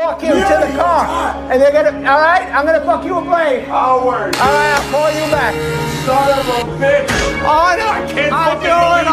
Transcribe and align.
Walk 0.00 0.22
him 0.22 0.32
to 0.32 0.38
the 0.38 0.76
car, 0.78 1.36
and 1.52 1.60
they're 1.60 1.72
gonna. 1.72 1.90
All 2.08 2.22
right, 2.22 2.48
I'm 2.54 2.64
gonna 2.64 2.80
fuck 2.86 3.04
you 3.04 3.18
a 3.18 3.20
blade. 3.20 3.68
All 3.68 4.10
right, 4.10 4.34
I'll 4.40 4.90
call 4.90 5.10
you 5.12 5.30
back. 5.30 5.54
Son 6.06 6.38
of 6.38 6.48
a 6.48 6.64
bitch. 6.80 7.06
Can't 8.14 8.32
I'm 8.32 8.60
doing. 8.62 9.10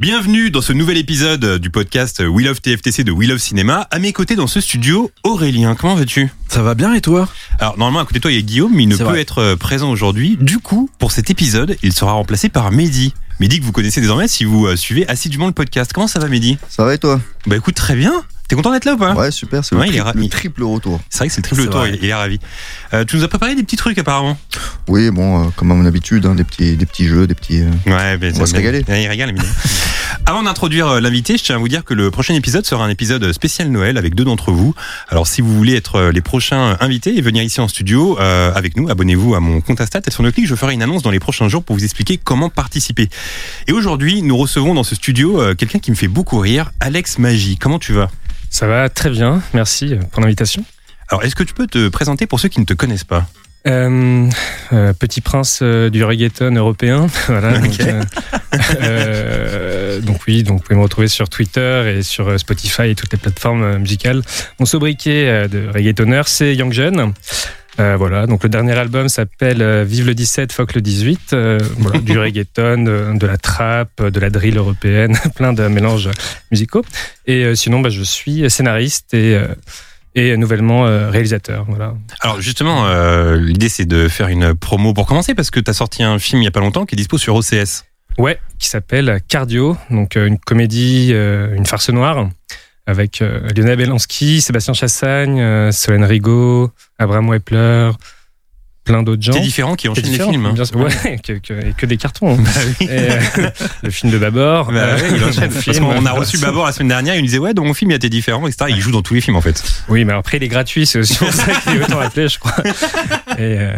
Bienvenue 0.00 0.50
dans 0.50 0.60
ce 0.60 0.72
nouvel 0.72 0.96
épisode 0.96 1.58
du 1.58 1.70
podcast 1.70 2.20
We 2.20 2.44
Love 2.44 2.60
TFTC 2.60 3.04
de 3.04 3.12
We 3.12 3.28
Love 3.28 3.38
Cinéma. 3.38 3.86
À 3.92 4.00
mes 4.00 4.12
côtés 4.12 4.34
dans 4.34 4.48
ce 4.48 4.60
studio, 4.60 5.12
Aurélien, 5.22 5.76
comment 5.76 5.94
vas-tu? 5.94 6.28
Ça 6.48 6.62
va 6.62 6.74
bien 6.74 6.94
et 6.94 7.00
toi? 7.00 7.28
Alors 7.60 7.78
normalement 7.78 8.00
à 8.00 8.06
côté 8.06 8.18
de 8.18 8.22
toi 8.22 8.32
il 8.32 8.36
y 8.36 8.38
a 8.38 8.42
Guillaume, 8.42 8.72
mais 8.74 8.82
il 8.82 8.88
ne 8.88 8.96
peut 8.96 9.04
vrai. 9.04 9.20
être 9.20 9.38
euh, 9.38 9.56
présent 9.56 9.88
aujourd'hui. 9.88 10.36
Du 10.40 10.58
coup, 10.58 10.90
pour 10.98 11.12
cet 11.12 11.30
épisode, 11.30 11.76
il 11.84 11.92
sera 11.92 12.10
remplacé 12.10 12.48
par 12.48 12.72
Mehdi. 12.72 13.14
Mehdi 13.38 13.60
que 13.60 13.64
vous 13.64 13.70
connaissez 13.70 14.00
désormais 14.00 14.26
si 14.26 14.44
vous 14.44 14.66
euh, 14.66 14.74
suivez 14.74 15.08
assidûment 15.08 15.46
le 15.46 15.52
podcast. 15.52 15.92
Comment 15.92 16.08
ça 16.08 16.18
va 16.18 16.26
Mehdi? 16.26 16.58
Ça 16.68 16.84
va 16.84 16.94
et 16.94 16.98
toi? 16.98 17.20
Bah 17.46 17.54
écoute 17.54 17.76
très 17.76 17.94
bien. 17.94 18.24
T'es 18.48 18.56
content 18.56 18.72
d'être 18.72 18.86
là 18.86 18.94
ou 18.94 18.96
pas 18.96 19.14
Ouais, 19.14 19.30
super, 19.30 19.62
c'est 19.64 19.74
Ouais, 19.76 19.86
le, 19.88 19.92
il 19.92 19.96
est 19.98 20.00
tri- 20.02 20.12
le 20.22 20.28
triple 20.28 20.62
retour. 20.64 21.00
C'est 21.10 21.18
vrai 21.18 21.28
que 21.28 21.34
c'est 21.34 21.40
le 21.40 21.44
triple 21.44 21.62
C'est 21.62 21.68
tour, 21.68 21.80
vrai. 21.80 21.90
il, 21.94 22.02
il 22.02 22.08
est 22.08 22.14
ravi. 22.14 22.40
Euh, 22.94 23.04
tu 23.04 23.16
nous 23.16 23.22
as 23.24 23.28
préparé 23.28 23.54
des 23.54 23.62
petits 23.62 23.76
trucs 23.76 23.98
apparemment. 23.98 24.38
Oui, 24.88 25.10
bon, 25.10 25.44
euh, 25.44 25.48
comme 25.54 25.70
à 25.70 25.74
mon 25.74 25.84
habitude, 25.84 26.24
hein, 26.24 26.34
des, 26.34 26.44
petits, 26.44 26.76
des 26.76 26.86
petits 26.86 27.04
jeux, 27.06 27.26
des 27.26 27.34
petits. 27.34 27.60
euh, 27.60 27.68
Ouais, 27.86 28.16
ben, 28.16 28.32
On 28.34 28.38
va 28.40 28.46
se 28.46 28.54
régaler. 28.54 28.82
Il 28.88 29.06
régale, 29.06 29.28
évidemment. 29.30 29.52
Avant 30.26 30.42
d'introduire 30.42 30.88
euh, 30.88 31.00
l'invité, 31.00 31.36
je 31.36 31.44
tiens 31.44 31.56
à 31.56 31.58
vous 31.58 31.68
dire 31.68 31.84
que 31.84 31.92
le 31.92 32.10
prochain 32.10 32.34
épisode 32.34 32.64
sera 32.64 32.84
un 32.84 32.88
épisode 32.88 33.30
spécial 33.32 33.68
Noël 33.68 33.98
avec 33.98 34.14
deux 34.14 34.24
d'entre 34.24 34.50
vous. 34.50 34.74
Alors, 35.10 35.26
si 35.26 35.42
vous 35.42 35.54
voulez 35.54 35.74
être 35.74 36.08
les 36.10 36.20
prochains 36.22 36.76
invités 36.80 37.16
et 37.16 37.20
venir 37.20 37.42
ici 37.42 37.60
en 37.60 37.68
studio 37.68 38.18
euh, 38.18 38.50
avec 38.54 38.76
nous, 38.78 38.88
abonnez-vous 38.88 39.34
à 39.34 39.40
mon 39.40 39.60
compte 39.60 39.80
Insta 39.82 40.00
et 40.06 40.10
sur 40.10 40.22
le 40.22 40.32
clic, 40.32 40.46
je 40.46 40.54
ferai 40.54 40.72
une 40.72 40.82
annonce 40.82 41.02
dans 41.02 41.10
les 41.10 41.20
prochains 41.20 41.48
jours 41.48 41.62
pour 41.64 41.76
vous 41.76 41.84
expliquer 41.84 42.16
comment 42.16 42.48
participer. 42.48 43.10
Et 43.66 43.72
aujourd'hui, 43.72 44.22
nous 44.22 44.36
recevons 44.38 44.72
dans 44.74 44.84
ce 44.84 44.94
studio 44.94 45.38
euh, 45.40 45.54
quelqu'un 45.54 45.78
qui 45.80 45.90
me 45.90 45.96
fait 45.96 46.08
beaucoup 46.08 46.38
rire, 46.38 46.70
Alex 46.80 47.18
Magie. 47.18 47.58
Comment 47.58 47.78
tu 47.78 47.92
vas? 47.92 48.10
Ça 48.50 48.66
va 48.66 48.88
très 48.88 49.10
bien, 49.10 49.42
merci 49.54 49.94
pour 50.10 50.20
l'invitation. 50.20 50.64
Alors, 51.10 51.24
est-ce 51.24 51.34
que 51.34 51.42
tu 51.42 51.54
peux 51.54 51.66
te 51.66 51.88
présenter 51.88 52.26
pour 52.26 52.40
ceux 52.40 52.48
qui 52.48 52.60
ne 52.60 52.64
te 52.64 52.74
connaissent 52.74 53.04
pas 53.04 53.26
Euh, 53.66 54.28
euh, 54.72 54.92
petit 54.92 55.20
prince 55.20 55.60
euh, 55.62 55.90
du 55.90 56.04
reggaeton 56.04 56.54
européen, 56.54 57.06
voilà. 57.28 57.58
Donc, 57.58 57.78
donc 60.02 60.20
oui, 60.26 60.42
donc 60.42 60.58
vous 60.58 60.62
pouvez 60.62 60.76
me 60.76 60.82
retrouver 60.82 61.08
sur 61.08 61.28
Twitter 61.28 61.96
et 61.96 62.02
sur 62.02 62.38
Spotify 62.38 62.90
et 62.90 62.94
toutes 62.94 63.12
les 63.12 63.18
plateformes 63.18 63.78
musicales. 63.78 64.22
Mon 64.58 64.66
sobriquet 64.66 65.48
de 65.48 65.68
reggaetonner, 65.72 66.22
c'est 66.26 66.54
Young 66.54 66.72
Jeune. 66.72 67.12
Euh, 67.80 67.96
voilà, 67.96 68.26
donc 68.26 68.42
le 68.42 68.48
dernier 68.48 68.72
album 68.72 69.08
s'appelle 69.08 69.62
euh, 69.62 69.84
Vive 69.84 70.06
le 70.06 70.14
17, 70.14 70.52
fuck 70.52 70.74
le 70.74 70.80
18. 70.80 71.32
euh, 71.32 71.58
voilà, 71.78 72.00
du 72.00 72.18
reggaeton, 72.18 72.82
de, 72.82 73.16
de 73.16 73.26
la 73.26 73.36
trap, 73.38 74.02
de 74.02 74.18
la 74.20 74.30
drill 74.30 74.56
européenne, 74.56 75.16
plein 75.36 75.52
de 75.52 75.62
mélanges 75.68 76.10
musicaux. 76.50 76.84
Et 77.26 77.44
euh, 77.44 77.54
sinon, 77.54 77.78
bah, 77.80 77.88
je 77.90 78.02
suis 78.02 78.50
scénariste 78.50 79.14
et, 79.14 79.40
et 80.16 80.36
nouvellement 80.36 80.82
réalisateur. 81.10 81.66
Voilà. 81.68 81.94
Alors 82.20 82.40
justement, 82.40 82.86
euh, 82.86 83.36
l'idée 83.36 83.68
c'est 83.68 83.86
de 83.86 84.08
faire 84.08 84.26
une 84.28 84.54
promo 84.54 84.92
pour 84.92 85.06
commencer 85.06 85.34
parce 85.34 85.50
que 85.50 85.60
tu 85.60 85.70
as 85.70 85.74
sorti 85.74 86.02
un 86.02 86.18
film 86.18 86.42
il 86.42 86.46
y 86.46 86.48
a 86.48 86.50
pas 86.52 86.60
longtemps 86.60 86.84
qui 86.84 86.96
est 86.96 86.96
dispo 86.96 87.16
sur 87.18 87.36
OCS. 87.36 87.84
Ouais, 88.16 88.40
qui 88.58 88.66
s'appelle 88.68 89.20
Cardio, 89.28 89.76
donc 89.90 90.16
une 90.16 90.38
comédie, 90.38 91.12
une 91.12 91.66
farce 91.66 91.90
noire, 91.90 92.28
avec 92.88 93.20
euh, 93.22 93.40
Lionel 93.54 93.76
Belanski, 93.76 94.40
Sébastien 94.40 94.72
Chassagne, 94.72 95.38
euh, 95.40 95.70
Solène 95.72 96.04
Rigaud, 96.04 96.70
Abraham 96.98 97.28
Wepler, 97.28 97.90
plein 98.84 99.02
d'autres 99.02 99.20
gens. 99.22 99.34
C'est 99.34 99.40
différent 99.40 99.74
qui 99.74 99.82
C'est 99.82 99.90
enchaîne 99.90 100.04
les 100.10 100.18
films. 100.18 100.46
hein. 100.46 100.52
bien 100.54 100.64
sûr. 100.64 100.76
Ouais, 100.78 101.18
que, 101.22 101.34
que- 101.34 101.52
et 101.68 101.74
que 101.76 101.84
des 101.84 101.98
cartons. 101.98 102.32
hein. 102.32 102.36
Bah 102.42 102.50
oui. 102.80 102.86
Et, 102.86 103.10
euh, 103.10 103.50
le 103.82 103.90
film 103.90 104.10
de 104.10 104.16
Babor. 104.16 104.72
Bah 104.72 104.78
euh, 104.80 105.10
il 105.14 105.22
enchaîne. 105.22 105.50
film, 105.50 105.84
qu'on 105.84 106.06
a 106.06 106.12
reçu 106.12 106.38
Babor 106.38 106.64
la 106.64 106.72
semaine 106.72 106.88
dernière, 106.88 107.14
il 107.14 107.18
nous 107.20 107.26
disait 107.26 107.36
ouais 107.38 107.52
dans 107.52 107.64
mon 107.66 107.74
film 107.74 107.90
il 107.90 107.94
y 107.94 107.96
a 107.96 107.98
des 107.98 108.08
différents, 108.08 108.46
etc. 108.48 108.70
Il 108.74 108.80
joue 108.80 108.90
dans 108.90 109.02
tous 109.02 109.12
les 109.12 109.20
films 109.20 109.36
en 109.36 109.42
fait. 109.42 109.62
Oui, 109.90 110.06
mais 110.06 110.14
après, 110.14 110.38
il 110.38 110.42
est 110.42 110.48
gratuit, 110.48 110.86
c'est 110.86 110.98
aussi 111.00 111.14
pour 111.18 111.30
ça 111.30 111.44
qu'il 111.60 111.74
est 111.76 111.84
autant 111.84 112.00
appelé, 112.00 112.28
je 112.28 112.38
crois. 112.38 112.56
Et, 113.36 113.58
euh, 113.58 113.72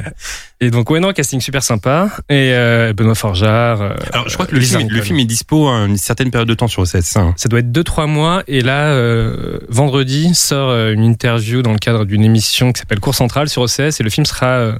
et 0.61 0.71
donc, 0.71 0.91
ouais, 0.91 1.01
non, 1.01 1.13
casting 1.13 1.41
super 1.41 1.63
sympa. 1.63 2.11
Et 2.29 2.53
euh, 2.53 2.93
Benoît 2.93 3.15
Forjard. 3.15 3.81
euh, 3.81 3.95
Alors 4.13 4.29
je 4.29 4.35
crois 4.35 4.47
que 4.47 4.55
le 4.55 4.61
film, 4.61 4.81
le 4.89 4.95
Rincon. 4.97 5.05
film 5.07 5.19
est 5.21 5.25
dispo 5.25 5.69
à 5.69 5.87
une 5.87 5.97
certaine 5.97 6.31
période 6.31 6.49
de 6.49 6.55
temps 6.55 6.69
sur 6.69 6.83
OCS. 6.83 7.17
hein. 7.17 7.33
Ça 7.37 7.49
doit 7.49 7.61
être 7.61 7.73
2-3 7.73 8.07
mois. 8.07 8.43
Et 8.47 8.61
là, 8.61 8.93
euh, 8.93 9.59
vendredi, 9.69 10.35
sort 10.35 10.71
une 10.91 11.03
interview 11.05 11.63
dans 11.63 11.73
le 11.73 11.79
cadre 11.79 12.05
d'une 12.05 12.23
émission 12.25 12.73
qui 12.73 12.81
s'appelle 12.81 13.01
Cours 13.01 13.15
Central 13.15 13.49
sur 13.49 13.63
OCS. 13.63 14.01
Et 14.01 14.03
le 14.03 14.11
film 14.11 14.27
sera 14.27 14.75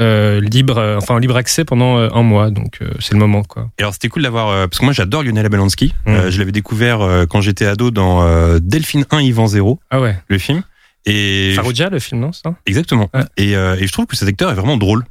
euh, 0.00 0.40
libre, 0.40 0.76
euh, 0.78 0.96
enfin, 0.98 1.14
en 1.14 1.18
libre 1.18 1.36
accès 1.36 1.64
pendant 1.64 1.96
euh, 1.98 2.08
un 2.12 2.22
mois. 2.22 2.50
Donc, 2.50 2.80
c'est 3.00 3.12
le 3.12 3.18
moment, 3.18 3.42
quoi. 3.44 3.70
Et 3.78 3.82
alors 3.82 3.94
c'était 3.94 4.08
cool 4.08 4.22
d'avoir 4.24 4.68
parce 4.68 4.78
que 4.80 4.84
moi 4.84 4.92
j'adore 4.92 5.22
Lionel 5.22 5.46
Abelansky. 5.46 5.94
Mm. 6.06 6.10
Euh, 6.10 6.30
je 6.30 6.38
l'avais 6.38 6.52
découvert 6.52 6.98
quand 7.30 7.40
j'étais 7.40 7.64
ado 7.66 7.90
dans 7.90 8.26
Delphine 8.58 9.06
1 9.10 9.20
Yvan 9.22 9.46
0, 9.46 9.80
Ah 9.90 10.00
ouais. 10.00 10.16
le 10.28 10.38
film. 10.38 10.62
Et 11.06 11.52
Farouja, 11.54 11.90
le 11.90 11.98
film, 11.98 12.20
non, 12.22 12.32
ça? 12.32 12.54
Exactement. 12.66 13.08
Ouais. 13.14 13.20
Et, 13.36 13.52
et 13.52 13.86
je 13.86 13.92
trouve 13.92 14.06
que 14.06 14.16
cet 14.16 14.26
acteur 14.28 14.50
est 14.50 14.54
vraiment 14.54 14.76
drôle. 14.78 15.04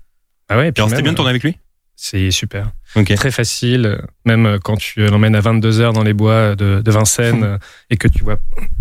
Ah 0.53 0.57
ouais, 0.57 0.67
et 0.67 0.71
puis 0.71 0.83
c'était 0.87 1.01
bien 1.01 1.11
de 1.11 1.15
tourner 1.17 1.31
avec 1.31 1.43
lui? 1.43 1.57
C'est 1.95 2.31
super. 2.31 2.71
Ok. 2.95 3.13
Très 3.15 3.31
facile, 3.31 4.01
même 4.25 4.57
quand 4.63 4.77
tu 4.77 5.05
l'emmènes 5.05 5.35
à 5.35 5.41
22 5.41 5.79
heures 5.79 5.93
dans 5.93 6.03
les 6.03 6.13
bois 6.13 6.55
de, 6.55 6.81
de 6.83 6.91
Vincennes 6.91 7.59
et 7.89 7.97
que 7.97 8.07
tu 8.07 8.23
vois, 8.23 8.37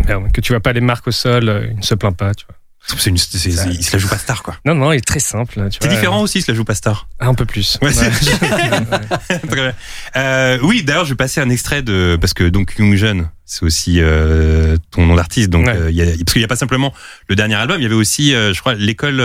merde, 0.07 0.31
que 0.31 0.41
tu 0.41 0.51
vois 0.53 0.59
pas 0.59 0.73
les 0.73 0.81
marques 0.81 1.07
au 1.07 1.11
sol, 1.11 1.69
il 1.71 1.77
ne 1.77 1.81
se 1.83 1.95
plaint 1.95 2.15
pas, 2.15 2.33
tu 2.33 2.45
vois. 2.47 2.55
Une, 3.05 3.17
c'est- 3.17 3.37
c'est- 3.37 3.49
il 3.69 3.81
se 3.81 3.93
la 3.93 3.97
joue 3.99 4.09
pas 4.09 4.17
star 4.17 4.43
quoi. 4.43 4.57
Non, 4.65 4.75
non, 4.75 4.91
il 4.91 4.97
est 4.97 5.07
très 5.07 5.21
simple. 5.21 5.67
C'est 5.79 5.87
différent 5.87 6.21
aussi, 6.21 6.39
il 6.39 6.41
se 6.41 6.51
la 6.51 6.55
joue 6.57 6.65
pas 6.65 6.75
star. 6.75 7.07
Ah, 7.17 7.27
un 7.27 7.33
peu 7.33 7.45
plus. 7.45 7.77
Ouais, 7.81 7.91
Ouais. 7.97 8.11
Euh, 10.17 10.59
oui, 10.63 10.83
d'ailleurs, 10.83 11.05
je 11.05 11.11
vais 11.11 11.15
passer 11.15 11.39
un 11.41 11.49
extrait 11.49 11.81
de 11.81 12.17
parce 12.19 12.33
que 12.33 12.43
donc 12.43 12.75
Young 12.77 12.95
Jeune, 12.95 13.29
c'est 13.45 13.63
aussi 13.63 13.99
euh, 14.01 14.75
ton 14.91 15.05
nom 15.05 15.15
d'artiste. 15.15 15.49
Donc, 15.49 15.65
Ouais. 15.67 15.75
euh, 15.75 15.91
il 15.91 15.95
y 15.95 16.01
a, 16.01 16.05
parce 16.05 16.33
qu'il 16.33 16.41
n'y 16.41 16.45
a 16.45 16.47
pas 16.47 16.55
simplement 16.55 16.93
le 17.29 17.35
dernier 17.35 17.55
album, 17.55 17.79
il 17.79 17.83
y 17.83 17.85
avait 17.85 17.95
aussi, 17.95 18.31
je 18.31 18.59
crois, 18.59 18.73
l'école 18.75 19.21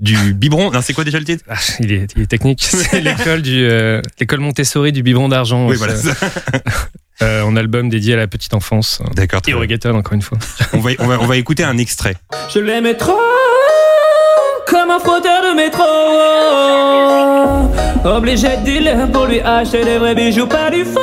du 0.00 0.34
biberon. 0.34 0.70
Non, 0.70 0.80
c'est 0.82 0.92
quoi 0.92 1.04
déjà 1.04 1.18
le 1.18 1.24
titre? 1.24 1.44
Ah, 1.48 1.54
il, 1.80 1.92
est, 1.92 2.12
il 2.16 2.22
est 2.22 2.26
technique. 2.26 2.62
C'est 2.68 3.00
l'école 3.00 3.42
du 3.42 3.64
euh, 3.64 4.02
l'école 4.20 4.40
Montessori 4.40 4.92
du 4.92 5.02
biberon 5.02 5.28
d'argent. 5.28 5.66
Oui, 5.68 5.76
voilà. 5.76 5.96
ça. 5.96 6.14
Euh, 7.22 7.40
en 7.40 7.56
album 7.56 7.88
dédié 7.88 8.12
à 8.12 8.18
la 8.18 8.26
petite 8.26 8.52
enfance. 8.52 9.00
D'accord. 9.14 9.40
très 9.40 9.52
Et 9.52 9.54
au 9.54 9.58
reggaeton, 9.58 9.94
encore 9.96 10.12
une 10.12 10.20
fois. 10.20 10.36
On 10.74 10.80
va, 10.80 10.90
on 10.98 11.06
va, 11.06 11.18
on 11.18 11.24
va 11.24 11.38
écouter 11.38 11.64
un 11.64 11.78
extrait. 11.78 12.14
Je 12.52 12.58
l'aimais 12.58 12.92
trop 12.92 13.18
comme 14.66 14.90
un 14.90 14.98
frotteur 14.98 15.40
de 15.40 15.56
métro. 15.56 15.82
Obligé 18.04 18.48
de 18.58 18.64
dealer 18.64 19.10
pour 19.10 19.24
lui 19.24 19.40
acheter 19.40 19.82
des 19.82 19.96
vrais 19.96 20.14
bijoux, 20.14 20.46
pas 20.46 20.70
du 20.70 20.84
faux. 20.84 21.00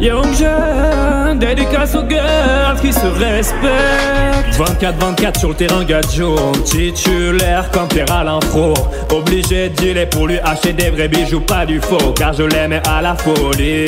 Young 0.00 0.32
jeune, 0.38 1.38
dédicace 1.40 1.94
aux 1.96 2.08
girls 2.08 2.80
qui 2.80 2.92
se 2.92 3.06
respectent. 3.06 4.54
24-24 4.56 5.38
sur 5.38 5.48
le 5.50 5.54
terrain, 5.56 5.84
gadjo, 5.84 6.36
titulaire 6.64 7.68
comme 7.72 7.88
Pierre 7.88 8.10
Alain 8.12 8.38
Pro. 8.38 8.74
Obligé 9.10 9.68
de 9.70 9.74
dealer 9.74 10.08
pour 10.08 10.28
lui 10.28 10.38
acheter 10.38 10.72
des 10.72 10.90
vrais 10.90 11.08
bijoux, 11.08 11.40
pas 11.40 11.66
du 11.66 11.80
faux. 11.80 12.12
Car 12.16 12.32
je 12.32 12.44
l'aimais 12.44 12.80
à 12.88 13.02
la 13.02 13.16
folie, 13.16 13.86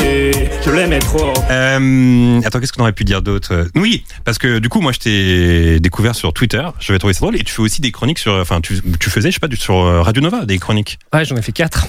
je 0.65 0.71
l'aimais 0.71 0.98
trop. 0.98 1.33
Euh, 1.51 2.41
attends, 2.45 2.59
qu'est-ce 2.60 2.72
qu'on 2.72 2.83
aurait 2.83 2.92
pu 2.92 3.04
dire 3.04 3.22
d'autre? 3.22 3.53
Euh, 3.53 3.65
Oui, 3.77 4.04
parce 4.24 4.39
que 4.39 4.59
du 4.59 4.68
coup, 4.68 4.80
moi, 4.80 4.91
je 4.92 4.98
t'ai 4.98 5.80
découvert 5.80 6.15
sur 6.16 6.33
Twitter. 6.33 6.62
Je 6.80 6.92
vais 6.92 6.98
trouver 6.98 7.15
ça 7.15 7.21
drôle. 7.21 7.36
Et 7.36 7.45
tu 7.45 7.53
fais 7.53 7.62
aussi 7.62 7.80
des 7.80 7.92
chroniques 7.92 8.18
sur, 8.18 8.33
enfin, 8.34 8.60
tu, 8.60 8.80
tu 8.98 9.10
faisais, 9.10 9.30
je 9.30 9.34
sais 9.34 9.41
pas, 9.41 9.48
du- 9.48 9.57
sur 9.57 9.77
euh, 9.77 10.03
Radio 10.03 10.22
Nova, 10.22 10.45
des 10.45 10.59
chroniques. 10.59 10.98
Ouais, 11.15 11.24
j'en 11.24 11.36
ai 11.36 11.42
fait 11.42 11.53
4. 11.53 11.86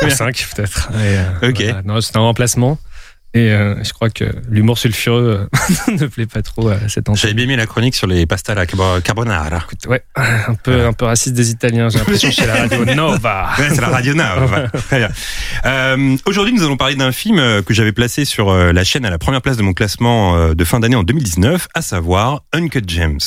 bien. 0.00 0.10
5 0.10 0.46
peut-être. 0.56 0.88
Et, 0.94 1.16
euh, 1.44 1.48
Ok. 1.50 1.62
voilà. 1.62 1.82
Non, 1.84 2.00
Et 3.34 3.52
euh, 3.52 3.74
je 3.84 3.92
crois 3.92 4.08
que 4.08 4.24
l'humour 4.48 4.78
sulfureux 4.78 5.46
euh, 5.88 5.92
ne 5.92 6.06
plaît 6.06 6.26
pas 6.26 6.40
trop 6.40 6.68
à 6.70 6.88
cette 6.88 7.06
J'avais 7.08 7.10
antenne. 7.10 7.34
bien 7.34 7.44
aimé 7.44 7.56
la 7.56 7.66
chronique 7.66 7.94
sur 7.94 8.06
les 8.06 8.24
pastas 8.24 8.52
à 8.52 8.54
la 8.54 8.66
carbonara. 8.66 9.58
Écoute, 9.64 9.86
ouais, 9.86 10.02
un 10.16 10.54
peu, 10.54 10.86
un 10.86 10.94
peu 10.94 11.04
raciste 11.04 11.34
des 11.34 11.50
Italiens, 11.50 11.90
j'ai 11.90 11.98
l'impression 11.98 12.30
chez 12.30 12.46
la 12.46 12.54
radio 12.54 12.84
Nova. 12.94 13.50
Ouais, 13.58 13.68
c'est 13.68 13.82
la 13.82 13.88
Radio 13.88 14.14
Nova. 14.14 14.68
Très 14.88 14.98
bien. 14.98 15.10
Euh, 15.66 16.16
Aujourd'hui, 16.24 16.54
nous 16.54 16.64
allons 16.64 16.78
parler 16.78 16.96
d'un 16.96 17.12
film 17.12 17.62
que 17.62 17.74
j'avais 17.74 17.92
placé 17.92 18.24
sur 18.24 18.50
la 18.54 18.84
chaîne 18.84 19.04
à 19.04 19.10
la 19.10 19.18
première 19.18 19.42
place 19.42 19.58
de 19.58 19.62
mon 19.62 19.74
classement 19.74 20.54
de 20.54 20.64
fin 20.64 20.80
d'année 20.80 20.96
en 20.96 21.02
2019, 21.02 21.68
à 21.74 21.82
savoir 21.82 22.44
Uncut 22.54 22.88
Gems. 22.88 23.18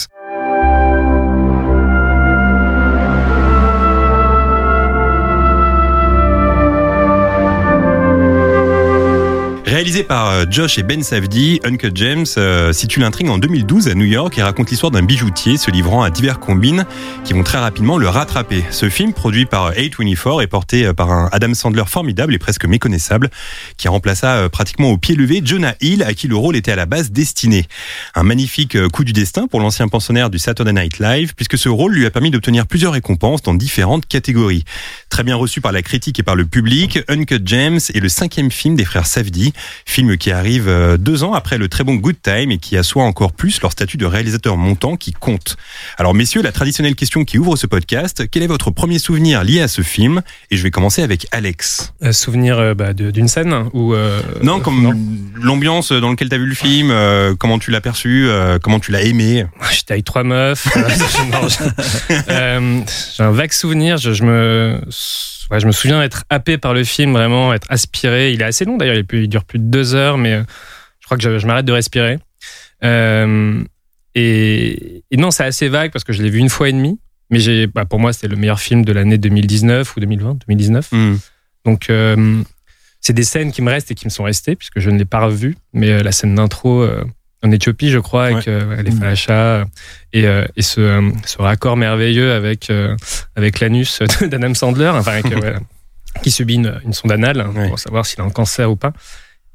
Réalisé 9.71 10.03
par 10.03 10.27
euh, 10.27 10.43
Josh 10.49 10.77
et 10.79 10.83
Ben 10.83 11.01
Safdie, 11.01 11.61
Uncut 11.63 11.91
James 11.95 12.25
euh, 12.35 12.73
situe 12.73 12.99
l'intrigue 12.99 13.29
en 13.29 13.37
2012 13.37 13.87
à 13.87 13.93
New 13.93 14.03
York 14.03 14.37
et 14.37 14.43
raconte 14.43 14.69
l'histoire 14.69 14.91
d'un 14.91 15.01
bijoutier 15.01 15.55
se 15.55 15.71
livrant 15.71 16.03
à 16.03 16.09
divers 16.09 16.41
combines 16.41 16.85
qui 17.23 17.31
vont 17.33 17.43
très 17.43 17.59
rapidement 17.59 17.97
le 17.97 18.09
rattraper. 18.09 18.65
Ce 18.71 18.89
film, 18.89 19.13
produit 19.13 19.45
par 19.45 19.71
A24, 19.73 20.43
est 20.43 20.47
porté 20.47 20.85
euh, 20.85 20.93
par 20.93 21.11
un 21.11 21.29
Adam 21.31 21.53
Sandler 21.53 21.83
formidable 21.87 22.33
et 22.33 22.39
presque 22.39 22.65
méconnaissable, 22.65 23.29
qui 23.77 23.87
remplaça 23.87 24.35
euh, 24.35 24.49
pratiquement 24.49 24.89
au 24.89 24.97
pied 24.97 25.15
levé 25.15 25.41
Jonah 25.43 25.75
Hill, 25.81 26.03
à 26.03 26.13
qui 26.13 26.27
le 26.27 26.35
rôle 26.35 26.55
était 26.55 26.71
à 26.71 26.75
la 26.75 26.85
base 26.85 27.11
destiné. 27.11 27.65
Un 28.15 28.23
magnifique 28.23 28.75
euh, 28.75 28.89
coup 28.89 29.03
du 29.03 29.13
destin 29.13 29.47
pour 29.47 29.59
l'ancien 29.59 29.87
pensionnaire 29.87 30.29
du 30.29 30.39
Saturday 30.39 30.73
Night 30.73 30.99
Live, 30.99 31.33
puisque 31.35 31.57
ce 31.57 31.69
rôle 31.69 31.93
lui 31.93 32.05
a 32.05 32.11
permis 32.11 32.31
d'obtenir 32.31 32.67
plusieurs 32.67 32.93
récompenses 32.93 33.41
dans 33.41 33.53
différentes 33.53 34.05
catégories. 34.05 34.65
Très 35.09 35.23
bien 35.23 35.35
reçu 35.35 35.61
par 35.61 35.71
la 35.71 35.81
critique 35.81 36.19
et 36.19 36.23
par 36.23 36.35
le 36.35 36.45
public, 36.45 36.99
Uncut 37.07 37.41
James 37.45 37.79
est 37.93 37.99
le 37.99 38.09
cinquième 38.09 38.51
film 38.51 38.75
des 38.75 38.85
frères 38.85 39.05
Safdie, 39.05 39.53
film 39.85 40.17
qui 40.17 40.31
arrive 40.31 40.67
euh, 40.67 40.97
deux 40.97 41.23
ans 41.23 41.33
après 41.33 41.57
le 41.57 41.67
très 41.67 41.83
bon 41.83 41.95
Good 41.95 42.21
Time 42.21 42.51
et 42.51 42.57
qui 42.57 42.77
assoit 42.77 43.03
encore 43.03 43.31
plus 43.33 43.61
leur 43.61 43.71
statut 43.71 43.97
de 43.97 44.05
réalisateur 44.05 44.57
montant 44.57 44.97
qui 44.97 45.11
compte. 45.13 45.57
Alors 45.97 46.13
messieurs, 46.13 46.41
la 46.41 46.51
traditionnelle 46.51 46.95
question 46.95 47.25
qui 47.25 47.37
ouvre 47.37 47.55
ce 47.55 47.67
podcast, 47.67 48.23
quel 48.29 48.43
est 48.43 48.47
votre 48.47 48.71
premier 48.71 48.99
souvenir 48.99 49.43
lié 49.43 49.61
à 49.61 49.67
ce 49.67 49.81
film? 49.81 50.21
Et 50.49 50.57
je 50.57 50.63
vais 50.63 50.71
commencer 50.71 51.01
avec 51.03 51.27
Alex. 51.31 51.93
Un 52.01 52.11
souvenir 52.11 52.57
euh, 52.59 52.73
bah, 52.73 52.93
d'une 52.93 53.27
scène 53.27 53.69
ou 53.73 53.93
euh, 53.93 54.21
Non, 54.43 54.59
comme 54.59 54.95
l'ambiance 55.35 55.91
dans 55.91 56.09
laquelle 56.09 56.29
tu 56.29 56.35
as 56.35 56.39
vu 56.39 56.45
le 56.45 56.55
film, 56.55 56.89
euh, 56.91 57.35
comment 57.37 57.59
tu 57.59 57.71
l'as 57.71 57.81
perçu, 57.81 58.25
euh, 58.27 58.59
comment 58.59 58.79
tu 58.79 58.91
l'as 58.91 59.01
aimé? 59.03 59.45
J'étais 59.71 59.93
avec 59.93 60.05
trois 60.05 60.23
meufs. 60.23 60.67
euh, 60.77 60.89
euh, 62.29 62.81
J'ai 63.17 63.23
un 63.23 63.31
vague 63.31 63.51
souvenir. 63.51 63.97
Je, 63.97 64.13
je 64.13 64.23
me, 64.23 64.79
ouais, 65.51 65.59
je 65.59 65.67
me 65.67 65.71
souviens 65.71 65.99
d'être 65.99 66.23
happé 66.29 66.57
par 66.57 66.73
le 66.73 66.83
film, 66.83 67.13
vraiment 67.13 67.53
être 67.53 67.67
aspiré. 67.69 68.31
Il 68.31 68.41
est 68.41 68.45
assez 68.45 68.65
long 68.65 68.77
d'ailleurs. 68.77 68.97
Il, 69.11 69.27
dure 69.27 69.43
plus 69.43 69.59
de 69.59 69.65
deux 69.65 69.93
heures, 69.93 70.17
mais 70.17 70.33
euh, 70.33 70.43
je 70.99 71.05
crois 71.05 71.17
que 71.17 71.23
je, 71.23 71.37
je 71.37 71.45
m'arrête 71.45 71.65
de 71.65 71.73
respirer. 71.73 72.17
Euh, 72.83 73.63
et, 74.15 75.03
et 75.11 75.17
non, 75.17 75.31
c'est 75.31 75.43
assez 75.43 75.69
vague 75.69 75.91
parce 75.91 76.03
que 76.03 76.13
je 76.13 76.23
l'ai 76.23 76.29
vu 76.29 76.39
une 76.39 76.49
fois 76.49 76.69
et 76.69 76.73
demie. 76.73 76.99
Mais 77.29 77.39
j'ai, 77.39 77.67
bah, 77.67 77.85
pour 77.85 77.99
moi, 77.99 78.11
c'était 78.11 78.27
le 78.27 78.35
meilleur 78.35 78.59
film 78.59 78.83
de 78.83 78.91
l'année 78.91 79.17
2019 79.17 79.95
ou 79.95 79.99
2020, 79.99 80.39
2019. 80.47 80.91
Hmm. 80.91 81.15
Donc, 81.63 81.89
euh, 81.89 82.43
c'est 82.99 83.13
des 83.13 83.23
scènes 83.23 83.51
qui 83.51 83.61
me 83.61 83.69
restent 83.69 83.91
et 83.91 83.95
qui 83.95 84.05
me 84.05 84.09
sont 84.09 84.23
restées, 84.23 84.55
puisque 84.55 84.79
je 84.79 84.89
ne 84.89 84.97
l'ai 84.97 85.05
pas 85.05 85.25
revu. 85.25 85.55
Mais 85.73 86.03
la 86.03 86.11
scène 86.11 86.35
d'intro 86.35 86.81
euh, 86.81 87.05
en 87.43 87.51
Éthiopie, 87.51 87.89
je 87.89 87.99
crois, 87.99 88.25
avec 88.25 88.47
euh, 88.47 88.81
les 88.83 88.91
falachas 88.91 89.65
et, 90.13 90.25
euh, 90.27 90.45
et 90.55 90.61
ce, 90.61 90.79
euh, 90.81 91.09
ce 91.25 91.41
raccord 91.41 91.75
merveilleux 91.77 92.33
avec, 92.33 92.69
euh, 92.69 92.95
avec 93.35 93.59
l'anus 93.59 93.99
d'Adam 94.21 94.53
Sandler, 94.53 94.89
enfin, 94.93 95.13
avec, 95.13 95.31
euh, 95.31 95.57
qui 96.23 96.29
subit 96.31 96.55
une, 96.55 96.79
une 96.85 96.93
sonde 96.93 97.11
anale 97.11 97.41
hein, 97.41 97.51
Ouais. 97.55 97.69
pour 97.69 97.79
savoir 97.79 98.05
s'il 98.05 98.21
a 98.21 98.23
un 98.23 98.29
cancer 98.29 98.69
ou 98.69 98.75
pas. 98.75 98.93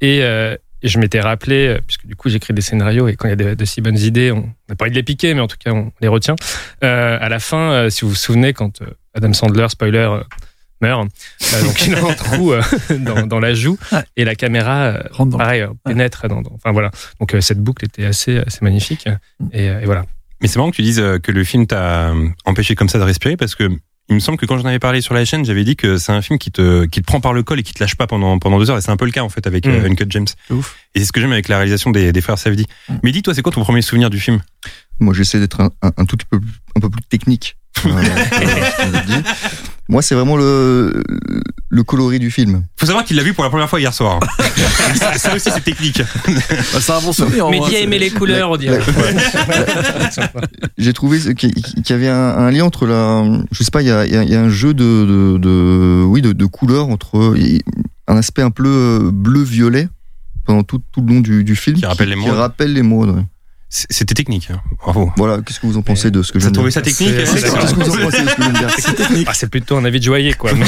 Et, 0.01 0.21
euh, 0.23 0.57
et 0.83 0.89
je 0.89 0.99
m'étais 0.99 1.21
rappelé, 1.21 1.69
euh, 1.69 1.81
puisque 1.87 2.07
du 2.07 2.17
coup 2.17 2.29
j'écris 2.29 2.53
des 2.55 2.61
scénarios 2.61 3.09
et 3.09 3.15
quand 3.17 3.29
il 3.29 3.31
y 3.31 3.33
a 3.33 3.37
de, 3.37 3.55
de 3.55 3.65
si 3.65 3.81
bonnes 3.81 3.99
idées, 3.99 4.31
on 4.33 4.53
n'a 4.69 4.75
pas 4.77 4.85
envie 4.85 4.91
de 4.91 4.97
les 4.97 5.03
piquer, 5.03 5.33
mais 5.35 5.41
en 5.41 5.47
tout 5.47 5.57
cas 5.59 5.71
on 5.73 5.93
les 6.01 6.09
retient. 6.09 6.35
Euh, 6.85 7.19
à 7.21 7.29
la 7.29 7.39
fin, 7.39 7.71
euh, 7.73 7.91
si 7.91 8.03
vous 8.03 8.11
vous 8.11 8.15
souvenez, 8.17 8.53
quand 8.53 8.83
euh, 8.83 8.87
Adam 9.15 9.33
Sandler, 9.33 9.69
spoiler, 9.69 9.99
euh, 9.99 10.21
meurt, 10.81 11.09
euh, 11.55 11.63
donc 11.63 11.87
il 11.87 11.95
a 11.95 12.05
un 12.05 12.13
trou 12.15 12.53
euh, 12.53 12.63
dans, 12.99 13.27
dans 13.27 13.41
la 13.41 13.55
joue 13.55 13.79
Ouais. 13.93 14.05
et 14.17 14.25
la 14.25 14.35
caméra, 14.35 14.83
euh, 14.85 15.03
Rentre 15.11 15.31
dans- 15.33 15.39
pareil, 15.39 15.63
euh, 15.63 15.69
pénètre 15.85 16.29
dans, 16.29 16.43
dans- 16.43 16.53
Enfin 16.55 16.73
voilà. 16.73 16.91
Donc 17.21 17.35
euh, 17.35 17.41
cette 17.41 17.61
boucle 17.61 17.85
était 17.85 18.05
assez, 18.05 18.39
assez 18.39 18.59
magnifique. 18.63 19.07
Et, 19.53 19.69
euh, 19.71 19.81
et 19.81 19.85
voilà. 19.87 20.05
Mais 20.43 20.49
c'est 20.49 20.59
marrant 20.59 20.71
que 20.71 20.77
tu 20.77 20.83
dises 20.83 21.03
que 21.23 21.33
le 21.33 21.45
film 21.45 21.67
t'a 21.67 22.13
empêché 22.45 22.75
comme 22.75 22.89
ça 22.91 22.99
de 22.99 23.05
respirer 23.05 23.37
parce 23.37 23.55
que 23.55 23.71
il 24.09 24.15
me 24.15 24.21
semble 24.21 24.39
que 24.39 24.47
quand 24.47 24.57
j'en 24.57 24.67
avais 24.67 24.79
parlé 24.79 25.01
sur 25.01 25.15
la 25.15 25.25
chaîne, 25.25 25.45
j'avais 25.45 25.65
dit 25.65 25.75
que 25.75 25.99
c'est 25.99 26.13
un 26.13 26.23
film 26.23 26.39
qui 26.39 26.53
te, 26.53 26.85
qui 26.85 27.01
te 27.01 27.07
prend 27.07 27.21
par 27.21 27.33
le 27.33 27.43
col 27.43 27.59
et 27.59 27.65
qui 27.65 27.73
te 27.75 27.83
lâche 27.83 27.97
pas 27.97 28.07
pendant, 28.07 28.39
pendant 28.39 28.61
deux 28.61 28.71
heures. 28.71 28.79
Et 28.79 28.81
c'est 28.81 28.93
un 28.93 28.97
peu 28.97 29.05
le 29.05 29.11
cas, 29.11 29.23
en 29.23 29.29
fait, 29.29 29.49
avec 29.49 29.67
euh, 29.67 29.81
Mm. 29.83 29.87
Uncut 29.93 30.07
James. 30.11 30.27
C'est 30.47 30.55
ouf. 30.55 30.77
Et 30.95 31.01
c'est 31.01 31.07
ce 31.07 31.11
que 31.13 31.21
j'aime 31.21 31.33
avec 31.33 31.49
la 31.49 31.57
réalisation 31.57 31.91
des, 31.91 32.13
des 32.13 32.21
frères 32.21 32.39
Safdie. 32.39 32.67
Mm. 32.89 32.95
Mais 33.03 33.11
dis-toi, 33.11 33.35
c'est 33.35 33.43
quoi 33.43 33.51
ton 33.51 33.63
premier 33.65 33.83
souvenir 33.83 34.09
du 34.09 34.21
film? 34.21 34.41
Moi, 35.01 35.13
j'essaie 35.13 35.41
d'être 35.41 35.61
un, 35.61 35.71
un, 35.83 35.91
un 35.97 36.05
tout 36.05 36.17
petit 36.17 36.27
peu, 36.31 36.39
un 36.77 36.81
peu 36.81 36.89
plus 36.89 37.03
technique. 37.03 37.57
Ce. 37.83 37.89
Moi, 39.89 40.03
c'est 40.03 40.17
vraiment 40.17 40.37
le, 40.37 41.01
le 41.69 41.83
coloris 41.85 42.19
du 42.19 42.33
film. 42.33 42.65
Faut 42.77 42.87
savoir 42.87 43.05
qu'il 43.05 43.17
l'a 43.17 43.23
vu 43.23 43.35
pour 43.35 43.45
la 43.45 43.51
première 43.51 43.69
fois 43.71 43.79
hier 43.79 43.95
soir. 43.95 44.19
ça, 44.97 45.17
ça 45.17 45.35
aussi, 45.37 45.49
c'est 45.55 45.63
technique. 45.63 46.01
Bah, 46.27 46.81
c'est 46.81 46.91
un 46.93 47.01
bon 47.01 47.13
souvenir. 47.13 47.49
Mais 47.51 47.61
il 47.69 47.77
a 47.77 47.79
aimé 47.79 47.99
les 48.01 48.11
couleurs, 48.11 48.51
on 48.51 48.57
dirait. 48.57 48.81
J'ai 50.79 50.93
trouvé 50.93 51.21
qu'il 51.35 51.53
y 51.89 51.93
avait 51.93 52.09
un, 52.09 52.17
un 52.17 52.51
lien 52.51 52.65
entre 52.65 52.87
la, 52.87 53.25
je 53.53 53.63
sais 53.63 53.71
pas, 53.71 53.83
il 53.83 53.89
y 53.89 53.91
a, 53.93 54.05
il 54.07 54.13
y 54.13 54.17
a- 54.17 54.23
il 54.25 54.31
y 54.31 54.35
a 54.35 54.41
un 54.43 54.49
jeu 54.49 54.75
de, 54.75 54.85
de, 54.85 55.39
de- 55.39 56.03
oui, 56.05 56.21
de, 56.21 56.33
de 56.33 56.45
couleurs 56.47 56.89
entre 56.89 57.35
un 58.09 58.17
aspect 58.17 58.43
un 58.43 58.51
peu 58.51 58.65
euh, 58.67 59.11
bleu-violet 59.13 59.89
pendant 60.45 60.63
tout, 60.65 60.81
tout 60.93 61.01
le 61.03 61.15
long 61.15 61.21
du, 61.21 61.45
du 61.45 61.55
film. 61.57 61.77
Qui 61.77 61.87
rappelle 61.87 62.09
les 62.09 62.17
Qui 62.17 62.27
modes. 62.27 62.37
rappelle 62.39 62.73
les 62.73 62.83
modes. 62.83 63.11
ouais. 63.11 63.23
C'est- 63.69 63.87
C'était 63.91 64.15
technique. 64.15 64.49
hein. 64.53 64.61
Bravo. 64.81 65.11
Voilà, 65.17 65.43
qu'est-ce 65.45 65.59
que 65.61 65.67
vous 65.67 65.77
en 65.77 65.83
pensez 65.83 66.11
de 66.11 66.23
ce 66.23 66.31
que 66.33 66.39
je 66.39 66.45
viens 66.45 66.51
de 66.51 66.55
trouvé 66.55 66.71
dire 66.71 66.75
ça 66.75 66.83
technique 66.83 67.17
Qu'est-ce 67.17 67.35
que 67.75 67.75
vous 67.85 67.97
en 67.97 68.05
pensez 68.05 68.23
de 68.23 68.29
ce 68.29 68.35
que 68.37 68.43
je 68.43 68.51
viens 68.51 68.53
de 68.53 68.59
dire 68.59 69.27
Ah, 69.27 69.35
c'est 69.35 69.51
plutôt 69.51 69.77
un 69.77 69.85
avis 69.85 69.99
de 69.99 70.05
joaillier, 70.05 70.35
quoi. 70.35 70.53
Mais, 70.55 70.65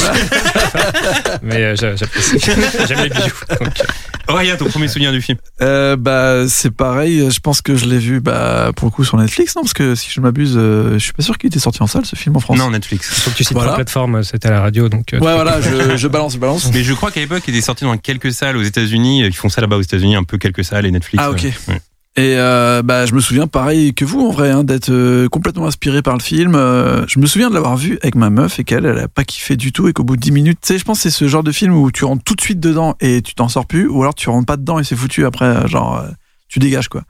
mais, 1.43 1.56
euh, 1.62 1.77
j'a- 1.77 1.97
j'apprécie. 1.97 2.39
J'aime 2.89 3.00
les 3.05 3.09
bijoux. 3.09 3.35
Donc, 3.49 3.61
euh, 3.81 4.33
Aurélien, 4.33 4.56
ton 4.56 4.67
premier 4.67 4.89
souvenir 4.89 5.12
du 5.12 5.23
film 5.23 5.39
Euh, 5.62 5.97
bah, 5.97 6.47
c'est 6.49 6.71
pareil. 6.71 7.31
Je 7.31 7.41
pense 7.41 7.62
que 7.62 7.77
je 7.77 7.87
l'ai 7.87 7.99
vu, 7.99 8.21
bah, 8.21 8.73
pour 8.77 8.87
le 8.87 8.91
coup, 8.91 9.05
sur 9.05 9.17
Netflix, 9.17 9.55
non 9.56 9.62
Parce 9.62 9.73
que 9.73 9.95
si 9.95 10.11
je 10.11 10.21
m'abuse, 10.21 10.55
euh, 10.56 10.95
je 10.95 10.99
suis 10.99 11.12
pas 11.12 11.23
sûr 11.23 11.39
qu'il 11.39 11.49
était 11.49 11.59
sorti 11.61 11.83
en 11.83 11.87
salle, 11.87 12.05
ce 12.05 12.17
film 12.17 12.37
en 12.37 12.41
France. 12.41 12.59
Non, 12.59 12.71
Netflix. 12.71 13.09
faut 13.09 13.31
que 13.31 13.37
tu 13.37 13.45
cites 13.45 13.55
Voilà. 13.55 13.71
la 13.71 13.77
plateforme, 13.77 14.23
c'était 14.23 14.49
à 14.49 14.53
la 14.53 14.61
radio. 14.61 14.89
Donc, 14.89 15.15
euh, 15.15 15.19
Ouais, 15.21 15.35
voilà, 15.35 15.61
je, 15.61 15.97
je 15.97 16.09
balance, 16.09 16.35
je 16.35 16.39
balance. 16.39 16.71
Mais 16.73 16.83
je 16.85 16.93
crois 16.93 17.11
qu'à 17.11 17.21
l'époque, 17.21 17.43
il 17.49 17.55
était 17.55 17.65
sorti 17.65 17.85
dans 17.85 17.97
quelques 17.97 18.33
salles 18.33 18.56
aux 18.56 18.62
États-Unis. 18.62 19.25
Ils 19.25 19.35
font 19.37 19.49
ça 19.49 19.61
là-bas 19.61 19.77
aux 19.77 19.83
États-Unis, 19.83 20.17
un 20.17 20.25
peu 20.25 20.37
quelques 20.39 20.65
salles 20.65 20.85
et 20.87 20.91
Netflix. 20.91 21.23
Ah, 21.25 21.31
ok. 21.31 21.47
ouais. 21.69 21.81
Et 22.19 22.35
euh, 22.37 22.82
bah, 22.82 23.06
je 23.06 23.15
me 23.15 23.20
souviens, 23.20 23.47
pareil 23.47 23.94
que 23.94 24.05
vous, 24.05 24.20
en 24.20 24.32
vrai, 24.32 24.50
hein, 24.50 24.65
d'être 24.65 24.91
euh, 24.91 25.29
complètement 25.29 25.69
inspiré 25.69 26.03
par 26.03 26.15
le 26.15 26.20
film. 26.20 26.56
Euh, 26.56 27.06
je 27.06 27.20
me 27.20 27.26
souviens 27.26 27.49
de 27.49 27.55
l'avoir 27.55 27.76
vu 27.76 27.97
avec 28.03 28.17
ma 28.17 28.29
meuf 28.29 28.59
et 28.59 28.65
qu'elle, 28.65 28.87
elle 28.87 28.99
a 28.99 29.06
pas 29.06 29.23
kiffé 29.23 29.55
du 29.55 29.70
tout 29.70 29.87
et 29.87 29.93
qu'au 29.93 30.03
bout 30.03 30.17
de 30.17 30.20
10 30.20 30.32
minutes, 30.32 30.59
tu 30.61 30.67
sais, 30.67 30.79
je 30.81 30.85
pense 30.85 30.99
que 30.99 31.03
c'est 31.05 31.17
ce 31.17 31.29
genre 31.29 31.44
de 31.44 31.53
film 31.53 31.73
où 31.73 31.93
tu 31.93 32.05
rentres 32.05 32.25
tout 32.25 32.35
de 32.35 32.41
suite 32.41 32.59
dedans 32.59 32.97
et 33.00 33.23
tu 33.23 33.37
t'en 33.37 33.49
sors 33.49 33.67
plus, 33.67 33.87
ou 33.87 34.03
alors 34.03 34.17
tu 34.17 34.31
rentres 34.31 34.47
pas 34.47 34.56
dedans 34.56 34.81
et 34.81 34.85
c'est 34.85 34.97
foutu 34.97 35.26
après, 35.26 35.44
euh, 35.44 35.69
genre, 35.69 35.97
euh, 35.97 36.09
tu 36.49 36.59
dégages 36.59 36.88
quoi. 36.88 37.05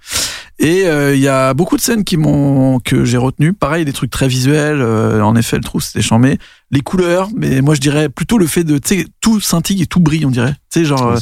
Et 0.60 0.86
euh, 0.86 1.14
il 1.14 1.20
y 1.20 1.28
a 1.28 1.54
beaucoup 1.54 1.76
de 1.76 1.80
scènes 1.80 2.02
qui 2.02 2.16
m'ont 2.16 2.80
que 2.80 3.04
j'ai 3.04 3.16
retenu. 3.16 3.52
Pareil, 3.52 3.84
des 3.84 3.92
trucs 3.92 4.10
très 4.10 4.26
visuels. 4.26 4.80
euh, 4.80 5.20
en 5.22 5.36
effet, 5.36 5.56
le 5.56 5.62
trou 5.62 5.78
c'était 5.80 6.02
chambé. 6.02 6.36
Les 6.72 6.80
couleurs, 6.80 7.28
mais 7.36 7.60
moi 7.62 7.74
je 7.76 7.80
dirais 7.80 8.08
plutôt 8.08 8.38
le 8.38 8.46
fait 8.48 8.64
de, 8.64 8.76
tu 8.78 8.98
sais, 8.98 9.06
tout 9.20 9.40
scintille 9.40 9.80
et 9.82 9.86
tout 9.86 10.00
brille, 10.00 10.26
on 10.26 10.30
dirait. 10.30 10.54
Tu 10.72 10.80
sais, 10.80 10.84
genre. 10.84 11.00
euh, 11.12 11.18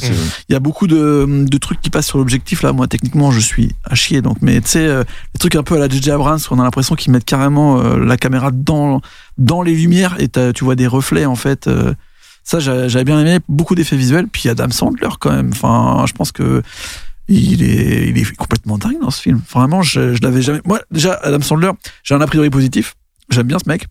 il 0.49 0.53
y 0.53 0.55
a 0.55 0.59
beaucoup 0.59 0.87
de, 0.87 1.45
de 1.47 1.57
trucs 1.59 1.79
qui 1.81 1.91
passent 1.91 2.07
sur 2.07 2.17
l'objectif 2.17 2.63
là. 2.63 2.73
Moi, 2.73 2.87
techniquement, 2.87 3.29
je 3.31 3.39
suis 3.39 3.75
à 3.85 3.93
chier. 3.93 4.23
Donc, 4.23 4.37
mais 4.41 4.59
tu 4.59 4.69
sais, 4.69 4.87
euh, 4.87 5.03
les 5.35 5.39
trucs 5.39 5.55
un 5.55 5.63
peu 5.63 5.75
à 5.75 5.79
la 5.79 5.87
JJ 5.87 6.09
Abrams, 6.09 6.39
où 6.49 6.53
on 6.55 6.59
a 6.59 6.63
l'impression 6.63 6.95
qu'ils 6.95 7.11
mettent 7.13 7.23
carrément 7.25 7.79
euh, 7.79 7.97
la 8.03 8.17
caméra 8.17 8.49
dans 8.51 9.01
dans 9.37 9.61
les 9.61 9.75
lumières 9.75 10.15
et 10.19 10.29
tu 10.53 10.63
vois 10.63 10.75
des 10.75 10.87
reflets 10.87 11.25
en 11.25 11.35
fait. 11.35 11.69
ça, 12.43 12.59
j'a- 12.59 12.87
j'avais 12.87 13.05
bien 13.05 13.19
aimé. 13.19 13.37
Beaucoup 13.47 13.75
d'effets 13.75 13.97
visuels. 13.97 14.27
Puis 14.27 14.49
Adam 14.49 14.71
Sandler 14.71 15.09
quand 15.19 15.31
même. 15.31 15.51
Enfin, 15.53 16.05
je 16.07 16.13
pense 16.13 16.31
que 16.31 16.63
il 17.27 17.63
est, 17.63 18.07
il 18.09 18.17
est 18.17 18.35
complètement 18.35 18.77
dingue 18.77 18.99
dans 19.01 19.11
ce 19.11 19.21
film. 19.21 19.41
Vraiment, 19.51 19.81
je, 19.81 20.13
je 20.15 20.21
l'avais 20.21 20.41
jamais. 20.41 20.61
Moi, 20.65 20.81
déjà, 20.91 21.13
Adam 21.23 21.41
Sandler, 21.41 21.71
j'ai 22.03 22.15
un 22.15 22.21
a 22.21 22.27
priori 22.27 22.49
positif. 22.49 22.95
J'aime 23.29 23.47
bien 23.47 23.59
ce 23.59 23.67
mec. 23.69 23.85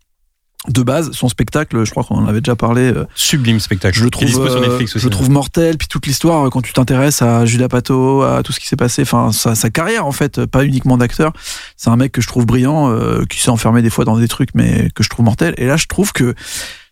De 0.69 0.83
base, 0.83 1.13
son 1.13 1.29
spectacle, 1.29 1.85
je 1.85 1.91
crois 1.93 2.03
qu'on 2.03 2.17
en 2.17 2.27
avait 2.27 2.41
déjà 2.41 2.57
parlé. 2.57 2.91
euh, 2.93 3.05
Sublime 3.15 3.61
spectacle. 3.61 3.97
je 3.97 4.03
le 4.03 4.11
trouve, 4.11 4.29
sur 4.29 4.41
euh, 4.41 4.61
Netflix 4.61 4.97
aussi. 4.97 5.03
je 5.03 5.07
le 5.07 5.11
trouve 5.13 5.31
mortel. 5.31 5.77
Puis 5.79 5.87
toute 5.87 6.07
l'histoire, 6.07 6.47
euh, 6.47 6.51
quand 6.51 6.61
tu 6.61 6.73
t'intéresses 6.73 7.23
à 7.23 7.45
Judas 7.47 7.69
Pato, 7.69 8.23
à 8.23 8.43
tout 8.43 8.51
ce 8.53 8.59
qui 8.59 8.67
s'est 8.67 8.75
passé, 8.75 9.03
enfin 9.03 9.31
sa, 9.31 9.55
sa 9.55 9.71
carrière 9.71 10.07
en 10.07 10.13
fait, 10.13 10.45
pas 10.47 10.65
uniquement 10.65 10.97
d'acteur. 10.97 11.33
C'est 11.77 11.91
un 11.91 11.97
mec 11.97 12.11
que 12.11 12.21
je 12.21 12.27
trouve 12.27 12.47
brillant, 12.47 12.91
euh, 12.91 13.25
qui 13.27 13.39
s'est 13.41 13.51
enfermé 13.51 13.81
des 13.81 13.91
fois 13.91 14.05
dans 14.05 14.19
des 14.19 14.27
trucs, 14.27 14.55
mais 14.55 14.89
que 14.95 15.05
je 15.05 15.09
trouve 15.09 15.25
mortel. 15.25 15.55
Et 15.59 15.67
là, 15.67 15.77
je 15.77 15.87
trouve 15.87 16.13
que 16.13 16.35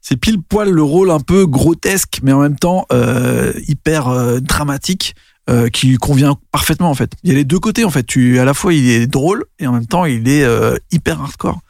c'est 0.01 0.17
pile 0.17 0.41
poil 0.41 0.71
le 0.71 0.83
rôle 0.83 1.11
un 1.11 1.19
peu 1.21 1.45
grotesque, 1.47 2.21
mais 2.23 2.31
en 2.33 2.41
même 2.41 2.57
temps 2.57 2.87
euh, 2.93 3.53
hyper 3.67 4.07
euh, 4.09 4.39
dramatique. 4.39 5.17
Euh, 5.51 5.69
qui 5.69 5.89
lui 5.89 5.97
convient 5.97 6.37
parfaitement 6.53 6.91
en 6.91 6.95
fait. 6.95 7.13
Il 7.23 7.31
y 7.31 7.33
a 7.33 7.37
les 7.37 7.45
deux 7.45 7.59
côtés 7.59 7.85
en 7.85 7.91
fait. 7.91 8.05
Tu 8.05 8.39
à 8.39 8.45
la 8.45 8.55
fois 8.55 8.73
il 8.73 8.89
est 8.89 9.07
drôle 9.07 9.45
et 9.59 9.67
en 9.67 9.73
même 9.73 9.87
temps 9.87 10.05
il 10.05 10.29
est 10.29 10.45
euh, 10.45 10.77
hyper 10.91 11.21
hardcore. 11.21 11.61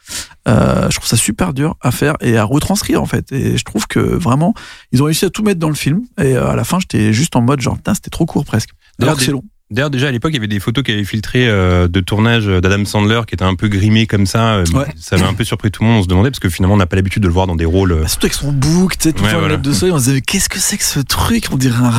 Euh, 0.47 0.89
je 0.89 0.95
trouve 0.95 1.07
ça 1.07 1.17
super 1.17 1.53
dur 1.53 1.75
à 1.81 1.91
faire 1.91 2.15
et 2.21 2.37
à 2.37 2.43
retranscrire 2.43 3.01
en 3.01 3.05
fait. 3.05 3.31
Et 3.31 3.57
je 3.57 3.63
trouve 3.63 3.87
que 3.87 3.99
vraiment 3.99 4.53
ils 4.91 5.01
ont 5.01 5.05
réussi 5.05 5.25
à 5.25 5.29
tout 5.29 5.43
mettre 5.43 5.59
dans 5.59 5.69
le 5.69 5.75
film. 5.75 6.03
Et 6.19 6.35
euh, 6.35 6.51
à 6.51 6.55
la 6.55 6.63
fin 6.63 6.79
j'étais 6.79 7.11
juste 7.13 7.35
en 7.35 7.41
mode 7.41 7.61
genre 7.61 7.75
putain 7.75 7.93
c'était 7.93 8.09
trop 8.11 8.25
court 8.25 8.45
presque. 8.45 8.69
D'ailleurs, 8.99 9.19
c'est 9.19 9.31
long. 9.31 9.43
D'ailleurs, 9.71 9.89
déjà 9.89 10.09
à 10.09 10.11
l'époque, 10.11 10.31
il 10.31 10.35
y 10.35 10.37
avait 10.37 10.47
des 10.47 10.59
photos 10.59 10.83
qui 10.83 10.91
avaient 10.91 11.03
filtré 11.03 11.47
euh, 11.47 11.87
de 11.87 11.99
tournage 11.99 12.45
d'Adam 12.45 12.85
Sandler 12.85 13.21
qui 13.27 13.33
était 13.33 13.43
un 13.45 13.55
peu 13.55 13.67
grimé 13.67 14.05
comme 14.05 14.27
ça. 14.27 14.55
Euh, 14.57 14.65
Ouais. 14.73 14.85
Ça 14.95 15.15
avait 15.15 15.25
un 15.25 15.33
peu 15.33 15.43
surpris 15.43 15.71
tout 15.71 15.81
le 15.83 15.89
monde. 15.89 15.99
On 15.99 16.03
se 16.03 16.07
demandait 16.07 16.29
parce 16.29 16.39
que 16.39 16.49
finalement, 16.49 16.75
on 16.75 16.77
n'a 16.77 16.85
pas 16.85 16.95
l'habitude 16.95 17.23
de 17.23 17.27
le 17.27 17.33
voir 17.33 17.47
dans 17.47 17.55
des 17.55 17.65
rôles. 17.65 17.99
Bah, 18.01 18.07
surtout 18.07 18.25
avec 18.27 18.33
son 18.35 18.51
bouc, 18.51 18.97
tu 18.97 19.03
sais, 19.09 19.13
tout 19.13 19.23
Ouais, 19.23 19.33
voilà. 19.33 19.57
de 19.57 19.73
soleil, 19.73 19.93
on 19.93 19.99
se 19.99 20.05
disait 20.05 20.21
qu'est-ce 20.21 20.49
que 20.49 20.59
c'est 20.59 20.77
que 20.77 20.83
ce 20.83 20.99
truc? 20.99 21.47
On 21.51 21.57
dirait 21.57 21.83
un 21.83 21.89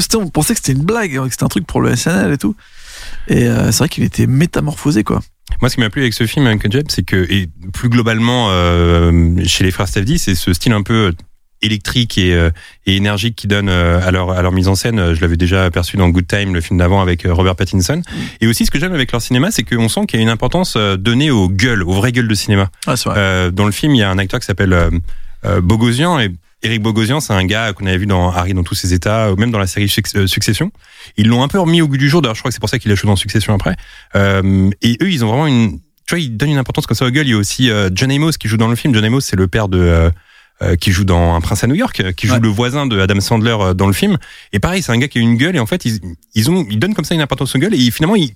sais, 0.00 0.16
On 0.16 0.28
pensait 0.28 0.54
que 0.54 0.60
c'était 0.60 0.78
une 0.78 0.84
blague, 0.84 1.16
hein, 1.16 1.24
que 1.26 1.30
c'était 1.32 1.44
un 1.44 1.48
truc 1.48 1.66
pour 1.66 1.80
le 1.80 1.96
SNL 1.96 2.32
et 2.32 2.38
tout. 2.38 2.54
Et 3.26 3.48
euh, 3.48 3.72
c'est 3.72 3.78
vrai 3.78 3.88
qu'il 3.88 4.04
était 4.04 4.26
métamorphosé 4.26 5.02
quoi. 5.02 5.20
Moi, 5.60 5.70
ce 5.70 5.74
qui 5.76 5.80
m'a 5.80 5.90
plu 5.90 6.02
avec 6.02 6.14
ce 6.14 6.26
film, 6.26 6.46
Uncut 6.46 6.68
James, 6.70 6.84
c'est 6.88 7.02
que, 7.02 7.26
et 7.32 7.48
plus 7.72 7.88
globalement, 7.88 8.48
euh, 8.50 9.34
chez 9.44 9.64
les 9.64 9.70
frères 9.70 9.88
Safdie, 9.88 10.18
c'est 10.18 10.34
ce 10.34 10.52
style 10.52 10.72
un 10.72 10.82
peu 10.82 11.12
électrique 11.62 12.18
et, 12.18 12.32
euh, 12.34 12.50
et 12.86 12.96
énergique 12.96 13.36
qu'ils 13.36 13.50
donnent 13.50 13.68
euh, 13.68 14.00
à 14.06 14.10
leur 14.10 14.30
à 14.30 14.42
leur 14.42 14.52
mise 14.52 14.68
en 14.68 14.74
scène. 14.74 14.98
Euh, 14.98 15.14
Je 15.14 15.20
l'avais 15.20 15.36
déjà 15.36 15.64
aperçu 15.64 15.96
dans 15.96 16.08
Good 16.08 16.26
Time, 16.26 16.54
le 16.54 16.60
film 16.60 16.78
d'avant 16.78 17.00
avec 17.00 17.24
euh, 17.26 17.32
Robert 17.34 17.56
Pattinson. 17.56 18.02
Et 18.40 18.46
aussi, 18.46 18.64
ce 18.66 18.70
que 18.70 18.78
j'aime 18.78 18.94
avec 18.94 19.10
leur 19.12 19.22
cinéma, 19.22 19.50
c'est 19.50 19.64
qu'on 19.64 19.88
sent 19.88 20.06
qu'il 20.06 20.18
y 20.18 20.22
a 20.22 20.22
une 20.22 20.28
importance 20.30 20.74
euh, 20.76 20.96
donnée 20.96 21.30
aux 21.30 21.48
gueules, 21.48 21.82
aux 21.82 21.92
vraies 21.92 22.12
gueules 22.12 22.28
de 22.28 22.34
cinéma. 22.34 22.70
Ah. 22.86 22.94
Euh, 23.08 23.50
dans 23.50 23.66
le 23.66 23.72
film, 23.72 23.94
il 23.94 23.98
y 23.98 24.02
a 24.02 24.10
un 24.10 24.18
acteur 24.18 24.40
qui 24.40 24.46
s'appelle 24.46 24.76
Bogosian 25.62 26.18
et 26.20 26.30
Eric 26.64 26.82
Bogosian, 26.82 27.20
c'est 27.20 27.32
un 27.32 27.44
gars 27.44 27.72
qu'on 27.72 27.86
avait 27.86 27.98
vu 27.98 28.06
dans 28.06 28.32
Harry 28.32 28.52
dans 28.52 28.64
tous 28.64 28.74
ses 28.74 28.92
états, 28.92 29.32
ou 29.32 29.36
même 29.36 29.52
dans 29.52 29.60
la 29.60 29.68
série 29.68 29.88
Suc- 29.88 30.26
Succession. 30.26 30.72
Ils 31.16 31.28
l'ont 31.28 31.44
un 31.44 31.48
peu 31.48 31.60
remis 31.60 31.80
au 31.82 31.86
goût 31.86 31.96
du 31.96 32.08
jour. 32.08 32.20
D'ailleurs, 32.20 32.34
je 32.34 32.40
crois 32.40 32.50
que 32.50 32.54
c'est 32.54 32.58
pour 32.60 32.68
ça 32.68 32.80
qu'il 32.80 32.90
a 32.90 32.96
joué 32.96 33.06
dans 33.06 33.14
Succession 33.14 33.54
après. 33.54 33.76
Euh, 34.16 34.68
et 34.82 34.98
eux, 35.00 35.08
ils 35.08 35.24
ont 35.24 35.28
vraiment 35.28 35.46
une, 35.46 35.78
tu 35.78 36.14
vois, 36.16 36.18
ils 36.18 36.36
donnent 36.36 36.50
une 36.50 36.58
importance 36.58 36.88
comme 36.88 36.96
ça 36.96 37.06
aux 37.06 37.10
gueules. 37.10 37.28
Il 37.28 37.30
y 37.30 37.34
a 37.34 37.36
aussi 37.36 37.70
euh, 37.70 37.90
John 37.94 38.10
Amos 38.10 38.32
qui 38.32 38.48
joue 38.48 38.56
dans 38.56 38.66
le 38.66 38.74
film. 38.74 38.92
John 38.92 39.04
Amos, 39.04 39.20
c'est 39.20 39.36
le 39.36 39.46
père 39.46 39.68
de 39.68 40.10
qui 40.80 40.90
joue 40.92 41.04
dans 41.04 41.34
Un 41.34 41.40
prince 41.40 41.62
à 41.64 41.66
New 41.66 41.74
York, 41.76 42.00
euh, 42.00 42.12
qui 42.12 42.26
joue 42.26 42.34
Ouais. 42.34 42.40
le 42.40 42.48
voisin 42.48 42.86
de 42.86 42.98
Adam 43.00 43.20
Sandler 43.20 43.56
euh, 43.60 43.74
dans 43.74 43.86
le 43.86 43.92
film. 43.92 44.18
Et 44.52 44.58
pareil, 44.58 44.82
c'est 44.82 44.92
un 44.92 44.98
gars 44.98 45.08
qui 45.08 45.18
a 45.18 45.20
une 45.20 45.36
gueule 45.36 45.54
et 45.56 45.60
en 45.60 45.66
fait, 45.66 45.84
ils, 45.84 46.00
ils 46.34 46.50
ont, 46.50 46.66
ils 46.70 46.78
donnent 46.78 46.94
comme 46.94 47.04
ça 47.04 47.14
une 47.14 47.20
importance 47.20 47.54
aux 47.54 47.58
gueules 47.58 47.74
et 47.74 47.90
finalement, 47.90 48.16
ils, 48.16 48.32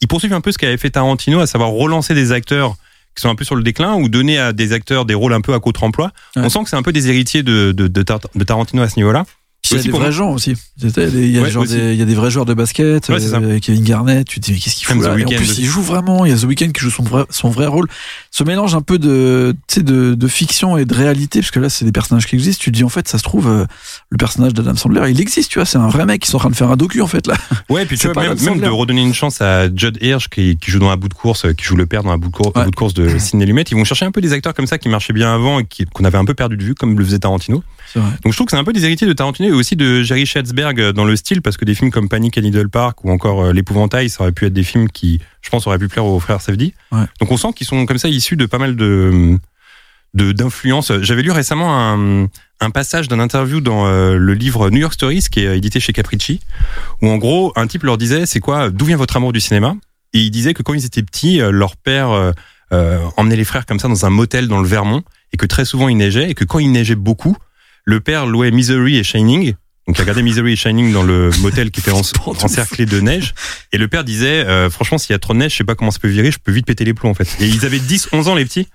ils 0.00 0.08
poursuivent 0.08 0.32
un 0.34 0.40
peu 0.40 0.52
ce 0.52 0.58
qu'avait 0.58 0.76
fait 0.76 0.90
Tarantino, 0.90 1.40
à 1.40 1.46
savoir 1.46 1.70
relancer 1.70 2.14
des 2.14 2.32
acteurs 2.32 2.74
qui 3.16 3.22
sont 3.22 3.28
un 3.30 3.34
peu 3.36 3.44
sur 3.44 3.54
le 3.54 3.62
déclin 3.62 3.94
ou 3.94 4.08
donner 4.08 4.38
à 4.38 4.52
des 4.52 4.72
acteurs 4.72 5.04
des 5.06 5.14
rôles 5.14 5.32
un 5.32 5.40
peu 5.40 5.54
à 5.54 5.60
contre-emploi. 5.60 6.10
Ouais. 6.36 6.42
On 6.44 6.48
sent 6.48 6.64
que 6.64 6.68
c'est 6.70 6.76
un 6.76 6.82
peu 6.82 6.92
des 6.92 7.08
héritiers 7.08 7.42
de, 7.44 7.72
de, 7.72 7.86
de, 7.86 8.02
Tar- 8.02 8.18
de 8.34 8.44
Tarantino 8.44 8.82
à 8.82 8.88
ce 8.88 8.96
niveau-là. 8.96 9.24
Il 9.70 9.76
y 9.76 9.80
a 9.80 9.82
des 9.82 9.90
vrais 9.90 10.12
gens 10.12 10.32
aussi. 10.32 10.54
Il 10.82 10.84
y, 10.84 12.02
a 12.02 12.04
des, 12.04 12.14
vrais 12.14 12.30
joueurs 12.30 12.44
de 12.44 12.52
basket. 12.54 13.08
Ouais, 13.08 13.16
euh, 13.34 13.58
Kevin 13.60 13.82
Garnett, 13.82 14.26
tu 14.26 14.38
te 14.40 14.44
dis, 14.44 14.52
mais 14.52 14.58
qu'est-ce 14.58 14.76
qu'il 14.76 14.86
fout 14.86 15.02
là? 15.02 15.12
En 15.12 15.16
plus, 15.26 15.58
il 15.58 15.64
joue 15.64 15.80
vraiment. 15.82 16.24
Il 16.26 16.32
y 16.32 16.34
a 16.34 16.38
The 16.38 16.44
Weeknd 16.44 16.70
qui 16.72 16.80
joue 16.80 16.90
son 16.90 17.02
vrai, 17.02 17.24
son 17.30 17.48
vrai 17.48 17.66
rôle. 17.66 17.88
Ce 18.30 18.44
mélange 18.44 18.74
un 18.74 18.82
peu 18.82 18.98
de, 18.98 19.54
tu 19.68 19.76
sais, 19.76 19.82
de, 19.82 20.14
de 20.14 20.28
fiction 20.28 20.76
et 20.76 20.84
de 20.84 20.94
réalité, 20.94 21.40
parce 21.40 21.50
que 21.50 21.60
là, 21.60 21.68
c'est 21.70 21.84
des 21.84 21.92
personnages 21.92 22.26
qui 22.26 22.34
existent. 22.34 22.62
Tu 22.62 22.70
te 22.72 22.76
dis, 22.76 22.84
en 22.84 22.88
fait, 22.90 23.08
ça 23.08 23.16
se 23.18 23.22
trouve, 23.22 23.48
euh, 23.48 23.64
le 24.10 24.16
personnage 24.18 24.52
d'Adam 24.52 24.76
Sandler, 24.76 25.10
il 25.10 25.20
existe, 25.20 25.50
tu 25.50 25.58
vois. 25.58 25.66
C'est 25.66 25.78
un 25.78 25.88
vrai 25.88 26.04
mec 26.04 26.20
qui 26.22 26.30
sont 26.30 26.36
en 26.36 26.40
train 26.40 26.50
de 26.50 26.56
faire 26.56 26.70
un 26.70 26.76
docu, 26.76 27.00
en 27.00 27.06
fait, 27.06 27.26
là. 27.26 27.34
Ouais, 27.70 27.84
et 27.84 27.86
puis 27.86 27.96
tu 27.98 28.08
vois, 28.08 28.34
même, 28.34 28.60
de 28.60 28.68
redonner 28.68 29.02
une 29.02 29.14
chance 29.14 29.40
à 29.40 29.74
Judd 29.74 29.96
Hirsch 30.02 30.28
qui, 30.28 30.58
qui 30.58 30.70
joue 30.70 30.78
dans 30.78 30.90
un 30.90 30.96
bout 30.96 31.08
de 31.08 31.14
course, 31.14 31.46
euh, 31.46 31.52
qui 31.54 31.64
joue 31.64 31.76
le 31.76 31.86
père 31.86 32.02
dans 32.02 32.10
un 32.10 32.18
bout 32.18 32.28
de, 32.28 32.34
cour- 32.34 32.52
un 32.54 32.60
Ouais. 32.60 32.64
bout 32.66 32.70
de 32.70 32.76
course 32.76 32.94
de 32.94 33.18
Sidney 33.18 33.46
Lumet. 33.46 33.62
Ils 33.70 33.76
vont 33.76 33.84
chercher 33.84 34.04
un 34.04 34.10
peu 34.12 34.20
des 34.20 34.32
acteurs 34.34 34.52
comme 34.52 34.66
ça 34.66 34.76
qui 34.78 34.88
marchaient 34.90 35.12
bien 35.14 35.34
avant 35.34 35.58
et 35.60 35.66
qu'on 35.94 36.04
avait 36.04 36.18
un 36.18 36.24
peu 36.24 36.34
perdu 36.34 36.56
de 36.56 36.62
vue, 36.64 36.74
comme 36.74 36.98
le 36.98 37.04
faisait 37.04 37.18
Tarantino. 37.18 37.62
Donc 37.94 38.32
je 38.32 38.36
trouve 38.36 38.46
que 38.46 38.50
c'est 38.50 38.56
un 38.56 38.64
peu 38.64 38.72
des 38.72 38.84
héritiers 38.84 39.06
de 39.06 39.12
Tarantino 39.12 39.53
aussi 39.54 39.76
de 39.76 40.02
Jerry 40.02 40.26
Schwartzberg 40.26 40.80
euh, 40.80 40.92
dans 40.92 41.04
le 41.04 41.16
style, 41.16 41.42
parce 41.42 41.56
que 41.56 41.64
des 41.64 41.74
films 41.74 41.90
comme 41.90 42.08
Panic 42.08 42.36
à 42.38 42.40
Needle 42.40 42.68
Park 42.68 43.04
ou 43.04 43.10
encore 43.10 43.44
euh, 43.44 43.52
L'épouvantail, 43.52 44.10
ça 44.10 44.22
aurait 44.22 44.32
pu 44.32 44.46
être 44.46 44.52
des 44.52 44.64
films 44.64 44.88
qui, 44.88 45.20
je 45.42 45.50
pense, 45.50 45.66
auraient 45.66 45.78
pu 45.78 45.88
plaire 45.88 46.04
aux 46.04 46.20
frères 46.20 46.40
Safdie. 46.40 46.74
Ouais. 46.92 47.04
Donc 47.20 47.30
on 47.30 47.36
sent 47.36 47.52
qu'ils 47.54 47.66
sont 47.66 47.86
comme 47.86 47.98
ça 47.98 48.08
issus 48.08 48.36
de 48.36 48.46
pas 48.46 48.58
mal 48.58 48.76
de 48.76 49.38
de 50.14 50.32
d'influences. 50.32 50.92
J'avais 51.00 51.22
lu 51.22 51.32
récemment 51.32 51.76
un, 51.76 52.28
un 52.60 52.70
passage 52.70 53.08
d'un 53.08 53.18
interview 53.18 53.60
dans 53.60 53.86
euh, 53.86 54.16
le 54.16 54.34
livre 54.34 54.70
New 54.70 54.78
York 54.78 54.94
Stories 54.94 55.24
qui 55.30 55.40
est 55.40 55.56
édité 55.56 55.80
chez 55.80 55.92
Capricci, 55.92 56.40
où 57.02 57.08
en 57.08 57.18
gros 57.18 57.52
un 57.56 57.66
type 57.66 57.82
leur 57.82 57.98
disait 57.98 58.26
c'est 58.26 58.40
quoi, 58.40 58.70
d'où 58.70 58.84
vient 58.84 58.96
votre 58.96 59.16
amour 59.16 59.32
du 59.32 59.40
cinéma? 59.40 59.74
Et 60.12 60.20
il 60.20 60.30
disait 60.30 60.54
que 60.54 60.62
quand 60.62 60.74
ils 60.74 60.84
étaient 60.84 61.02
petits, 61.02 61.38
leur 61.38 61.76
père 61.76 62.10
euh, 62.10 62.30
euh, 62.72 62.98
emmenait 63.16 63.36
les 63.36 63.44
frères 63.44 63.66
comme 63.66 63.78
ça 63.78 63.88
dans 63.88 64.06
un 64.06 64.10
motel 64.10 64.48
dans 64.48 64.60
le 64.60 64.66
Vermont 64.66 65.02
et 65.32 65.36
que 65.36 65.46
très 65.46 65.64
souvent 65.64 65.88
il 65.88 65.96
neigeait 65.96 66.30
et 66.30 66.34
que 66.34 66.44
quand 66.44 66.58
il 66.60 66.72
neigeait 66.72 66.94
beaucoup, 66.94 67.36
le 67.84 68.00
père 68.00 68.26
louait 68.26 68.50
Misery 68.50 68.96
et 68.98 69.04
Shining. 69.04 69.54
Donc 69.86 69.98
il 69.98 70.00
regardait 70.00 70.22
Misery 70.30 70.52
et 70.52 70.56
Shining 70.56 70.92
dans 70.92 71.02
le 71.02 71.28
motel 71.42 71.70
qui 71.70 71.80
était 71.80 71.90
en- 71.90 72.00
encerclé 72.26 72.86
de 72.86 73.00
neige. 73.00 73.34
Et 73.72 73.78
le 73.78 73.86
père 73.88 74.02
disait, 74.04 74.46
euh, 74.46 74.70
franchement, 74.70 74.96
s'il 74.96 75.12
y 75.12 75.16
a 75.16 75.18
trop 75.18 75.34
de 75.34 75.38
neige, 75.40 75.52
je 75.52 75.56
sais 75.58 75.64
pas 75.64 75.74
comment 75.74 75.90
ça 75.90 75.98
peut 75.98 76.08
virer, 76.08 76.30
je 76.30 76.38
peux 76.42 76.52
vite 76.52 76.64
péter 76.66 76.84
les 76.84 76.94
plombs 76.94 77.10
en 77.10 77.14
fait. 77.14 77.28
Et 77.40 77.46
ils 77.46 77.66
avaient 77.66 77.78
10, 77.78 78.08
11 78.12 78.28
ans 78.28 78.34
les 78.34 78.44
petits. 78.46 78.66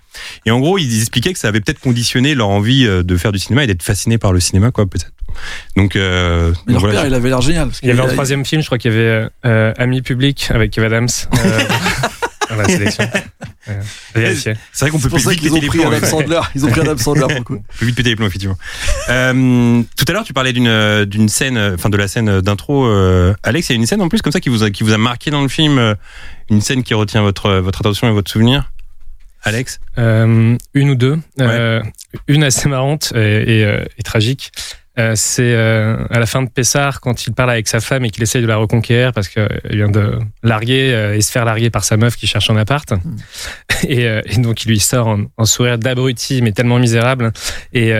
Et 0.46 0.52
en 0.52 0.60
gros, 0.60 0.78
ils 0.78 1.00
expliquaient 1.00 1.34
que 1.34 1.40
ça 1.40 1.48
avait 1.48 1.62
peut-être 1.62 1.80
conditionné 1.80 2.36
leur 2.36 2.50
envie 2.50 2.86
euh, 2.86 3.02
de 3.02 3.18
faire 3.18 3.32
du 3.32 3.40
cinéma 3.40 3.64
et 3.64 3.68
d'être 3.68 3.82
fascinés 3.84 4.18
par 4.20 4.34
le 4.34 4.40
cinéma, 4.40 4.70
quoi, 4.72 4.86
peut-être. 4.86 5.12
Donc, 5.76 5.96
euh, 5.96 6.50
Mais 6.50 6.54
donc 6.54 6.68
leur 6.74 6.80
voilà. 6.82 6.96
père, 7.02 7.08
il 7.08 7.14
avait 7.16 7.30
l'air 7.30 7.42
génial. 7.42 7.68
parce 7.70 7.80
Il 7.82 7.88
y 7.88 7.92
avait 7.92 8.02
un 8.02 8.08
troisième 8.08 8.46
film, 8.46 8.62
je 8.62 8.68
crois 8.68 8.78
qu'il 8.78 8.92
y 8.92 8.94
avait 8.96 9.28
euh, 9.46 9.74
Ami 9.78 10.02
Public 10.04 10.48
avec 10.52 10.72
Kev 10.72 10.86
Adams. 10.86 11.08
Dans 12.50 12.56
la 12.56 12.66
sélection. 12.66 13.10
Euh, 13.68 14.34
c'est 14.34 14.56
vrai 14.80 14.90
qu'on 14.90 14.98
peut 15.00 15.10
plus 15.10 15.20
vite 15.30 15.42
qu'ils 15.42 15.52
péter 15.52 15.86
ont 15.86 15.90
les 15.92 16.00
plombs. 16.00 16.20
Adam. 16.20 16.42
Ils 16.56 16.66
ont 16.66 16.70
pris 16.72 16.80
Adam 16.82 16.98
Sandler 16.98 17.22
pour 17.28 17.30
le 17.38 17.44
coup. 17.44 17.56
On 17.58 17.78
peut 17.78 17.86
vite 17.86 17.96
péter 17.96 18.10
les 18.10 18.16
plombs, 18.16 18.26
effectivement. 18.26 18.58
Euh, 19.10 19.84
tout 19.96 20.06
à 20.08 20.12
l'heure, 20.12 20.24
tu 20.24 20.34
parlais 20.34 20.54
d'une 20.54 20.68
euh, 20.68 21.06
d'une 21.06 21.30
scène, 21.30 21.58
enfin 21.76 21.90
de 21.90 21.98
la 21.98 22.08
scène 22.08 22.42
d'intro. 22.42 22.86
euh, 22.88 23.36
Alex, 23.44 23.70
il 23.70 23.74
y 23.74 23.76
a 23.76 23.80
une 23.80 23.86
scène 23.86 24.02
en 24.02 24.10
plus 24.10 24.24
comme 24.24 24.32
ça 24.32 24.40
qui 24.40 24.50
vous 24.50 24.64
a, 24.64 24.72
qui 24.72 24.84
vous 24.84 24.94
a 24.94 24.98
marqué 24.98 25.30
dans 25.30 25.44
le 25.44 25.50
film, 25.50 25.96
une 26.50 26.62
scène 26.62 26.82
qui 26.82 26.96
retient 26.96 27.22
votre 27.22 27.52
votre 27.58 27.82
attention 27.82 28.08
et 28.08 28.12
votre 28.12 28.32
souvenir. 28.32 28.72
Alex, 29.44 29.80
Euh, 30.00 30.58
une 30.74 30.90
ou 30.90 30.96
deux. 30.96 31.20
Euh, 31.40 31.84
une 32.28 32.44
assez 32.44 32.68
marrante 32.70 33.14
et, 33.16 33.62
et, 33.62 33.80
et 33.98 34.04
tragique. 34.04 34.52
Euh, 35.00 35.14
c'est 35.16 35.54
euh, 35.54 35.98
à 36.10 36.20
la 36.20 36.26
fin 36.26 36.42
de 36.42 36.50
Pessard 36.50 37.00
quand 37.00 37.26
il 37.26 37.34
parle 37.34 37.52
avec 37.52 37.68
sa 37.68 37.80
femme 37.80 38.04
et 38.04 38.10
qu'il 38.10 38.22
essaye 38.22 38.42
de 38.42 38.48
la 38.48 38.58
reconquérir 38.58 39.14
parce 39.14 39.30
qu'elle 39.30 39.62
vient 39.72 39.90
de 39.90 40.20
larguer 40.44 40.92
euh, 40.94 41.16
et 41.16 41.22
se 41.22 41.32
faire 41.32 41.46
larguer 41.46 41.70
par 41.70 41.86
sa 41.86 41.96
meuf 41.96 42.18
qui 42.18 42.28
cherche 42.28 42.50
un 42.50 42.58
appart. 42.58 42.92
Et, 43.88 44.06
euh, 44.06 44.22
et 44.26 44.36
donc 44.40 44.66
il 44.66 44.68
lui 44.68 44.80
sort 44.80 45.08
un, 45.08 45.28
un 45.38 45.46
sourire 45.46 45.78
d'abruti 45.78 46.42
mais 46.42 46.52
tellement 46.52 46.80
misérable 46.80 47.32
et, 47.72 47.92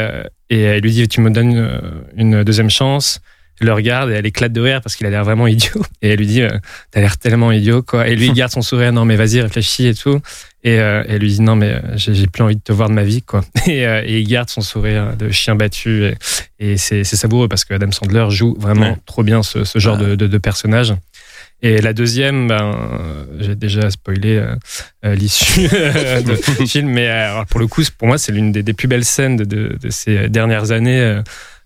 et 0.50 0.60
elle 0.62 0.82
lui 0.82 0.92
dit 0.92 1.08
tu 1.08 1.22
me 1.22 1.30
donnes 1.30 1.52
une, 1.52 1.80
une 2.18 2.44
deuxième 2.44 2.70
chance. 2.70 3.22
Le 3.62 3.74
regarde 3.74 4.10
et 4.10 4.14
elle 4.14 4.26
éclate 4.26 4.54
de 4.54 4.62
rire 4.62 4.82
parce 4.82 4.96
qu'il 4.96 5.06
a 5.06 5.10
l'air 5.10 5.24
vraiment 5.24 5.46
idiot. 5.48 5.84
Et 6.02 6.10
elle 6.12 6.20
lui 6.20 6.28
dit, 6.28 6.42
euh, 6.42 6.50
t'as 6.92 7.02
l'air 7.02 7.18
tellement 7.18 7.52
idiot, 7.52 7.84
quoi. 7.84 8.08
Et 8.08 8.16
lui, 8.16 8.28
il 8.28 8.34
garde 8.34 8.52
son 8.52 8.62
sourire, 8.62 8.94
non, 8.94 9.04
mais 9.04 9.18
vas-y, 9.18 9.42
réfléchis 9.42 9.88
et 9.88 9.94
tout. 9.94 10.22
Et 10.64 10.80
euh, 10.80 11.04
elle 11.10 11.20
lui 11.20 11.30
dit, 11.32 11.42
non, 11.42 11.56
mais 11.58 11.72
euh, 11.74 11.80
j'ai 11.96 12.28
plus 12.28 12.42
envie 12.44 12.56
de 12.56 12.62
te 12.62 12.72
voir 12.72 12.88
de 12.90 12.94
ma 12.94 13.04
vie, 13.04 13.22
quoi. 13.22 13.44
Et, 13.68 13.82
et 13.82 14.20
il 14.20 14.28
garde 14.28 14.50
son 14.50 14.62
sourire 14.62 15.16
de 15.18 15.30
chien 15.30 15.56
battu. 15.56 16.06
Et, 16.06 16.16
et 16.60 16.78
c'est 16.78 17.04
savoureux 17.04 17.48
parce 17.50 17.66
que 17.66 17.74
Adam 17.74 17.92
Sandler 17.92 18.28
joue 18.30 18.56
vraiment 18.60 18.92
Ouais. 18.92 18.98
trop 19.06 19.24
bien 19.24 19.44
ce, 19.44 19.64
ce 19.66 19.78
genre 19.80 19.98
de, 19.98 20.16
de, 20.16 20.28
de 20.28 20.38
personnage. 20.38 20.94
Et 21.62 21.82
la 21.82 21.92
deuxième, 21.92 22.48
ben, 22.48 22.74
j'ai 23.40 23.56
déjà 23.56 23.90
spoilé 23.92 24.42
euh, 25.04 25.16
l'issue 25.16 25.68
euh, 25.74 26.22
ce 26.58 26.66
film, 26.66 26.88
mais 26.90 27.10
euh, 27.10 27.44
pour 27.50 27.60
le 27.60 27.68
coup, 27.68 27.84
pour 27.98 28.08
moi, 28.08 28.18
c'est 28.18 28.32
l'une 28.32 28.54
des, 28.54 28.64
des 28.64 28.72
plus 28.74 28.88
belles 28.88 29.04
scènes 29.04 29.36
de, 29.36 29.44
de, 29.44 29.78
de 29.82 29.90
ces 29.90 30.30
dernières 30.30 30.72
années. 30.72 31.20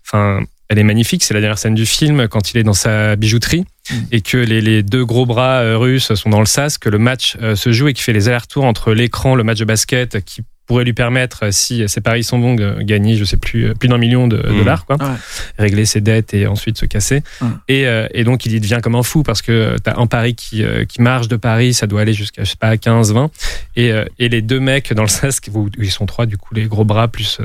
Enfin, 0.04 0.42
elle 0.68 0.78
est 0.78 0.84
magnifique. 0.84 1.24
C'est 1.24 1.34
la 1.34 1.40
dernière 1.40 1.58
scène 1.58 1.74
du 1.74 1.86
film 1.86 2.28
quand 2.28 2.52
il 2.52 2.58
est 2.58 2.62
dans 2.62 2.74
sa 2.74 3.16
bijouterie 3.16 3.64
et 4.12 4.20
que 4.20 4.38
les, 4.38 4.60
les 4.60 4.82
deux 4.82 5.04
gros 5.04 5.26
bras 5.26 5.60
euh, 5.60 5.76
russes 5.76 6.14
sont 6.14 6.30
dans 6.30 6.40
le 6.40 6.46
sas, 6.46 6.78
que 6.78 6.88
le 6.88 6.98
match 6.98 7.36
euh, 7.42 7.54
se 7.54 7.72
joue 7.72 7.88
et 7.88 7.92
qu'il 7.92 8.02
fait 8.02 8.12
les 8.12 8.28
allers-retours 8.28 8.64
entre 8.64 8.92
l'écran, 8.92 9.34
le 9.34 9.44
match 9.44 9.58
de 9.58 9.64
basket 9.64 10.24
qui 10.24 10.42
pourrait 10.66 10.84
lui 10.84 10.92
permettre, 10.94 11.46
euh, 11.46 11.48
si 11.50 11.86
ses 11.88 12.00
paris 12.00 12.24
sont 12.24 12.38
bons, 12.38 12.54
de 12.54 12.80
gagner, 12.82 13.16
je 13.16 13.24
sais 13.24 13.36
plus, 13.36 13.66
euh, 13.66 13.74
plus 13.74 13.88
d'un 13.88 13.98
million 13.98 14.26
de 14.28 14.36
Mhm. 14.36 14.58
dollars, 14.58 14.86
quoi. 14.86 14.96
Ouais. 14.96 15.14
Régler 15.58 15.84
ses 15.84 16.00
dettes 16.00 16.32
et 16.34 16.46
ensuite 16.46 16.78
se 16.78 16.86
casser. 16.86 17.22
Ouais. 17.42 17.48
Et, 17.68 17.86
euh, 17.86 18.06
et 18.12 18.24
donc, 18.24 18.46
il 18.46 18.54
y 18.54 18.60
devient 18.60 18.78
comme 18.82 18.94
un 18.94 19.02
fou 19.02 19.22
parce 19.22 19.42
que 19.42 19.76
tu 19.82 19.90
as 19.90 19.98
un 19.98 20.06
pari 20.06 20.34
qui, 20.34 20.64
qui 20.88 21.02
marche 21.02 21.28
de 21.28 21.36
Paris, 21.36 21.74
ça 21.74 21.86
doit 21.86 22.00
aller 22.00 22.12
jusqu'à, 22.14 22.44
je 22.44 22.50
sais 22.50 22.56
pas, 22.58 22.76
15, 22.76 23.12
20. 23.12 23.30
Et, 23.76 23.92
euh, 23.92 24.04
et 24.18 24.28
les 24.28 24.42
deux 24.42 24.60
mecs 24.60 24.92
dans 24.94 25.02
le 25.02 25.08
sas, 25.08 25.40
où 25.52 25.68
ils 25.78 25.90
sont 25.90 26.06
trois, 26.06 26.26
du 26.26 26.36
coup, 26.38 26.54
les 26.54 26.64
gros 26.66 26.84
bras 26.84 27.08
plus 27.08 27.38
euh, 27.40 27.44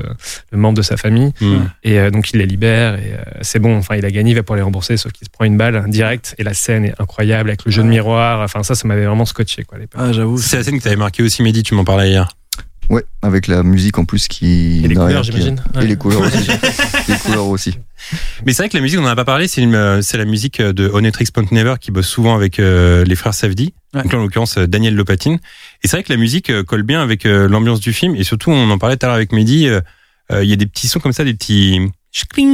le 0.51 0.57
membre 0.57 0.77
de 0.77 0.81
sa 0.81 0.95
famille. 0.97 1.31
Hmm. 1.41 1.65
Et 1.83 1.99
euh, 1.99 2.09
donc 2.11 2.31
il 2.31 2.37
les 2.37 2.45
libère 2.45 2.95
et 2.95 3.13
euh, 3.13 3.17
c'est 3.41 3.59
bon. 3.59 3.77
Enfin, 3.77 3.95
il 3.95 4.05
a 4.05 4.11
gagné, 4.11 4.31
il 4.31 4.35
va 4.35 4.43
pour 4.43 4.55
les 4.55 4.61
rembourser, 4.61 4.95
sauf 4.97 5.11
qu'il 5.11 5.25
se 5.25 5.29
prend 5.31 5.45
une 5.45 5.57
balle 5.57 5.83
direct. 5.89 6.35
Et 6.37 6.43
la 6.43 6.53
scène 6.53 6.85
est 6.85 6.93
incroyable 7.01 7.49
avec 7.49 7.65
le 7.65 7.71
jeu 7.71 7.83
de 7.83 7.87
miroir. 7.87 8.41
Enfin, 8.41 8.63
ça, 8.63 8.75
ça 8.75 8.87
m'avait 8.87 9.05
vraiment 9.05 9.25
scotché 9.25 9.63
quoi. 9.63 9.77
à 9.77 9.81
l'époque. 9.81 10.01
Ah, 10.03 10.13
j'avoue. 10.13 10.37
c'est 10.37 10.57
la 10.57 10.63
scène 10.63 10.75
qui 10.75 10.81
t'avait 10.83 10.95
marqué 10.95 11.23
aussi, 11.23 11.43
Mehdi. 11.43 11.63
Tu 11.63 11.73
m'en 11.75 11.83
parlais 11.83 12.09
hier. 12.09 12.29
Ouais, 12.89 13.05
avec 13.21 13.45
la 13.47 13.61
musique 13.61 13.99
en 13.99 14.05
plus 14.05 14.27
qui. 14.27 14.81
Et 14.83 14.87
les 14.87 14.95
couleurs, 14.95 15.21
qui- 15.21 15.31
j'imagine. 15.31 15.61
Et 15.75 15.77
Ouais. 15.77 15.85
les 15.85 15.95
couleurs 15.95 16.21
aussi. 16.25 16.47
les 17.07 17.15
couleurs 17.17 17.47
aussi. 17.47 17.77
Mais 18.45 18.53
c'est 18.53 18.63
vrai 18.63 18.69
que 18.69 18.77
la 18.77 18.81
musique, 18.81 18.99
on 18.99 19.03
en 19.03 19.07
a 19.07 19.15
pas 19.15 19.25
parlé. 19.25 19.47
C'est 19.47 19.61
une, 19.61 19.75
euh, 19.75 20.01
c'est 20.01 20.17
la 20.17 20.25
musique 20.25 20.59
de 20.61 20.87
Onetrix 20.91 21.25
Point 21.33 21.45
Never 21.51 21.75
qui 21.79 21.91
bosse 21.91 22.07
souvent 22.07 22.35
avec 22.35 22.59
euh, 22.59 23.03
les 23.05 23.15
frères 23.15 23.33
Safdie. 23.35 23.73
Ouais. 23.93 24.01
Donc 24.03 24.13
là, 24.13 24.19
en 24.19 24.23
l'occurrence, 24.23 24.57
euh, 24.57 24.65
Daniel 24.67 24.95
Lopatine. 24.95 25.39
Et 25.83 25.87
c'est 25.87 25.97
vrai 25.97 26.03
que 26.03 26.11
la 26.11 26.17
musique 26.17 26.49
euh, 26.49 26.63
colle 26.63 26.83
bien 26.83 27.01
avec 27.03 27.25
euh, 27.25 27.47
l'ambiance 27.47 27.79
du 27.79 27.93
film. 27.93 28.15
Et 28.15 28.23
surtout, 28.23 28.49
on 28.51 28.69
en 28.71 28.77
parlait 28.79 28.97
tout 28.97 29.05
à 29.05 29.09
l'heure 29.09 29.15
avec 29.17 29.33
Mehdi. 29.33 29.67
euh, 29.67 29.81
euh, 30.31 30.43
Il 30.43 30.49
y 30.49 30.53
a 30.53 30.55
des 30.55 30.65
petits 30.65 30.87
sons 30.87 30.99
comme 30.99 31.13
ça, 31.13 31.23
des 31.23 31.33
petits 31.35 31.79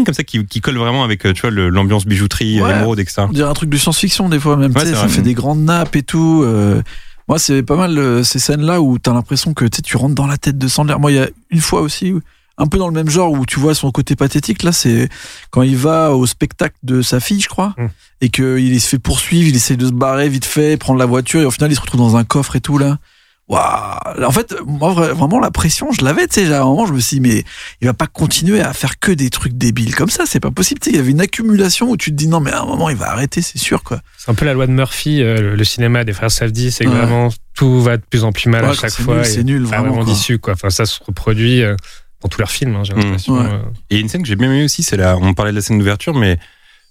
comme 0.06 0.13
ça 0.13 0.24
qui, 0.25 0.46
qui 0.46 0.60
collent 0.60 0.77
vraiment 0.77 1.06
avec, 1.06 1.25
euh, 1.25 1.32
tu 1.32 1.42
vois, 1.42 1.50
le- 1.50 1.70
l'ambiance 1.70 2.06
bijouterie, 2.06 2.62
Ouais. 2.62 2.72
émeraude, 2.72 3.00
etc. 3.00 3.22
On 3.30 3.32
dirait 3.32 3.50
un 3.50 3.54
truc 3.54 3.70
de 3.70 3.77
science-fiction 3.77 4.27
des 4.27 4.38
fois 4.39 4.58
même. 4.58 4.72
Ouais, 4.72 4.82
tu 4.82 4.88
sais, 4.88 4.88
c'est 4.88 4.96
ça 5.00 5.06
vrai. 5.08 5.15
fait 5.15 5.22
des 5.22 5.34
grandes 5.34 5.63
nappes 5.63 5.96
et 5.96 6.04
tout. 6.04 6.42
euh. 6.44 6.82
Moi, 7.27 7.39
c'est 7.39 7.63
pas 7.63 7.75
mal 7.75 7.98
euh, 7.98 8.24
ces 8.24 8.39
scènes-là 8.39 8.82
où 8.82 9.00
t'as 9.00 9.13
l'impression 9.13 9.53
que 9.53 9.65
tu 9.65 9.98
rentres 9.98 10.15
dans 10.15 10.27
la 10.27 10.38
tête 10.38 10.58
de 10.58 10.67
Sandler. 10.67 10.96
Moi, 11.00 11.12
il 11.12 11.15
y 11.15 11.20
a 11.20 11.29
une 11.50 11.62
fois 11.62 11.82
aussi, 11.82 12.13
un 12.58 12.67
peu 12.67 12.77
dans 12.77 12.88
le 12.88 12.94
même 12.94 13.10
genre 13.10 13.32
où 13.32 13.46
tu 13.46 13.60
vois 13.60 13.74
son 13.74 13.91
côté 13.91 14.15
pathétique. 14.15 14.62
Là, 14.63 14.72
c'est 14.72 15.10
quand 15.50 15.63
il 15.63 15.75
va 15.75 16.13
au 16.13 16.25
spectacle 16.27 16.75
de 16.84 17.01
sa 17.01 17.20
fille, 17.20 17.41
je 17.41 17.50
crois, 17.50 17.74
Mm. 17.77 17.88
et 18.22 18.29
qu'il 18.29 18.79
se 18.82 18.89
fait 18.89 19.00
poursuivre, 19.00 19.48
il 19.50 19.55
essaie 19.55 19.75
de 19.75 19.88
se 19.88 19.91
barrer 19.91 20.29
vite 20.29 20.46
fait, 20.46 20.77
prendre 20.77 21.00
la 21.00 21.05
voiture, 21.08 21.41
et 21.41 21.46
au 21.46 21.51
final, 21.51 21.72
il 21.72 21.75
se 21.75 21.82
retrouve 21.82 22.00
dans 22.01 22.15
un 22.15 22.24
coffre 22.24 22.55
et 22.55 22.62
tout 22.62 22.77
là. 22.77 23.00
Waouh 23.48 24.24
En 24.25 24.32
fait, 24.32 24.56
moi 24.66 24.92
vra- 24.94 25.12
vraiment 25.12 25.40
la 25.40 25.52
pression, 25.52 25.92
je 25.92 26.04
l'avais. 26.04 26.28
Tu 26.28 26.46
sais, 26.46 26.54
à 26.54 26.62
un 26.62 26.66
moment, 26.66 26.88
je 26.88 26.94
me 26.94 27.00
suis 27.00 27.20
dit, 27.20 27.22
mais 27.22 27.44
il 27.82 27.86
va 27.88 27.94
pas 27.94 28.08
continuer 28.08 28.60
à 28.62 28.74
faire 28.74 28.98
que 29.00 29.12
des 29.12 29.30
trucs 29.30 29.54
débiles 29.54 29.94
comme 29.96 30.10
ça. 30.10 30.25
C'est 30.25 30.40
pas 30.40 30.50
possible. 30.52 30.80
Tu 30.80 30.90
sais, 30.90 30.96
il 30.96 30.98
y 30.98 31.00
avait 31.00 31.12
une 31.12 31.22
accumulation 31.22 31.90
où 31.92 31.98
tu 31.98 32.10
te 32.12 32.16
dis 32.16 32.28
non, 32.28 32.40
mais 32.40 32.52
à 32.52 32.62
un 32.62 32.66
moment, 32.66 32.90
il 32.90 32.96
va 32.96 33.12
arrêter, 33.12 33.42
c'est 33.44 33.60
sûr 33.60 33.84
quoi. 33.84 34.02
C'est 34.18 34.32
un 34.32 34.34
peu 34.34 34.46
la 34.46 34.54
loi 34.54 34.66
de 34.66 34.72
Murphy, 34.72 35.22
euh, 35.22 35.42
le, 35.42 35.56
le 35.56 35.64
cinéma 35.64 36.04
des 36.04 36.14
frères 36.14 36.32
Safdie, 36.32 36.72
c'est 36.72 36.86
que 36.86 36.90
Ouais. 36.90 36.96
vraiment 36.98 37.30
tout 37.54 37.82
va 37.82 37.98
de 37.98 38.04
plus 38.10 38.24
en 38.24 38.32
plus 38.32 38.50
mal 38.50 38.64
Ouais, 38.64 38.72
à 38.72 38.74
chaque 38.74 38.90
c'est 38.90 39.04
fois. 39.04 39.18
nul, 39.18 39.25
c'est 39.25 39.44
nul, 39.44 39.62
pas 39.64 39.68
vraiment, 39.78 39.84
vraiment 39.90 40.04
quoi. 40.06 40.14
d'issue 40.14 40.40
quoi. 40.40 40.54
Enfin, 40.54 40.70
ça 40.72 40.86
se 40.86 41.00
reproduit. 41.06 41.62
euh, 41.62 41.75
dans 42.22 42.30
tous 42.30 42.40
leurs 42.40 42.50
films, 42.50 42.75
hein, 42.75 42.84
j'ai 42.84 42.94
Mmh. 42.96 43.00
l'impression. 43.02 43.34
Ouais. 43.36 43.46
euh. 43.46 43.60
Et 43.92 44.00
une 44.00 44.10
scène 44.10 44.24
que 44.24 44.28
j'ai 44.28 44.36
bien 44.36 44.48
aimée 44.52 44.64
aussi, 44.64 44.82
c'est 44.82 44.98
là, 44.98 45.16
on 45.22 45.36
parlait 45.36 45.52
de 45.52 45.58
la 45.58 45.62
scène 45.62 45.78
d'ouverture, 45.78 46.16
mais 46.16 46.40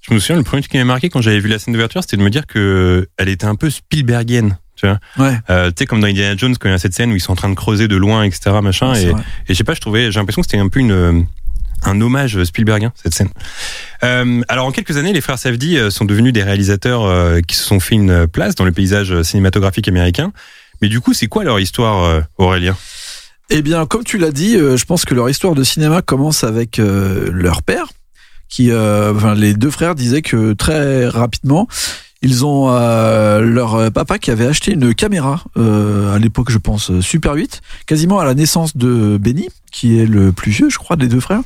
je 0.03 0.15
me 0.15 0.21
souviens, 0.21 0.37
le 0.37 0.45
premier 0.45 0.63
truc 0.63 0.71
qui 0.71 0.79
m'a 0.79 0.85
marqué 0.85 1.09
quand 1.09 1.21
j'avais 1.23 1.41
vu 1.41 1.49
la 1.49 1.59
scène 1.59 1.73
d'ouverture, 1.75 2.03
c'était 2.03 2.17
de 2.19 2.23
me 2.23 2.31
dire 2.31 2.47
que 2.47 3.09
elle 3.17 3.29
était 3.29 3.47
un 3.47 3.57
peu 3.57 3.69
Spielbergienne. 3.69 4.59
Tu 4.85 4.91
vois, 5.21 5.27
Ouais. 5.29 5.39
euh, 5.51 5.69
tu 5.69 5.75
sais 5.79 5.87
comme 5.87 6.01
dans 6.01 6.07
Indiana 6.07 6.37
Jones 6.37 6.55
quand 6.59 6.69
il 6.69 6.73
y 6.73 6.75
a 6.75 6.79
cette 6.79 6.95
scène 6.95 7.11
où 7.11 7.15
ils 7.17 7.21
sont 7.21 7.33
en 7.33 7.37
train 7.37 7.49
de 7.49 7.55
creuser 7.55 7.89
de 7.89 7.97
loin, 7.97 8.23
etc. 8.25 8.57
Machin. 8.63 8.95
Et, 8.95 9.13
je 9.49 9.55
sais 9.55 9.65
pas, 9.65 9.75
je 9.75 9.81
trouvais, 9.81 10.11
j'ai 10.13 10.19
l'impression 10.21 10.43
que 10.43 10.47
c'était 10.49 10.59
un 10.63 10.69
peu 10.69 10.81
une 10.81 11.27
un 11.87 12.01
hommage 12.01 12.43
Spielbergien 12.45 12.93
cette 13.03 13.13
scène. 13.15 13.29
Euh, 14.03 14.41
alors 14.49 14.65
en 14.67 14.73
quelques 14.73 14.97
années, 14.97 15.13
les 15.13 15.21
frères 15.21 15.39
Safdie 15.39 15.77
euh, 15.77 15.91
sont 15.91 16.07
devenus 16.07 16.33
des 16.33 16.43
réalisateurs 16.43 17.05
euh, 17.05 17.41
qui 17.47 17.57
se 17.57 17.63
sont 17.63 17.79
fait 17.79 17.95
une 17.95 18.27
place 18.27 18.55
dans 18.55 18.65
le 18.65 18.73
paysage 18.73 19.21
cinématographique 19.23 19.87
américain. 19.87 20.33
Mais 20.81 20.89
du 20.89 21.01
coup, 21.01 21.13
c'est 21.13 21.27
quoi 21.27 21.45
leur 21.45 21.61
histoire, 21.61 22.05
euh, 22.05 22.21
Aurélien? 22.39 22.75
Eh 23.51 23.61
bien, 23.61 23.85
comme 23.85 24.03
tu 24.05 24.17
l'as 24.17 24.33
dit, 24.33 24.55
je 24.57 24.85
pense 24.87 25.05
que 25.05 25.13
leur 25.15 25.29
histoire 25.29 25.55
de 25.55 25.63
cinéma 25.63 26.01
commence 26.01 26.43
avec 26.45 26.79
euh, 26.79 27.29
leur 27.31 27.63
père, 27.63 27.85
qui, 28.49 28.71
euh, 28.71 29.13
enfin, 29.15 29.35
les 29.35 29.53
deux 29.53 29.71
frères 29.71 29.95
disaient 29.95 30.23
que 30.23 30.55
très 30.55 31.07
rapidement, 31.07 31.69
ils 32.25 32.47
ont 32.47 32.71
euh, 32.71 33.41
leur 33.41 33.93
papa 33.93 34.19
qui 34.19 34.31
avait 34.31 34.47
acheté 34.47 34.73
une 34.73 34.95
caméra 34.95 35.45
euh, 35.59 36.15
à 36.15 36.19
l'époque, 36.19 36.51
je 36.51 36.57
pense, 36.57 36.91
euh, 36.91 37.03
Super 37.03 37.35
8, 37.35 37.61
quasiment 37.87 38.19
à 38.19 38.25
la 38.25 38.35
naissance 38.35 38.79
de 38.79 39.19
Benny, 39.19 39.51
qui 39.71 39.99
est 39.99 40.07
le 40.07 40.33
plus 40.33 40.51
vieux, 40.51 40.71
je 40.71 40.79
crois, 40.79 40.97
des 40.97 41.07
deux 41.07 41.21
frères, 41.21 41.43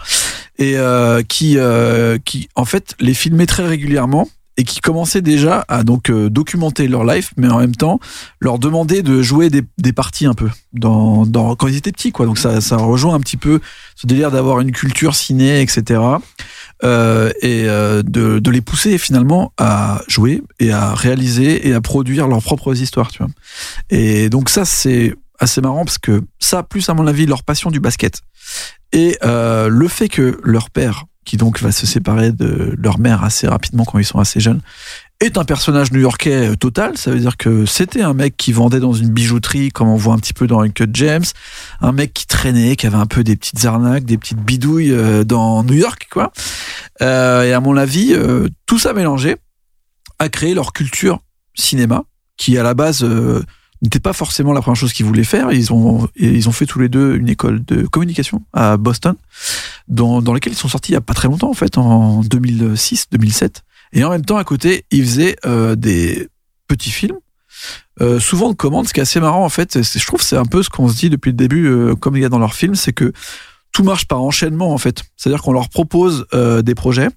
et 0.58 0.76
euh, 0.76 1.23
qui, 1.23 1.58
euh, 1.58 2.18
qui, 2.25 2.49
en 2.54 2.64
fait, 2.64 2.94
les 3.00 3.12
filmait 3.12 3.47
très 3.47 3.66
régulièrement 3.66 4.28
et 4.56 4.64
qui 4.64 4.80
commençait 4.80 5.23
déjà 5.23 5.64
à 5.68 5.85
donc 5.85 6.11
euh, 6.11 6.28
documenter 6.30 6.88
leur 6.88 7.04
life, 7.04 7.32
mais 7.37 7.49
en 7.49 7.58
même 7.58 7.76
temps 7.76 8.00
leur 8.40 8.58
demander 8.58 9.02
de 9.02 9.23
jouer 9.23 9.50
des, 9.50 9.62
des 9.78 9.92
parties 9.92 10.26
un 10.26 10.35
peu 10.35 10.49
dans, 10.73 11.26
dans 11.26 11.54
quand 11.54 11.68
ils 11.68 11.76
étaient 11.76 11.92
petits, 11.92 12.12
quoi. 12.12 12.26
Donc 12.26 12.38
ça, 12.38 12.61
ça 12.61 12.76
rejoint 12.76 13.14
un 13.14 13.20
petit 13.20 13.37
peu 13.37 13.61
ce 13.94 14.06
délire 14.06 14.32
d'avoir 14.32 14.61
une 14.61 14.73
culture 14.73 15.14
ciné, 15.14 15.61
etc. 15.61 16.00
Euh, 16.85 17.32
et 17.42 17.64
euh, 17.66 18.02
de, 18.04 18.50
les 18.50 18.61
pousser 18.61 18.99
finalement 18.99 19.52
à 19.58 20.02
jouer 20.06 20.42
et 20.61 20.70
à 20.70 20.94
réaliser 20.94 21.68
et 21.68 21.75
à 21.75 21.80
produire 21.80 22.28
leurs 22.28 22.42
propres 22.42 22.80
histoires, 22.80 23.11
tu 23.11 23.18
vois. 23.18 23.32
Et 23.90 24.30
donc 24.30 24.49
ça, 24.49 24.64
c'est 24.64 25.14
assez 25.40 25.61
marrant 25.61 25.85
parce 25.85 25.99
que 25.99 26.23
ça, 26.38 26.62
plus 26.62 26.88
à 26.88 26.94
mon 26.94 27.06
avis, 27.06 27.26
leur 27.26 27.42
passion 27.42 27.70
du 27.70 27.80
basket 27.80 28.20
et 28.92 29.18
euh, 29.25 29.68
le 29.68 29.88
fait 29.88 30.08
que 30.08 30.40
leur 30.44 30.70
père, 30.70 31.04
qui 31.25 31.37
donc 31.37 31.61
va 31.61 31.73
se 31.73 31.87
séparer 31.87 32.32
de 32.32 32.75
leur 32.78 32.99
mère 32.99 33.23
assez 33.23 33.47
rapidement 33.47 33.85
quand 33.85 33.99
ils 33.99 34.04
sont 34.04 34.18
assez 34.18 34.40
jeunes, 34.40 34.61
est 35.21 35.37
un 35.37 35.45
personnage 35.45 35.93
new-yorkais 35.93 36.51
euh, 36.51 36.57
total. 36.57 36.97
Ça 36.97 37.11
veut 37.11 37.19
dire 37.19 37.37
que 37.37 37.67
c'était 37.67 38.03
un 38.03 38.15
mec 38.15 38.37
qui 38.37 38.53
vendait 38.53 38.81
dans 38.81 38.93
une 38.93 39.11
bijouterie, 39.11 39.71
comme 39.71 39.89
on 39.89 39.97
voit 39.97 40.15
un 40.15 40.19
petit 40.19 40.33
peu 40.33 40.47
dans 40.47 40.61
Uncut 40.61 40.89
James, 40.93 41.25
un 41.81 41.93
mec 41.93 42.15
qui 42.15 42.27
traînait, 42.27 42.77
qui 42.77 42.87
avait 42.87 42.97
un 42.97 43.07
peu 43.07 43.25
des 43.25 43.37
petites 43.37 43.65
arnaques, 43.65 44.05
des 44.05 44.19
petites 44.19 44.39
bidouilles 44.39 44.93
euh, 44.93 45.25
dans 45.25 45.65
New 45.65 45.75
York, 45.75 46.09
quoi. 46.11 46.33
Euh, 47.03 47.45
et 47.45 47.53
à 47.53 47.61
mon 47.61 47.77
avis, 47.77 48.13
euh, 48.13 48.49
tout 48.67 48.79
ça 48.79 48.93
mélangé 48.93 49.37
a 50.19 50.29
créé 50.29 50.55
leur 50.55 50.73
culture 50.73 51.21
cinéma, 51.55 52.05
qui 52.37 52.59
à 52.59 52.63
la 52.63 52.75
base 52.75 53.03
euh, 53.03 53.43
n'était 53.83 54.01
pas 54.01 54.13
forcément 54.13 54.53
la 54.53 54.61
première 54.61 54.77
chose 54.77 54.93
qu'ils 54.93 55.07
voulaient 55.07 55.25
faire. 55.25 55.53
Ils 55.53 55.73
ont, 55.73 56.09
ils 56.17 56.49
ont 56.49 56.53
fait 56.53 56.67
tous 56.67 56.79
les 56.79 56.89
deux 56.89 57.17
une 57.17 57.29
école 57.29 57.65
de 57.65 57.87
communication 57.87 58.43
à 58.53 58.77
Boston, 58.77 59.15
dans, 59.87 60.21
dans 60.23 60.33
laquelle 60.33 60.53
ils 60.53 60.57
sont 60.57 60.69
sortis 60.69 60.93
il 60.93 60.95
y 60.95 60.99
a 60.99 61.01
pas 61.01 61.15
très 61.15 61.29
longtemps, 61.29 61.51
en 61.51 61.55
fait, 61.55 61.79
en 61.79 62.23
2006-2007. 62.23 63.63
Et 63.92 64.04
en 64.04 64.11
même 64.11 64.25
temps, 64.25 64.37
à 64.37 64.45
côté, 64.45 64.85
ils 64.90 65.04
faisaient 65.04 65.37
euh, 65.47 65.76
des 65.76 66.28
petits 66.66 66.90
films, 66.90 67.18
euh, 68.00 68.21
souvent 68.21 68.50
de 68.50 68.54
commande. 68.54 68.87
Ce 68.87 68.92
qui 68.92 69.00
est 69.00 69.02
assez 69.02 69.21
marrant, 69.21 69.45
en 69.45 69.49
fait, 69.49 69.83
je 69.83 70.07
trouve, 70.07 70.23
c'est 70.23 70.37
un 70.37 70.45
peu 70.45 70.62
ce 70.62 70.68
qu'on 70.68 70.88
se 70.88 70.97
dit 70.97 71.11
depuis 71.11 71.30
le 71.30 71.37
début, 71.37 71.66
euh, 71.66 71.95
comme 71.95 72.16
il 72.16 72.23
y 72.23 72.25
a 72.25 72.28
dans 72.28 72.38
leurs 72.38 72.54
films, 72.54 72.75
c'est 72.75 72.92
que 72.92 73.12
tout 73.73 73.83
marche 73.83 74.07
par 74.07 74.23
enchaînement, 74.23 74.73
en 74.73 74.78
fait. 74.78 75.02
C'est-à-dire 75.16 75.42
qu'on 75.42 75.52
leur 75.52 75.68
propose 75.68 76.26
euh, 76.35 76.62
des 76.62 76.75
projets 76.75 77.09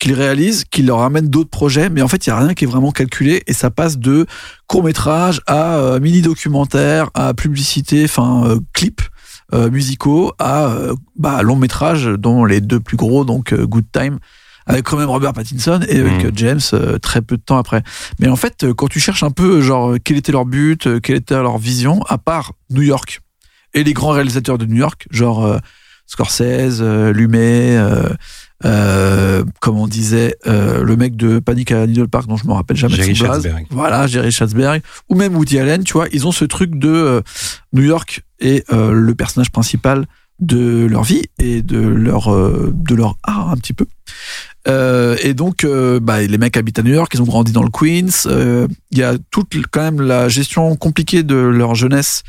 qu'ils 0.00 0.14
réalisent, 0.14 0.64
qu'ils 0.64 0.86
leur 0.86 1.02
amènent 1.02 1.28
d'autres 1.28 1.50
projets, 1.50 1.90
mais 1.90 2.02
en 2.02 2.08
fait, 2.08 2.26
il 2.26 2.30
y 2.30 2.32
a 2.32 2.38
rien 2.38 2.54
qui 2.54 2.64
est 2.64 2.66
vraiment 2.66 2.90
calculé 2.90 3.42
et 3.46 3.52
ça 3.52 3.70
passe 3.70 3.98
de 3.98 4.26
court 4.66 4.82
métrage 4.82 5.42
à 5.46 5.76
euh, 5.76 6.00
mini 6.00 6.22
documentaire, 6.22 7.10
à 7.14 7.34
publicité, 7.34 8.04
enfin 8.04 8.46
euh, 8.46 8.58
clips 8.72 9.02
euh, 9.52 9.70
musicaux, 9.70 10.32
à 10.38 10.68
euh, 10.68 10.94
bah, 11.16 11.42
long 11.42 11.56
métrage, 11.56 12.06
dont 12.06 12.46
les 12.46 12.62
deux 12.62 12.80
plus 12.80 12.96
gros, 12.96 13.24
donc 13.24 13.54
Good 13.54 13.84
Time, 13.92 14.18
avec 14.66 14.84
quand 14.84 14.96
même 14.98 15.08
Robert 15.08 15.32
Pattinson 15.32 15.80
et 15.88 15.98
avec 16.00 16.22
Mm. 16.22 16.26
euh, 16.26 16.30
James 16.34 16.60
euh, 16.74 16.98
très 16.98 17.22
peu 17.22 17.36
de 17.36 17.42
temps 17.42 17.58
après. 17.58 17.82
Mais 18.18 18.28
en 18.28 18.36
fait, 18.36 18.64
euh, 18.64 18.74
quand 18.74 18.88
tu 18.88 19.00
cherches 19.00 19.22
un 19.22 19.30
peu, 19.30 19.60
genre, 19.60 19.94
quel 20.04 20.16
était 20.16 20.32
leur 20.32 20.44
but, 20.44 21.00
quelle 21.00 21.16
était 21.16 21.34
leur 21.34 21.58
vision, 21.58 22.02
à 22.08 22.18
part 22.18 22.52
New 22.70 22.82
York 22.82 23.20
et 23.74 23.84
les 23.84 23.92
grands 23.92 24.10
réalisateurs 24.10 24.58
de 24.58 24.66
New 24.66 24.76
York, 24.76 25.06
genre 25.10 25.44
euh, 25.44 25.58
Scorsese, 26.06 26.82
Lumet, 27.14 27.76
euh, 28.64 29.44
comme 29.60 29.78
on 29.78 29.86
disait, 29.86 30.34
le 30.44 30.94
mec 30.96 31.16
de 31.16 31.38
Panic 31.38 31.70
à 31.72 31.86
Needle 31.86 32.08
Park, 32.08 32.26
dont 32.28 32.36
je 32.36 32.46
me 32.46 32.52
rappelle 32.52 32.76
jamais 32.76 32.96
Jerry 32.96 33.14
son. 33.16 33.26
Schatzberg. 33.26 33.66
Voilà, 33.70 34.06
Jerry 34.06 34.32
Schatzberg, 34.32 34.82
ou 35.08 35.14
même 35.14 35.36
Woody 35.36 35.58
Allen, 35.58 35.84
tu 35.84 35.92
vois, 35.94 36.08
ils 36.12 36.26
ont 36.26 36.32
ce 36.32 36.44
truc 36.44 36.76
de 36.78 37.22
New 37.72 37.82
York 37.82 38.22
et 38.40 38.64
le 38.72 39.12
personnage 39.14 39.50
principal 39.50 40.06
de 40.40 40.86
leur 40.86 41.04
vie 41.04 41.22
et 41.38 41.62
de 41.62 41.78
leur 41.78 42.30
de 42.34 42.94
leur 42.94 43.16
art 43.22 43.50
un 43.50 43.56
petit 43.56 43.72
peu. 43.74 43.86
Euh, 44.68 45.16
et 45.22 45.32
donc, 45.34 45.64
euh, 45.64 46.00
bah, 46.00 46.20
les 46.20 46.38
mecs 46.38 46.56
habitent 46.56 46.78
à 46.78 46.82
New 46.82 46.92
York, 46.94 47.10
ils 47.14 47.22
ont 47.22 47.26
grandi 47.26 47.52
dans 47.52 47.62
le 47.62 47.70
Queens. 47.70 48.26
euh, 48.26 48.66
Il 48.90 48.98
y 48.98 49.02
a 49.02 49.14
toute 49.30 49.54
quand 49.70 49.80
même 49.82 50.00
la 50.00 50.28
gestion 50.28 50.76
compliquée 50.76 51.22
de 51.22 51.34
leur 51.36 51.74
jeunesse, 51.74 52.22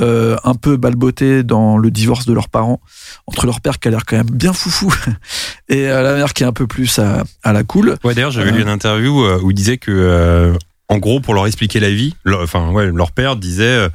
euh, 0.00 0.36
un 0.44 0.54
peu 0.54 0.76
balbotée 0.76 1.42
dans 1.42 1.76
le 1.78 1.90
divorce 1.90 2.26
de 2.26 2.32
leurs 2.32 2.48
parents, 2.48 2.80
entre 3.26 3.46
leur 3.46 3.60
père 3.60 3.78
qui 3.80 3.88
a 3.88 3.90
l'air 3.90 4.04
quand 4.06 4.16
même 4.16 4.30
bien 4.30 4.52
foufou 4.52 4.94
et 5.68 5.88
euh, 5.88 6.02
la 6.02 6.14
mère 6.14 6.34
qui 6.34 6.42
est 6.44 6.46
un 6.46 6.52
peu 6.52 6.66
plus 6.66 6.98
à, 6.98 7.24
à 7.42 7.52
la 7.52 7.64
cool. 7.64 7.96
Ouais, 8.04 8.14
d'ailleurs, 8.14 8.30
j'avais 8.30 8.50
Euh. 8.50 8.54
lu 8.56 8.62
une 8.62 8.68
interview 8.68 9.24
euh, 9.24 9.40
où 9.42 9.50
il 9.50 9.54
disait 9.54 9.78
que, 9.78 9.90
euh, 9.90 10.54
en 10.88 10.98
gros, 10.98 11.20
pour 11.20 11.34
leur 11.34 11.46
expliquer 11.46 11.80
la 11.80 11.90
vie, 11.90 12.14
leur, 12.24 12.42
enfin, 12.42 12.70
ouais, 12.70 12.86
leur 12.92 13.12
père 13.12 13.34
disait, 13.36 13.64
euh, 13.64 13.88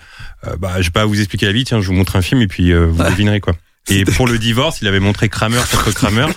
euh, 0.47 0.55
bah, 0.59 0.73
je 0.79 0.85
vais 0.85 0.91
pas 0.91 1.05
vous 1.05 1.19
expliquer 1.19 1.45
la 1.45 1.53
vie, 1.53 1.63
tiens, 1.63 1.79
je 1.79 1.87
vous 1.87 1.93
montre 1.93 2.15
un 2.15 2.21
film 2.21 2.41
et 2.41 2.47
puis 2.47 2.71
euh, 2.73 2.85
vous 2.87 3.01
devinerez 3.09 3.39
quoi. 3.39 3.53
Et 3.89 4.05
pour 4.05 4.27
le 4.27 4.37
divorce, 4.39 4.79
il 4.81 4.87
avait 4.87 4.99
montré 4.99 5.27
Kramer 5.29 5.59
contre 5.71 5.91
Kramer. 5.95 6.27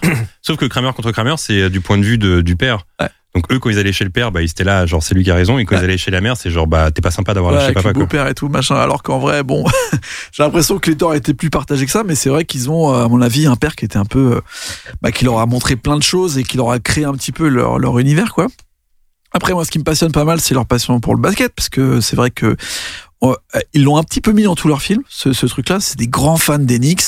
Sauf 0.42 0.56
que 0.56 0.64
Kramer 0.66 0.92
contre 0.94 1.12
Kramer, 1.12 1.34
c'est 1.38 1.62
euh, 1.62 1.68
du 1.70 1.80
point 1.80 1.96
de 1.98 2.04
vue 2.04 2.18
de, 2.18 2.40
du 2.40 2.56
père. 2.56 2.86
Ouais. 3.00 3.08
Donc 3.34 3.52
eux, 3.52 3.58
quand 3.58 3.68
ils 3.68 3.78
allaient 3.78 3.92
chez 3.92 4.04
le 4.04 4.10
père, 4.10 4.32
bah, 4.32 4.40
ils 4.40 4.50
étaient 4.50 4.64
là, 4.64 4.86
genre 4.86 5.02
c'est 5.02 5.14
lui 5.14 5.22
qui 5.22 5.30
a 5.30 5.34
raison. 5.34 5.58
Et 5.58 5.64
quand 5.66 5.76
Ouais. 5.76 5.82
ils 5.82 5.84
allaient 5.84 5.98
chez 5.98 6.10
la 6.10 6.22
mère, 6.22 6.36
c'est 6.38 6.50
genre 6.50 6.66
bah 6.66 6.90
t'es 6.90 7.02
pas 7.02 7.10
sympa 7.10 7.34
d'avoir 7.34 7.52
Ouais, 7.52 7.58
lâché 7.58 7.74
papa 7.74 7.88
le 7.88 7.94
quoi. 7.94 8.02
beau-père 8.04 8.26
et 8.28 8.34
tout, 8.34 8.48
machin. 8.48 8.76
Alors 8.76 9.02
qu'en 9.02 9.18
vrai, 9.18 9.42
bon, 9.42 9.64
j'ai 10.32 10.42
l'impression 10.42 10.78
que 10.78 10.90
les 10.90 10.96
torts 10.96 11.14
étaient 11.14 11.34
plus 11.34 11.50
partagés 11.50 11.84
que 11.84 11.92
ça, 11.92 12.02
mais 12.02 12.14
c'est 12.14 12.30
vrai 12.30 12.44
qu'ils 12.46 12.70
ont, 12.70 12.94
euh, 12.94 13.04
à 13.04 13.08
mon 13.08 13.20
avis, 13.20 13.46
un 13.46 13.56
père 13.56 13.76
qui 13.76 13.84
était 13.84 13.98
un 13.98 14.06
peu, 14.06 14.36
euh, 14.36 14.40
bah, 15.02 15.12
qui 15.12 15.24
leur 15.26 15.38
a 15.38 15.44
montré 15.46 15.76
plein 15.76 15.98
de 15.98 16.02
choses 16.02 16.38
et 16.38 16.44
qui 16.44 16.56
leur 16.56 16.70
a 16.70 16.78
créé 16.80 17.04
un 17.04 17.12
petit 17.12 17.30
peu 17.32 17.46
leur, 17.48 17.78
leur 17.78 17.98
univers, 17.98 18.32
quoi. 18.32 18.46
Après, 19.32 19.52
moi, 19.52 19.66
ce 19.66 19.70
qui 19.70 19.78
me 19.78 19.84
passionne 19.84 20.12
pas 20.12 20.24
mal, 20.24 20.40
c'est 20.40 20.54
leur 20.54 20.64
passion 20.64 20.98
pour 21.00 21.14
le 21.14 21.20
basket, 21.20 21.52
parce 21.54 21.68
que 21.68 22.00
c'est 22.00 22.16
vrai 22.16 22.30
que 22.30 22.56
euh, 23.22 23.34
ils 23.74 23.84
l'ont 23.84 23.98
un 23.98 24.02
petit 24.02 24.22
peu 24.22 24.32
mis 24.32 24.44
dans 24.44 24.54
tous 24.54 24.68
leurs 24.68 24.80
films, 24.80 25.02
ce, 25.10 25.34
ce 25.34 25.44
truc-là. 25.44 25.78
C'est 25.80 25.98
des 25.98 26.08
grands 26.08 26.38
fans 26.38 26.58
des 26.58 26.78
Knicks. 26.78 27.02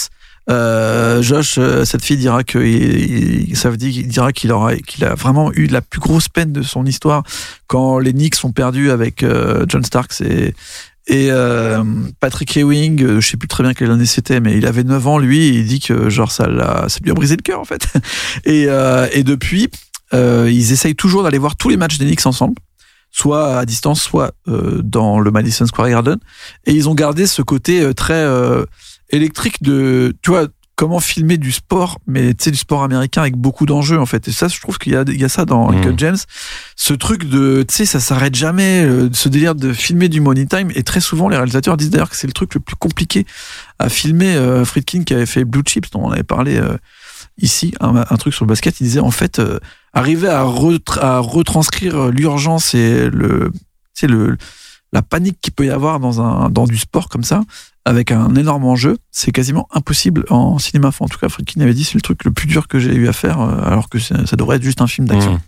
Euh, 0.51 1.21
Josh, 1.23 1.57
euh, 1.59 1.85
cette 1.85 2.03
fille 2.03 2.17
dira 2.17 2.43
que 2.45 2.59
il, 2.59 3.51
il- 3.51 3.57
ça 3.57 3.69
veut 3.71 3.77
dire 3.77 3.93
qu'il 3.93 4.09
dira 4.09 4.33
qu'il 4.33 4.51
aura 4.53 4.77
qu'il 4.77 5.05
a 5.05 5.15
vraiment 5.15 5.53
eu 5.53 5.67
la 5.67 5.83
plus 5.83 6.01
grosse 6.01 6.29
peine 6.29 6.53
de 6.53 6.63
son 6.63 6.87
histoire 6.87 7.23
quand 7.67 7.99
les 7.99 8.13
Knicks 8.13 8.35
sont 8.37 8.53
perdus 8.53 8.91
avec 8.91 9.23
euh, 9.23 9.65
John 9.69 9.85
Starks 9.85 10.21
et 10.23 10.55
et 11.11 11.29
euh, 11.31 11.83
Patrick 12.21 12.55
Ewing, 12.59 13.03
euh, 13.03 13.21
je 13.23 13.27
sais 13.31 13.39
plus 13.39 13.49
très 13.49 13.63
bien 13.63 13.73
quelle 13.73 13.91
année 13.91 14.05
c'était, 14.05 14.41
mais 14.41 14.59
il 14.59 14.67
avait 14.67 14.85
9 14.85 15.07
ans 15.07 15.17
lui, 15.19 15.39
et 15.47 15.49
il 15.61 15.67
dit 15.67 15.81
que 15.81 16.11
genre 16.11 16.31
ça 16.31 16.47
l'a 16.47 16.85
ça 16.89 16.99
lui 17.03 17.11
a 17.11 17.15
brisé 17.15 17.35
le 17.35 17.41
cœur 17.43 17.61
en 17.61 17.65
fait. 17.65 17.87
Et 18.45 18.67
euh, 18.69 19.07
et 19.13 19.23
depuis, 19.25 19.69
euh, 20.13 20.51
ils 20.53 20.73
essayent 20.73 20.95
toujours 20.95 21.23
d'aller 21.23 21.39
voir 21.39 21.57
tous 21.57 21.71
les 21.71 21.79
matchs 21.79 21.97
des 21.99 22.05
Knicks 22.07 22.27
ensemble 22.27 22.55
soit 23.11 23.57
à 23.59 23.65
distance, 23.65 24.03
soit 24.03 24.33
euh, 24.49 24.83
dans 24.85 25.19
le 25.19 25.31
Madison 25.31 25.65
Square 25.65 25.89
Garden. 25.89 26.19
Et 26.67 26.73
ils 26.73 26.91
ont 26.91 26.95
gardé 26.95 27.27
ce 27.27 27.41
côté 27.41 27.95
très 27.95 28.23
électrique 29.11 29.63
de, 29.63 30.17
tu 30.23 30.31
vois, 30.31 30.49
comment 30.77 31.01
filmer 31.01 31.39
du 31.39 31.51
sport, 31.51 31.99
mais 32.07 32.35
tu 32.35 32.45
sais, 32.45 32.51
du 32.53 32.57
sport 32.57 32.85
américain 32.85 33.23
avec 33.23 33.35
beaucoup 33.37 33.67
d'enjeux, 33.67 33.99
en 33.99 34.07
fait. 34.07 34.29
Et 34.29 34.31
ça, 34.31 34.47
je 34.47 34.61
trouve 34.61 34.79
qu'il 34.79 34.93
y 34.93 34.97
a, 34.97 35.03
il 35.09 35.21
y 35.21 35.25
a 35.25 35.29
ça 35.29 35.45
dans. 35.45 35.71
Uncut 35.79 35.95
James. 35.97 36.19
Ce 36.77 36.95
truc 36.95 37.25
de, 37.25 37.65
tu 37.69 37.75
sais, 37.75 37.85
ça 37.85 37.99
s'arrête 37.99 38.37
jamais, 38.37 38.85
euh, 38.85 39.09
ce 39.13 39.29
délire 39.29 39.57
de 39.57 39.73
filmer 39.73 40.09
du 40.09 40.21
money 40.21 40.47
time. 40.47 40.71
Et 40.77 40.85
très 40.85 41.01
souvent, 41.01 41.29
les 41.29 41.37
réalisateurs 41.37 41.77
disent 41.77 41.91
d'ailleurs 41.91 42.11
que 42.11 42.17
c'est 42.17 42.29
le 42.29 42.33
truc 42.33 42.55
le 42.55 42.61
plus 42.61 42.77
compliqué 42.77 43.27
à 43.81 43.89
filmer. 43.89 44.37
Euh, 44.37 44.65
Friedkin, 44.65 45.03
qui 45.03 45.15
avait 45.15 45.27
fait 45.27 45.45
Blue 45.45 45.63
Chips, 45.67 45.91
dont 45.91 46.05
on 46.05 46.11
avait 46.13 46.23
parlé 46.23 46.59
euh, 46.59 46.77
ici, 47.39 47.75
un, 47.81 48.05
un 48.09 48.17
truc 48.17 48.33
sur 48.33 48.45
le 48.45 48.49
basket, 48.51 48.79
il 48.81 48.85
disait, 48.85 49.01
en 49.01 49.11
fait, 49.11 49.41
euh, 49.41 49.59
arriver 49.93 50.29
à, 50.29 50.45
retra- 50.45 51.01
à 51.01 51.19
retranscrire 51.19 52.07
l'urgence 52.13 52.75
et 52.75 53.11
le, 53.11 53.51
tu 53.53 53.61
sais, 53.95 54.07
le, 54.07 54.37
la 54.93 55.03
panique 55.03 55.39
qu'il 55.41 55.53
peut 55.53 55.67
y 55.67 55.71
avoir 55.71 55.99
dans 55.99 56.21
un, 56.21 56.51
dans 56.51 56.67
du 56.67 56.79
sport 56.79 57.09
comme 57.09 57.25
ça, 57.25 57.43
avec 57.89 58.13
un 58.13 58.35
énorme 58.35 58.67
enjeu, 58.67 58.99
c'est 59.11 59.33
quasiment 59.33 59.67
impossible 59.73 60.27
en 60.29 60.59
cinéma. 60.59 60.89
Enfin, 60.89 61.07
en 61.07 61.09
tout 61.09 61.19
cas, 61.19 61.31
Friedkin 61.31 61.63
avait 61.63 61.73
dit 61.73 61.85
c'est 61.85 61.95
le 61.95 62.03
truc 62.03 62.23
le 62.25 62.31
plus 62.31 62.47
dur 62.47 62.69
que 62.69 62.79
j'ai 62.79 62.95
eu 62.95 63.09
à 63.09 63.15
faire, 63.15 63.41
euh, 63.41 63.63
alors 63.65 63.89
que 63.89 63.99
ça 63.99 64.37
devrait 64.37 64.57
être 64.57 64.63
juste 64.63 64.83
un 64.83 64.87
film 64.87 65.07
d'action. 65.09 65.35
Mmh. 65.35 65.41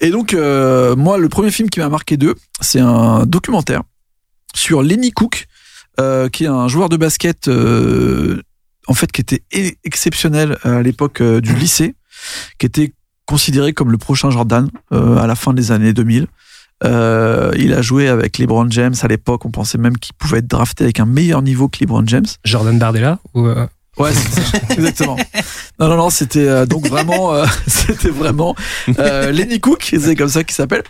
Et 0.00 0.10
donc, 0.10 0.34
euh, 0.34 0.94
moi, 0.94 1.18
le 1.18 1.28
premier 1.28 1.50
film 1.50 1.68
qui 1.68 1.80
m'a 1.80 1.88
marqué 1.88 2.16
d'eux, 2.16 2.36
c'est 2.60 2.78
un 2.78 3.26
documentaire 3.26 3.82
sur 4.54 4.82
Lenny 4.82 5.10
Cook, 5.10 5.46
euh, 5.98 6.28
qui 6.28 6.44
est 6.44 6.48
un 6.48 6.68
joueur 6.68 6.88
de 6.88 6.96
basket 6.96 7.48
euh, 7.48 8.40
en 8.86 8.94
fait 8.94 9.10
qui 9.10 9.20
était 9.20 9.42
exceptionnel 9.82 10.58
à 10.62 10.80
l'époque 10.80 11.20
du 11.20 11.54
lycée, 11.56 11.96
qui 12.58 12.66
était 12.66 12.92
considéré 13.26 13.72
comme 13.72 13.90
le 13.90 13.98
prochain 13.98 14.30
Jordan 14.30 14.70
à 14.92 15.26
la 15.26 15.34
fin 15.34 15.52
des 15.52 15.72
années 15.72 15.92
2000. 15.92 16.28
Euh, 16.84 17.50
il 17.56 17.72
a 17.74 17.82
joué 17.82 18.08
avec 18.08 18.38
LeBron 18.38 18.70
James 18.70 18.94
à 19.02 19.08
l'époque. 19.08 19.44
On 19.44 19.50
pensait 19.50 19.78
même 19.78 19.98
qu'il 19.98 20.14
pouvait 20.14 20.38
être 20.38 20.46
drafté 20.46 20.84
avec 20.84 21.00
un 21.00 21.06
meilleur 21.06 21.42
niveau 21.42 21.68
que 21.68 21.78
LeBron 21.80 22.04
James. 22.06 22.26
Jordan 22.44 22.78
Bardella 22.78 23.18
ou 23.34 23.46
euh, 23.46 23.66
Ouais, 23.98 24.12
exactement. 24.70 25.16
Non, 25.80 25.88
non, 25.88 25.96
non, 25.96 26.10
c'était 26.10 26.46
euh, 26.46 26.66
donc 26.66 26.86
vraiment, 26.86 27.34
euh, 27.34 27.44
c'était 27.66 28.10
vraiment 28.10 28.54
euh, 28.98 29.32
Lenny 29.32 29.58
Cook, 29.58 29.92
c'est 29.98 30.14
comme 30.14 30.28
ça 30.28 30.44
qu'il 30.44 30.54
s'appelle. 30.54 30.84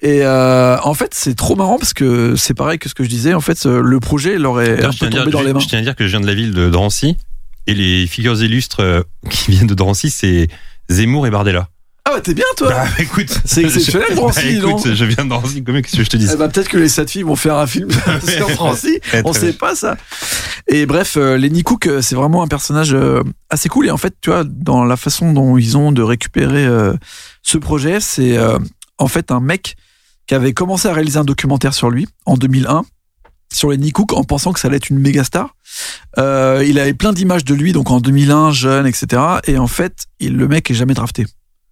Et 0.00 0.20
euh, 0.22 0.78
en 0.82 0.94
fait, 0.94 1.12
c'est 1.12 1.34
trop 1.34 1.56
marrant 1.56 1.76
parce 1.78 1.92
que 1.92 2.36
c'est 2.36 2.54
pareil 2.54 2.78
que 2.78 2.88
ce 2.88 2.94
que 2.94 3.04
je 3.04 3.08
disais. 3.10 3.34
En 3.34 3.40
fait, 3.42 3.62
le 3.66 4.00
projet, 4.00 4.36
il 4.36 4.46
aurait 4.46 4.76
D'ailleurs, 4.76 4.88
un 4.88 4.92
je, 4.92 4.98
peu 4.98 5.10
tiens 5.10 5.20
à 5.20 5.24
tombé 5.24 5.30
dire, 5.30 5.40
dans 5.40 5.46
les 5.46 5.52
mains. 5.52 5.60
je 5.60 5.68
tiens 5.68 5.78
à 5.78 5.82
dire 5.82 5.94
que 5.94 6.04
je 6.06 6.10
viens 6.12 6.20
de 6.20 6.26
la 6.26 6.34
ville 6.34 6.54
de 6.54 6.70
Drancy 6.70 7.18
et 7.66 7.74
les 7.74 8.06
figures 8.06 8.42
illustres 8.42 9.04
qui 9.30 9.50
viennent 9.50 9.66
de 9.66 9.74
Drancy, 9.74 10.08
c'est 10.08 10.48
Zemmour 10.88 11.26
et 11.26 11.30
Bardella. 11.30 11.68
Ah 12.06 12.10
bah 12.12 12.20
t'es 12.20 12.34
bien 12.34 12.44
toi. 12.58 12.68
Bah 12.68 12.84
écoute, 12.98 13.40
C'est 13.46 13.62
exceptionnel, 13.62 14.08
je- 14.10 14.14
Drancy, 14.16 14.60
bah, 14.60 14.68
écoute, 14.68 14.92
je 14.94 15.04
viens 15.06 15.24
de 15.24 15.30
Drancy, 15.30 15.64
comment 15.64 15.80
que 15.80 15.88
je 15.88 16.02
te 16.02 16.16
dis 16.18 16.28
Eh 16.32 16.36
ben, 16.36 16.48
peut-être 16.50 16.68
que 16.68 16.76
les 16.76 16.90
sept 16.90 17.10
filles 17.10 17.22
vont 17.22 17.34
faire 17.36 17.56
un 17.56 17.66
film 17.66 17.88
sur 18.28 18.50
Francy. 18.50 19.00
Très, 19.00 19.22
On 19.24 19.32
sait 19.32 19.48
bien. 19.50 19.52
pas 19.58 19.74
ça. 19.74 19.96
Et 20.68 20.84
bref, 20.84 21.16
euh, 21.16 21.38
Lenny 21.38 21.62
Cook, 21.62 21.86
euh, 21.86 22.02
c'est 22.02 22.14
vraiment 22.14 22.42
un 22.42 22.46
personnage 22.46 22.92
euh, 22.94 23.22
assez 23.48 23.70
cool. 23.70 23.86
Et 23.86 23.90
en 23.90 23.96
fait, 23.96 24.14
tu 24.20 24.28
vois, 24.30 24.44
dans 24.44 24.84
la 24.84 24.96
façon 24.98 25.32
dont 25.32 25.56
ils 25.56 25.78
ont 25.78 25.92
de 25.92 26.02
récupérer 26.02 26.66
euh, 26.66 26.92
ce 27.42 27.56
projet, 27.56 28.00
c'est 28.00 28.38
en 28.98 29.08
fait 29.08 29.30
un 29.30 29.40
mec 29.40 29.76
qui 30.26 30.34
avait 30.34 30.52
commencé 30.52 30.88
à 30.88 30.92
réaliser 30.92 31.18
un 31.18 31.24
documentaire 31.24 31.72
sur 31.74 31.88
lui 31.90 32.06
en 32.26 32.36
2001 32.36 32.84
sur 33.52 33.70
Lenny 33.70 33.92
Cook 33.92 34.12
en 34.12 34.24
pensant 34.24 34.52
que 34.52 34.58
ça 34.60 34.68
allait 34.68 34.78
être 34.78 34.90
une 34.90 34.98
méga 34.98 35.22
star. 35.24 35.54
Il 36.18 36.78
avait 36.78 36.94
plein 36.94 37.12
d'images 37.14 37.44
de 37.44 37.54
lui, 37.54 37.72
donc 37.72 37.90
en 37.90 38.00
2001, 38.00 38.52
jeune, 38.52 38.86
etc. 38.86 39.22
Et 39.46 39.56
en 39.58 39.66
fait, 39.68 39.94
il, 40.20 40.36
le 40.36 40.48
mec 40.48 40.70
est 40.70 40.74
jamais 40.74 40.94
drafté. 40.94 41.24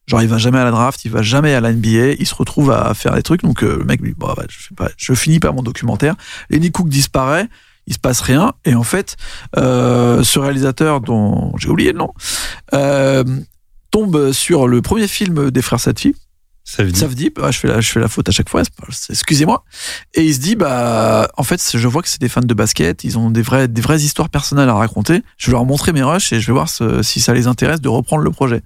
Genre, 0.06 0.20
il 0.22 0.28
va 0.28 0.38
jamais 0.38 0.58
à 0.58 0.64
la 0.64 0.70
draft, 0.72 1.04
il 1.04 1.10
va 1.12 1.22
jamais 1.22 1.54
à 1.54 1.60
la 1.60 1.72
NBA, 1.72 2.12
il 2.18 2.26
se 2.26 2.34
retrouve 2.34 2.70
à 2.72 2.92
faire 2.94 3.14
des 3.14 3.22
trucs. 3.22 3.42
Donc, 3.42 3.62
euh, 3.62 3.76
le 3.78 3.84
mec 3.84 4.00
lui 4.00 4.10
dit, 4.10 4.16
bon, 4.18 4.32
bah, 4.36 4.44
je, 4.48 4.58
fais 4.58 4.74
pas, 4.74 4.88
je 4.96 5.14
finis 5.14 5.38
pas 5.38 5.52
mon 5.52 5.62
documentaire. 5.62 6.16
Lenny 6.50 6.72
Cook 6.72 6.88
disparaît, 6.88 7.48
il 7.86 7.94
se 7.94 7.98
passe 8.00 8.20
rien. 8.20 8.52
Et 8.64 8.74
en 8.74 8.82
fait, 8.82 9.16
euh, 9.56 10.22
ce 10.24 10.38
réalisateur 10.40 11.00
dont 11.00 11.52
j'ai 11.56 11.68
oublié 11.68 11.92
le 11.92 11.98
nom, 11.98 12.12
euh, 12.74 13.22
tombe 13.90 14.32
sur 14.32 14.68
le 14.68 14.82
premier 14.82 15.06
film 15.08 15.50
des 15.50 15.62
frères 15.62 15.78
Satfi, 15.80 16.14
Ça 16.64 16.82
veut 16.82 16.90
dire. 16.90 17.00
Savdip, 17.02 17.38
ah, 17.42 17.50
je 17.50 17.58
fais 17.58 17.68
la, 17.68 17.80
je 17.80 17.90
fais 17.90 18.00
la 18.00 18.08
faute 18.08 18.28
à 18.28 18.32
chaque 18.32 18.48
fois, 18.48 18.62
excusez-moi. 19.10 19.64
Et 20.14 20.24
il 20.24 20.34
se 20.34 20.40
dit, 20.40 20.56
bah, 20.56 21.28
en 21.36 21.42
fait, 21.42 21.60
je 21.74 21.88
vois 21.88 22.02
que 22.02 22.08
c'est 22.08 22.20
des 22.20 22.28
fans 22.28 22.40
de 22.40 22.54
basket, 22.54 23.04
ils 23.04 23.18
ont 23.18 23.30
des 23.30 23.42
vraies, 23.42 23.68
des 23.68 23.80
vraies 23.82 24.00
histoires 24.00 24.30
personnelles 24.30 24.68
à 24.68 24.74
raconter. 24.74 25.22
Je 25.36 25.46
vais 25.46 25.52
leur 25.52 25.64
montrer 25.64 25.92
mes 25.92 26.02
rushs 26.02 26.32
et 26.32 26.40
je 26.40 26.46
vais 26.48 26.52
voir 26.54 26.68
ce- 26.68 27.02
si 27.02 27.20
ça 27.20 27.34
les 27.34 27.46
intéresse 27.46 27.80
de 27.80 27.88
reprendre 27.88 28.22
le 28.22 28.30
projet. 28.30 28.62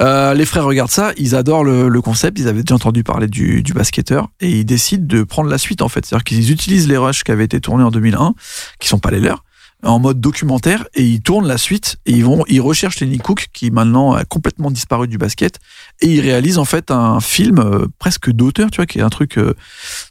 Euh, 0.00 0.34
les 0.34 0.46
frères 0.46 0.64
regardent 0.64 0.90
ça, 0.90 1.12
ils 1.16 1.34
adorent 1.34 1.64
le, 1.64 2.00
concept, 2.00 2.38
ils 2.38 2.48
avaient 2.48 2.62
déjà 2.62 2.74
entendu 2.74 3.04
parler 3.04 3.28
du, 3.28 3.62
du 3.62 3.72
basketteur 3.72 4.28
et 4.40 4.50
ils 4.50 4.64
décident 4.64 5.04
de 5.06 5.22
prendre 5.22 5.50
la 5.50 5.58
suite 5.58 5.82
en 5.82 5.88
fait. 5.88 6.04
C'est-à-dire 6.04 6.24
qu'ils 6.24 6.50
utilisent 6.50 6.88
les 6.88 6.96
rushs 6.96 7.22
qui 7.22 7.30
avaient 7.30 7.44
été 7.44 7.60
tournés 7.60 7.84
en 7.84 7.90
2001, 7.90 8.34
qui 8.80 8.88
sont 8.88 8.98
pas 8.98 9.10
les 9.10 9.20
leurs, 9.20 9.44
en 9.82 9.98
mode 9.98 10.20
documentaire 10.20 10.86
et 10.94 11.02
ils 11.02 11.20
tournent 11.20 11.46
la 11.46 11.58
suite 11.58 11.96
et 12.06 12.12
ils 12.12 12.24
vont, 12.24 12.44
ils 12.48 12.60
recherchent 12.60 13.00
Lenny 13.00 13.18
Cook 13.18 13.48
qui 13.52 13.70
maintenant 13.70 14.12
a 14.12 14.24
complètement 14.24 14.70
disparu 14.70 15.08
du 15.08 15.18
basket 15.18 15.58
et 16.00 16.06
ils 16.08 16.20
réalisent 16.20 16.58
en 16.58 16.64
fait 16.64 16.90
un 16.90 17.20
film 17.20 17.58
euh, 17.58 17.86
presque 17.98 18.30
d'auteur, 18.30 18.70
tu 18.70 18.76
vois, 18.76 18.86
qui 18.86 18.98
est 18.98 19.02
un 19.02 19.08
truc 19.10 19.38
euh, 19.38 19.54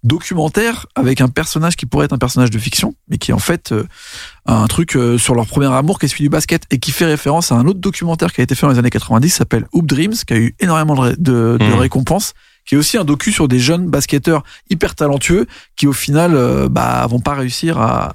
documentaire 0.03 0.85
avec 0.95 1.21
un 1.21 1.27
personnage 1.27 1.75
qui 1.75 1.85
pourrait 1.85 2.05
être 2.05 2.13
un 2.13 2.17
personnage 2.17 2.49
de 2.49 2.59
fiction, 2.59 2.95
mais 3.09 3.17
qui 3.17 3.31
est 3.31 3.33
en 3.33 3.39
fait 3.39 3.71
euh, 3.71 3.83
un 4.45 4.67
truc 4.67 4.95
euh, 4.95 5.17
sur 5.17 5.35
leur 5.35 5.47
premier 5.47 5.71
amour 5.71 5.99
qui 5.99 6.05
est 6.05 6.09
celui 6.09 6.23
du 6.23 6.29
basket 6.29 6.63
et 6.71 6.79
qui 6.79 6.91
fait 6.91 7.05
référence 7.05 7.51
à 7.51 7.55
un 7.55 7.65
autre 7.67 7.79
documentaire 7.79 8.31
qui 8.33 8.41
a 8.41 8.43
été 8.43 8.55
fait 8.55 8.65
dans 8.65 8.71
les 8.73 8.79
années 8.79 8.89
90 8.89 9.27
qui 9.29 9.35
s'appelle 9.37 9.65
Hoop 9.73 9.85
Dreams, 9.85 10.13
qui 10.25 10.33
a 10.33 10.37
eu 10.37 10.55
énormément 10.59 10.95
de, 11.17 11.57
Mhm. 11.59 11.73
récompenses, 11.79 12.33
qui 12.65 12.75
est 12.75 12.77
aussi 12.77 12.97
un 12.97 13.03
docu 13.05 13.31
sur 13.31 13.47
des 13.47 13.59
jeunes 13.59 13.87
basketteurs 13.87 14.43
hyper 14.69 14.95
talentueux 14.95 15.45
qui 15.75 15.87
au 15.87 15.93
final 15.93 16.35
euh, 16.35 16.69
bah, 16.69 17.05
vont 17.07 17.19
pas 17.19 17.33
réussir 17.33 17.77
à, 17.79 18.13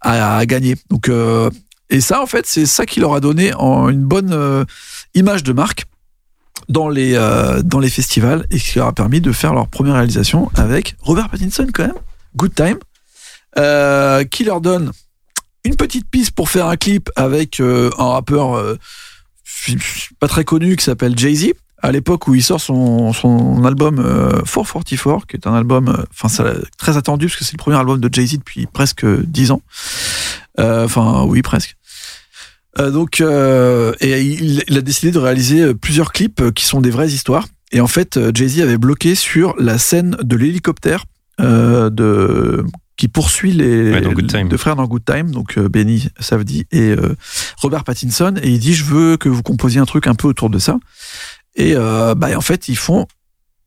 à, 0.00 0.36
à 0.38 0.46
gagner. 0.46 0.76
Donc 0.90 1.08
euh, 1.08 1.50
et 1.90 2.00
ça 2.00 2.20
en 2.22 2.26
fait 2.26 2.46
c'est 2.46 2.66
ça 2.66 2.84
qui 2.86 3.00
leur 3.00 3.14
a 3.14 3.20
donné 3.20 3.54
en 3.54 3.88
une 3.88 4.02
bonne 4.04 4.32
euh, 4.32 4.64
image 5.14 5.42
de 5.44 5.52
marque 5.52 5.84
dans 6.68 6.88
les 6.88 7.14
euh, 7.14 7.62
dans 7.62 7.78
les 7.78 7.90
festivals 7.90 8.46
et 8.50 8.58
qui 8.58 8.78
leur 8.78 8.88
a 8.88 8.92
permis 8.92 9.20
de 9.20 9.32
faire 9.32 9.54
leur 9.54 9.68
première 9.68 9.94
réalisation 9.94 10.50
avec 10.54 10.96
Robert 11.00 11.28
Pattinson 11.28 11.66
quand 11.72 11.86
même. 11.86 11.94
Good 12.36 12.54
Time. 12.54 12.78
Euh, 13.58 14.24
qui 14.24 14.44
leur 14.44 14.60
donne 14.60 14.92
une 15.64 15.76
petite 15.76 16.10
piste 16.10 16.32
pour 16.32 16.50
faire 16.50 16.66
un 16.66 16.76
clip 16.76 17.10
avec 17.16 17.58
euh, 17.60 17.90
un 17.98 18.10
rappeur 18.10 18.76
pas 20.20 20.28
très 20.28 20.44
connu 20.44 20.76
qui 20.76 20.84
s'appelle 20.84 21.18
Jay-Z 21.18 21.52
à 21.82 21.90
l'époque 21.90 22.28
où 22.28 22.34
il 22.34 22.42
sort 22.42 22.60
son, 22.60 23.14
son 23.14 23.64
album 23.64 23.98
euh, 23.98 24.42
444 24.42 25.26
qui 25.26 25.36
est 25.36 25.46
un 25.46 25.54
album 25.54 26.04
très 26.76 26.96
attendu 26.98 27.26
parce 27.26 27.38
que 27.38 27.44
c'est 27.44 27.54
le 27.54 27.58
premier 27.58 27.78
album 27.78 27.98
de 27.98 28.12
Jay-Z 28.12 28.38
depuis 28.38 28.66
presque 28.66 29.06
10 29.06 29.52
ans. 29.52 29.62
Enfin 30.58 31.24
oui 31.24 31.40
presque 31.40 31.76
euh, 32.78 32.90
donc, 32.90 33.20
euh, 33.20 33.92
et 34.00 34.20
il, 34.20 34.64
il 34.68 34.76
a 34.78 34.80
décidé 34.80 35.10
de 35.10 35.18
réaliser 35.18 35.62
euh, 35.62 35.74
plusieurs 35.74 36.12
clips 36.12 36.40
euh, 36.40 36.50
qui 36.50 36.64
sont 36.64 36.80
des 36.80 36.90
vraies 36.90 37.08
histoires. 37.08 37.46
Et 37.72 37.80
en 37.80 37.86
fait, 37.86 38.18
Jay-Z 38.34 38.60
avait 38.60 38.78
bloqué 38.78 39.14
sur 39.14 39.54
la 39.58 39.78
scène 39.78 40.16
de 40.22 40.36
l'hélicoptère 40.36 41.04
euh, 41.40 41.90
de 41.90 42.64
qui 42.96 43.08
poursuit 43.08 43.52
les 43.52 43.92
Ouais, 43.92 44.00
deux 44.44 44.56
frères 44.56 44.76
dans 44.76 44.86
Good 44.86 45.04
Time, 45.04 45.30
donc 45.30 45.58
Benny 45.58 46.08
Savdi 46.18 46.64
et 46.72 46.94
Robert 47.58 47.84
Pattinson. 47.84 48.36
Et 48.42 48.48
il 48.50 48.58
dit 48.58 48.72
je 48.72 48.84
veux 48.84 49.16
que 49.18 49.28
vous 49.28 49.42
composiez 49.42 49.78
un 49.80 49.84
truc 49.84 50.06
un 50.06 50.14
peu 50.14 50.28
autour 50.28 50.48
de 50.48 50.58
ça. 50.58 50.78
Et 51.56 51.74
euh, 51.74 52.14
bah, 52.14 52.28
en 52.36 52.40
fait, 52.40 52.68
ils 52.68 52.76
font 52.78 53.06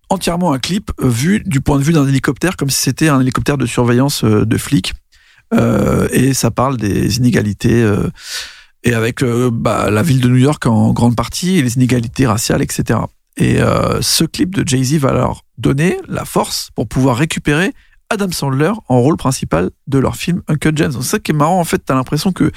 entièrement 0.10 0.52
un 0.54 0.58
clip 0.60 0.92
vu 1.00 1.44
du 1.46 1.62
point 1.62 1.78
de 1.78 1.84
vue 1.84 1.94
d'un 1.94 2.08
hélicoptère, 2.08 2.58
comme 2.58 2.72
si 2.72 2.80
c'était 2.80 3.10
un 3.10 3.22
hélicoptère 3.22 3.60
de 3.60 3.68
surveillance 3.68 4.24
de 4.24 4.58
flics. 4.58 4.94
Euh, 5.54 6.08
et 6.12 6.34
ça 6.34 6.50
parle 6.50 6.78
des 6.78 7.18
inégalités. 7.18 7.84
euh, 7.84 8.10
et 8.84 8.94
avec 8.94 9.24
euh, 9.24 9.50
bah, 9.52 9.90
la 9.90 10.02
ville 10.02 10.22
de 10.22 10.30
New 10.30 10.38
York 10.38 10.66
en 10.66 10.94
grande 10.94 11.16
partie 11.16 11.62
les 11.62 11.76
inégalités 11.76 12.28
raciales, 12.28 12.62
etc. 12.62 13.00
Et 13.38 13.62
euh, 13.62 14.02
ce 14.02 14.24
clip 14.24 14.56
de 14.56 14.68
Jay-Z 14.68 14.96
va 14.96 15.14
leur 15.14 15.44
donner 15.58 15.98
la 16.08 16.26
force 16.26 16.70
pour 16.76 16.88
pouvoir 16.88 17.18
récupérer 17.18 17.74
Adam 18.10 18.32
Sandler 18.32 18.72
en 18.88 19.02
rôle 19.02 19.18
principal 19.18 19.70
de 19.88 20.00
leur 20.00 20.16
film 20.16 20.42
Uncle 20.48 20.72
James. 20.76 20.92
C'est 20.94 21.04
ça 21.04 21.20
qui 21.20 21.32
est 21.32 21.36
marrant, 21.36 21.60
en 21.60 21.64
fait, 21.64 21.80
t'as 21.86 21.94
l'impression 21.94 22.32
que 22.32 22.52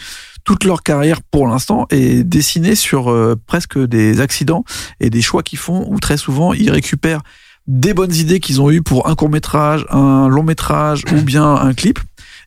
toute 0.44 0.64
leur 0.64 0.82
carrière 0.82 1.20
pour 1.22 1.46
l'instant 1.46 1.86
est 1.90 2.24
dessinée 2.24 2.74
sur 2.74 3.10
euh, 3.10 3.36
presque 3.46 3.78
des 3.78 4.20
accidents 4.20 4.64
et 4.98 5.10
des 5.10 5.22
choix 5.22 5.42
qu'ils 5.42 5.58
font 5.58 5.86
où 5.88 6.00
très 6.00 6.16
souvent 6.16 6.52
ils 6.52 6.70
récupèrent 6.70 7.22
des 7.68 7.94
bonnes 7.94 8.14
idées 8.14 8.40
qu'ils 8.40 8.60
ont 8.60 8.70
eues 8.70 8.82
pour 8.82 9.08
un 9.08 9.14
court 9.14 9.28
métrage, 9.28 9.86
un 9.90 10.26
long 10.26 10.42
métrage 10.42 11.04
ou 11.12 11.22
bien 11.22 11.54
un 11.54 11.74
clip 11.74 12.00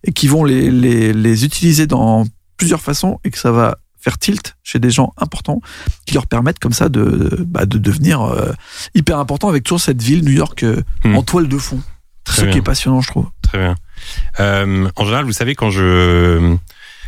et 0.04 0.12
qui 0.12 0.28
vont 0.28 0.44
les, 0.44 0.70
les, 0.70 1.14
les 1.14 1.46
utiliser 1.46 1.88
dans 1.88 2.26
plusieurs 2.58 2.82
façons 2.82 3.20
et 3.24 3.32
que 3.32 3.38
ça 3.38 3.52
va 3.52 3.78
faire 4.00 4.18
tilt 4.20 4.56
chez 4.64 4.78
des 4.78 4.92
gens 4.92 5.14
importants 5.18 5.62
qui 6.06 6.14
leur 6.14 6.28
permettent 6.28 6.60
comme 6.60 6.74
ça 6.74 6.90
de, 6.90 7.44
bah, 7.48 7.66
de 7.66 7.80
devenir 7.80 8.22
euh, 8.22 8.52
hyper 8.94 9.18
important 9.18 9.50
avec 9.50 9.64
toujours 9.64 9.82
cette 9.82 10.02
ville 10.02 10.24
New 10.24 10.32
York 10.32 10.62
euh, 10.64 10.82
Hmm. 11.04 11.16
en 11.16 11.24
toile 11.24 11.48
de 11.48 11.58
fond. 11.58 11.82
Très 12.24 12.42
Ce 12.42 12.46
qui 12.48 12.58
est 12.60 12.62
passionnant, 12.62 13.02
je 13.02 13.08
trouve. 13.10 13.28
Très 13.42 13.58
bien. 13.58 13.76
Euh, 14.40 14.88
en 14.96 15.06
général, 15.06 15.26
vous 15.26 15.32
savez, 15.34 15.56
quand 15.56 15.70
je 15.72 16.56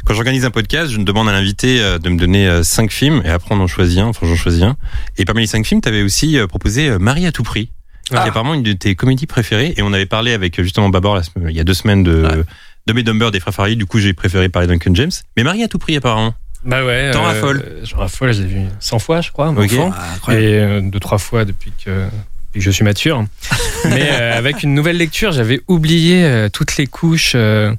quand 0.05 0.13
j'organise 0.13 0.45
un 0.45 0.51
podcast, 0.51 0.91
je 0.91 0.97
me 0.99 1.03
demande 1.03 1.27
à 1.27 1.31
l'invité 1.33 1.79
de 1.99 2.09
me 2.09 2.17
donner 2.17 2.63
cinq 2.63 2.91
films 2.91 3.21
et 3.25 3.29
après 3.29 3.53
on 3.55 3.59
en 3.59 3.67
choisit 3.67 3.99
un. 3.99 4.05
Enfin, 4.07 4.25
j'en 4.27 4.35
choisis 4.35 4.61
un. 4.63 4.77
Et 5.17 5.25
parmi 5.25 5.41
les 5.41 5.47
cinq 5.47 5.65
films, 5.65 5.81
tu 5.81 5.89
avais 5.89 6.01
aussi 6.03 6.37
proposé 6.47 6.97
Marie 6.99 7.25
à 7.25 7.31
tout 7.31 7.43
prix, 7.43 7.71
qui 8.05 8.13
est 8.13 8.17
apparemment 8.17 8.53
une 8.53 8.63
de 8.63 8.73
tes 8.73 8.95
comédies 8.95 9.25
préférées. 9.25 9.73
Et 9.75 9.81
on 9.81 9.91
avait 9.91 10.05
parlé 10.05 10.33
avec 10.33 10.61
justement 10.61 10.89
Babor 10.89 11.19
il 11.49 11.55
y 11.55 11.59
a 11.59 11.63
deux 11.63 11.73
semaines 11.73 12.03
de 12.03 12.21
Ouais. 12.23 12.43
De 12.87 12.93
mes 12.93 13.03
Dumber 13.03 13.29
des 13.31 13.39
frères 13.39 13.53
Farley. 13.53 13.75
Du 13.75 13.85
coup, 13.85 13.99
j'ai 13.99 14.13
préféré 14.13 14.49
parler 14.49 14.67
Duncan 14.67 14.91
James. 14.95 15.11
Mais 15.35 15.43
Marie 15.43 15.61
à 15.63 15.67
tout 15.67 15.77
prix, 15.77 15.95
apparemment. 15.97 16.33
Bah 16.65 16.83
ouais. 16.83 17.11
T'en 17.11 17.19
euh, 17.23 17.27
raffoles 17.27 17.63
J'en 17.83 17.97
raffole, 17.97 18.33
je 18.33 18.41
l'ai 18.41 18.47
vu 18.47 18.61
100 18.79 18.99
fois, 18.99 19.21
je 19.21 19.31
crois, 19.31 19.49
Ok. 19.49 19.59
enfant. 19.73 19.91
Ah, 19.95 20.13
incroyable. 20.15 20.45
Et 20.45 20.53
euh, 20.59 20.81
deux, 20.81 20.99
trois 20.99 21.17
fois 21.19 21.45
depuis 21.45 21.71
que, 21.71 21.91
depuis 21.91 22.59
que 22.59 22.61
je 22.61 22.71
suis 22.71 22.83
mature. 22.83 23.23
Mais 23.85 24.09
euh, 24.11 24.37
avec 24.37 24.63
une 24.63 24.73
nouvelle 24.73 24.97
lecture, 24.97 25.31
j'avais 25.31 25.61
oublié 25.67 26.23
euh, 26.23 26.49
toutes 26.49 26.77
les 26.77 26.87
couches. 26.87 27.33
euh, 27.35 27.73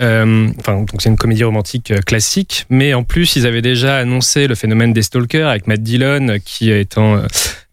euh, 0.00 0.48
Enfin, 0.58 0.76
donc 0.78 1.02
c'est 1.02 1.10
une 1.10 1.18
comédie 1.18 1.44
romantique 1.44 1.90
euh, 1.90 2.00
classique, 2.00 2.64
mais 2.70 2.94
en 2.94 3.02
plus, 3.04 3.36
ils 3.36 3.46
avaient 3.46 3.62
déjà 3.62 3.98
annoncé 3.98 4.46
le 4.46 4.54
phénomène 4.54 4.92
des 4.94 5.02
stalkers 5.02 5.48
avec 5.48 5.66
Matt 5.66 5.82
Dillon, 5.82 6.28
euh, 6.30 6.38
qui 6.42 6.70
étant 6.70 7.16
euh, 7.16 7.26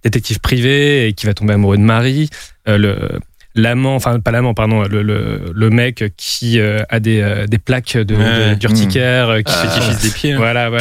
détective 0.04 0.39
privé 0.39 1.08
et 1.08 1.13
qui 1.13 1.25
va 1.25 1.34
tomber 1.34 1.54
amoureux 1.54 1.78
de 1.78 1.84
Marie. 1.84 2.30
Euh, 2.67 2.78
le 2.78 3.19
l'amant, 3.55 3.95
enfin 3.95 4.19
pas 4.19 4.31
l'amant, 4.31 4.53
pardon, 4.53 4.83
le, 4.83 5.01
le, 5.01 5.51
le 5.53 5.69
mec 5.69 6.03
qui 6.17 6.59
euh, 6.59 6.81
a 6.89 6.99
des, 6.99 7.21
euh, 7.21 7.47
des 7.47 7.57
plaques 7.57 7.97
de, 7.97 8.15
Ouais. 8.15 8.49
de- 8.51 8.55
d'urticaire, 8.55 9.29
euh, 9.29 9.41
qui 9.41 9.51
Ah. 9.55 9.67
fait 9.67 9.67
Fétichiste 9.79 10.01
des 10.03 10.09
pieds. 10.12 10.31
hein. 10.33 10.38
Voilà, 10.38 10.69
ouais, 10.71 10.77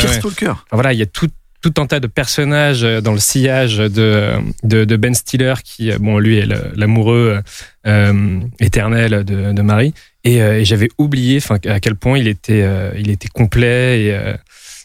voilà, 0.72 0.92
il 0.92 0.98
y 0.98 1.02
a 1.02 1.07
tout, 1.07 1.28
tout 1.61 1.74
un 1.78 1.87
tas 1.87 1.98
de 2.00 2.07
personnages 2.07 2.83
dans 2.83 3.12
le 3.12 3.18
sillage 3.18 3.78
de, 3.78 4.31
de, 4.62 4.85
de 4.85 4.96
Ben 4.96 5.14
Stiller, 5.14 5.54
qui, 5.64 5.90
bon, 5.98 6.18
lui 6.18 6.38
est 6.38 6.46
l'amoureux 6.76 7.40
euh, 7.87 8.40
éternel 8.61 9.24
de, 9.24 9.52
de 9.52 9.62
Marie. 9.62 9.94
Et, 10.24 10.42
euh, 10.42 10.61
et 10.61 10.64
j'avais 10.64 10.88
oublié 10.98 11.40
à 11.66 11.81
quel 11.81 11.94
point 11.94 12.18
il 12.18 12.28
était, 12.28 12.62
euh, 12.62 12.90
il 12.98 13.11
était 13.11 13.28
complet 13.28 14.00
et, 14.04 14.18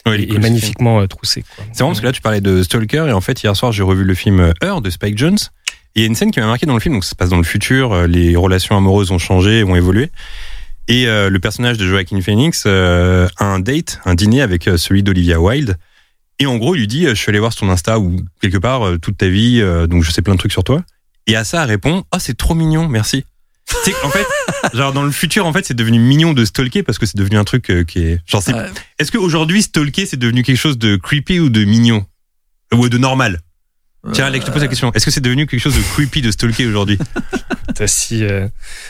Ouais, 0.05 0.27
cool, 0.27 0.39
magnifiquement 0.41 1.07
troussé. 1.07 1.45
C'est 1.71 1.79
marrant 1.79 1.91
parce 1.91 2.01
que 2.01 2.05
là, 2.05 2.11
tu 2.11 2.19
parlais 2.21 2.41
de 2.41 2.61
Stalker, 2.61 3.05
et 3.07 3.13
en 3.13 3.21
fait, 3.21 3.41
hier 3.41 3.55
soir, 3.55 3.71
j'ai 3.71 3.83
revu 3.83 4.03
le 4.03 4.13
film 4.13 4.51
Heure 4.61 4.81
de 4.81 4.89
Spike 4.89 5.17
Jones. 5.17 5.37
Et 5.95 5.99
il 5.99 6.01
y 6.01 6.05
a 6.05 6.07
une 6.07 6.15
scène 6.15 6.31
qui 6.31 6.39
m'a 6.39 6.47
marqué 6.47 6.65
dans 6.65 6.73
le 6.73 6.79
film, 6.79 6.95
donc 6.95 7.03
ça 7.03 7.11
se 7.11 7.15
passe 7.15 7.29
dans 7.29 7.37
le 7.37 7.43
futur, 7.43 7.91
euh, 7.93 8.07
les 8.07 8.35
relations 8.35 8.75
amoureuses 8.75 9.11
ont 9.11 9.19
changé, 9.19 9.63
ont 9.63 9.75
évolué. 9.75 10.09
Et 10.87 11.07
euh, 11.07 11.29
le 11.29 11.39
personnage 11.39 11.77
de 11.77 11.87
Joaquin 11.87 12.19
Phoenix 12.21 12.63
euh, 12.65 13.27
a 13.37 13.45
un 13.45 13.59
date, 13.59 14.01
un 14.05 14.15
dîner 14.15 14.41
avec 14.41 14.63
celui 14.77 15.03
d'Olivia 15.03 15.39
Wilde. 15.39 15.77
Et 16.39 16.45
en 16.45 16.57
gros, 16.57 16.75
il 16.75 16.79
lui 16.79 16.87
dit, 16.87 17.05
je 17.07 17.13
suis 17.13 17.29
allé 17.29 17.39
voir 17.39 17.53
sur 17.53 17.61
ton 17.61 17.69
Insta 17.69 17.99
ou 17.99 18.17
quelque 18.41 18.57
part 18.57 18.85
euh, 18.85 18.97
toute 18.97 19.17
ta 19.17 19.27
vie, 19.27 19.61
donc 19.87 20.03
je 20.03 20.11
sais 20.11 20.21
plein 20.21 20.33
de 20.33 20.39
trucs 20.39 20.51
sur 20.51 20.63
toi. 20.63 20.83
Et 21.27 21.35
à 21.35 21.43
ça, 21.43 21.63
elle 21.63 21.69
répond, 21.69 22.03
oh, 22.13 22.17
c'est 22.19 22.35
trop 22.35 22.55
mignon, 22.55 22.87
merci. 22.89 23.23
En 24.03 24.09
fait, 24.09 24.25
genre 24.73 24.91
dans 24.93 25.03
le 25.03 25.11
futur, 25.11 25.45
en 25.45 25.53
fait, 25.53 25.65
c'est 25.65 25.73
devenu 25.73 25.99
mignon 25.99 26.33
de 26.33 26.43
stalker 26.43 26.83
parce 26.83 26.97
que 26.97 27.05
c'est 27.05 27.17
devenu 27.17 27.37
un 27.37 27.43
truc 27.45 27.71
qui 27.87 27.99
est, 27.99 28.19
genre, 28.25 28.41
c'est 28.43 28.53
Ouais. 28.53 28.65
est-ce 28.99 29.11
qu'aujourd'hui, 29.11 29.61
stalker, 29.61 30.05
c'est 30.05 30.17
devenu 30.17 30.43
quelque 30.43 30.57
chose 30.57 30.77
de 30.77 30.95
creepy 30.97 31.39
ou 31.39 31.49
de 31.49 31.63
mignon? 31.63 32.05
Ou 32.73 32.89
de 32.89 32.97
normal? 32.97 33.39
Tiens, 34.11 34.25
Alex, 34.25 34.43
je 34.45 34.47
te 34.49 34.53
pose 34.53 34.61
la 34.61 34.67
question. 34.67 34.91
Est-ce 34.93 35.05
que 35.05 35.11
c'est 35.11 35.21
devenu 35.21 35.47
quelque 35.47 35.61
chose 35.61 35.77
de 35.77 35.81
creepy 35.81 36.21
de 36.21 36.29
stalker 36.29 36.65
aujourd'hui? 36.67 36.99
T'as- 37.75 37.87
Si, 37.87 38.25
euh, 38.25 38.47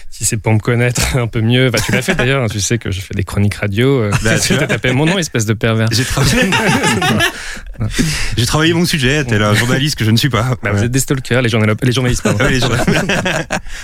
si 0.09 0.25
c'est 0.25 0.37
pour 0.37 0.51
me 0.53 0.57
connaître 0.59 1.15
un 1.17 1.27
peu 1.27 1.39
mieux, 1.41 1.69
bah, 1.69 1.77
tu 1.85 1.91
l'as 1.91 2.01
fait 2.01 2.15
d'ailleurs, 2.15 2.43
hein, 2.43 2.47
tu 2.49 2.59
sais 2.59 2.79
que 2.79 2.89
je 2.89 2.99
fais 2.99 3.13
des 3.13 3.23
chroniques 3.23 3.53
radio. 3.53 4.01
Euh, 4.01 4.11
Bah, 4.23 4.39
tu 4.39 4.53
as 4.53 4.65
tapé 4.65 4.91
mon 4.91 5.05
nom, 5.05 5.19
espèce 5.19 5.45
de 5.45 5.53
pervers? 5.53 5.87
J'ai 5.91 6.03
travaillé... 6.03 6.49
J'ai 8.37 8.45
travaillé 8.45 8.73
mon 8.73 8.85
sujet, 8.85 9.23
t'es 9.23 9.35
un 9.35 9.53
journaliste 9.53 9.97
que 9.97 10.05
je 10.05 10.11
ne 10.11 10.17
suis 10.17 10.29
pas. 10.29 10.55
Bah, 10.63 10.71
vous 10.71 10.83
êtes 10.83 10.91
des 10.91 10.99
stalkers, 10.99 11.41
les, 11.43 11.49
journal- 11.49 11.75
les 11.81 11.91
journalistes. 11.91 12.23
pardon. 12.23 12.39
Ouais, 12.43 12.49
les 12.51 12.59
journalistes. 12.59 13.05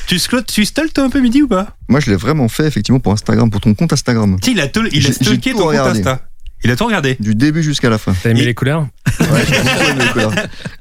tu, 0.07 0.15
sclo- 0.17 0.43
tu 0.45 0.65
stalk 0.65 0.93
toi 0.93 1.03
un 1.03 1.09
peu 1.09 1.19
midi 1.19 1.43
ou 1.43 1.47
pas? 1.47 1.77
Moi, 1.89 1.99
je 1.99 2.09
l'ai 2.09 2.15
vraiment 2.17 2.47
fait, 2.47 2.65
effectivement, 2.65 2.99
pour 2.99 3.13
Instagram, 3.13 3.49
pour 3.51 3.61
ton 3.61 3.73
compte 3.75 3.93
Instagram. 3.93 4.37
Tu 4.41 4.47
sais, 4.47 4.51
il 4.53 4.61
a, 4.61 4.67
tol- 4.67 4.89
il 4.91 5.05
a 5.05 5.11
stalké 5.11 5.51
ton 5.51 5.59
compte. 5.59 5.75
Insta. 5.75 6.21
Il 6.63 6.71
a 6.71 6.75
tout 6.75 6.85
regardé. 6.85 7.15
Du 7.19 7.35
début 7.35 7.63
jusqu'à 7.63 7.89
la 7.89 7.97
fin. 7.97 8.13
T'as 8.21 8.31
aimé 8.31 8.43
les 8.43 8.53
couleurs 8.53 8.87
Ouais, 9.19 9.43
j'ai 9.49 9.59
beaucoup 9.61 9.89
aimé 9.91 10.03
les 10.05 10.11
couleurs. 10.11 10.31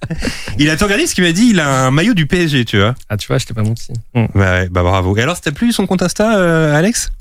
Il 0.58 0.68
a 0.70 0.76
tout 0.76 0.84
regardé, 0.84 1.06
ce 1.06 1.14
qu'il 1.14 1.22
m'a 1.24 1.32
dit, 1.32 1.48
il 1.50 1.60
a 1.60 1.86
un 1.86 1.90
maillot 1.92 2.14
du 2.14 2.26
PSG, 2.26 2.64
tu 2.64 2.78
vois. 2.78 2.94
Ah, 3.08 3.16
tu 3.16 3.28
vois, 3.28 3.38
je 3.38 3.46
t'ai 3.46 3.54
pas 3.54 3.62
menti. 3.62 3.92
Hmm. 4.14 4.24
Bah, 4.34 4.40
ouais, 4.60 4.68
bah 4.68 4.82
bravo. 4.82 5.16
Et 5.16 5.22
alors, 5.22 5.36
c'était 5.36 5.52
plus 5.52 5.72
son 5.72 5.86
compte 5.86 6.02
Insta, 6.02 6.36
euh, 6.38 6.74
Alex? 6.74 7.12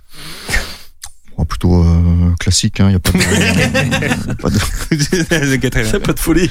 Bon, 1.38 1.46
plutôt 1.46 1.84
euh, 1.84 2.34
classique, 2.40 2.80
hein, 2.80 2.90
y 2.90 2.96
a 2.96 3.00
pas 3.00 3.12
de. 3.12 3.18
y 3.20 3.22
a 4.32 4.36
pas 4.36 4.50
de- 4.50 5.98
pas 6.00 6.14
de 6.14 6.20
folie. 6.20 6.50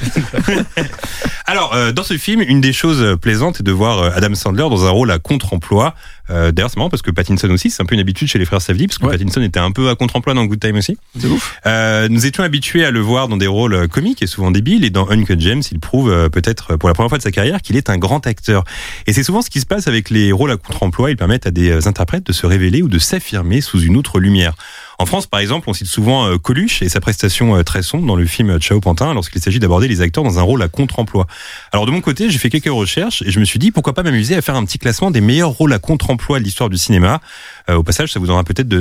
Alors, 1.46 1.74
euh, 1.74 1.90
dans 1.92 2.04
ce 2.04 2.16
film, 2.18 2.40
une 2.40 2.60
des 2.60 2.72
choses 2.72 3.16
plaisantes 3.20 3.60
est 3.60 3.64
de 3.64 3.72
voir 3.72 4.16
Adam 4.16 4.34
Sandler 4.34 4.62
dans 4.70 4.84
un 4.86 4.90
rôle 4.90 5.10
à 5.10 5.18
contre-emploi. 5.18 5.94
Euh, 6.30 6.52
D'ailleurs, 6.52 6.70
c'est 6.70 6.76
marrant 6.76 6.90
parce 6.90 7.02
que 7.02 7.10
Pattinson 7.10 7.48
aussi, 7.50 7.70
c'est 7.70 7.82
un 7.82 7.86
peu 7.86 7.94
une 7.94 8.00
habitude 8.00 8.28
chez 8.28 8.38
les 8.38 8.44
frères 8.44 8.60
Safdie, 8.62 8.86
parce 8.86 8.98
que 8.98 9.06
Ouais. 9.06 9.12
Pattinson 9.12 9.42
était 9.42 9.60
un 9.60 9.70
peu 9.70 9.88
à 9.88 9.94
contre-emploi 9.94 10.34
dans 10.34 10.44
Good 10.44 10.60
Time 10.60 10.76
aussi. 10.76 10.96
C'est 11.18 11.26
ouf. 11.28 11.58
Euh, 11.66 12.08
nous 12.08 12.26
étions 12.26 12.42
habitués 12.42 12.84
à 12.84 12.90
le 12.90 13.00
voir 13.00 13.28
dans 13.28 13.36
des 13.36 13.46
rôles 13.46 13.74
euh, 13.74 13.86
comiques 13.86 14.22
et 14.22 14.26
souvent 14.26 14.50
débiles, 14.50 14.84
et 14.84 14.90
dans 14.90 15.08
Uncut 15.10 15.36
James, 15.38 15.62
il 15.70 15.78
prouve 15.80 16.10
euh, 16.10 16.28
peut-être 16.28 16.76
pour 16.76 16.88
la 16.88 16.94
première 16.94 17.08
fois 17.08 17.18
de 17.18 17.22
sa 17.22 17.30
carrière 17.30 17.62
qu'il 17.62 17.76
est 17.76 17.90
un 17.90 17.98
grand 17.98 18.26
acteur. 18.26 18.64
Et 19.06 19.12
c'est 19.12 19.22
souvent 19.22 19.42
ce 19.42 19.50
qui 19.50 19.60
se 19.60 19.66
passe 19.66 19.86
avec 19.88 20.10
les 20.10 20.32
rôles 20.32 20.50
à 20.50 20.56
contre-emploi, 20.56 21.10
ils 21.10 21.16
permettent 21.16 21.46
à 21.46 21.50
des 21.50 21.86
interprètes 21.86 22.26
de 22.26 22.32
se 22.32 22.46
révéler 22.46 22.82
ou 22.82 22.88
de 22.88 22.98
s'affirmer 22.98 23.60
sous 23.60 23.80
une 23.80 23.96
autre 23.96 24.18
lumière. 24.20 24.54
En 24.98 25.06
France, 25.06 25.26
par 25.26 25.40
exemple, 25.40 25.68
on 25.68 25.74
cite 25.74 25.86
souvent 25.86 26.26
euh, 26.26 26.38
Coluche 26.38 26.82
et 26.82 26.88
sa 26.88 27.00
prestation 27.00 27.56
euh, 27.56 27.62
très 27.62 27.82
sombre 27.82 28.06
dans 28.06 28.16
le 28.16 28.26
film 28.26 28.58
Ciao 28.58 28.80
Pantin 28.80 29.12
lorsqu'il 29.12 29.42
s'agit 29.42 29.58
d'aborder 29.58 29.88
les 29.88 30.00
acteurs 30.00 30.24
dans 30.24 30.38
un 30.38 30.42
rôle 30.42 30.62
à 30.62 30.68
contre-emploi. 30.68 31.26
Alors 31.72 31.86
de 31.86 31.90
mon 31.90 32.00
côté, 32.00 32.30
j'ai 32.30 32.38
fait 32.38 32.50
quelques 32.50 32.66
recherches 32.66 33.22
et 33.22 33.30
je 33.30 33.40
me 33.40 33.44
suis 33.44 33.58
dit 33.58 33.70
pourquoi 33.70 33.92
pas 33.92 34.02
m'amuser 34.02 34.36
à 34.36 34.42
faire 34.42 34.56
un 34.56 34.64
petit 34.64 34.78
classement 34.78 35.10
des 35.10 35.20
meilleurs 35.20 35.50
rôles 35.50 35.72
à 35.72 35.78
contre-emploi 35.78 36.38
de 36.38 36.44
l'histoire 36.44 36.70
du 36.70 36.78
cinéma. 36.78 37.20
Euh, 37.68 37.74
au 37.74 37.82
passage, 37.82 38.12
ça 38.12 38.18
vous 38.18 38.26
donnera 38.26 38.44
peut-être 38.44 38.74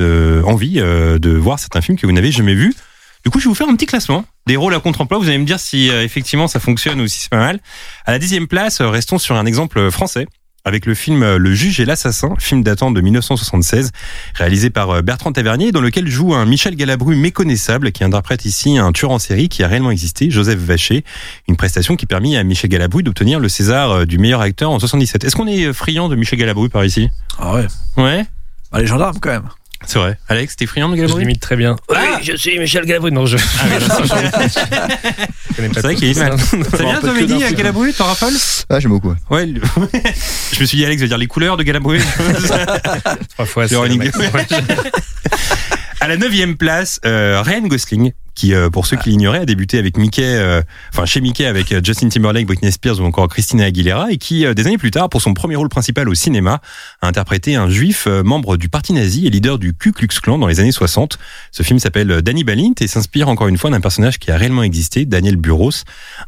envie 0.46 0.76
euh, 0.78 1.20
de 1.20 1.32
voir 1.32 1.60
certains 1.60 1.82
films 1.82 1.98
que 1.98 2.06
vous 2.06 2.14
n'avez 2.14 2.32
jamais 2.32 2.54
vus. 2.54 2.74
Du 3.24 3.32
coup, 3.32 3.40
je 3.40 3.46
vais 3.46 3.50
vous 3.50 3.56
faire 3.56 3.68
un 3.68 3.76
petit 3.76 3.88
classement 3.88 4.24
des 4.46 4.56
rôles 4.56 4.76
à 4.76 4.80
contre-emploi. 4.80 5.18
Vous 5.18 5.28
allez 5.28 5.40
me 5.40 5.46
dire 5.46 5.60
si 5.60 5.90
euh, 5.90 6.04
effectivement 6.04 6.48
ça 6.48 6.60
fonctionne 6.60 7.02
ou 7.02 7.08
si 7.08 7.20
c'est 7.20 7.30
pas 7.30 7.38
mal. 7.38 7.60
À 8.06 8.12
la 8.12 8.20
dixième 8.20 8.48
place, 8.48 8.82
euh, 8.82 8.90
restons 8.90 9.18
sur 9.18 9.36
un 9.36 9.46
exemple 9.46 9.90
français 9.90 10.28
avec 10.66 10.88
le 10.88 10.96
film 10.96 11.24
euh, 11.24 11.38
Le 11.38 11.54
Juge 11.54 11.80
et 11.80 11.86
l'Assassin, 11.86 12.34
film 12.40 12.64
datant 12.64 12.92
de 12.92 13.00
1976, 13.00 13.92
réalisé 14.34 14.72
par 14.72 14.90
euh, 14.90 15.02
Bertrand 15.02 15.32
Tavernier, 15.32 15.72
dans 15.72 15.80
lequel 15.80 16.08
joue 16.08 16.34
un 16.34 16.46
Michel 16.46 16.76
Galabru 16.76 17.16
méconnaissable 17.16 17.92
qui 17.92 18.04
interprète 18.04 18.46
ici 18.46 18.78
un 18.78 18.92
tueur 18.92 19.12
en 19.12 19.20
série 19.20 19.48
qui 19.48 19.64
a 19.64 19.68
réellement 19.68 19.92
existé, 19.92 20.30
Joseph 20.32 20.60
Vacher, 20.60 21.06
une 21.48 21.56
prestation 21.56 21.96
qui 21.96 22.08
permit 22.08 22.36
à 22.36 22.44
Michel 22.44 22.70
Galabru 22.70 23.04
d'obtenir 23.04 23.40
le 23.40 23.48
César 23.48 23.92
euh, 23.92 24.06
du 24.06 24.18
meilleur 24.18 24.42
acteur 24.42 24.72
en 24.72 24.80
77. 24.80 25.24
Est-ce 25.24 25.36
qu'on 25.36 25.48
est 25.48 25.72
friand 25.72 26.10
de 26.10 26.16
Michel 26.16 26.40
Galabru 26.40 26.70
par 26.70 26.84
ici? 26.84 27.10
Ah 27.38 27.54
ouais. 27.54 27.68
Ouais, 27.98 28.26
Bah, 28.72 28.80
les 28.80 28.88
gendarmes, 28.88 29.20
quand 29.22 29.30
même. 29.30 29.50
C'est 29.86 30.00
vrai. 30.00 30.18
Alex, 30.30 30.56
t'es 30.56 30.66
friand 30.66 30.90
de 30.90 30.96
Je 30.96 31.02
Galabru 31.02 31.22
limite 31.22 31.42
très 31.42 31.56
bien. 31.56 31.76
Ah 31.94 32.02
oui, 32.18 32.24
je 32.24 32.36
suis 32.36 32.58
Michel 32.60 32.86
Galabru. 32.86 33.12
Non, 33.12 33.26
je. 33.26 33.38
Je 33.38 33.46
connais 35.56 35.70
pas 35.70 35.74
C'est 35.76 35.82
vrai 35.82 35.96
qu'il 35.96 36.10
est 36.10 36.20
mal. 36.20 36.38
Ça 36.40 36.58
vient, 36.84 37.00
toi, 37.02 37.14
Mehdi, 37.14 37.44
à 37.44 37.52
Galabru, 37.52 37.94
t'en 37.94 38.06
raffoles 38.06 38.34
Ah, 38.70 38.80
j'aime 38.80 38.92
beaucoup. 38.92 39.14
ouais. 39.30 39.46
Le- 39.46 39.62
je 40.54 40.60
me 40.62 40.66
suis 40.66 40.78
dit, 40.78 40.86
Alex 40.86 41.02
va 41.02 41.08
dire 41.08 41.18
les 41.18 41.28
couleurs 41.28 41.58
de 41.58 41.64
Galabru. 41.64 42.00
Trois 43.36 43.46
fois, 43.46 43.68
C'est. 43.68 43.76
À 46.02 46.08
la 46.08 46.18
neuvième 46.18 46.56
place, 46.58 47.00
euh, 47.06 47.42
Ryan 47.42 47.62
Gosling, 47.62 48.12
qui, 48.36 48.54
euh, 48.54 48.70
pour 48.70 48.86
ceux 48.86 48.98
qui 48.98 49.10
l'ignoraient, 49.10 49.40
a 49.40 49.46
débuté 49.46 49.80
avec 49.80 49.98
Mickey, 49.98 50.24
euh, 50.24 50.62
enfin 50.94 51.06
chez 51.06 51.22
Mickey 51.22 51.46
avec 51.46 51.72
euh, 51.72 51.82
Justin 51.84 52.10
Timberlake, 52.10 52.46
Britney 52.46 52.72
Spears 52.72 53.00
ou 53.00 53.04
encore 53.04 53.28
Christina 53.30 53.66
Aguilera, 53.66 54.12
et 54.12 54.18
qui, 54.18 54.46
des 54.54 54.68
années 54.68 54.78
plus 54.78 54.92
tard, 54.92 55.10
pour 55.10 55.22
son 55.22 55.34
premier 55.34 55.56
rôle 55.56 55.70
principal 55.70 56.08
au 56.10 56.14
cinéma, 56.14 56.62
a 57.02 57.08
interprété 57.08 57.56
un 57.56 57.70
juif 57.70 58.08
membre 58.08 58.58
du 58.58 58.70
parti 58.70 58.94
nazi 58.94 59.26
et 59.26 59.30
leader 59.30 59.58
du 59.58 59.74
Ku 59.74 59.92
Klux 59.94 60.08
Klan 60.22 60.38
dans 60.38 60.48
les 60.48 60.60
années 60.60 60.72
60. 60.72 61.18
Ce 61.52 61.64
film 61.64 61.80
s'appelle 61.80 62.22
Danny 62.22 62.44
Balint 62.44 62.74
et 62.82 62.88
s'inspire 62.88 63.30
encore 63.30 63.48
une 63.48 63.58
fois 63.58 63.70
d'un 63.70 63.80
personnage 63.80 64.20
qui 64.20 64.32
a 64.32 64.38
réellement 64.38 64.64
existé, 64.64 65.06
Daniel 65.06 65.38
Buros, 65.38 65.72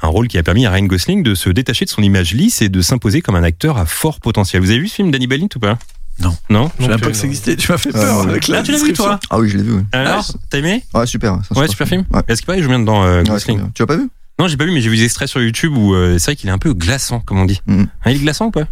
un 0.01 0.07
rôle 0.07 0.27
qui 0.27 0.37
a 0.37 0.43
permis 0.43 0.65
à 0.65 0.71
Ryan 0.71 0.85
Gosling 0.85 1.23
de 1.23 1.35
se 1.35 1.49
détacher 1.49 1.85
de 1.85 1.89
son 1.89 2.01
image 2.01 2.33
lisse 2.33 2.61
et 2.61 2.69
de 2.69 2.81
s'imposer 2.81 3.21
comme 3.21 3.35
un 3.35 3.43
acteur 3.43 3.77
à 3.77 3.85
fort 3.85 4.19
potentiel. 4.19 4.61
Vous 4.61 4.71
avez 4.71 4.79
vu 4.79 4.87
ce 4.87 4.95
film 4.95 5.11
Danny 5.11 5.27
Balint 5.27 5.49
ou 5.55 5.59
pas? 5.59 5.77
Non. 6.19 6.35
Non 6.49 6.71
Je 6.79 6.85
savais 6.85 6.97
pas 6.97 7.07
que 7.11 7.13
ça 7.17 7.25
existait. 7.25 7.55
Tu 7.55 7.71
m'as 7.71 7.77
fait 7.77 7.91
Ah, 7.93 7.99
peur 7.99 8.17
ouais. 8.25 8.29
avec 8.31 8.47
la 8.47 8.59
Ah, 8.59 8.63
tu 8.63 8.71
l'as 8.71 8.77
vu 8.83 8.93
toi 8.93 9.19
Ah 9.29 9.37
oui, 9.39 9.49
je 9.49 9.57
l'ai 9.57 9.63
vu. 9.63 9.73
Ouais, 9.73 9.83
Alors, 9.93 10.25
t'as 10.49 10.57
aimé 10.59 10.83
ouais 10.93 11.05
super. 11.05 11.39
Ouais, 11.55 11.67
super 11.67 11.87
film. 11.87 12.05
Ouais. 12.11 12.21
Est-ce 12.27 12.41
qu'il 12.41 12.45
paraît 12.47 12.57
que 12.59 12.63
je 12.63 12.69
viens 12.69 12.79
dedans 12.79 13.03
euh, 13.03 13.21
Ouais, 13.23 13.29
Gosling 13.29 13.57
bien. 13.59 13.71
Tu 13.75 13.81
l'as 13.83 13.87
pas 13.87 13.97
vu 13.97 14.09
Non, 14.39 14.47
j'ai 14.47 14.57
pas 14.57 14.65
vu, 14.65 14.71
mais 14.71 14.81
j'ai 14.81 14.89
vu 14.89 14.97
des 14.97 15.03
extraits 15.03 15.27
sur 15.29 15.41
YouTube 15.41 15.75
où 15.77 15.93
euh, 15.93 16.17
c'est 16.17 16.31
vrai 16.31 16.35
qu'il 16.35 16.49
est 16.49 16.53
un 16.53 16.57
peu 16.57 16.73
glaçant, 16.73 17.19
comme 17.19 17.39
on 17.39 17.45
dit. 17.45 17.61
Mhm. 17.67 17.87
Ah, 18.03 18.11
il 18.11 18.17
est 18.17 18.19
glaçant 18.21 18.47
ou 18.47 18.51
pas? 18.51 18.63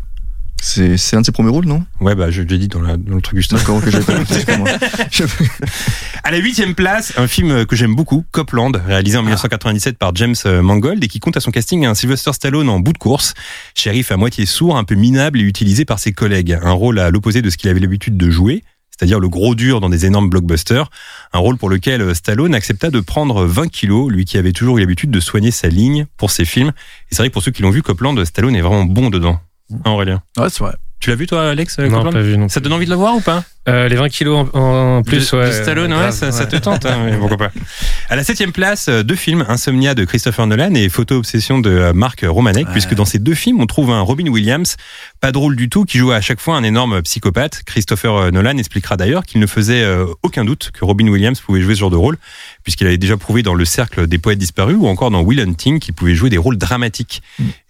C'est 0.67 0.97
c'est 0.97 1.15
un 1.15 1.21
de 1.21 1.25
ses 1.27 1.31
premiers 1.31 1.51
rôles, 1.51 1.67
non? 1.67 1.85
Ouais, 2.01 2.15
bah 2.15 2.31
je 2.31 2.41
l'ai 2.41 2.57
dit 2.57 2.67
dans, 2.67 2.81
la- 2.81 2.97
dans 2.97 3.13
le 3.13 3.21
truc 3.21 3.37
juste. 3.37 3.53
D'accord, 3.53 3.79
pas 3.81 4.15
À 6.23 6.31
la 6.31 6.37
huitième 6.39 6.73
place, 6.73 7.13
un 7.17 7.27
film 7.27 7.67
que 7.67 7.75
j'aime 7.75 7.93
beaucoup, 7.93 8.25
Copland, 8.31 8.71
réalisé 8.83 9.15
en 9.17 9.21
1997 9.21 9.99
par 9.99 10.15
James 10.15 10.33
Mangold 10.63 11.03
et 11.03 11.07
qui 11.07 11.19
compte 11.19 11.37
à 11.37 11.39
son 11.39 11.51
casting 11.51 11.85
un 11.85 11.93
Sylvester 11.93 12.33
Stallone 12.33 12.67
en 12.69 12.79
bout 12.79 12.93
de 12.93 12.97
course, 12.97 13.35
shérif 13.75 14.11
à 14.11 14.17
moitié 14.17 14.47
sourd, 14.47 14.75
un 14.75 14.85
peu 14.85 14.95
minable 14.95 15.39
et 15.39 15.43
utilisé 15.43 15.85
par 15.85 15.99
ses 15.99 16.13
collègues. 16.13 16.57
Un 16.59 16.71
rôle 16.71 16.97
à 16.97 17.11
l'opposé 17.11 17.43
de 17.43 17.51
ce 17.51 17.57
qu'il 17.57 17.69
avait 17.69 17.79
l'habitude 17.79 18.17
de 18.17 18.31
jouer. 18.31 18.63
C'est-à-dire 18.89 19.19
le 19.19 19.29
gros 19.29 19.53
dur 19.53 19.81
dans 19.81 19.89
des 19.89 20.07
énormes 20.07 20.29
blockbusters, 20.31 20.89
un 21.33 21.37
rôle 21.39 21.57
pour 21.57 21.69
lequel 21.69 22.15
Stallone 22.15 22.55
accepta 22.55 22.89
de 22.89 23.01
prendre 23.01 23.45
20 23.45 23.67
kilos, 23.67 24.09
lui 24.11 24.25
qui 24.25 24.39
avait 24.39 24.53
toujours 24.53 24.77
eu 24.77 24.79
l'habitude 24.79 25.11
de 25.11 25.19
soigner 25.19 25.51
sa 25.51 25.67
ligne 25.67 26.07
pour 26.17 26.31
ses 26.31 26.45
films. 26.45 26.69
Et 26.69 26.73
c'est 27.11 27.17
vrai 27.17 27.27
que 27.27 27.33
pour 27.33 27.43
ceux 27.43 27.51
qui 27.51 27.61
l'ont 27.61 27.69
vu, 27.71 27.83
Copland, 27.83 28.23
Stallone 28.25 28.55
est 28.55 28.61
vraiment 28.61 28.85
bon 28.85 29.11
dedans. 29.11 29.39
Hein, 29.71 29.91
Aurélien. 29.91 30.21
Ouais, 30.37 30.49
c'est 30.49 30.63
vrai. 30.63 30.75
Tu 30.99 31.09
l'as 31.09 31.15
vu 31.15 31.27
toi, 31.27 31.49
Alex 31.49 31.79
euh, 31.79 31.87
Non, 31.87 31.97
Copland 31.97 32.13
pas 32.13 32.21
vu 32.21 32.37
non 32.37 32.49
Ça 32.49 32.59
te 32.59 32.63
donne 32.65 32.73
envie 32.73 32.85
de 32.85 32.91
le 32.91 32.95
voir 32.95 33.15
ou 33.15 33.21
pas? 33.21 33.43
Euh, 33.67 33.87
les 33.87 33.95
20 33.95 34.09
kilos 34.09 34.47
en, 34.53 34.59
en 34.59 35.01
plus, 35.03 35.31
de, 35.31 35.37
ouais. 35.37 35.47
de 35.47 35.51
Stallone, 35.51 35.91
ouais, 35.91 35.97
grave, 35.99 36.11
ça, 36.13 36.31
ça 36.31 36.43
ouais. 36.43 36.49
te 36.49 36.55
tente, 36.57 36.85
hein, 36.85 36.99
mais 37.05 37.17
pourquoi 37.17 37.37
pas. 37.37 37.51
À 38.09 38.15
la 38.15 38.23
septième 38.23 38.51
place, 38.51 38.87
euh, 38.89 39.01
deux 39.01 39.15
films, 39.15 39.43
Insomnia 39.49 39.95
de 39.95 40.05
Christopher 40.05 40.45
Nolan 40.45 40.75
et 40.75 40.87
Photo 40.89 41.15
Obsession 41.15 41.57
de 41.59 41.69
euh, 41.71 41.93
Marc 41.93 42.23
Romanek, 42.27 42.67
Ouais. 42.67 42.71
puisque 42.71 42.93
dans 42.93 43.05
ces 43.05 43.17
deux 43.17 43.33
films, 43.33 43.59
on 43.59 43.65
trouve 43.65 43.89
un 43.89 44.01
Robin 44.01 44.27
Williams, 44.27 44.75
pas 45.19 45.31
drôle 45.31 45.55
du 45.55 45.67
tout, 45.67 45.83
qui 45.85 45.97
joue 45.97 46.11
à 46.11 46.21
chaque 46.21 46.39
fois 46.39 46.55
un 46.57 46.63
énorme 46.63 47.01
psychopathe. 47.01 47.63
Christopher 47.65 48.15
euh, 48.15 48.31
Nolan 48.31 48.57
expliquera 48.57 48.97
d'ailleurs 48.97 49.23
qu'il 49.23 49.41
ne 49.41 49.47
faisait 49.47 49.83
aucun 50.21 50.45
doute 50.45 50.69
que 50.71 50.85
Robin 50.85 51.07
Williams 51.07 51.39
pouvait 51.39 51.61
jouer 51.61 51.73
ce 51.73 51.79
genre 51.79 51.89
de 51.89 51.95
rôle, 51.95 52.17
puisqu'il 52.63 52.85
avait 52.87 52.97
déjà 52.99 53.17
prouvé 53.17 53.41
dans 53.41 53.55
Le 53.55 53.65
Cercle 53.65 54.05
des 54.07 54.17
Poètes 54.19 54.37
Disparus 54.39 54.77
ou 54.79 54.87
encore 54.87 55.09
dans 55.11 55.21
Will 55.21 55.39
Hunting 55.39 55.79
qu'il 55.79 55.93
pouvait 55.93 56.13
jouer 56.15 56.29
des 56.29 56.37
rôles 56.37 56.57
dramatiques. 56.57 57.21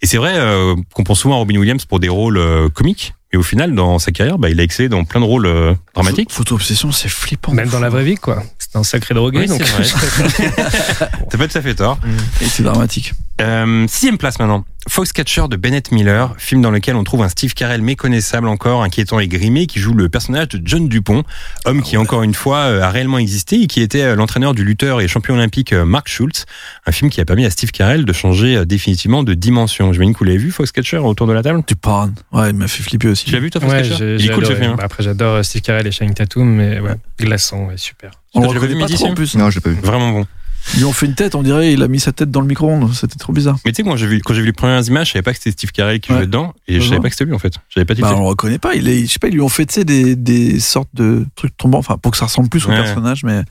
Et 0.02 0.06
c'est 0.06 0.18
vrai 0.18 0.34
euh, 0.36 0.74
qu'on 0.92 1.04
pense 1.04 1.20
souvent 1.20 1.36
à 1.36 1.38
Robin 1.38 1.56
Williams 1.56 1.84
pour 1.86 2.00
des 2.00 2.08
rôles 2.08 2.36
euh, 2.38 2.68
comiques, 2.68 3.14
mais 3.32 3.38
au 3.38 3.42
final, 3.42 3.74
dans 3.74 3.98
sa 3.98 4.12
carrière, 4.12 4.38
bah, 4.38 4.50
il 4.50 4.60
a 4.60 4.62
excellé 4.62 4.88
dans 4.88 5.04
plein 5.04 5.20
de 5.20 5.24
rôles 5.24 5.46
euh, 5.46 5.74
dramatiques. 5.94 6.32
Photo 6.32 6.54
obsession, 6.54 6.92
c'est 6.92 7.08
flippant. 7.08 7.52
Même 7.52 7.68
dans 7.68 7.80
la 7.80 7.88
vraie 7.88 8.04
vie, 8.04 8.16
quoi. 8.16 8.42
C'est 8.58 8.76
un 8.76 8.84
sacré 8.84 9.14
drogué. 9.14 9.40
Oui, 9.40 9.46
donc... 9.46 9.62
c'est 9.64 9.92
vrai. 9.92 10.50
T'as 11.30 11.38
pas 11.38 11.48
tout 11.48 11.58
à 11.58 11.62
fait 11.62 11.74
tort. 11.74 11.98
Et 12.40 12.46
c'est 12.46 12.62
dramatique. 12.62 13.12
Euh, 13.40 13.86
sixième 13.88 14.16
place 14.18 14.38
maintenant. 14.38 14.64
Foxcatcher 14.88 15.48
de 15.50 15.56
Bennett 15.56 15.90
Miller, 15.90 16.32
film 16.38 16.62
dans 16.62 16.70
lequel 16.70 16.94
on 16.94 17.02
trouve 17.02 17.22
un 17.22 17.28
Steve 17.28 17.54
Carell 17.54 17.82
méconnaissable 17.82 18.46
encore, 18.46 18.84
inquiétant 18.84 19.18
et 19.18 19.26
grimé, 19.26 19.66
qui 19.66 19.80
joue 19.80 19.92
le 19.94 20.08
personnage 20.08 20.48
de 20.48 20.62
John 20.64 20.88
Dupont, 20.88 21.24
homme 21.64 21.82
qui 21.82 21.96
encore 21.96 22.22
une 22.22 22.34
fois 22.34 22.58
euh, 22.58 22.82
a 22.82 22.90
réellement 22.90 23.18
existé 23.18 23.60
et 23.60 23.66
qui 23.66 23.82
était 23.82 24.02
euh, 24.02 24.14
l'entraîneur 24.14 24.54
du 24.54 24.64
lutteur 24.64 25.00
et 25.00 25.08
champion 25.08 25.34
olympique 25.34 25.72
Mark 25.72 26.08
Schultz. 26.08 26.46
Un 26.86 26.92
film 26.92 27.10
qui 27.10 27.20
a 27.20 27.24
permis 27.24 27.44
à 27.44 27.50
Steve 27.50 27.72
Carell 27.72 28.04
de 28.04 28.12
changer 28.12 28.64
définitivement 28.64 29.22
de 29.24 29.34
dimension. 29.34 29.92
J'imagine 29.92 30.14
que 30.14 30.18
vous 30.20 30.24
l'avez 30.24 30.38
vu, 30.38 30.50
Foxcatcher, 30.52 30.98
autour 30.98 31.26
de 31.26 31.32
la 31.32 31.42
table? 31.42 31.62
Tu 31.66 31.74
parles. 31.74 32.12
Ouais, 32.32 32.50
il 32.50 32.56
m'a 32.56 32.68
fait 32.68 32.82
flipper 32.84 33.08
aussi. 33.08 33.24
Tu 33.26 33.32
l'as 33.32 33.40
vu 33.40 33.50
toi, 33.50 33.60
Ouais, 33.62 33.68
Foxcatcher? 33.82 33.96
j'ai 33.98 34.14
Il 34.14 34.20
j'ai 34.20 34.30
est 34.30 34.34
cool 34.34 34.46
ce 34.46 34.54
film. 34.54 34.70
hein. 34.70 34.74
Bah, 34.78 34.84
Après, 34.84 35.02
j'adore 35.02 35.44
Steve 35.44 35.62
Carell 35.62 35.86
et 35.86 35.90
Shane 35.92 36.14
Tatum, 36.14 36.48
mais 36.48 36.78
ouais, 36.80 36.94
glaçant, 37.18 37.66
ouais, 37.66 37.76
super. 37.76 38.12
On 38.34 38.40
l'as 38.52 38.58
vu, 38.60 38.96
si 38.96 39.04
en 39.04 39.14
plus. 39.14 39.34
Non, 39.34 39.50
je 39.50 39.56
l'ai 39.56 39.60
pas 39.62 39.70
vu. 39.70 39.78
Vraiment 39.82 40.12
bon. 40.12 40.26
Ils 40.74 40.78
lui 40.78 40.84
ont 40.84 40.92
fait 40.92 41.06
une 41.06 41.14
tête, 41.14 41.34
on 41.34 41.42
dirait, 41.42 41.72
il 41.72 41.82
a 41.82 41.88
mis 41.88 42.00
sa 42.00 42.12
tête 42.12 42.30
dans 42.30 42.40
le 42.40 42.46
micro-ondes. 42.46 42.92
C'était 42.94 43.18
trop 43.18 43.32
bizarre. 43.32 43.56
Mais 43.64 43.72
tu 43.72 43.76
sais, 43.76 43.82
moi, 43.82 43.96
j'ai 43.96 44.06
vu, 44.06 44.20
quand 44.20 44.34
j'ai 44.34 44.40
vu 44.40 44.46
les 44.46 44.52
premières 44.52 44.82
images, 44.86 45.08
je 45.08 45.12
savais 45.12 45.22
pas 45.22 45.32
que 45.32 45.38
c'était 45.38 45.52
Steve 45.52 45.70
Carell 45.72 46.00
qui 46.00 46.10
Ouais. 46.10 46.18
jouait 46.18 46.26
dedans, 46.26 46.54
et 46.68 46.80
je 46.80 46.88
savais 46.88 47.00
pas 47.00 47.08
que 47.08 47.14
c'était 47.14 47.24
lui, 47.24 47.34
en 47.34 47.38
fait. 47.38 47.54
J'avais 47.70 47.84
pas 47.84 47.94
Bah, 47.94 48.12
on 48.16 48.20
le 48.20 48.26
reconnaît 48.26 48.58
pas. 48.58 48.74
Il 48.74 48.88
est, 48.88 49.06
je 49.06 49.12
sais 49.12 49.18
pas, 49.18 49.28
ils 49.28 49.34
lui 49.34 49.40
ont 49.40 49.48
fait, 49.48 49.66
tu 49.66 49.74
sais, 49.74 49.84
des, 49.84 50.16
des 50.16 50.58
sortes 50.60 50.90
de 50.94 51.24
trucs 51.36 51.56
tombants, 51.56 51.78
enfin, 51.78 51.96
pour 51.98 52.10
que 52.12 52.18
ça 52.18 52.26
ressemble 52.26 52.48
plus 52.48 52.66
au 52.66 52.70
Ouais. 52.70 52.76
personnage, 52.82 53.22
mais. 53.24 53.42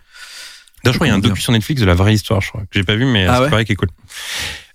D'ailleurs, 0.83 0.93
je 0.93 0.97
crois 0.99 1.07
qu'il 1.07 1.13
y 1.13 1.15
a 1.15 1.15
un 1.15 1.19
docu 1.19 1.41
sur 1.41 1.51
Netflix 1.51 1.81
de 1.81 1.85
la 1.87 1.95
vraie 1.95 2.13
histoire, 2.13 2.41
je 2.41 2.49
crois, 2.49 2.61
que 2.61 2.67
j'ai 2.73 2.83
pas 2.83 2.95
vu, 2.95 3.05
mais 3.05 3.25
Ah 3.25 3.39
c'est 3.43 3.49
pareil 3.49 3.65
qui 3.65 3.71
est 3.71 3.75
cool. 3.75 3.89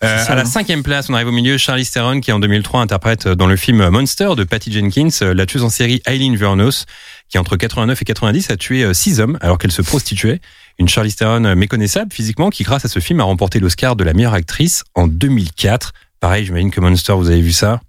Euh, 0.03 0.25
ça, 0.25 0.33
à 0.33 0.35
la 0.35 0.45
cinquième 0.45 0.83
place, 0.83 1.09
on 1.09 1.15
arrive 1.15 1.29
au 1.29 1.33
milieu, 1.33 1.57
Charlie 1.57 1.87
Theron, 1.87 2.21
qui 2.21 2.33
en 2.33 2.41
2003 2.41 2.81
interprète 2.81 3.29
dans 3.29 3.47
le 3.47 3.55
film 3.55 3.87
Monster 3.91 4.31
de 4.37 4.43
Patty 4.45 4.73
Jenkins, 4.73 5.09
euh, 5.23 5.35
la 5.35 5.47
tueuse 5.47 5.63
en 5.63 5.69
série 5.69 6.03
Eileen 6.07 6.35
Vernos, 6.37 6.87
qui 7.29 7.39
entre 7.39 7.57
89 7.57 8.01
et 8.03 8.05
90 8.07 8.51
a 8.51 8.57
tué 8.57 8.83
euh, 8.83 8.93
six 8.95 9.21
hommes 9.21 9.39
alors 9.41 9.59
qu'elle 9.59 9.71
se 9.71 9.83
prostituait. 9.83 10.41
Une 10.81 10.89
Charlie 10.89 11.13
Theron 11.13 11.55
méconnaissable 11.55 12.11
physiquement, 12.11 12.49
qui 12.49 12.63
grâce 12.63 12.87
à 12.87 12.89
ce 12.89 12.99
film 13.01 13.21
a 13.21 13.25
remporté 13.25 13.61
l'Oscar 13.61 13.97
de 13.97 14.03
la 14.03 14.15
meilleure 14.15 14.33
actrice 14.35 14.83
en 14.95 15.07
2004. 15.09 15.93
Pareil, 16.21 16.47
j'imagine 16.47 16.71
que 16.71 16.81
Monster, 16.81 17.13
vous 17.13 17.29
avez 17.31 17.43
vu 17.43 17.53
ça 17.53 17.81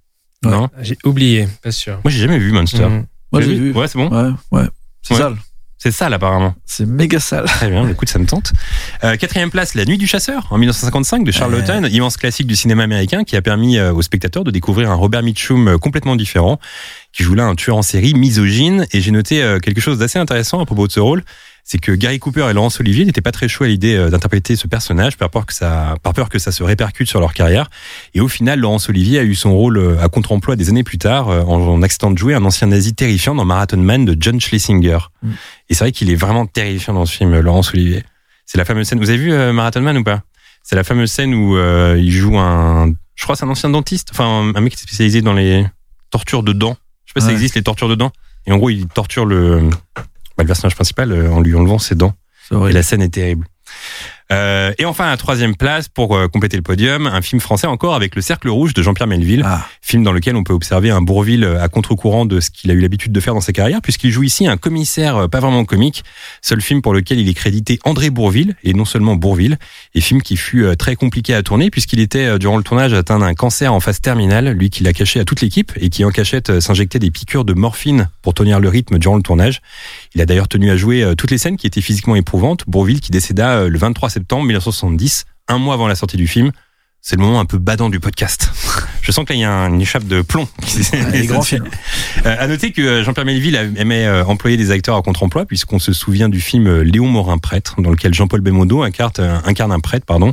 Ouais. 0.44 0.50
Non? 0.50 0.68
J'ai 0.82 0.98
oublié, 1.04 1.48
pas 1.62 1.72
sûr. 1.72 1.94
Moi, 2.04 2.10
j'ai 2.10 2.18
jamais 2.20 2.38
vu 2.38 2.52
Monster. 2.52 2.84
Mhm. 2.84 3.06
Moi, 3.32 3.40
j'ai 3.42 3.54
vu. 3.54 3.72
Ouais, 3.72 3.88
c'est 3.88 3.96
bon? 3.96 4.08
Ouais, 4.10 4.30
ouais. 4.50 4.66
C'est 5.00 5.14
Ouais. 5.14 5.20
sale. 5.20 5.36
C'est 5.78 5.90
sale 5.90 6.12
apparemment. 6.14 6.54
C'est 6.66 6.86
méga 6.86 7.18
sale. 7.18 7.44
Très 7.46 7.68
bien, 7.70 7.88
écoute, 7.88 8.08
ça 8.08 8.18
me 8.20 8.26
tente. 8.26 8.52
Euh, 9.02 9.16
quatrième 9.16 9.50
place, 9.50 9.74
La 9.74 9.84
Nuit 9.84 9.98
du 9.98 10.06
Chasseur, 10.06 10.46
en 10.50 10.58
1955, 10.58 11.24
de 11.24 11.32
Charles 11.32 11.52
Ouais. 11.54 11.60
Laughton, 11.60 11.84
immense 11.88 12.16
classique 12.16 12.46
du 12.46 12.54
cinéma 12.56 12.84
américain 12.84 13.24
qui 13.24 13.36
a 13.36 13.42
permis 13.42 13.78
euh, 13.78 13.92
aux 13.92 14.02
spectateurs 14.02 14.44
de 14.44 14.50
découvrir 14.52 14.90
un 14.90 14.94
Robert 14.94 15.22
Mitchum 15.24 15.66
euh, 15.68 15.78
complètement 15.78 16.14
différent, 16.14 16.60
qui 17.12 17.24
joue 17.24 17.34
là 17.34 17.46
un 17.46 17.54
tueur 17.56 17.76
en 17.78 17.82
série 17.82 18.14
misogyne. 18.14 18.86
Et 18.92 19.00
j'ai 19.00 19.10
noté 19.12 19.38
quelque 19.62 19.80
chose 19.80 19.98
d'assez 19.98 20.18
intéressant 20.20 20.60
à 20.60 20.66
propos 20.66 20.86
de 20.86 20.92
ce 20.92 21.00
rôle, 21.00 21.24
c'est 21.64 21.78
que 21.78 21.92
Gary 21.92 22.18
Cooper 22.18 22.48
et 22.50 22.52
Laurence 22.52 22.80
Olivier 22.80 23.04
n'étaient 23.04 23.20
pas 23.20 23.32
très 23.32 23.48
chauds 23.48 23.64
à 23.64 23.68
l'idée 23.68 23.94
euh, 23.94 24.10
d'interpréter 24.10 24.56
ce 24.56 24.66
personnage, 24.66 25.16
par 25.16 25.30
peur, 25.30 25.46
que 25.46 25.54
ça, 25.54 25.94
par 26.02 26.12
peur 26.12 26.28
que 26.28 26.38
ça 26.38 26.52
se 26.52 26.62
répercute 26.62 27.08
sur 27.08 27.20
leur 27.20 27.34
carrière. 27.34 27.70
Et 28.14 28.20
au 28.20 28.28
final, 28.28 28.60
Laurence 28.60 28.88
Olivier 28.88 29.18
a 29.20 29.22
eu 29.22 29.34
son 29.34 29.52
rôle 29.54 29.78
euh, 29.78 30.02
à 30.02 30.08
contre-emploi 30.08 30.56
des 30.56 30.68
années 30.68 30.84
plus 30.84 30.98
tard, 30.98 31.28
euh, 31.28 31.42
en, 31.42 31.60
en 31.60 31.82
acceptant 31.82 32.10
de 32.10 32.18
jouer 32.18 32.34
un 32.34 32.44
ancien 32.44 32.66
nazi 32.66 32.94
terrifiant 32.94 33.34
dans 33.34 33.44
Marathon 33.44 33.78
Man 33.78 34.04
de 34.04 34.16
John 34.18 34.40
Schlesinger. 34.40 34.98
Mm. 35.22 35.30
Et 35.68 35.74
c'est 35.74 35.84
vrai 35.84 35.92
qu'il 35.92 36.10
est 36.10 36.16
vraiment 36.16 36.46
terrifiant 36.46 36.94
dans 36.94 37.06
ce 37.06 37.16
film, 37.16 37.38
Laurence 37.38 37.72
Olivier. 37.74 38.04
C'est 38.44 38.58
la 38.58 38.64
fameuse 38.64 38.88
scène. 38.88 38.98
Vous 38.98 39.10
avez 39.10 39.18
vu 39.18 39.32
Marathon 39.52 39.80
Man 39.80 39.96
ou 39.96 40.04
pas? 40.04 40.22
C'est 40.62 40.76
la 40.76 40.84
fameuse 40.84 41.10
scène 41.10 41.34
où 41.34 41.56
euh, 41.56 41.96
il 41.98 42.10
joue 42.10 42.38
un. 42.38 42.92
Je 43.14 43.24
crois 43.24 43.36
c'est 43.36 43.44
un 43.44 43.48
ancien 43.48 43.70
dentiste, 43.70 44.08
enfin 44.12 44.52
un 44.54 44.60
mec 44.60 44.72
qui 44.72 44.78
est 44.78 44.82
spécialisé 44.82 45.22
dans 45.22 45.32
les 45.32 45.66
tortures 46.10 46.42
de 46.42 46.52
dents. 46.52 46.76
Je 47.04 47.10
sais 47.10 47.14
pas 47.14 47.20
si 47.20 47.26
ça 47.26 47.32
existe 47.32 47.56
les 47.56 47.62
tortures 47.62 47.88
de 47.88 47.94
dents. 47.94 48.12
Et 48.46 48.52
en 48.52 48.56
gros, 48.56 48.70
il 48.70 48.86
torture 48.86 49.24
le, 49.24 49.70
le 50.38 50.46
personnage 50.46 50.74
principal 50.74 51.12
euh, 51.12 51.30
en 51.30 51.40
lui 51.40 51.54
enlevant 51.54 51.78
ses 51.78 51.94
dents. 51.94 52.14
Et 52.68 52.72
la 52.72 52.82
scène 52.82 53.00
est 53.00 53.14
terrible. 53.14 53.46
Euh, 54.32 54.72
et 54.78 54.84
enfin, 54.84 55.10
à 55.10 55.16
troisième 55.16 55.56
place, 55.56 55.88
pour 55.88 56.16
euh, 56.16 56.28
compléter 56.28 56.56
le 56.56 56.62
podium, 56.62 57.06
un 57.06 57.22
film 57.22 57.40
français 57.40 57.66
encore 57.66 57.94
avec 57.94 58.16
Le 58.16 58.22
Cercle 58.22 58.48
Rouge 58.48 58.74
de 58.74 58.82
Jean-Pierre 58.82 59.06
Melville, 59.06 59.42
Ah, 59.44 59.66
film 59.82 60.02
dans 60.02 60.12
lequel 60.12 60.36
on 60.36 60.42
peut 60.42 60.54
observer 60.54 60.90
un 60.90 61.02
Bourville 61.02 61.44
à 61.44 61.68
contre-courant 61.68 62.24
de 62.24 62.40
ce 62.40 62.50
qu'il 62.50 62.70
a 62.70 62.74
eu 62.74 62.80
l'habitude 62.80 63.12
de 63.12 63.20
faire 63.20 63.34
dans 63.34 63.40
sa 63.40 63.52
carrière, 63.52 63.82
puisqu'il 63.82 64.10
joue 64.10 64.22
ici 64.22 64.46
un 64.46 64.56
commissaire 64.56 65.16
euh, 65.16 65.28
pas 65.28 65.40
vraiment 65.40 65.64
comique, 65.64 66.04
seul 66.40 66.60
film 66.60 66.82
pour 66.82 66.94
lequel 66.94 67.18
il 67.18 67.28
est 67.28 67.34
crédité 67.34 67.78
André 67.84 68.10
Bourville, 68.10 68.56
et 68.64 68.72
non 68.72 68.84
seulement 68.84 69.16
Bourville, 69.16 69.58
et 69.94 70.00
film 70.00 70.22
qui 70.22 70.36
fut 70.36 70.64
euh, 70.64 70.74
très 70.74 70.96
compliqué 70.96 71.34
à 71.34 71.42
tourner, 71.42 71.70
puisqu'il 71.70 72.00
était, 72.00 72.24
euh, 72.24 72.38
durant 72.38 72.56
le 72.56 72.62
tournage, 72.62 72.94
atteint 72.94 73.18
d'un 73.18 73.34
cancer 73.34 73.72
en 73.72 73.80
phase 73.80 74.00
terminale, 74.00 74.50
lui 74.50 74.70
qui 74.70 74.82
l'a 74.82 74.92
caché 74.92 75.20
à 75.20 75.24
toute 75.24 75.40
l'équipe, 75.40 75.72
et 75.76 75.90
qui 75.90 76.04
en 76.04 76.10
cachette 76.10 76.50
euh, 76.50 76.60
s'injectait 76.60 76.98
des 76.98 77.10
piqûres 77.10 77.44
de 77.44 77.52
morphine 77.52 78.08
pour 78.22 78.34
tenir 78.34 78.60
le 78.60 78.68
rythme 78.68 78.98
durant 78.98 79.16
le 79.16 79.22
tournage. 79.22 79.60
Il 80.14 80.20
a 80.20 80.26
d'ailleurs 80.26 80.48
tenu 80.48 80.70
à 80.70 80.76
jouer 80.76 81.02
euh, 81.02 81.14
toutes 81.14 81.30
les 81.30 81.38
scènes 81.38 81.56
qui 81.56 81.66
étaient 81.66 81.80
physiquement 81.80 82.16
éprouvantes, 82.16 82.64
Bourville 82.66 83.00
qui 83.00 83.10
décéda 83.10 83.50
euh, 83.58 83.68
le 83.68 83.78
23 83.78 84.08
septembre 84.08 84.21
1970, 84.30 85.24
un 85.48 85.58
mois 85.58 85.74
avant 85.74 85.88
la 85.88 85.94
sortie 85.94 86.16
du 86.16 86.26
film. 86.26 86.52
C'est 87.04 87.16
le 87.16 87.22
moment 87.22 87.40
un 87.40 87.44
peu 87.46 87.58
badant 87.58 87.90
du 87.90 87.98
podcast. 87.98 88.48
Je 89.02 89.10
sens 89.10 89.24
que 89.24 89.32
là, 89.32 89.36
il 89.36 89.40
y 89.40 89.44
a 89.44 89.66
une 89.66 89.80
échappe 89.80 90.06
de 90.06 90.22
plomb. 90.22 90.46
les 91.12 91.26
grands 91.26 91.42
films. 91.42 91.68
Euh, 92.24 92.36
à 92.38 92.46
noter 92.46 92.70
que 92.70 92.80
euh, 92.80 93.02
Jean-Pierre 93.02 93.26
Melville 93.26 93.56
aimait 93.76 94.06
euh, 94.06 94.24
employer 94.24 94.56
des 94.56 94.70
acteurs 94.70 94.96
à 94.96 95.02
contre-emploi, 95.02 95.44
puisqu'on 95.44 95.80
se 95.80 95.92
souvient 95.92 96.28
du 96.28 96.40
film 96.40 96.82
Léon 96.82 97.08
Morin 97.08 97.38
prêtre, 97.38 97.80
dans 97.80 97.90
lequel 97.90 98.14
Jean-Paul 98.14 98.40
Belmondo 98.40 98.82
incarne, 98.82 99.40
incarne 99.44 99.72
un 99.72 99.80
prêtre, 99.80 100.06
pardon, 100.06 100.32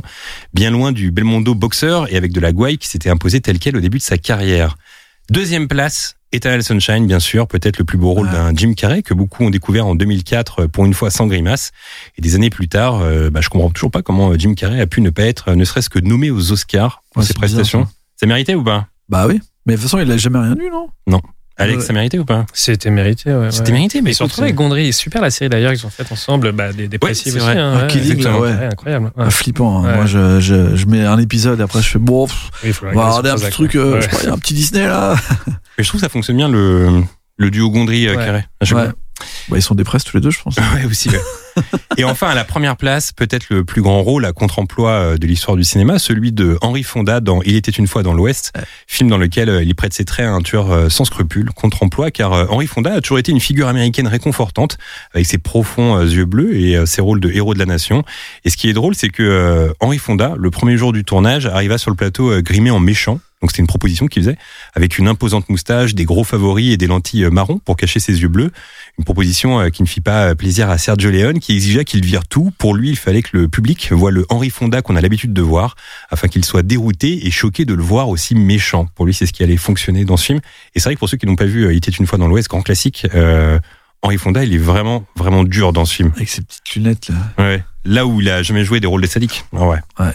bien 0.54 0.70
loin 0.70 0.92
du 0.92 1.10
Belmondo 1.10 1.56
boxeur 1.56 2.10
et 2.12 2.16
avec 2.16 2.30
de 2.30 2.38
la 2.38 2.52
gouaille 2.52 2.78
qui 2.78 2.86
s'était 2.86 3.10
imposé 3.10 3.40
tel 3.40 3.58
quel 3.58 3.76
au 3.76 3.80
début 3.80 3.98
de 3.98 4.04
sa 4.04 4.16
carrière. 4.16 4.76
Deuxième 5.30 5.68
place, 5.68 6.16
Eternal 6.32 6.62
Sunshine, 6.62 7.06
bien 7.06 7.20
sûr, 7.20 7.46
peut-être 7.46 7.78
le 7.78 7.84
plus 7.84 7.98
beau 7.98 8.12
rôle 8.12 8.28
Ah. 8.30 8.50
d'un 8.50 8.56
Jim 8.56 8.72
Carrey 8.74 9.02
que 9.02 9.14
beaucoup 9.14 9.44
ont 9.44 9.50
découvert 9.50 9.86
en 9.86 9.94
2004 9.94 10.62
euh, 10.62 10.68
pour 10.68 10.84
une 10.86 10.94
fois 10.94 11.10
sans 11.10 11.26
grimace. 11.26 11.70
Et 12.18 12.22
des 12.22 12.34
années 12.34 12.50
plus 12.50 12.68
tard, 12.68 13.00
euh, 13.00 13.30
bah, 13.30 13.40
je 13.40 13.48
comprends 13.48 13.70
toujours 13.70 13.90
pas 13.92 14.02
comment 14.02 14.30
euh, 14.32 14.36
Jim 14.38 14.54
Carrey 14.54 14.80
a 14.80 14.86
pu 14.86 15.00
ne 15.00 15.10
pas 15.10 15.22
être, 15.22 15.50
euh, 15.50 15.54
ne 15.54 15.64
serait-ce 15.64 15.88
que 15.88 15.98
nommé 16.00 16.30
aux 16.30 16.50
Oscars 16.52 17.02
pour 17.12 17.20
Ouais, 17.22 17.26
ses 17.26 17.34
bizarre, 17.34 17.40
prestations. 17.48 17.84
ça. 17.86 17.92
ça 18.16 18.26
méritait 18.26 18.54
ou 18.56 18.64
pas? 18.64 18.88
Bah 19.08 19.26
oui. 19.28 19.40
Mais 19.66 19.74
de 19.74 19.78
toute 19.78 19.84
façon, 19.88 19.98
il 20.02 20.10
a 20.10 20.16
jamais 20.16 20.38
rien 20.40 20.56
eu, 20.56 20.70
non 21.06 21.20
Alex, 21.60 21.78
Ouais. 21.80 21.84
ça 21.86 21.92
méritait 21.92 22.18
ou 22.18 22.24
pas? 22.24 22.46
C'était 22.52 22.90
mérité, 22.90 23.32
ouais. 23.34 23.50
C'était 23.50 23.68
ouais. 23.68 23.72
mérité, 23.74 24.02
mais 24.02 24.12
surtout 24.12 24.32
écoute, 24.34 24.42
avec 24.44 24.54
Gondry, 24.56 24.92
c'est 24.92 24.98
super 25.00 25.20
la 25.22 25.30
série 25.30 25.48
d'ailleurs 25.48 25.72
qu'ils 25.72 25.86
ont 25.86 25.90
faite 25.90 26.10
ensemble, 26.10 26.52
bah, 26.52 26.72
des 26.72 26.88
dépressifs 26.88 27.24
c'est 27.32 27.38
aussi. 27.38 27.38
vrai. 27.46 27.58
hein, 27.58 27.86
ouais, 27.86 28.14
là, 28.22 28.38
ouais. 28.40 28.50
incroyable. 28.72 29.04
ouais. 29.16 29.24
Ah, 29.26 29.30
Flippant. 29.30 29.84
hein. 29.84 29.88
Ouais. 29.88 29.96
Moi, 29.96 30.06
je, 30.06 30.40
je, 30.40 30.74
je 30.76 30.86
mets 30.86 31.04
un 31.04 31.18
épisode 31.18 31.60
et 31.60 31.62
après, 31.62 31.82
je 31.82 31.88
fais 31.88 31.98
bon, 31.98 32.26
pff, 32.26 32.50
Oui, 32.62 32.68
il 32.70 32.72
faut 32.72 32.86
on 32.86 32.92
va 32.94 33.06
regarder 33.10 33.30
un 33.30 33.36
petit 33.36 33.50
truc. 33.50 33.74
euh, 33.76 33.94
ouais. 33.94 34.00
je 34.02 34.16
il 34.22 34.26
y 34.26 34.28
a 34.28 34.32
un 34.32 34.38
petit 34.38 34.54
Disney 34.54 34.86
là. 34.86 35.14
Mais 35.78 35.84
je 35.84 35.88
trouve 35.88 36.00
que 36.00 36.06
ça 36.06 36.10
fonctionne 36.10 36.36
bien 36.36 36.48
le, 36.48 37.02
le 37.36 37.50
duo 37.50 37.70
Gondry 37.70 38.08
euh, 38.08 38.16
Ouais. 38.16 38.44
Ouais. 38.72 38.88
Bah, 39.50 39.56
ils 39.58 39.62
sont 39.62 39.74
dépressés 39.74 40.06
tous 40.10 40.16
les 40.16 40.22
deux, 40.22 40.30
je 40.30 40.40
pense. 40.42 40.56
Ouais, 40.74 40.84
aussi. 40.88 41.10
Et 41.96 42.04
enfin, 42.04 42.28
à 42.28 42.34
la 42.34 42.44
première 42.44 42.76
place, 42.76 43.12
peut-être 43.12 43.46
le 43.50 43.64
plus 43.64 43.82
grand 43.82 44.02
rôle 44.02 44.24
à 44.24 44.32
contre-emploi 44.32 44.90
euh, 44.90 45.16
de 45.18 45.26
l'histoire 45.26 45.56
du 45.56 45.64
cinéma, 45.64 45.98
celui 45.98 46.32
de 46.32 46.58
Henry 46.60 46.82
Fonda 46.82 47.20
dans 47.20 47.42
Il 47.42 47.56
était 47.56 47.70
une 47.70 47.86
fois 47.86 48.02
dans 48.02 48.14
l'Ouest, 48.14 48.52
film 48.86 49.10
dans 49.10 49.18
lequel 49.18 49.48
euh, 49.48 49.62
il 49.62 49.74
prête 49.74 49.92
ses 49.92 50.04
traits 50.04 50.26
à 50.26 50.30
un 50.30 50.40
tueur 50.40 50.70
euh, 50.70 50.88
sans 50.88 51.04
scrupules, 51.04 51.50
contre-emploi, 51.52 52.10
car 52.10 52.50
Henry 52.50 52.66
Fonda 52.66 52.94
a 52.94 53.00
toujours 53.00 53.18
été 53.18 53.32
une 53.32 53.40
figure 53.40 53.68
américaine 53.68 54.06
réconfortante, 54.06 54.78
avec 55.14 55.26
ses 55.26 55.38
profonds 55.38 56.00
yeux 56.00 56.24
bleus 56.24 56.56
et 56.56 56.86
ses 56.86 57.00
rôles 57.00 57.20
de 57.20 57.30
héros 57.30 57.54
de 57.54 57.58
la 57.58 57.66
nation. 57.66 58.04
Et 58.44 58.50
ce 58.50 58.56
qui 58.56 58.68
est 58.68 58.72
drôle, 58.72 58.94
c'est 58.94 59.08
que 59.08 59.72
Henry 59.80 59.98
Fonda, 59.98 60.34
le 60.36 60.50
premier 60.50 60.76
jour 60.76 60.92
du 60.92 61.04
tournage, 61.04 61.46
arriva 61.46 61.78
sur 61.78 61.90
le 61.90 61.96
plateau 61.96 62.40
grimé 62.42 62.70
en 62.70 62.80
méchant. 62.80 63.20
Donc 63.40 63.50
c'était 63.50 63.62
une 63.62 63.66
proposition 63.66 64.06
qu'il 64.06 64.22
faisait, 64.22 64.36
avec 64.74 64.98
une 64.98 65.08
imposante 65.08 65.48
moustache, 65.48 65.94
des 65.94 66.04
gros 66.04 66.24
favoris 66.24 66.74
et 66.74 66.76
des 66.76 66.86
lentilles 66.86 67.24
euh, 67.24 67.30
marron 67.30 67.58
pour 67.58 67.76
cacher 67.76 67.98
ses 67.98 68.20
yeux 68.20 68.28
bleus. 68.28 68.50
Une 68.98 69.04
proposition 69.04 69.60
euh, 69.60 69.68
qui 69.70 69.82
ne 69.82 69.88
fit 69.88 70.02
pas 70.02 70.28
euh, 70.28 70.34
plaisir 70.34 70.68
à 70.68 70.76
Sergio 70.76 71.10
Leone, 71.10 71.40
qui 71.40 71.54
exigea 71.54 71.84
qu'il 71.84 72.04
vire 72.04 72.26
tout. 72.26 72.52
Pour 72.58 72.74
lui, 72.74 72.90
il 72.90 72.96
fallait 72.96 73.22
que 73.22 73.30
le 73.32 73.48
public 73.48 73.92
voie 73.92 74.10
le 74.10 74.26
Henri 74.28 74.50
Fonda 74.50 74.82
qu'on 74.82 74.94
a 74.94 75.00
l'habitude 75.00 75.32
de 75.32 75.40
voir, 75.40 75.76
afin 76.10 76.28
qu'il 76.28 76.44
soit 76.44 76.62
dérouté 76.62 77.26
et 77.26 77.30
choqué 77.30 77.64
de 77.64 77.72
le 77.72 77.82
voir 77.82 78.10
aussi 78.10 78.34
méchant. 78.34 78.88
Pour 78.94 79.06
lui, 79.06 79.14
c'est 79.14 79.24
ce 79.24 79.32
qui 79.32 79.42
allait 79.42 79.56
fonctionner 79.56 80.04
dans 80.04 80.18
ce 80.18 80.26
film. 80.26 80.40
Et 80.74 80.80
c'est 80.80 80.90
vrai 80.90 80.94
que 80.94 80.98
pour 80.98 81.08
ceux 81.08 81.16
qui 81.16 81.26
n'ont 81.26 81.36
pas 81.36 81.46
vu 81.46 81.70
Il 81.70 81.76
était 81.76 81.90
une 81.90 82.06
fois 82.06 82.18
dans 82.18 82.28
l'Ouest, 82.28 82.48
grand 82.48 82.60
classique, 82.60 83.06
euh, 83.14 83.58
Henri 84.02 84.18
Fonda, 84.18 84.44
il 84.44 84.54
est 84.54 84.58
vraiment, 84.58 85.04
vraiment 85.16 85.44
dur 85.44 85.72
dans 85.72 85.84
ce 85.84 85.94
film. 85.94 86.12
Avec 86.16 86.28
ses 86.28 86.42
petites 86.42 86.74
lunettes 86.74 87.08
là. 87.08 87.16
Ouais. 87.38 87.64
Là 87.84 88.06
où 88.06 88.20
il 88.20 88.28
a 88.28 88.42
jamais 88.42 88.64
joué 88.64 88.80
des 88.80 88.86
rôles 88.86 89.02
de 89.02 89.06
sadique. 89.06 89.44
Ah 89.56 89.66
ouais. 89.66 89.78
Ouais. 89.98 90.12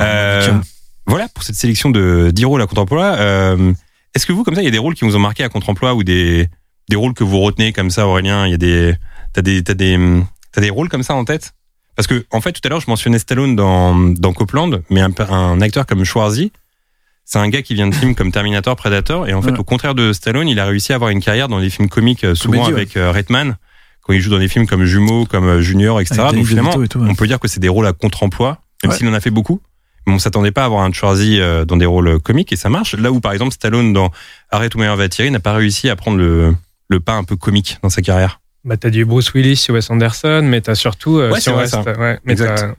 Euh. 0.00 0.58
Voilà 1.06 1.28
pour 1.28 1.42
cette 1.44 1.54
sélection 1.56 1.90
de 1.90 2.30
10 2.32 2.44
rôles 2.44 2.62
à 2.62 2.66
contre-emploi. 2.66 3.04
Euh, 3.18 3.72
Est-ce 4.14 4.26
que 4.26 4.32
vous, 4.32 4.42
comme 4.44 4.54
ça, 4.54 4.62
il 4.62 4.64
y 4.64 4.68
a 4.68 4.72
des 4.72 4.78
rôles 4.78 4.94
qui 4.94 5.04
vous 5.04 5.14
ont 5.16 5.20
marqué 5.20 5.44
à 5.44 5.48
contre-emploi 5.48 5.94
ou 5.94 6.02
des, 6.04 6.48
des 6.88 6.96
rôles 6.96 7.14
que 7.14 7.24
vous 7.24 7.40
retenez 7.40 7.72
comme 7.72 7.90
ça, 7.90 8.06
Aurélien? 8.06 8.46
Il 8.46 8.50
y 8.50 8.54
a 8.54 8.58
des, 8.58 8.94
t'as 9.32 9.42
des, 9.42 9.62
t'as 9.62 9.74
des, 9.74 9.98
t'as 10.52 10.60
des 10.60 10.70
rôles 10.70 10.88
comme 10.88 11.02
ça 11.02 11.14
en 11.14 11.24
tête? 11.24 11.52
Parce 11.94 12.06
que, 12.06 12.26
en 12.30 12.40
fait, 12.40 12.52
tout 12.52 12.60
à 12.64 12.68
l'heure, 12.68 12.80
je 12.80 12.90
mentionnais 12.90 13.18
Stallone 13.18 13.56
dans, 13.56 13.94
dans 13.94 14.32
Copland, 14.32 14.82
mais 14.90 15.00
un, 15.00 15.12
un 15.30 15.60
acteur 15.62 15.86
comme 15.86 16.04
Schwarzy, 16.04 16.52
c'est 17.24 17.38
un 17.38 17.48
gars 17.48 17.62
qui 17.62 17.74
vient 17.74 17.88
de 17.88 17.94
films 17.94 18.14
comme 18.14 18.30
Terminator, 18.32 18.76
Predator, 18.76 19.26
et 19.28 19.34
en 19.34 19.40
fait, 19.42 19.52
Ouais. 19.52 19.58
au 19.58 19.64
contraire 19.64 19.94
de 19.94 20.12
Stallone, 20.12 20.46
il 20.48 20.60
a 20.60 20.66
réussi 20.66 20.92
à 20.92 20.96
avoir 20.96 21.10
une 21.10 21.20
carrière 21.20 21.48
dans 21.48 21.58
des 21.60 21.70
films 21.70 21.88
comiques, 21.88 22.24
euh, 22.24 22.34
souvent 22.34 22.58
Comédie, 22.64 22.72
ouais. 22.74 22.80
avec 22.80 22.96
euh, 22.96 23.10
Redman, 23.12 23.56
quand 24.02 24.12
il 24.12 24.20
joue 24.20 24.30
dans 24.30 24.38
des 24.38 24.46
films 24.48 24.66
comme 24.66 24.84
Jumeaux, 24.84 25.24
comme 25.24 25.60
Junior, 25.60 26.00
etc. 26.00 26.20
Avec 26.20 26.36
Donc 26.36 26.46
finalement, 26.46 26.70
DeVito 26.70 26.84
et 26.84 26.88
tout, 26.88 26.98
ouais. 27.00 27.08
on 27.10 27.14
peut 27.14 27.26
dire 27.26 27.40
que 27.40 27.48
c'est 27.48 27.60
des 27.60 27.68
rôles 27.68 27.86
à 27.86 27.92
contre-emploi, 27.92 28.60
même 28.84 28.92
s'il 28.92 29.08
en 29.08 29.14
a 29.14 29.20
fait 29.20 29.30
beaucoup. 29.30 29.60
Mais 30.06 30.12
on 30.14 30.18
s'attendait 30.18 30.52
pas 30.52 30.62
à 30.62 30.66
avoir 30.66 30.82
un 30.82 30.92
Schwarzy 30.92 31.40
euh, 31.40 31.64
dans 31.64 31.76
des 31.76 31.86
rôles 31.86 32.20
comiques 32.20 32.52
et 32.52 32.56
ça 32.56 32.68
marche. 32.68 32.94
Là 32.94 33.10
où 33.10 33.20
par 33.20 33.32
exemple 33.32 33.52
Stallone 33.52 33.92
dans 33.92 34.10
Arrête 34.50 34.74
ou 34.74 34.78
meilleur 34.78 34.96
va 34.96 35.08
tirer 35.08 35.30
n'a 35.30 35.40
pas 35.40 35.52
réussi 35.54 35.88
à 35.90 35.96
prendre 35.96 36.16
le, 36.18 36.54
le 36.88 37.00
pas 37.00 37.14
un 37.14 37.24
peu 37.24 37.36
comique 37.36 37.78
dans 37.82 37.90
sa 37.90 38.02
carrière. 38.02 38.40
Bah, 38.64 38.76
t'as 38.76 38.90
du 38.90 39.04
Bruce 39.04 39.32
Willis 39.32 39.54
sur 39.54 39.74
Wes 39.74 39.88
Anderson, 39.90 40.40
mais 40.44 40.60
t'as 40.60 40.74
surtout, 40.74 41.18
euh, 41.20 41.30
Ouais, 41.30 41.40
si 41.40 41.50
reste- 41.50 41.76
ouais, 41.98 42.18
mais 42.24 42.34
t'as, 42.34 42.72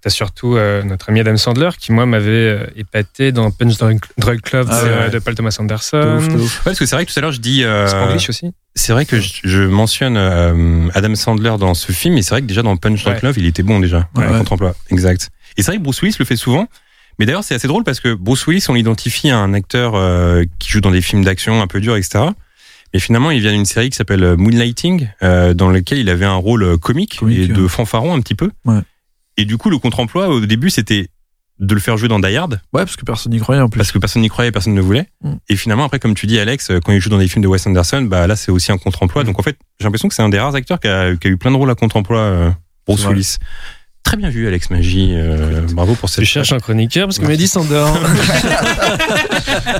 t'as 0.00 0.10
surtout 0.10 0.56
euh, 0.56 0.82
notre 0.82 1.10
ami 1.10 1.20
Adam 1.20 1.36
Sandler 1.36 1.70
qui 1.78 1.92
moi 1.92 2.06
m'avait 2.06 2.28
euh, 2.30 2.66
épaté 2.74 3.30
dans 3.30 3.48
Punch 3.52 3.76
Drunk 3.78 4.02
Club 4.42 4.66
Ah 4.68 4.82
de, 4.82 4.88
ouais. 4.88 5.10
de 5.10 5.18
Paul 5.20 5.36
Thomas 5.36 5.54
De 5.56 5.62
Anderson. 5.62 6.16
ouf, 6.18 6.28
de 6.28 6.38
ouf. 6.38 6.56
Ouais, 6.58 6.62
parce 6.64 6.78
que 6.80 6.86
c'est 6.86 6.96
vrai 6.96 7.06
que 7.06 7.12
tout 7.12 7.18
à 7.20 7.22
l'heure 7.22 7.30
je 7.30 7.38
dis, 7.40 7.62
euh, 7.62 7.86
Spanglish 7.86 8.28
aussi. 8.30 8.50
C'est 8.78 8.92
vrai 8.92 9.04
que 9.06 9.20
je, 9.20 9.40
je 9.44 9.62
mentionne 9.62 10.16
euh, 10.16 10.88
Adam 10.94 11.14
Sandler 11.14 11.54
dans 11.58 11.74
ce 11.74 11.92
film, 11.92 12.16
et 12.16 12.22
c'est 12.22 12.30
vrai 12.30 12.42
que 12.42 12.46
déjà 12.46 12.62
dans 12.62 12.76
Punch 12.76 13.02
Drunk 13.04 13.16
Ouais. 13.22 13.28
Love, 13.28 13.38
il 13.38 13.46
était 13.46 13.62
bon 13.62 13.80
déjà, 13.80 14.08
Ouais. 14.16 14.26
contre-emploi. 14.26 14.74
Exact. 14.90 15.30
Et 15.56 15.62
c'est 15.62 15.70
vrai 15.72 15.78
que 15.78 15.82
Bruce 15.82 16.00
Willis 16.02 16.16
le 16.18 16.24
fait 16.24 16.36
souvent. 16.36 16.66
Mais 17.18 17.26
d'ailleurs, 17.26 17.42
c'est 17.42 17.54
assez 17.56 17.66
drôle 17.66 17.82
parce 17.82 17.98
que 17.98 18.14
Bruce 18.14 18.46
Willis, 18.46 18.64
on 18.68 18.74
l'identifie 18.74 19.28
à 19.30 19.38
un 19.38 19.52
acteur 19.52 19.96
euh, 19.96 20.44
qui 20.60 20.70
joue 20.70 20.80
dans 20.80 20.92
des 20.92 21.00
films 21.02 21.24
d'action 21.24 21.60
un 21.60 21.66
peu 21.66 21.80
durs, 21.80 21.96
etc. 21.96 22.26
Mais 22.94 23.00
finalement, 23.00 23.32
il 23.32 23.40
vient 23.40 23.50
d'une 23.52 23.64
série 23.64 23.90
qui 23.90 23.96
s'appelle 23.96 24.22
euh, 24.22 24.36
Moonlighting, 24.36 25.08
euh, 25.24 25.52
dans 25.52 25.68
laquelle 25.68 25.98
il 25.98 26.08
avait 26.10 26.24
un 26.26 26.36
rôle 26.36 26.62
euh, 26.62 26.76
comique, 26.76 27.16
Comique, 27.18 27.38
et 27.38 27.46
de 27.48 27.66
fanfaron 27.66 28.14
un 28.14 28.20
petit 28.20 28.36
peu. 28.36 28.50
Ouais. 28.64 28.78
Et 29.36 29.44
du 29.46 29.56
coup, 29.58 29.68
le 29.68 29.78
contre-emploi 29.78 30.28
au 30.28 30.40
début, 30.46 30.70
c'était 30.70 31.08
de 31.60 31.74
le 31.74 31.80
faire 31.80 31.96
jouer 31.96 32.08
dans 32.08 32.20
Die 32.20 32.36
Hard 32.36 32.54
Ouais, 32.72 32.84
parce 32.84 32.96
que 32.96 33.04
personne 33.04 33.32
n'y 33.32 33.40
croyait 33.40 33.60
en 33.60 33.68
plus. 33.68 33.78
parce 33.78 33.90
que 33.92 33.98
personne 33.98 34.22
n'y 34.22 34.28
croyait, 34.28 34.52
personne 34.52 34.74
ne 34.74 34.80
voulait. 34.80 35.06
Mm. 35.22 35.32
Et 35.48 35.56
finalement, 35.56 35.84
après, 35.84 35.98
comme 35.98 36.14
tu 36.14 36.26
dis, 36.26 36.38
Alex, 36.38 36.70
euh, 36.70 36.80
quand 36.84 36.92
il 36.92 37.00
joue 37.00 37.10
dans 37.10 37.18
des 37.18 37.28
films 37.28 37.42
de 37.42 37.48
Wes 37.48 37.66
Anderson, 37.66 38.02
bah 38.02 38.26
là, 38.26 38.36
c'est 38.36 38.50
aussi 38.52 38.70
un 38.72 38.78
contre-emploi. 38.78 39.24
Donc 39.24 39.38
en 39.38 39.42
fait, 39.42 39.56
j'ai 39.80 39.84
l'impression 39.84 40.08
que 40.08 40.14
c'est 40.14 40.22
un 40.22 40.28
des 40.28 40.38
rares 40.38 40.54
acteurs 40.54 40.78
qui 40.80 40.88
a, 40.88 41.16
qui 41.16 41.26
a 41.26 41.30
eu 41.30 41.36
plein 41.36 41.50
de 41.50 41.56
rôles 41.56 41.70
à 41.70 41.74
contre-emploi. 41.74 42.18
euh, 42.20 42.50
Bruce. 42.86 43.04
Willis. 43.06 43.36
Très 44.04 44.16
bien 44.16 44.30
vu, 44.30 44.46
Alex 44.48 44.70
Magie. 44.70 45.10
euh, 45.14 45.66
bravo 45.72 45.94
pour 45.94 46.08
cette. 46.08 46.24
Tu 46.24 46.30
cherches 46.30 46.52
un 46.52 46.58
chroniqueur 46.60 47.06
parce 47.08 47.18
que 47.18 47.26
Mehdi 47.26 47.46
s'endort. 47.48 47.98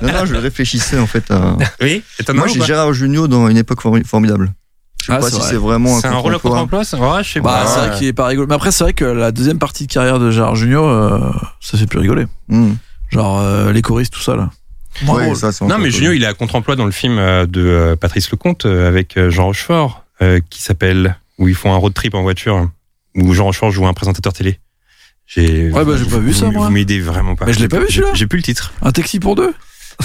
Non, 0.02 0.12
non, 0.12 0.26
je 0.26 0.34
réfléchissais 0.34 0.98
en 0.98 1.06
fait 1.06 1.30
à. 1.30 1.56
Oui. 1.80 2.02
Moi, 2.34 2.46
j'ai 2.48 2.60
Gérard 2.62 2.92
Jugnot 2.92 3.28
dans 3.28 3.48
une 3.48 3.56
époque 3.56 3.80
formi- 3.82 4.04
formidable. 4.04 4.52
Je 5.08 5.12
sais 5.14 5.18
Ah, 5.18 5.20
pas 5.20 5.30
si 5.30 5.38
vrai. 5.38 5.48
c'est 5.50 5.56
vraiment 5.56 5.98
C'est 6.00 6.06
un 6.06 6.16
rôle 6.16 6.34
à 6.34 6.38
contre-emploi. 6.38 6.84
contre-emploi. 6.84 6.84
ça 6.84 6.98
Ouais, 7.16 7.24
je 7.24 7.32
sais 7.32 7.40
Bah, 7.40 7.62
pas. 7.64 7.66
c'est 7.66 7.86
vrai 7.88 7.98
qu'il 7.98 8.06
est 8.06 8.12
pas 8.12 8.26
rigolo. 8.26 8.46
Mais 8.46 8.54
après, 8.54 8.70
c'est 8.72 8.84
vrai 8.84 8.92
que 8.92 9.04
la 9.06 9.32
deuxième 9.32 9.58
partie 9.58 9.86
de 9.86 9.92
carrière 9.92 10.18
de 10.18 10.30
Gérard 10.30 10.54
Jugnot, 10.54 10.84
euh, 10.86 11.32
ça 11.60 11.78
fait 11.78 11.86
plus 11.86 11.98
rigoler. 11.98 12.26
Hmm. 12.48 12.72
Genre 13.10 13.38
euh, 13.40 13.72
les 13.72 13.80
choristes, 13.82 14.12
tout 14.12 14.20
ça 14.20 14.36
là. 14.36 14.50
Moins 15.02 15.16
Ouais, 15.16 15.24
drôle. 15.24 15.36
ça, 15.36 15.50
c'est 15.52 15.64
Non, 15.64 15.78
mais 15.78 15.84
cool. 15.84 15.92
Junio, 15.92 16.12
il 16.12 16.22
est 16.22 16.26
à 16.26 16.34
contre-emploi 16.34 16.76
dans 16.76 16.84
le 16.84 16.90
film 16.90 17.18
euh, 17.18 17.46
de 17.46 17.96
Patrice 18.00 18.30
Lecomte 18.30 18.66
avec 18.66 19.18
Jean 19.28 19.44
Rochefort, 19.46 20.04
euh, 20.22 20.40
qui 20.50 20.60
s'appelle 20.62 21.16
où 21.38 21.48
ils 21.48 21.54
font 21.54 21.72
un 21.72 21.76
road 21.76 21.94
trip 21.94 22.14
en 22.14 22.22
voiture, 22.22 22.68
où 23.14 23.32
Jean 23.32 23.44
Rochefort 23.44 23.70
joue 23.70 23.86
un 23.86 23.94
présentateur 23.94 24.32
télé. 24.32 24.58
J'ai. 25.26 25.70
Ouais, 25.70 25.84
bah, 25.84 25.92
j'ai 25.96 26.04
pas 26.08 26.18
vu 26.18 26.32
ça, 26.32 26.46
vous- 26.46 26.52
moi. 26.52 26.66
Vous 26.66 26.72
m'aidez 26.72 27.00
vraiment 27.00 27.36
pas. 27.36 27.44
Mais 27.46 27.52
je 27.52 27.60
l'ai 27.60 27.68
pas 27.68 27.78
vu, 27.78 27.86
J'ai- 27.88 27.96
celui-là. 28.00 28.14
J'ai 28.14 28.26
plus 28.26 28.38
le 28.38 28.42
titre. 28.42 28.72
Un 28.82 28.90
taxi 28.92 29.20
pour 29.20 29.36
deux? 29.36 29.52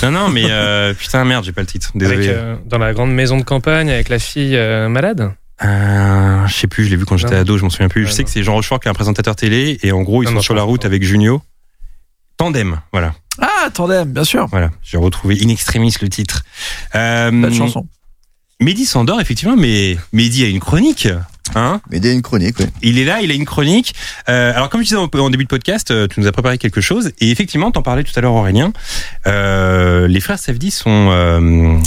Non, 0.01 0.11
non, 0.11 0.29
mais 0.29 0.45
euh, 0.49 0.93
putain 0.93 1.23
merde, 1.23 1.45
j'ai 1.45 1.51
pas 1.51 1.61
le 1.61 1.67
titre. 1.67 1.91
Désolé. 1.95 2.27
Avec, 2.27 2.35
euh, 2.37 2.55
dans 2.65 2.77
la 2.79 2.93
grande 2.93 3.13
maison 3.13 3.37
de 3.37 3.43
campagne 3.43 3.89
avec 3.91 4.09
la 4.09 4.19
fille 4.19 4.55
euh, 4.55 4.89
malade. 4.89 5.31
Euh, 5.63 6.47
je 6.47 6.53
sais 6.53 6.67
plus, 6.67 6.85
je 6.85 6.89
l'ai 6.89 6.95
vu 6.95 7.05
quand 7.05 7.15
j'étais 7.17 7.35
ado, 7.35 7.57
je 7.57 7.63
m'en 7.63 7.69
souviens 7.69 7.87
plus. 7.89 8.01
Ouais, 8.03 8.07
je 8.09 8.13
sais 8.13 8.23
non. 8.23 8.25
que 8.25 8.31
c'est 8.31 8.43
Jean 8.43 8.53
Rochefort 8.53 8.79
qui 8.79 8.87
est 8.87 8.91
un 8.91 8.95
présentateur 8.95 9.35
télé 9.35 9.79
et 9.83 9.91
en 9.91 10.01
gros 10.01 10.23
ils 10.23 10.27
sont 10.27 10.33
non, 10.33 10.41
sur 10.41 10.55
la 10.55 10.63
route 10.63 10.81
pas. 10.81 10.87
avec 10.87 11.03
Junio. 11.03 11.41
Tandem, 12.37 12.79
voilà, 12.91 13.13
Ah, 13.39 13.69
Tandem, 13.73 14.11
bien 14.11 14.23
sûr. 14.23 14.47
voilà. 14.47 14.71
J'ai 14.81 14.97
retrouvé 14.97 15.37
in 15.43 15.49
extremis 15.49 15.93
le 16.01 16.09
titre. 16.09 16.43
Euh, 16.95 17.29
Belle 17.31 17.53
chanson. 17.53 17.87
Mehdi 18.59 18.85
s'endort 18.85 19.21
effectivement, 19.21 19.55
mais 19.55 19.97
Mehdi 20.11 20.43
a 20.43 20.47
une 20.47 20.59
chronique, 20.59 21.07
hein 21.55 21.81
Mais 21.89 21.97
il 21.97 22.05
y 22.05 22.09
a 22.09 22.11
une 22.11 22.21
chronique, 22.21 22.59
ouais. 22.59 22.69
Il 22.81 22.99
est 22.99 23.05
là, 23.05 23.21
il 23.21 23.31
a 23.31 23.33
une 23.33 23.45
chronique. 23.45 23.93
Euh, 24.29 24.53
alors 24.55 24.69
comme 24.69 24.81
je 24.81 24.85
disais 24.85 24.97
en, 24.97 25.09
en 25.11 25.29
début 25.29 25.43
de 25.43 25.49
podcast, 25.49 25.91
euh, 25.91 26.07
tu 26.07 26.19
nous 26.19 26.27
as 26.27 26.31
préparé 26.31 26.57
quelque 26.57 26.81
chose 26.81 27.11
et 27.19 27.31
effectivement, 27.31 27.71
t'en 27.71 27.81
parlais 27.81 28.03
tout 28.03 28.13
à 28.15 28.21
l'heure 28.21 28.33
Aurélien. 28.33 28.73
Euh, 29.27 30.07
les 30.07 30.19
frères 30.19 30.39
Safdie 30.39 30.71
sont 30.71 31.09
euh, 31.11 31.77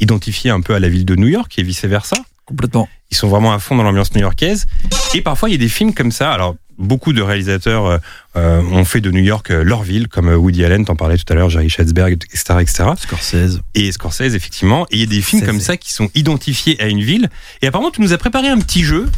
identifiés 0.00 0.50
un 0.50 0.60
peu 0.60 0.74
à 0.74 0.80
la 0.80 0.88
ville 0.88 1.04
de 1.04 1.16
New 1.16 1.28
York 1.28 1.52
et 1.58 1.62
vice 1.62 1.84
versa. 1.84 2.16
Complètement. 2.46 2.88
Ils 3.14 3.16
sont 3.16 3.28
vraiment 3.28 3.52
à 3.52 3.60
fond 3.60 3.76
dans 3.76 3.84
l'ambiance 3.84 4.12
new-yorkaise. 4.12 4.66
Et 5.14 5.20
parfois, 5.20 5.48
il 5.48 5.52
y 5.52 5.54
a 5.54 5.58
des 5.58 5.68
films 5.68 5.94
comme 5.94 6.10
ça. 6.10 6.32
Alors, 6.32 6.56
beaucoup 6.78 7.12
de 7.12 7.22
réalisateurs 7.22 7.86
euh, 7.86 7.98
euh, 8.36 8.60
ont 8.72 8.84
fait 8.84 9.00
de 9.00 9.12
New 9.12 9.22
York 9.22 9.52
euh, 9.52 9.62
leur 9.62 9.84
ville, 9.84 10.08
comme 10.08 10.28
Woody 10.28 10.64
Allen, 10.64 10.84
t'en 10.84 10.96
parlais 10.96 11.16
tout 11.16 11.32
à 11.32 11.36
l'heure, 11.36 11.48
Jerry 11.48 11.70
Schwartzberg, 11.70 12.14
etc., 12.14 12.42
etc. 12.60 12.84
Scorsese. 12.96 13.60
Et 13.76 13.92
Scorsese, 13.92 14.34
effectivement. 14.34 14.88
Et 14.90 14.96
il 14.96 15.00
y 15.00 15.02
a 15.04 15.06
des 15.06 15.22
films 15.22 15.42
Scorsese. 15.42 15.46
comme 15.46 15.60
ça 15.60 15.76
qui 15.76 15.92
sont 15.92 16.10
identifiés 16.16 16.76
à 16.82 16.88
une 16.88 17.02
ville. 17.02 17.30
Et 17.62 17.68
apparemment, 17.68 17.92
tu 17.92 18.00
nous 18.00 18.12
as 18.12 18.18
préparé 18.18 18.48
un 18.48 18.58
petit 18.58 18.82
jeu. 18.82 19.08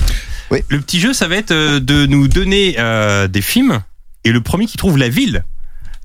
Oui. 0.50 0.58
Le 0.68 0.78
petit 0.80 1.00
jeu, 1.00 1.14
ça 1.14 1.26
va 1.26 1.36
être 1.36 1.54
de 1.54 2.04
nous 2.04 2.28
donner 2.28 2.76
euh, 2.78 3.28
des 3.28 3.40
films. 3.40 3.82
Et 4.24 4.30
le 4.30 4.42
premier 4.42 4.66
qui 4.66 4.76
trouve 4.76 4.98
la 4.98 5.08
ville 5.08 5.42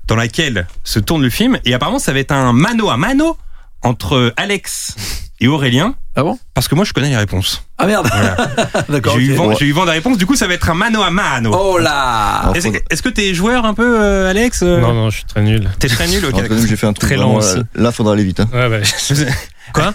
dans 0.06 0.16
laquelle 0.16 0.66
se 0.82 0.98
tourne 0.98 1.20
le 1.20 1.30
film. 1.30 1.58
Et 1.66 1.74
apparemment, 1.74 1.98
ça 1.98 2.14
va 2.14 2.20
être 2.20 2.32
un 2.32 2.54
mano 2.54 2.88
à 2.88 2.96
mano 2.96 3.36
entre 3.82 4.32
Alex 4.36 4.94
et 5.40 5.48
Aurélien. 5.48 5.94
Ah 6.14 6.22
bon? 6.22 6.38
Parce 6.54 6.68
que 6.68 6.74
moi, 6.74 6.84
je 6.84 6.92
connais 6.92 7.08
les 7.08 7.16
réponses. 7.16 7.64
Ah 7.78 7.86
merde 7.86 8.06
Voilà. 8.12 8.36
D'accord. 8.88 9.18
J'ai 9.18 9.26
eu, 9.26 9.32
ok. 9.32 9.38
vent, 9.38 9.54
j'ai 9.54 9.66
eu 9.66 9.72
vent 9.72 9.84
des 9.86 9.92
réponses, 9.92 10.18
du 10.18 10.26
coup 10.26 10.36
ça 10.36 10.46
va 10.46 10.54
être 10.54 10.68
un 10.70 10.74
mano 10.74 11.02
à 11.02 11.10
mano. 11.10 11.52
Oh 11.54 11.78
là 11.78 12.52
Est-ce 12.54 13.02
que 13.02 13.08
t'es 13.08 13.34
joueur 13.34 13.64
un 13.64 13.74
peu, 13.74 14.00
euh, 14.00 14.30
Alex 14.30 14.62
euh 14.62 14.78
Non, 14.80 14.92
non, 14.92 15.10
je 15.10 15.16
suis 15.16 15.24
très 15.24 15.42
nul. 15.42 15.68
T'es 15.78 15.88
très 15.88 16.06
nul, 16.06 16.24
ok. 16.24 16.34
Alors, 16.34 16.50
même, 16.50 16.66
j'ai 16.66 16.76
fait 16.76 16.86
un 16.86 16.92
truc 16.92 17.08
Très 17.08 17.16
lent 17.16 17.36
aussi. 17.36 17.58
euh, 17.58 17.64
Là, 17.74 17.92
faudra 17.92 18.12
aller 18.12 18.24
vite. 18.24 18.40
Hein. 18.40 18.48
Ouais, 18.52 18.68
bah, 18.68 18.78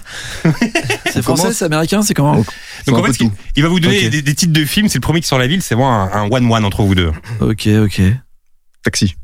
C'est 1.12 1.22
français, 1.22 1.52
c'est 1.52 1.64
américain, 1.64 2.02
c'est 2.02 2.14
comment? 2.14 2.44
Donc, 2.86 2.98
en 2.98 3.04
fait, 3.04 3.24
il, 3.54 3.62
va 3.62 3.68
vous 3.68 3.78
donner 3.80 4.10
des, 4.10 4.22
des 4.22 4.34
titres 4.34 4.52
de 4.52 4.64
films, 4.64 4.88
c'est 4.88 4.98
le 4.98 5.02
premier 5.02 5.20
qui 5.20 5.28
sort 5.28 5.38
la 5.38 5.46
ville, 5.46 5.62
c'est 5.62 5.74
vraiment 5.76 6.02
un 6.02 6.08
un 6.12 6.28
one-one 6.28 6.64
entre 6.64 6.82
vous 6.82 6.96
deux. 6.96 7.12
Ok, 7.40 7.68
ok. 7.68 8.02
Taxi. 8.82 9.14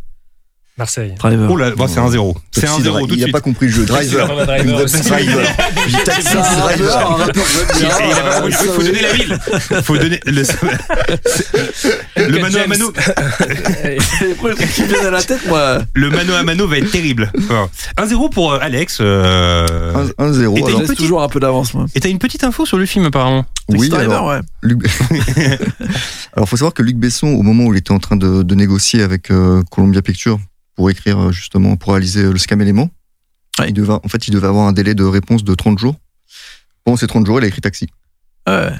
Marseille. 0.77 1.15
Driver. 1.21 1.49
Oh 1.51 1.57
là, 1.57 1.71
bon, 1.71 1.87
c'est 1.87 2.01
un 2.01 2.11
zéro. 2.11 2.37
C'est 2.51 2.63
Taxi, 2.63 2.81
un 2.81 2.83
zéro 2.83 2.97
driver. 2.97 3.09
tout 3.09 3.15
de 3.15 3.21
Il 3.21 3.23
a 3.23 3.27
suite. 3.27 3.33
pas 3.33 3.41
compris 3.41 3.67
le 3.67 3.73
jeu. 3.73 3.85
Driver. 3.85 4.27
Driver. 4.45 4.89
J'ai 4.89 6.03
taxi, 6.05 6.35
driver. 6.35 6.99
un 6.99 7.15
rappeur 7.15 7.45
il 7.79 7.87
a 7.87 8.23
pas 8.23 8.41
compris, 8.41 8.55
euh, 8.55 8.65
il 8.65 8.73
faut 8.73 8.83
donner 8.83 9.03
la 9.03 9.13
ville. 9.13 9.39
Faut 9.85 9.99
donner 9.99 10.21
le, 10.27 10.43
le 12.29 12.39
mano 12.41 12.59
à 12.59 12.67
mano. 12.67 12.93
Qui 14.75 14.83
viennent 14.85 15.07
à 15.07 15.11
la 15.11 15.23
tête, 15.23 15.47
moi. 15.47 15.79
Le 15.95 16.11
mano 16.11 16.35
à 16.35 16.43
mano 16.43 16.67
va 16.67 16.79
être 16.79 16.91
terrible. 16.91 17.31
Bon. 17.49 17.69
1-0 17.99 18.31
pour 18.33 18.53
euh, 18.55 18.59
Alex. 18.61 18.99
euh, 19.01 19.93
1-0. 19.95 20.09
Et 20.09 20.13
Je 20.17 20.19
t'as 20.19 20.27
alors. 20.27 20.69
une 20.71 20.79
laisse 20.79 20.89
petite- 20.89 20.97
toujours 20.99 21.23
un 21.23 21.29
peu 21.29 21.39
d'avance, 21.41 21.75
moi. 21.75 21.87
Et 21.95 22.01
t'as 22.01 22.09
une 22.09 22.19
petite 22.19 22.43
info 22.45 22.67
sur 22.67 22.79
le 22.79 22.87
film 22.87 23.05
apparemment. 23.07 23.45
Oui, 23.69 23.91
alors, 23.95 24.27
ouais. 24.27 24.41
Luc... 24.63 24.87
alors, 26.35 26.49
faut 26.49 26.57
savoir 26.57 26.75
que 26.75 26.83
Luc 26.83 26.97
Besson, 26.97 27.29
au 27.29 27.43
moment 27.43 27.65
où 27.65 27.73
il 27.75 27.79
était 27.79 27.93
en 27.93 27.99
train 28.01 28.17
de, 28.17 28.43
de 28.43 28.55
négocier 28.55 29.03
avec 29.03 29.31
euh, 29.31 29.63
Columbia 29.71 30.03
Pictures 30.03 30.39
pour 30.77 30.91
écrire 30.91 31.19
euh, 31.19 31.33
justement, 31.33 31.77
pour 31.77 31.93
réaliser 31.93 32.23
euh, 32.25 32.33
le 32.33 32.39
Scam 32.39 32.61
Element, 32.61 32.91
Ouais. 33.61 33.69
il 33.69 33.73
devait, 33.75 33.93
en 33.93 34.09
fait, 34.09 34.27
il 34.27 34.33
devait 34.33 34.49
avoir 34.49 34.67
un 34.67 34.73
délai 34.73 34.95
de 34.95 35.05
réponse 35.05 35.45
de 35.45 35.55
30 35.55 35.79
jours. 35.79 35.95
Pendant 36.85 36.97
ces 36.97 37.07
30 37.07 37.25
jours, 37.27 37.39
il 37.41 37.45
a 37.45 37.47
écrit 37.47 37.61
Taxi. 37.61 37.87
Ouais. 38.49 38.71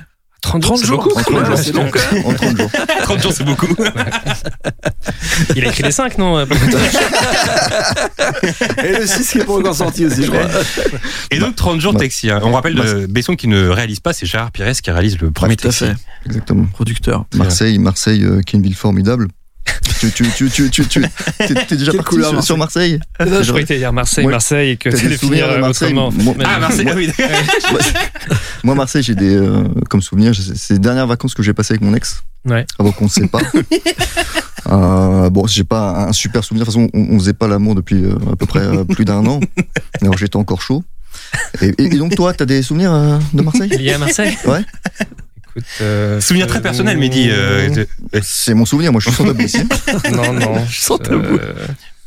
30 0.43 0.61
30 0.63 0.79
c'est 0.79 0.87
jours. 0.87 1.03
beaucoup. 1.03 1.19
En 1.19 1.23
30 1.23 1.35
Ouais, 1.39 1.45
jours. 1.47 1.59
c'est 1.59 1.73
long, 1.73 1.91
quand 1.91 2.13
même. 2.13 2.27
En 2.27 2.35
30 2.35 2.57
jours. 2.59 2.71
30 3.05 3.23
jours, 3.23 3.33
c'est 3.33 3.45
beaucoup. 3.45 3.75
Il 5.57 5.65
a 5.65 5.69
écrit 5.69 5.83
les 5.85 5.91
5, 5.93 6.19
non 6.19 6.37
euh, 6.39 6.45
Et 8.83 8.93
le 8.99 9.07
6 9.07 9.31
qui 9.31 9.39
est 9.39 9.45
pas 9.45 9.53
encore 9.55 9.75
sorti 9.75 10.05
aussi, 10.07 10.25
je 10.25 10.31
crois. 10.31 10.49
Et 11.31 11.39
donc 11.39 11.57
30 11.57 11.81
jours 11.81 11.95
Ouais. 11.95 12.01
taxi. 12.01 12.31
hein. 12.31 12.41
On 12.43 12.53
rappelle 12.53 12.75
de 12.75 13.07
Besson 13.07 13.37
qui 13.37 13.49
ne 13.49 13.69
réalise 13.69 14.01
pas, 14.01 14.13
c'est 14.13 14.27
Gérard 14.27 14.51
Pires 14.51 14.71
qui 14.73 14.91
réalise 14.91 15.19
le 15.19 15.31
premier 15.31 15.55
à 15.55 15.57
taxi. 15.57 15.87
fait. 15.87 15.95
Exactement. 16.27 16.65
Producteur. 16.67 17.25
Marseille, 17.35 17.79
Marseille, 17.79 18.25
euh, 18.25 18.41
qui 18.43 18.57
est 18.57 18.59
une 18.59 18.65
ville 18.65 18.75
formidable. 18.75 19.29
Tu, 20.01 20.11
tu, 20.13 20.31
tu, 20.31 20.51
tu, 20.51 20.71
tu, 20.71 20.85
tu, 20.87 21.01
t'es, 21.39 21.77
déjà 21.77 21.93
parti 21.93 22.11
couleur, 22.11 22.31
sur, 22.31 22.45
sur 22.45 22.59
Marseille 22.59 22.99
Je 23.21 23.25
croyais 23.25 23.63
que 23.63 23.69
t'allais 23.69 23.81
dire 23.81 23.93
Marseille, 23.93 24.25
Moi, 24.25 24.33
Marseille, 24.33 24.71
et 24.71 24.77
que 24.77 24.89
t'as 24.91 24.97
des 24.97 25.03
t'allais 25.03 25.17
souvenirs 25.17 25.45
finir 25.45 25.49
de 25.55 25.59
euh, 25.59 25.61
Marseille 25.61 25.93
autrement. 25.93 26.07
en 26.09 26.11
fait. 26.11 26.23
Moi- 26.23 26.35
Ah 26.45 26.59
Marseille, 26.59 26.87
ah 26.91 26.95
oui. 26.97 27.11
Moi, 28.63 28.75
Marseille, 28.75 29.03
j'ai 29.03 29.15
des, 29.15 29.35
euh, 29.37 29.65
comme 29.89 30.03
souvenir, 30.03 30.33
c'est 30.35 30.75
les 30.75 30.79
dernières 30.81 31.07
vacances 31.07 31.35
que 31.35 31.43
j'ai 31.43 31.53
passées 31.55 31.75
avec 31.75 31.83
mon 31.83 31.95
ex. 31.95 32.23
Ouais. 32.47 32.67
Avant 32.79 32.93
qu'on 32.93 33.05
ne 33.05 33.11
sait 33.11 33.27
pas. 33.27 33.41
euh, 34.71 35.31
bon, 35.31 35.47
j'ai 35.47 35.65
pas 35.65 36.07
un 36.09 36.13
super 36.13 36.45
souvenir. 36.45 36.67
De 36.67 36.71
toute 36.73 36.81
façon, 36.81 36.91
on, 36.95 37.15
on 37.15 37.19
faisait 37.19 37.33
pas 37.33 37.49
l'amour 37.49 37.75
depuis 37.75 38.05
euh, 38.05 38.17
à 38.33 38.37
peu 38.37 38.47
près 38.47 38.61
euh, 38.61 38.85
plus 38.85 39.05
d'un 39.05 39.25
an. 39.27 39.41
Alors 40.03 40.17
j'étais 40.19 40.37
encore 40.37 40.61
chaud. 40.63 40.85
Et, 41.63 41.69
et- 41.79 41.85
et 41.95 41.99
donc, 41.99 42.15
toi, 42.17 42.35
t'as 42.35 42.45
des 42.45 42.63
souvenirs 42.63 42.93
euh, 42.93 43.19
de 43.33 43.43
Marseille? 43.43 43.69
Lié 43.71 43.93
à 43.95 43.99
Marseille? 43.99 44.37
Ouais. 44.47 44.63
Écoute. 45.57 45.65
euh, 45.81 46.21
Souvenir 46.21 46.47
très 46.47 46.61
personnel, 46.63 46.99
dit. 47.09 47.29
euh, 47.31 47.69
de- 47.71 47.87
C'est 48.23 48.55
mon 48.55 48.65
souvenir. 48.65 48.93
Moi, 48.93 49.01
je 49.01 49.09
suis 49.11 49.17
sans 49.17 49.25
tabou 49.25 49.43
ici. 49.43 49.59
Non, 50.13 50.33
non. 50.33 50.67
Je 50.69 50.81
sens 50.81 50.99
tabou. 51.03 51.23
euh, 51.37 51.53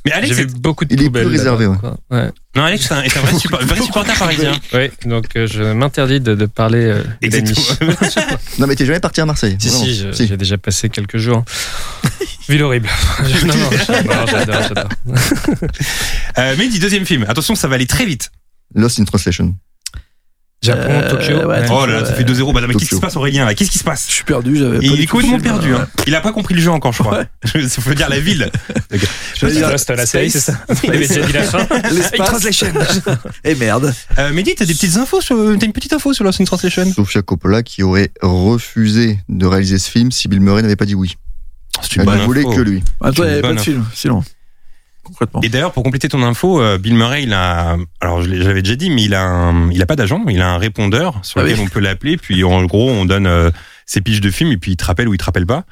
Mais 0.05 0.11
Alex, 0.13 0.35
c'est- 0.35 0.57
beaucoup 0.57 0.85
de 0.85 0.93
Il 0.93 1.03
est 1.03 1.09
plus 1.09 1.25
réservé. 1.25 1.67
Ouais. 1.67 2.29
non, 2.55 2.63
Alex 2.63 2.85
est 2.89 2.93
un, 2.93 3.01
est 3.01 3.17
un 3.17 3.21
vrai, 3.21 3.37
support- 3.37 3.61
vrai 3.65 3.81
supporter 3.81 4.15
parisien. 4.17 4.53
Ouais, 4.73 4.91
donc 5.05 5.25
euh, 5.35 5.47
je 5.47 5.63
m'interdis 5.73 6.19
de, 6.21 6.33
de 6.35 6.45
parler 6.45 6.85
euh. 6.85 7.03
Exactement. 7.21 7.65
Non, 8.59 8.67
mais 8.67 8.75
t'es 8.75 8.85
jamais 8.85 8.99
parti 9.01 9.19
à 9.21 9.25
Marseille. 9.25 9.57
Si, 9.59 9.69
si, 10.13 10.27
j'ai 10.27 10.37
déjà 10.37 10.57
passé 10.57 10.89
quelques 10.89 11.17
jours. 11.17 11.43
Ville 12.49 12.63
horrible. 12.63 12.87
non, 13.45 13.53
non, 13.55 13.69
j'adore, 13.85 14.27
j'adore. 14.67 14.89
Euh, 16.37 16.55
dit 16.55 16.79
deuxième 16.79 17.05
film. 17.05 17.25
Attention, 17.27 17.55
ça 17.55 17.67
va 17.67 17.75
aller 17.75 17.87
très 17.87 18.05
vite. 18.05 18.31
Lost 18.75 18.99
in 18.99 19.05
Translation. 19.05 19.55
Japon, 20.63 20.89
Euh, 20.89 21.09
Tokyo. 21.11 21.47
ouais. 21.47 21.65
Oh 21.69 21.85
là 21.85 22.01
là, 22.01 22.05
ça 22.05 22.13
fait 22.13 22.23
2-0. 22.23 22.51
Bah, 22.51 22.61
non, 22.61 22.67
mais 22.67 22.73
qu'est-ce 22.73 22.89
qui 22.89 22.95
se 22.95 22.99
passe 22.99 23.15
Aurélien 23.15 23.45
là? 23.45 23.53
Qu'est-ce 23.53 23.69
qui 23.69 23.77
se 23.77 23.83
passe? 23.83 24.05
Je 24.07 24.13
suis 24.13 24.23
perdu, 24.23 24.55
j'avais 24.57 24.79
pas 24.79 24.83
Il 24.83 24.99
est 25.01 25.05
complètement 25.05 25.39
perdu. 25.39 25.73
Hein. 25.75 25.87
Il 26.07 26.15
a 26.15 26.19
pas 26.21 26.31
compris 26.31 26.55
le 26.55 26.61
jeu 26.61 26.71
encore, 26.71 26.93
je 26.93 27.03
crois. 27.03 27.25
Il 27.55 27.69
faut 27.69 27.93
dire 27.93 28.09
la 28.09 28.19
ville. 28.19 28.49
Dire 29.41 29.67
Reste 29.67 29.91
la 29.91 30.05
série, 30.07 30.31
c'est 30.31 30.39
Space. 30.39 30.55
ça 30.67 30.75
Il 30.83 30.89
avait 30.89 31.07
déjà 31.07 31.21
dit 31.21 31.31
la 31.33 31.43
fin. 31.43 31.63
Translation. 32.25 32.67
Et 33.43 33.53
merde. 33.53 33.93
Euh, 34.17 34.33
Mehdi, 34.33 34.55
t'as 34.55 34.65
des 34.65 34.73
petites 34.73 34.97
infos 34.97 35.21
sur, 35.21 35.37
t'as 35.59 35.65
une 35.65 35.73
petite 35.73 35.93
info 35.93 36.11
sur 36.13 36.23
Lost 36.23 36.41
in 36.41 36.45
Translation? 36.45 36.91
Sofia 36.91 37.21
Coppola 37.21 37.61
qui 37.61 37.83
aurait 37.83 38.09
refusé 38.23 39.19
de 39.29 39.45
réaliser 39.45 39.77
ce 39.77 39.89
film 39.91 40.11
si 40.11 40.27
Bill 40.27 40.41
Murray 40.41 40.63
n'avait 40.63 40.75
pas 40.75 40.85
dit 40.85 40.95
oui. 40.95 41.17
C'est 41.83 41.97
une 41.97 42.09
Elle 42.09 42.19
ne 42.21 42.25
voulait 42.25 42.43
que 42.43 42.61
lui. 42.61 42.83
Ah, 42.99 43.11
toi, 43.11 43.25
il 43.25 43.27
n'y 43.27 43.33
avait 43.33 43.41
Bonne 43.43 43.55
pas 43.55 43.61
de 43.61 43.63
film, 43.65 43.85
sinon. 43.93 44.23
Concrètement. 45.07 45.41
Et 45.41 45.49
d'ailleurs, 45.49 45.71
pour 45.71 45.83
compléter 45.83 46.09
ton 46.09 46.21
info, 46.23 46.61
euh, 46.61 46.77
Bill 46.77 46.93
Murray, 46.95 47.23
il 47.23 47.33
a, 47.33 47.77
alors 48.01 48.21
je 48.21 48.41
j'avais 48.41 48.61
déjà 48.61 48.75
dit, 48.75 48.89
mais 48.89 49.03
il 49.03 49.15
a, 49.15 49.23
un- 49.23 49.71
il 49.71 49.81
a 49.81 49.85
pas 49.85 49.95
d'agent, 49.95 50.23
il 50.29 50.41
a 50.41 50.49
un 50.51 50.57
répondeur 50.57 51.19
sur 51.23 51.39
Ah 51.39 51.43
lequel 51.43 51.59
oui. 51.59 51.65
on 51.65 51.69
peut 51.69 51.79
l'appeler, 51.79 52.17
puis 52.17 52.43
en 52.43 52.63
gros, 52.65 52.89
on 52.89 53.05
donne 53.05 53.25
euh, 53.27 53.49
ses 53.85 54.01
piges 54.01 54.21
de 54.21 54.29
film, 54.29 54.51
et 54.51 54.57
puis 54.57 54.71
il 54.73 54.77
te 54.77 54.85
rappelle 54.85 55.07
ou 55.07 55.13
il 55.13 55.17
te 55.17 55.23
rappelle 55.25 55.45
pas. 55.45 55.63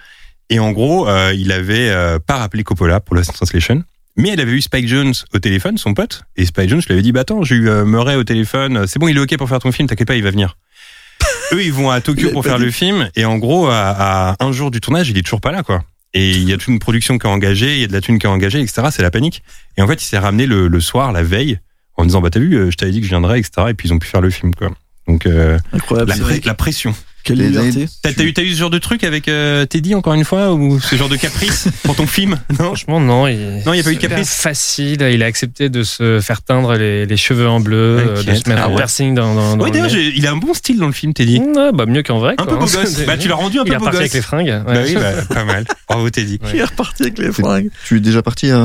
Et 0.49 0.59
en 0.59 0.71
gros, 0.71 1.07
euh, 1.09 1.33
il 1.35 1.51
avait 1.51 1.89
euh, 1.89 2.19
pas 2.19 2.37
rappelé 2.37 2.63
Coppola 2.63 2.99
pour 2.99 3.15
Lost 3.15 3.29
in 3.31 3.33
Translation, 3.33 3.83
mais 4.15 4.29
elle 4.29 4.39
avait 4.39 4.51
eu 4.53 4.61
Spike 4.61 4.87
Jones 4.87 5.13
au 5.33 5.39
téléphone, 5.39 5.77
son 5.77 5.93
pote, 5.93 6.23
et 6.37 6.45
Spike 6.45 6.69
Jones 6.69 6.81
lui 6.87 6.93
avait 6.93 7.01
dit, 7.01 7.11
bah 7.11 7.21
attends, 7.21 7.43
j'ai 7.43 7.55
eu 7.55 7.67
euh, 7.69 7.83
Murray 7.83 8.15
au 8.15 8.23
téléphone, 8.23 8.87
c'est 8.87 8.99
bon, 8.99 9.07
il 9.07 9.17
est 9.17 9.19
ok 9.19 9.35
pour 9.37 9.49
faire 9.49 9.59
ton 9.59 9.71
film, 9.71 9.87
t'inquiète 9.89 10.07
pas, 10.07 10.15
il 10.15 10.23
va 10.23 10.31
venir. 10.31 10.57
Eux, 11.53 11.63
ils 11.63 11.73
vont 11.73 11.89
à 11.91 11.99
Tokyo 12.01 12.31
pour 12.31 12.43
faire 12.43 12.57
le 12.59 12.71
film, 12.71 13.09
et 13.15 13.25
en 13.25 13.37
gros, 13.37 13.67
à, 13.67 14.31
à 14.31 14.35
un 14.43 14.51
jour 14.51 14.71
du 14.71 14.81
tournage, 14.81 15.09
il 15.09 15.17
est 15.17 15.21
toujours 15.23 15.41
pas 15.41 15.51
là, 15.51 15.63
quoi. 15.63 15.83
Et 16.15 16.31
il 16.31 16.49
y 16.49 16.53
a 16.53 16.57
toute 16.57 16.69
une 16.69 16.79
production 16.79 17.17
qui 17.17 17.27
est 17.27 17.29
engagée, 17.29 17.75
il 17.75 17.81
y 17.81 17.83
a 17.83 17.87
de 17.87 17.93
la 17.93 17.99
thune 17.99 18.19
qui 18.19 18.25
est 18.25 18.29
engagée, 18.29 18.61
etc. 18.61 18.87
C'est 18.89 19.01
la 19.01 19.11
panique. 19.11 19.43
Et 19.77 19.81
en 19.81 19.87
fait, 19.87 20.01
il 20.01 20.05
s'est 20.05 20.17
ramené 20.17 20.45
le, 20.45 20.69
le 20.69 20.79
soir, 20.79 21.11
la 21.11 21.23
veille, 21.23 21.59
en 21.97 22.05
disant 22.05 22.21
bah 22.21 22.29
t'as 22.29 22.39
vu, 22.39 22.55
euh, 22.55 22.71
je 22.71 22.77
t'avais 22.77 22.93
dit 22.93 22.99
que 22.99 23.05
je 23.05 23.09
viendrais, 23.09 23.37
etc. 23.37 23.67
Et 23.69 23.73
puis 23.73 23.89
ils 23.89 23.93
ont 23.93 23.99
pu 23.99 24.07
faire 24.07 24.21
le 24.21 24.29
film 24.29 24.55
quoi. 24.55 24.71
Donc 25.07 25.25
euh, 25.25 25.59
Incroyable. 25.73 26.13
la 26.45 26.53
pression. 26.53 26.95
Quelle 27.25 27.39
Les 27.39 27.49
liberté. 27.49 27.87
T'as 28.03 28.43
eu, 28.43 28.53
ce 28.53 28.59
genre 28.59 28.69
de 28.69 28.77
truc 28.77 29.03
avec 29.03 29.27
euh, 29.27 29.65
Teddy 29.65 29.95
encore 29.95 30.13
une 30.13 30.23
fois 30.23 30.53
ou 30.53 30.79
ce 30.79 30.95
genre 30.95 31.09
de 31.09 31.15
caprice 31.17 31.67
pour 31.83 31.95
ton 31.95 32.05
film? 32.07 32.37
Non? 32.51 32.65
Franchement, 32.67 32.99
non. 32.99 33.27
Il, 33.27 33.63
Non, 33.65 33.73
il 33.73 33.77
y 33.77 33.79
a 33.79 33.83
pas 33.83 33.91
eu 33.91 33.95
de 33.95 33.99
c'est 34.01 34.07
caprice? 34.07 34.33
Facile. 34.35 35.01
Il 35.11 35.23
a 35.23 35.25
accepté 35.25 35.69
de 35.69 35.81
se 35.83 36.19
faire 36.21 36.43
teindre 36.43 36.75
les, 36.75 37.05
les 37.07 37.17
cheveux 37.17 37.49
en 37.49 37.59
bleu, 37.59 37.97
euh, 37.99 38.23
de 38.23 38.35
se 38.35 38.47
mettre 38.47 38.61
Ah 38.63 38.67
un 38.67 38.75
piercing 38.75 39.15
dans, 39.15 39.33
dans, 39.33 39.57
dans 39.57 39.67
d'ailleurs, 39.67 39.89
il 39.91 40.25
a 40.27 40.31
un 40.31 40.37
bon 40.37 40.53
style 40.53 40.77
dans 40.77 40.85
le 40.87 40.93
film, 40.93 41.13
Teddy. 41.13 41.39
Ouais, 41.39 41.71
bah 41.73 41.85
mieux 41.87 42.03
qu'en 42.03 42.19
vrai. 42.19 42.33
Un 42.37 42.45
quoi, 42.45 42.45
peu 42.45 42.55
beau 42.57 42.65
hein. 42.65 42.81
gosse. 42.83 43.05
Bah 43.07 43.17
tu 43.17 43.27
l'as 43.27 43.35
rendu 43.35 43.57
un 43.59 43.63
Il 43.65 43.69
peu 43.69 43.73
est 43.73 43.77
beau 43.79 43.85
reparti 43.85 43.97
gosse. 43.97 44.01
avec 44.01 44.13
les 44.13 44.21
fringues. 44.21 44.47
ouais. 44.47 44.61
Bah 44.63 44.81
oui, 44.85 44.93
bah, 44.93 45.11
pas 45.27 45.43
mal. 45.45 45.65
Bravo 45.89 46.09
Teddy. 46.11 46.39
Ouais. 46.43 46.49
Il 46.53 46.59
est 46.59 46.63
reparti 46.63 47.01
avec 47.03 47.17
les 47.17 47.31
fringues. 47.31 47.69
Tu 47.87 47.97
es 47.97 47.99
déjà 48.01 48.21
parti 48.21 48.51
à, 48.51 48.61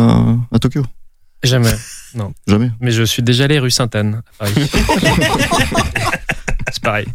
à 0.52 0.58
Tokyo? 0.60 0.84
Jamais. 1.42 1.70
Jamais. 2.46 2.70
Mais 2.80 2.90
je 2.90 3.02
suis 3.04 3.22
déjà 3.22 3.44
allé 3.44 3.58
rue 3.58 3.70
Sainte-Anne 3.70 4.20
à 4.40 4.44
Paris. 4.44 4.52
C'est 6.72 6.82
pareil. 6.82 7.06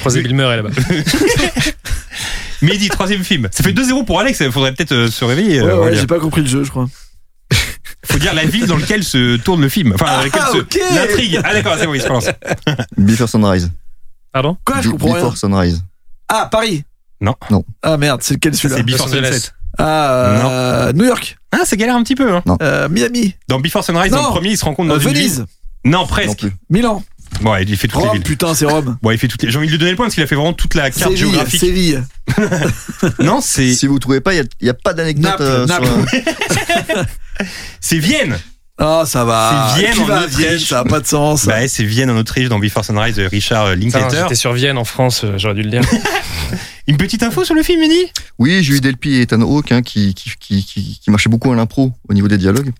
Croisé 0.00 0.22
Bill 0.22 0.34
Murray 0.34 0.56
là-bas. 0.56 0.70
Mehdi, 2.62 2.88
troisième 2.88 3.22
film. 3.24 3.48
Ça 3.52 3.62
fait 3.62 3.72
2-0 3.72 4.04
pour 4.04 4.18
Alex, 4.20 4.40
il 4.40 4.50
faudrait 4.50 4.72
peut-être 4.74 4.92
euh, 4.92 5.10
se 5.10 5.24
réveiller. 5.24 5.60
euh, 5.60 5.64
Ouais, 5.64 5.72
ouais, 5.72 5.78
Aurélien. 5.78 6.00
j'ai 6.00 6.06
pas 6.06 6.18
compris 6.18 6.40
le 6.42 6.48
jeu, 6.48 6.64
je 6.64 6.70
crois. 6.70 6.86
Faut 8.04 8.18
dire 8.18 8.34
la 8.34 8.44
ville 8.44 8.66
dans 8.66 8.76
laquelle 8.76 9.04
se 9.04 9.36
tourne 9.36 9.60
le 9.60 9.68
film. 9.68 9.92
Enfin, 9.94 10.06
dans 10.16 10.22
laquelle 10.22 10.42
se... 10.52 10.58
ok. 10.58 10.78
L'intrigue. 10.94 11.40
Ah 11.44 11.52
d'accord, 11.52 11.76
c'est 11.78 11.86
bon, 11.86 11.94
il 11.94 12.00
se 12.00 12.06
relance. 12.08 12.26
Before 12.96 13.28
Sunrise. 13.28 13.70
Pardon? 14.32 14.56
Quoi, 14.64 14.80
je 14.80 14.88
comprends 14.90 15.06
rien. 15.12 15.16
Before 15.16 15.36
Sunrise. 15.36 15.82
Ah, 16.28 16.48
Paris. 16.50 16.84
Non. 17.20 17.34
Non. 17.50 17.64
Ah 17.82 17.96
merde, 17.96 18.20
c'est 18.22 18.34
lequel 18.34 18.54
celui-là 18.54 18.76
C'est 18.78 18.82
Before 18.82 19.06
Los 19.08 19.12
Angeles. 19.14 19.32
Sunset. 19.32 19.50
Ah, 19.78 20.10
euh, 20.88 20.92
New 20.92 21.04
York. 21.04 21.36
Ah, 21.52 21.64
ça 21.64 21.76
galère 21.76 21.96
un 21.96 22.02
petit 22.02 22.14
peu. 22.16 22.32
Hein. 22.34 22.42
Euh, 22.62 22.88
Miami. 22.88 23.34
Dans 23.48 23.60
Before 23.60 23.84
Sunrise, 23.84 24.10
dans 24.10 24.18
Non. 24.22 24.28
le 24.28 24.32
premier, 24.34 24.50
il 24.50 24.58
se 24.58 24.64
rend 24.64 24.74
compte 24.74 24.88
dans 24.88 24.94
Euh, 24.94 24.98
une 25.00 25.08
Venise. 25.08 25.36
ville. 25.38 25.46
Non, 25.84 26.00
Non 26.00 26.06
presque. 26.06 26.38
plus. 26.40 26.52
Milan. 26.70 27.02
Bon, 27.40 27.54
il 27.56 27.76
fait 27.76 27.88
toutes 27.88 28.00
les 28.00 28.06
Rome, 28.08 28.16
villes. 28.16 28.24
putain, 28.24 28.54
c'est 28.54 28.66
Rome. 28.66 28.98
Bon, 29.02 29.10
il 29.10 29.18
fait 29.18 29.28
toutes 29.28 29.42
les. 29.42 29.50
J'ai 29.50 29.58
envie 29.58 29.66
de 29.66 29.72
lui 29.72 29.78
donner 29.78 29.92
le 29.92 29.96
point 29.96 30.06
parce 30.06 30.14
qu'il 30.14 30.22
a 30.24 30.26
fait 30.26 30.34
vraiment 30.34 30.52
toute 30.52 30.74
la 30.74 30.90
carte 30.90 31.12
Séville, 31.12 31.18
géographique. 31.18 31.60
Séville. 31.60 32.02
Non, 33.20 33.40
c'est 33.40 33.72
Si 33.74 33.86
vous 33.86 33.98
trouvez 33.98 34.20
pas, 34.20 34.34
il 34.34 34.44
n'y 34.60 34.68
a, 34.68 34.74
pas 34.74 34.92
d'anecdote 34.92 35.30
Naples, 35.30 35.42
euh, 35.42 35.66
Naples. 35.66 35.88
euh, 36.96 37.04
c'est 37.80 37.98
Vienne. 37.98 38.38
Ah, 38.80 39.02
ça 39.06 39.24
va. 39.24 39.72
C'est 39.74 39.80
Vienne 39.80 39.94
Qui 39.94 40.00
en 40.00 40.04
va 40.04 40.20
à 40.20 40.24
Autriche. 40.24 40.46
Vienne, 40.46 40.58
ça 40.58 40.80
a 40.80 40.84
pas 40.84 41.00
de 41.00 41.06
sens. 41.06 41.46
Bah, 41.46 41.54
ouais, 41.58 41.68
c'est 41.68 41.84
Vienne 41.84 42.10
en 42.10 42.16
Autriche 42.16 42.48
dans 42.48 42.58
Before 42.60 42.84
Sunrise 42.84 43.16
de 43.16 43.24
Richard 43.24 43.66
euh, 43.66 43.74
Linklater. 43.74 44.22
J'étais 44.22 44.34
sur 44.36 44.52
Vienne 44.52 44.78
en 44.78 44.84
France, 44.84 45.22
euh, 45.24 45.36
j'aurais 45.36 45.54
dû 45.54 45.62
le 45.62 45.70
dire. 45.70 45.82
Une 46.86 46.96
petite 46.96 47.22
info 47.22 47.44
sur 47.44 47.54
le 47.54 47.62
film, 47.62 47.80
Mehdi 47.80 48.06
Oui, 48.38 48.62
j'ai 48.62 48.74
eu 48.74 48.80
Delpy 48.80 49.10
et 49.16 49.22
Ethan 49.22 49.42
Hawke 49.42 49.72
hein, 49.72 49.82
qui, 49.82 50.14
qui, 50.14 50.30
qui, 50.38 50.64
qui, 50.64 51.00
qui 51.02 51.10
marchaient 51.10 51.28
beaucoup 51.28 51.52
à 51.52 51.56
l'impro 51.56 51.92
au 52.08 52.14
niveau 52.14 52.28
des 52.28 52.38
dialogues. 52.38 52.70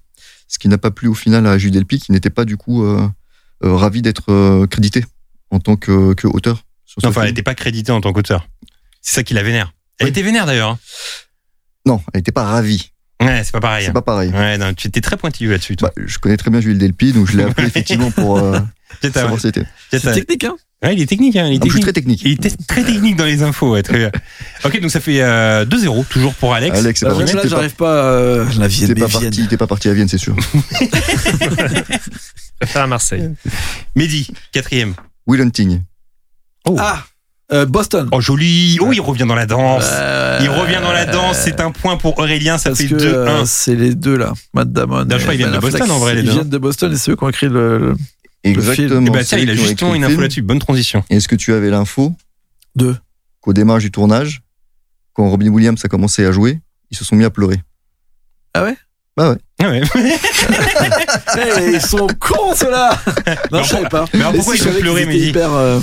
Ce 0.47 0.59
qui 0.59 0.69
n'a 0.69 0.79
pas 0.79 0.91
plu 0.91 1.09
au 1.09 1.15
final 1.15 1.47
à 1.47 1.59
Jules 1.59 1.73
Delpy, 1.73 1.99
qui 1.99 2.13
n'était 2.13 2.31
pas 2.31 2.45
du 2.45 2.57
coup 2.57 2.85
euh, 2.85 3.07
ravi 3.63 4.03
d'être 4.03 4.31
euh, 4.33 4.67
crédité 4.67 5.05
en 5.51 5.59
tant 5.61 5.77
que, 5.77 6.15
que 6.15 6.27
auteur. 6.27 6.63
Sur 6.85 7.03
ce 7.03 7.07
Enfin, 7.07 7.23
elle 7.23 7.29
n'était 7.29 7.43
pas 7.43 7.55
créditée 7.55 7.93
en 7.93 8.01
tant 8.01 8.13
qu'auteur. 8.13 8.47
C'est 9.03 9.15
ça 9.17 9.23
qui 9.23 9.35
la 9.35 9.43
vénère. 9.43 9.73
Elle 9.99 10.07
Oui. 10.07 10.11
était 10.11 10.23
vénère 10.23 10.47
d'ailleurs. 10.47 10.71
hein. 10.71 10.79
Non, 11.87 12.01
elle 12.13 12.19
n'était 12.21 12.33
pas 12.33 12.45
ravie. 12.45 12.93
Ouais, 13.21 13.43
c'est 13.43 13.51
pas 13.53 13.61
pareil. 13.61 13.85
C'est 13.85 13.91
hein. 13.91 13.95
pas 13.95 14.03
pareil. 14.03 14.31
Ouais, 14.31 14.59
non, 14.59 14.73
tu 14.75 14.87
étais 14.89 15.01
très 15.01 15.17
pointilleux 15.17 15.51
là-dessus. 15.51 15.77
toi. 15.77 15.91
Bah, 15.97 16.03
je 16.07 16.19
connais 16.19 16.37
très 16.37 16.51
bien 16.51 16.61
Jules 16.61 16.79
Delpy, 16.79 17.13
donc 17.13 17.29
je 17.31 17.37
l'ai 17.37 17.43
appelé 17.45 17.67
effectivement 17.69 18.11
pour 18.13 18.39
euh, 18.39 18.59
savoir 19.13 19.35
si 19.41 19.49
c'était. 19.49 19.65
C'est 19.91 20.01
technique, 20.13 20.45
hein. 20.45 20.57
Ouais, 20.85 20.95
il 20.95 21.03
est 21.03 21.07
technique. 21.07 21.35
Hein, 21.35 21.49
il 21.49 21.55
est 21.55 21.67
je 21.67 21.73
suis 21.73 21.81
technique. 21.81 21.83
très 21.83 21.93
technique. 21.93 22.23
Il 22.23 22.31
était 22.33 22.51
très 22.69 22.85
technique 22.85 23.17
dans 23.17 23.25
les 23.25 23.43
infos. 23.43 23.73
Ouais, 23.73 23.83
très 23.83 23.99
bien. 23.99 24.13
Ok, 24.65 24.81
donc 24.81 24.93
ça 24.93 25.01
fait 25.01 25.21
euh, 25.21 25.65
2-0 25.65 26.07
toujours 26.07 26.33
pour 26.35 26.55
Alex. 26.55 26.79
Alex, 26.79 27.01
c'est 27.01 27.07
Bah, 27.07 27.11
pas 27.11 27.17
vrai. 27.17 27.25
même 27.25 27.35
là, 27.35 27.43
T'es 27.43 27.49
pas, 27.49 27.57
j'arrive 27.57 27.75
pas. 27.75 28.05
euh, 28.05 28.47
la 28.59 28.69
Vienne, 28.69 28.95
t'es 28.95 29.01
pas 29.01 29.09
parti, 29.09 29.57
pas 29.57 29.67
parti 29.67 29.89
à 29.89 29.95
Vienne, 29.95 30.07
c'est 30.09 30.19
sûr. 30.19 30.37
Je 32.61 32.67
préfère 32.67 32.83
à 32.83 32.87
Marseille. 32.87 33.31
Mehdi, 33.97 34.29
quatrième. 34.53 34.95
Will 35.27 35.41
Hunting. 35.43 35.83
Ah, 36.79 37.05
euh, 37.53 37.65
Boston. 37.67 38.09
Oh 38.13 38.21
joli. 38.21 38.79
Oh, 38.81 38.93
il 38.93 39.01
revient 39.01 39.25
dans 39.27 39.35
la 39.35 39.47
danse. 39.47 39.87
Euh, 39.91 40.39
Il 40.43 40.51
revient 40.51 40.81
dans 40.83 40.93
la 40.93 41.07
danse. 41.07 41.39
C'est 41.39 41.61
un 41.61 41.71
point 41.71 41.97
pour 41.97 42.19
Aurélien. 42.19 42.59
Ça 42.59 42.71
Parce 42.71 42.81
fait 42.83 42.89
que 42.89 42.95
2-1. 42.97 42.99
euh, 43.05 43.43
c'est 43.47 43.75
les 43.75 43.95
deux 43.95 44.17
là, 44.17 44.33
Matt 44.55 44.73
Damon. 44.73 45.05
Non, 45.05 45.17
je 45.17 45.23
crois 45.23 45.35
qu'ils 45.35 45.39
viennent 45.47 45.51
Ben 45.53 45.57
de. 45.57 45.61
Boston, 45.61 45.91
en 45.91 45.99
vrai, 45.99 46.15
les 46.15 46.21
Ils 46.23 46.27
deux, 46.27 46.33
viennent 46.33 46.49
de 46.51 46.59
Boston 46.59 46.93
et 46.93 46.97
c'est 46.97 47.11
eux 47.13 47.17
qui 47.17 47.25
ont 47.25 47.29
écrit 47.29 47.49
le. 47.49 47.95
film. 48.45 48.55
Exactement. 48.59 49.07
Et 49.07 49.11
bah 49.11 49.19
c'est 49.21 49.25
tiens, 49.25 49.39
il 49.39 49.51
a 49.51 49.55
justement 49.55 49.95
une 49.95 50.03
le 50.03 50.07
info 50.07 50.13
film. 50.13 50.23
là-dessus. 50.23 50.43
Bonne 50.43 50.59
transition. 50.59 51.05
Et 51.11 51.17
Est-ce 51.17 51.29
que 51.29 51.37
tu 51.37 51.53
avais 51.55 51.71
l'info 51.71 52.13
Deux. 52.77 52.97
qu'au 53.41 53.53
démarrage 53.53 53.83
du 53.85 53.91
tournage, 53.91 54.43
quand 55.15 55.29
Robin 55.29 55.49
Williams 55.49 55.81
a 55.85 55.89
commencé 55.89 56.25
à 56.27 56.33
jouer, 56.33 56.61
ils 56.91 56.97
se 56.97 57.05
sont 57.05 57.17
mis 57.17 57.25
à 57.25 57.31
pleurer? 57.31 57.63
Ah 58.55 58.63
ouais? 58.65 58.77
Bah 59.19 59.31
ouais. 59.31 59.37
Ah 59.61 59.69
ouais. 59.71 59.83
Eh, 61.37 61.73
ils 61.75 61.81
sont 61.81 62.07
cons 62.21 62.55
ceux-là 62.55 62.91
Non, 63.53 63.63
je 63.65 63.69
savais 63.69 63.89
pas. 63.89 64.05
mais 64.15 64.21
alors 64.21 64.33
pourquoi 64.33 64.55
si 64.57 64.63
ils 64.63 64.69
ont 64.69 64.81
pleuré, 64.81 65.07
Mehdi 65.07 65.29
hyper, 65.31 65.53
euh, 65.53 65.81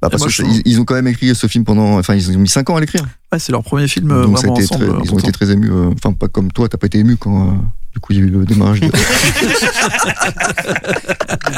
Bah 0.00 0.08
parce 0.10 0.26
je 0.28 0.42
qu'ils 0.42 0.62
ils 0.64 0.80
ont 0.80 0.84
quand 0.86 0.94
même 0.94 1.06
écrit 1.08 1.34
ce 1.34 1.46
film 1.46 1.64
pendant. 1.64 1.98
Enfin, 1.98 2.14
ils 2.14 2.30
ont 2.34 2.38
mis 2.40 2.48
5 2.48 2.70
ans 2.70 2.76
à 2.76 2.80
l'écrire. 2.80 3.04
Ouais, 3.30 3.38
c'est 3.38 3.52
leur 3.52 3.62
premier 3.62 3.86
film 3.88 4.10
euh, 4.10 4.22
Donc 4.24 4.38
vraiment 4.38 4.54
ensemble. 4.54 4.86
très- 4.86 4.94
euh, 4.94 5.00
ils 5.04 5.12
ont 5.14 5.18
été 5.18 5.32
très 5.32 5.50
émus. 5.50 5.70
euh, 5.70 5.90
Enfin, 6.02 6.14
pas 6.14 6.28
comme 6.28 6.50
toi, 6.50 6.66
t'as 6.68 6.78
pas 6.78 6.86
été 6.86 6.98
ému 6.98 7.16
quand. 7.18 7.48
euh, 7.48 7.52
du 7.92 8.00
coup, 8.00 8.12
il 8.14 8.18
y 8.18 8.22
a 8.22 8.24
eu 8.24 8.30
le 8.30 8.44
démarrage. 8.46 8.80
de- 8.80 8.86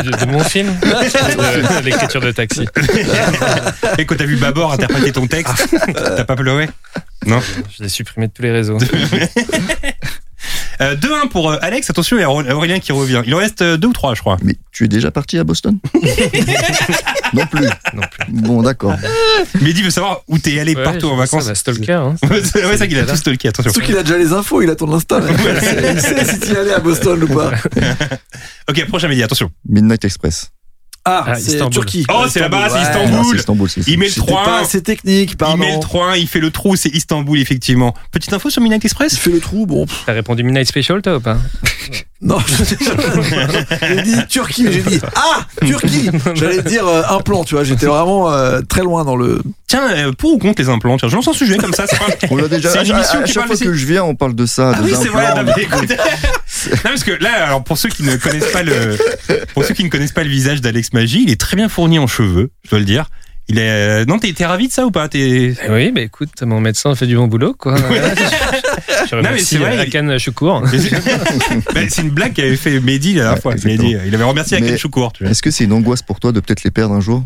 De, 0.02 0.10
de 0.10 0.26
mon 0.30 0.40
film 0.40 0.74
L'écriture 1.84 2.20
de 2.20 2.32
taxi. 2.32 2.66
Et 3.98 4.04
quand 4.04 4.16
t'as 4.16 4.24
vu 4.26 4.36
Babor 4.36 4.72
interpréter 4.72 5.12
ton 5.12 5.26
texte, 5.28 5.54
t'as 5.94 6.24
pas 6.24 6.34
pleuré? 6.36 6.68
Non? 7.26 7.40
Je 7.76 7.82
l'ai 7.84 7.88
supprimé 7.88 8.26
de 8.26 8.32
tous 8.32 8.42
les 8.42 8.50
réseaux. 8.50 8.78
Euh, 10.80 10.96
2-1 10.96 11.28
pour 11.28 11.50
euh, 11.50 11.56
Alex. 11.62 11.88
Attention, 11.90 12.16
il 12.16 12.20
y 12.20 12.24
a 12.24 12.30
Auré- 12.30 12.50
Aurélien 12.52 12.78
qui 12.80 12.92
revient. 12.92 13.22
Il 13.26 13.34
en 13.34 13.38
reste 13.38 13.62
2 13.62 13.86
ou 13.88 13.92
3, 13.92 14.14
je 14.14 14.20
crois. 14.20 14.36
Mais 14.42 14.56
tu 14.72 14.84
es 14.84 14.88
déjà 14.88 15.10
parti 15.10 15.38
à 15.38 15.44
Boston? 15.44 15.78
Non 17.32 17.46
plus. 17.46 17.66
Non 17.94 18.02
plus. 18.10 18.32
Bon, 18.32 18.62
d'accord. 18.62 18.94
Mehdi 19.60 19.82
veut 19.82 19.90
savoir 19.90 20.20
où 20.28 20.38
t'es 20.38 20.60
allé 20.60 20.76
Ouais, 20.76 20.84
partout 20.84 21.08
en 21.08 21.16
vacances. 21.16 21.46
Va, 21.46 21.54
stalker. 21.54 21.92
Hein. 21.92 22.14
Ouais, 22.30 22.42
c'est 22.44 22.64
ouais, 22.64 22.76
ça 22.76 22.86
qu'il 22.86 22.98
a 22.98 23.04
tout 23.04 23.16
stalké. 23.16 23.48
Attention. 23.48 23.72
Surtout 23.72 23.86
qu'il 23.86 23.96
a 23.96 24.02
déjà 24.04 24.16
les 24.18 24.32
infos, 24.32 24.62
il 24.62 24.70
attend 24.70 24.86
l'instant. 24.86 25.18
là. 25.20 25.30
il 25.92 26.00
sait 26.00 26.24
si 26.24 26.40
tu 26.40 26.52
y 26.52 26.56
allais 26.56 26.74
à 26.74 26.78
Boston 26.78 27.22
ou 27.24 27.26
pas. 27.34 27.50
Ok, 28.68 28.86
prochain 28.86 29.08
Mehdi, 29.08 29.22
attention. 29.24 29.50
Midnight 29.68 30.04
Express. 30.04 30.50
Ah, 31.06 31.24
Ah, 31.26 31.34
c'est 31.34 31.52
Istanbul. 31.52 31.70
Turquie. 31.72 32.06
Oh, 32.10 32.24
c'est 32.30 32.40
là-bas, 32.40 32.68
c'est 32.68 32.74
ouais. 32.76 32.82
Istanbul. 32.82 33.18
Ah, 33.20 33.22
c'est 33.30 33.36
Istanbul, 33.36 33.68
c'est 33.68 33.86
Il 33.88 33.98
met 33.98 34.06
le 34.06 34.10
C'était 34.12 34.32
pas 34.32 34.42
3 34.42 34.58
assez 34.60 34.82
technique, 34.82 35.30
Il 35.32 35.36
pardon. 35.36 35.58
met 35.58 35.74
le 35.74 35.80
3 35.80 36.16
il 36.16 36.26
fait 36.26 36.40
le 36.40 36.50
trou, 36.50 36.76
c'est 36.76 36.88
Istanbul, 36.88 37.38
effectivement. 37.38 37.94
Petite 38.10 38.32
info 38.32 38.48
sur 38.48 38.62
Midnight 38.62 38.82
Il 38.84 38.86
Express 38.86 39.18
fait 39.18 39.30
le 39.30 39.40
trou, 39.40 39.66
bon. 39.66 39.84
pff, 39.84 40.02
T'as 40.06 40.12
répondu 40.14 40.42
Midnight 40.42 40.66
Special, 40.66 41.02
toi 41.02 41.16
ou 41.16 41.20
pas 41.20 41.36
Non, 42.22 42.38
j'ai 43.82 44.02
dit 44.02 44.14
Turquie, 44.30 44.66
j'ai 44.72 44.80
dit 44.80 44.98
Ah, 45.14 45.46
Turquie 45.66 46.08
J'allais 46.34 46.62
dire 46.62 46.86
euh, 46.86 47.02
un 47.10 47.20
plan, 47.20 47.44
tu 47.44 47.54
vois, 47.54 47.64
j'étais 47.64 47.84
vraiment 47.84 48.32
euh, 48.32 48.60
très 48.66 48.80
loin 48.82 49.04
dans 49.04 49.16
le. 49.16 49.42
Tiens, 49.66 49.90
euh, 49.90 50.12
pour 50.12 50.32
ou 50.32 50.38
contre 50.38 50.62
les 50.62 50.68
implants 50.70 50.96
Tiens, 50.96 51.08
je 51.08 51.16
lance 51.16 51.28
un 51.28 51.32
sujet 51.34 51.58
comme 51.58 51.74
ça. 51.74 51.84
c'est 51.86 51.98
pas- 51.98 52.26
On 52.30 52.36
l'a 52.36 52.48
déjà. 52.48 52.70
C'est 52.70 52.84
une 52.86 52.94
émission 52.96 53.18
à- 53.18 53.22
à 53.22 53.24
qui 53.24 53.32
chaque 53.32 53.42
parle 53.42 53.46
fois 53.48 53.54
aussi. 53.56 53.64
que 53.64 53.74
je 53.74 53.84
viens, 53.86 54.04
on 54.04 54.14
parle 54.14 54.34
de 54.34 54.46
ça. 54.46 54.72
Ah 54.74 54.80
de 54.80 54.84
oui, 54.86 54.94
c'est 55.00 55.08
vrai. 55.08 55.26
Non, 56.70 56.76
Non, 56.76 56.80
parce 56.84 57.04
que 57.04 57.12
là, 57.12 57.46
alors 57.46 57.64
pour 57.64 57.78
ceux 57.78 57.88
qui 57.88 58.02
ne 58.02 58.16
connaissent 58.16 58.52
pas 58.52 58.62
le, 58.62 58.96
pour 59.54 59.64
ceux 59.64 59.74
qui 59.74 59.84
ne 59.84 59.88
connaissent 59.88 60.12
pas 60.12 60.24
le 60.24 60.30
visage 60.30 60.60
d'Alex 60.60 60.92
Magie, 60.92 61.22
il 61.26 61.30
est 61.30 61.40
très 61.40 61.56
bien 61.56 61.68
fourni 61.68 61.98
en 61.98 62.06
cheveux, 62.06 62.50
je 62.64 62.70
dois 62.70 62.78
le 62.78 62.84
dire. 62.84 63.06
Il 63.48 63.58
est, 63.58 63.68
euh, 63.68 64.04
non, 64.06 64.18
t'es 64.18 64.32
ravi 64.46 64.68
de 64.68 64.72
ça 64.72 64.86
ou 64.86 64.90
pas? 64.90 65.06
T'es, 65.08 65.54
Eh 65.62 65.70
Oui, 65.70 65.92
bah 65.92 66.00
écoute, 66.00 66.30
mon 66.42 66.60
médecin 66.60 66.94
fait 66.94 67.06
du 67.06 67.14
bon 67.16 67.26
boulot, 67.26 67.52
quoi. 67.52 67.76
Je 69.10 69.16
mais 69.16 69.38
c'est 69.38 69.58
vrai, 69.58 69.78
Akan 69.78 70.16
Choukour. 70.18 70.62
Bah, 70.62 71.80
c'est 71.90 72.00
une 72.02 72.08
blague 72.10 72.32
qu'avait 72.32 72.56
fait 72.56 72.80
Mehdi 72.80 73.12
la 73.14 73.22
dernière 73.24 73.42
fois. 73.42 73.54
Mehdi, 73.62 73.96
il 74.06 74.14
avait 74.14 74.24
remercié 74.24 74.58
Mais- 74.60 74.66
Aken 74.68 74.78
Choukour. 74.78 75.12
Est-ce 75.20 75.42
que 75.42 75.50
c'est 75.50 75.64
une 75.64 75.72
angoisse 75.74 76.00
pour 76.00 76.20
toi 76.20 76.32
de 76.32 76.40
peut-être 76.40 76.64
les 76.64 76.70
perdre 76.70 76.94
un 76.94 77.00
jour? 77.00 77.22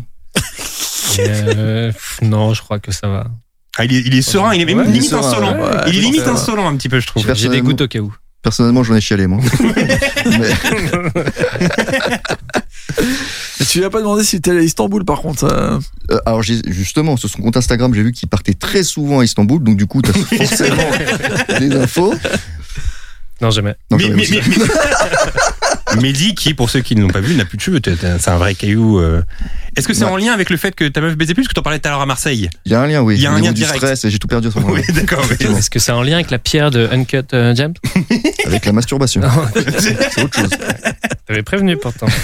Euh, 1.19 1.91
pff, 1.91 2.19
non, 2.21 2.53
je 2.53 2.61
crois 2.61 2.79
que 2.79 2.91
ça 2.91 3.07
va. 3.07 3.27
Ah, 3.77 3.85
il 3.85 3.93
est, 3.93 4.01
il 4.01 4.15
est 4.15 4.21
serein, 4.21 4.53
il 4.53 4.61
est 4.61 4.65
même 4.65 4.79
Ouais, 4.79 4.83
il 4.85 4.89
est 4.89 4.93
limite 4.93 5.09
serein, 5.09 5.27
insolent. 5.27 5.53
ouais. 5.57 5.71
il 5.87 5.97
est 5.97 6.01
limite 6.01 6.27
insolent 6.27 6.67
un 6.67 6.75
petit 6.75 6.89
peu, 6.89 6.99
je 6.99 7.07
trouve. 7.07 7.33
J'ai 7.33 7.49
des 7.49 7.61
gouttes 7.61 7.81
au 7.81 7.87
cas 7.87 7.99
où. 7.99 8.13
Personnellement, 8.41 8.83
j'en 8.83 8.95
ai 8.95 9.01
chialé, 9.01 9.27
moi. 9.27 9.39
Mais- 10.25 10.49
tu 13.69 13.79
lui 13.79 13.85
as 13.85 13.89
pas 13.89 13.99
demandé 13.99 14.23
si 14.23 14.39
t'es 14.41 14.51
allé 14.51 14.61
à 14.61 14.63
Istanbul 14.63 15.03
par 15.05 15.21
contre. 15.21 15.43
Euh, 15.43 15.79
alors 16.25 16.41
justement, 16.41 17.17
sur 17.17 17.29
son 17.29 17.41
compte 17.41 17.57
Instagram, 17.57 17.93
j'ai 17.93 18.03
vu 18.03 18.11
qu'il 18.11 18.29
partait 18.29 18.53
très 18.53 18.83
souvent 18.83 19.19
à 19.19 19.25
Istanbul, 19.25 19.61
donc 19.61 19.77
du 19.77 19.85
coup, 19.85 20.01
t'as 20.01 20.13
forcément 20.13 20.75
des 21.59 21.75
infos. 21.75 22.13
Non, 23.41 23.51
jamais. 23.51 23.75
Non, 23.91 23.97
mais, 23.97 24.09
mais- 24.09 24.27
mais- 24.29 24.41
Mehdi, 26.01 26.35
qui, 26.35 26.53
pour 26.53 26.69
ceux 26.69 26.81
qui 26.81 26.95
ne 26.95 27.01
l'ont 27.01 27.07
pas 27.09 27.19
vu, 27.21 27.35
n'a 27.35 27.45
plus 27.45 27.57
de 27.57 27.61
cheveux. 27.61 27.79
C'est 27.83 28.29
un 28.29 28.37
vrai 28.37 28.55
caillou. 28.55 28.99
euh. 28.99 29.21
Est-ce 29.75 29.87
que 29.87 29.93
c'est 29.93 30.03
Ouais. 30.05 30.11
en 30.11 30.17
lien 30.17 30.33
avec 30.33 30.49
le 30.49 30.57
fait 30.57 30.75
que 30.75 30.87
ta 30.87 31.01
meuf 31.01 31.15
baisait 31.15 31.33
plus 31.33 31.47
que 31.47 31.53
t'en 31.53 31.61
parlais 31.61 31.79
tout 31.79 31.87
à 31.87 31.91
l'heure 31.91 32.01
à 32.01 32.05
Marseille? 32.05 32.49
Il 32.65 32.71
y 32.71 32.75
a 32.75 32.81
un 32.81 32.87
lien, 32.87 33.01
oui. 33.01 33.15
Il 33.15 33.21
y 33.21 33.27
a 33.27 33.31
un 33.31 33.39
lien 33.39 33.51
direct. 33.51 33.77
stress, 33.77 34.05
et 34.05 34.09
j'ai 34.09 34.19
tout 34.19 34.27
perdu 34.27 34.47
à 34.47 34.51
ce 34.51 34.59
moment-là. 34.59 34.81
Oui, 34.87 34.93
d'accord. 34.93 35.25
oui. 35.29 35.47
Est-ce 35.57 35.69
que 35.69 35.79
c'est 35.79 35.91
en 35.91 36.03
lien 36.03 36.15
avec 36.15 36.31
la 36.31 36.39
pierre 36.39 36.71
de 36.71 36.87
Uncut 36.91 37.23
euh, 37.33 37.55
Gems 37.55 37.73
Avec 38.45 38.65
la 38.65 38.71
masturbation. 38.73 39.21
Non. 39.21 39.29
C'est 39.79 40.23
autre 40.23 40.39
chose. 40.39 40.49
T'avais 41.27 41.43
prévenu 41.43 41.77
pourtant. 41.77 42.07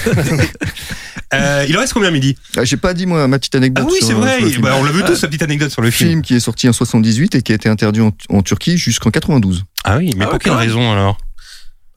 Euh, 1.33 1.65
il 1.67 1.75
en 1.75 1.79
reste 1.81 1.91
combien 1.93 2.11
midi 2.11 2.37
Ah, 2.55 2.63
J'ai 2.63 2.77
pas 2.77 2.93
dit 2.93 3.07
moi 3.07 3.27
ma 3.27 3.39
petite 3.39 3.55
Ah 3.55 3.57
anecdote. 3.57 3.87
oui, 3.89 3.97
sur- 3.97 4.07
c'est 4.07 4.13
vrai. 4.13 4.35
sur 4.37 4.45
le 4.45 4.49
film. 4.51 4.61
Bah, 4.61 4.75
on 4.79 4.83
l'a 4.83 4.91
vu 4.91 5.03
tous, 5.03 5.15
sa 5.15 5.27
petite 5.27 5.41
anecdote 5.41 5.71
sur 5.71 5.81
le 5.81 5.89
film. 5.91 6.09
film 6.11 6.21
qui 6.21 6.35
est 6.35 6.39
sorti 6.39 6.69
en 6.69 6.73
78 6.73 7.35
et 7.35 7.41
qui 7.41 7.51
a 7.51 7.55
été 7.55 7.67
interdit 7.67 7.99
en, 7.99 8.11
en 8.29 8.41
Turquie 8.43 8.77
jusqu'en 8.77 9.09
92. 9.09 9.63
Ah 9.83 9.97
oui, 9.97 10.11
mais 10.15 10.25
Ah 10.25 10.27
pour 10.29 10.39
quelle 10.39 10.53
raison 10.53 10.91
alors? 10.91 11.17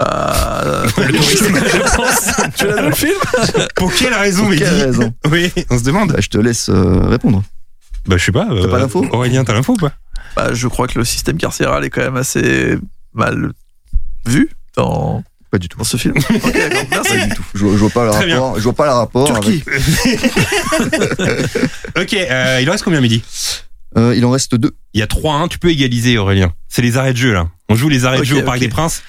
Euh, 0.01 0.87
je 0.89 1.97
pense. 1.97 2.31
tu 2.57 2.67
l'as 2.67 2.83
vu 2.83 2.89
le 2.89 2.95
film? 2.95 3.15
Pour 3.75 3.93
quelle 3.93 4.15
raison, 4.15 4.43
Pour 4.43 4.51
Mehdi? 4.51 4.63
quelle 4.63 4.83
raison? 4.85 5.15
Oui, 5.31 5.53
on 5.71 5.79
se 5.79 5.83
demande. 5.85 6.13
Bah, 6.13 6.21
Je 6.21 6.29
te 6.29 6.39
laisse 6.39 6.69
euh, 6.69 7.01
répondre. 7.09 7.43
Bah, 8.07 8.17
je 8.17 8.25
sais 8.25 8.33
pas. 8.33 8.47
T'as 8.49 8.69
pas 8.69 8.79
l'info? 8.79 9.05
Aurélien, 9.11 9.45
t'as 9.45 9.55
l'info 9.55 9.73
ou 9.73 9.77
pas? 9.77 9.93
Bah, 10.37 10.55
Je 10.55 10.69
crois 10.69 10.87
que 10.87 10.99
le 10.99 11.05
système 11.05 11.37
carcéral 11.37 11.85
est 11.85 11.91
quand 11.91 12.01
même 12.03 12.17
assez 12.17 12.79
mal 13.13 13.51
vu 14.25 14.49
dans, 14.77 15.25
Pas 15.51 15.59
du 15.59 15.69
tout. 15.69 15.79
dans 15.79 15.85
ce 15.85 15.97
film. 15.97 16.15
Ok, 16.31 16.55
merci. 16.91 17.19
Pas 17.19 17.27
du 17.27 17.35
tout. 17.35 17.43
Je, 17.55 17.65
vois- 17.65 17.73
je 17.73 17.79
vois 17.79 17.91
pas 17.91 18.05
le 18.05 18.11
Très 18.13 18.33
rapport. 18.33 18.57
Je 18.57 18.63
vois 18.63 18.73
pas 18.75 18.87
le 18.87 18.93
rapport. 18.93 19.27
Turquie. 19.27 19.65
Ok, 21.99 22.15
euh, 22.15 22.59
il 22.63 22.69
en 22.69 22.73
reste 22.73 22.85
combien, 22.85 23.01
Midi 23.01 23.17
avec- 23.17 23.65
Euh, 23.97 24.15
il 24.17 24.25
en 24.25 24.31
reste 24.31 24.55
deux. 24.55 24.77
Il 24.95 25.01
y 25.01 25.03
a 25.03 25.07
3-1, 25.07 25.49
tu 25.49 25.59
peux 25.59 25.71
égaliser, 25.71 26.19
Aurélien. 26.19 26.53
C'est 26.69 26.83
les 26.83 26.97
arrêts 26.97 27.13
de 27.13 27.19
jeu, 27.19 27.33
là. 27.33 27.49
On 27.69 27.75
joue 27.75 27.89
les 27.89 28.05
arrêts 28.05 28.19
de 28.21 28.25
jeu 28.25 28.39
au 28.39 28.43
Parc 28.43 28.59
des 28.61 28.69
Princes. 28.69 29.03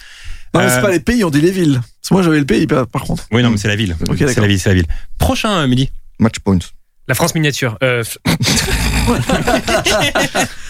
Non, 0.54 0.62
mais 0.62 0.68
Euh, 0.68 0.76
c'est 0.76 0.82
pas 0.82 0.91
les 0.91 1.00
pays, 1.00 1.24
on 1.24 1.30
dit 1.30 1.41
les 1.41 1.52
villes. 1.52 1.76
Parce 1.82 2.10
que 2.10 2.14
moi 2.14 2.24
j'avais 2.24 2.39
le 2.39 2.45
pays 2.45 2.66
par 2.68 2.88
contre. 3.04 3.26
Oui, 3.32 3.43
non, 3.43 3.50
mais 3.52 3.58
c'est 3.58 3.68
la 3.68 3.76
ville. 3.76 3.95
Ok, 4.10 4.18
c'est 4.18 4.38
la 4.39 4.47
ville, 4.47 4.60
c'est 4.60 4.70
la 4.70 4.76
ville. 4.76 4.88
Prochain, 5.18 5.52
euh, 5.52 5.68
Midi. 5.68 5.89
Match 6.20 6.39
point. 6.39 6.60
La 7.08 7.16
France 7.16 7.34
miniature. 7.34 7.78
Euh, 7.82 8.04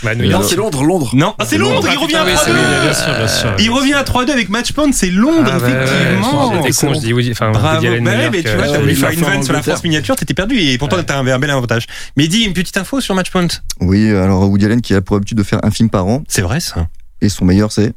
bah, 0.03 0.15
New 0.15 0.23
Non, 0.25 0.29
York. 0.31 0.45
c'est 0.47 0.55
Londres, 0.55 0.83
Londres. 0.83 1.11
Non, 1.13 1.35
ah, 1.37 1.43
c'est 1.45 1.57
Londres, 1.57 1.85
il 1.91 1.97
revient 1.97 2.15
à 2.15 2.25
oui, 2.25 2.31
3-2. 2.31 2.37
c'est- 2.45 2.51
oui, 2.51 2.57
bien 2.83 2.93
sûr, 2.93 3.13
bien 3.17 3.27
sûr. 3.27 3.55
Il 3.59 3.69
revient 3.71 3.93
à 3.93 4.03
3-2 4.03 4.31
avec 4.31 4.49
match 4.49 4.71
point, 4.71 4.89
c'est 4.93 5.09
Londres, 5.09 5.51
Ah, 5.53 5.57
ouais, 5.57 5.63
ouais, 5.63 5.69
effectivement. 5.71 6.61
J'étais 6.63 6.85
con, 6.87 6.93
je 6.93 6.99
dis 6.99 7.13
Woody, 7.13 7.31
enfin, 7.31 7.51
Bravo. 7.51 7.75
Woody 7.75 7.87
Allen, 7.87 8.03
Bah 8.03 8.11
New 8.11 8.17
ouais, 8.17 8.23
York, 8.23 8.35
mais 8.35 8.43
tu 8.43 8.47
euh, 8.49 8.55
vois, 8.55 8.63
ouais, 8.67 8.69
j'avais 8.73 8.85
oui, 8.85 8.95
faire 8.95 9.09
une 9.11 9.19
vanne 9.21 9.43
sur 9.43 9.53
la. 9.53 9.61
France 9.61 9.83
miniature, 9.83 10.15
t'étais 10.15 10.33
perdu 10.33 10.57
et 10.59 10.77
pourtant 10.77 10.95
Ouais. 10.97 11.03
t'avais 11.03 11.31
un 11.31 11.39
bel 11.39 11.49
avantage. 11.49 11.85
Mais 12.15 12.27
dis 12.27 12.41
une 12.43 12.53
petite 12.53 12.77
info 12.77 13.01
sur 13.01 13.15
Match 13.15 13.31
Point? 13.31 13.47
Oui, 13.81 14.09
alors 14.11 14.49
Woody 14.49 14.65
Allen 14.65 14.81
qui 14.81 14.93
a 14.93 15.01
pour 15.01 15.17
habitude 15.17 15.37
de 15.37 15.43
faire 15.43 15.59
un 15.63 15.71
film 15.71 15.89
par 15.89 16.07
an 16.07 16.23
C'est 16.27 16.41
vrai 16.41 16.59
ça 16.61 16.87
et 17.21 17.27
son 17.27 17.43
meilleur 17.43 17.71
c'est? 17.73 17.91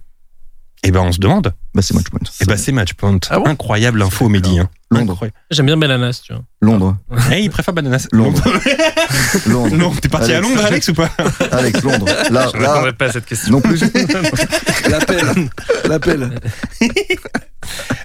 Eh 0.84 0.90
ben 0.90 1.00
on 1.00 1.12
se 1.12 1.20
demande. 1.20 1.52
bah 1.74 1.80
c'est 1.82 1.94
Match 1.94 2.08
Point. 2.10 2.18
Eh 2.40 2.44
ben 2.44 2.56
c'est 2.56 2.72
Match 2.72 2.94
Point. 2.94 3.18
Ah 3.30 3.38
bon 3.38 3.46
Incroyable 3.46 4.02
info, 4.02 4.28
Mehdi. 4.28 4.58
Hein. 4.58 4.68
Londres. 4.90 5.28
J'aime 5.50 5.66
bien 5.66 5.76
Bananas, 5.76 6.20
tu 6.24 6.32
vois. 6.32 6.42
Londres. 6.60 6.96
Eh, 7.32 7.40
il 7.40 7.50
préfère 7.50 7.72
Bananas. 7.72 8.08
Londres. 8.12 8.42
Londres. 9.46 9.76
Non, 9.76 9.90
t'es 9.94 10.08
parti 10.08 10.32
à 10.32 10.38
Alex. 10.38 10.48
Londres, 10.50 10.64
Alex, 10.66 10.88
ou 10.88 10.94
pas 10.94 11.10
Alex, 11.52 11.82
Londres. 11.82 12.06
Là, 12.30 12.48
Je 12.52 12.56
ne 12.58 12.62
là, 12.62 12.68
répondrai 12.72 12.92
pas 12.94 13.04
à 13.06 13.12
cette 13.12 13.26
question. 13.26 13.52
non 13.52 13.60
plus. 13.60 13.80
L'appel. 14.90 15.48
L'appel. 15.88 16.30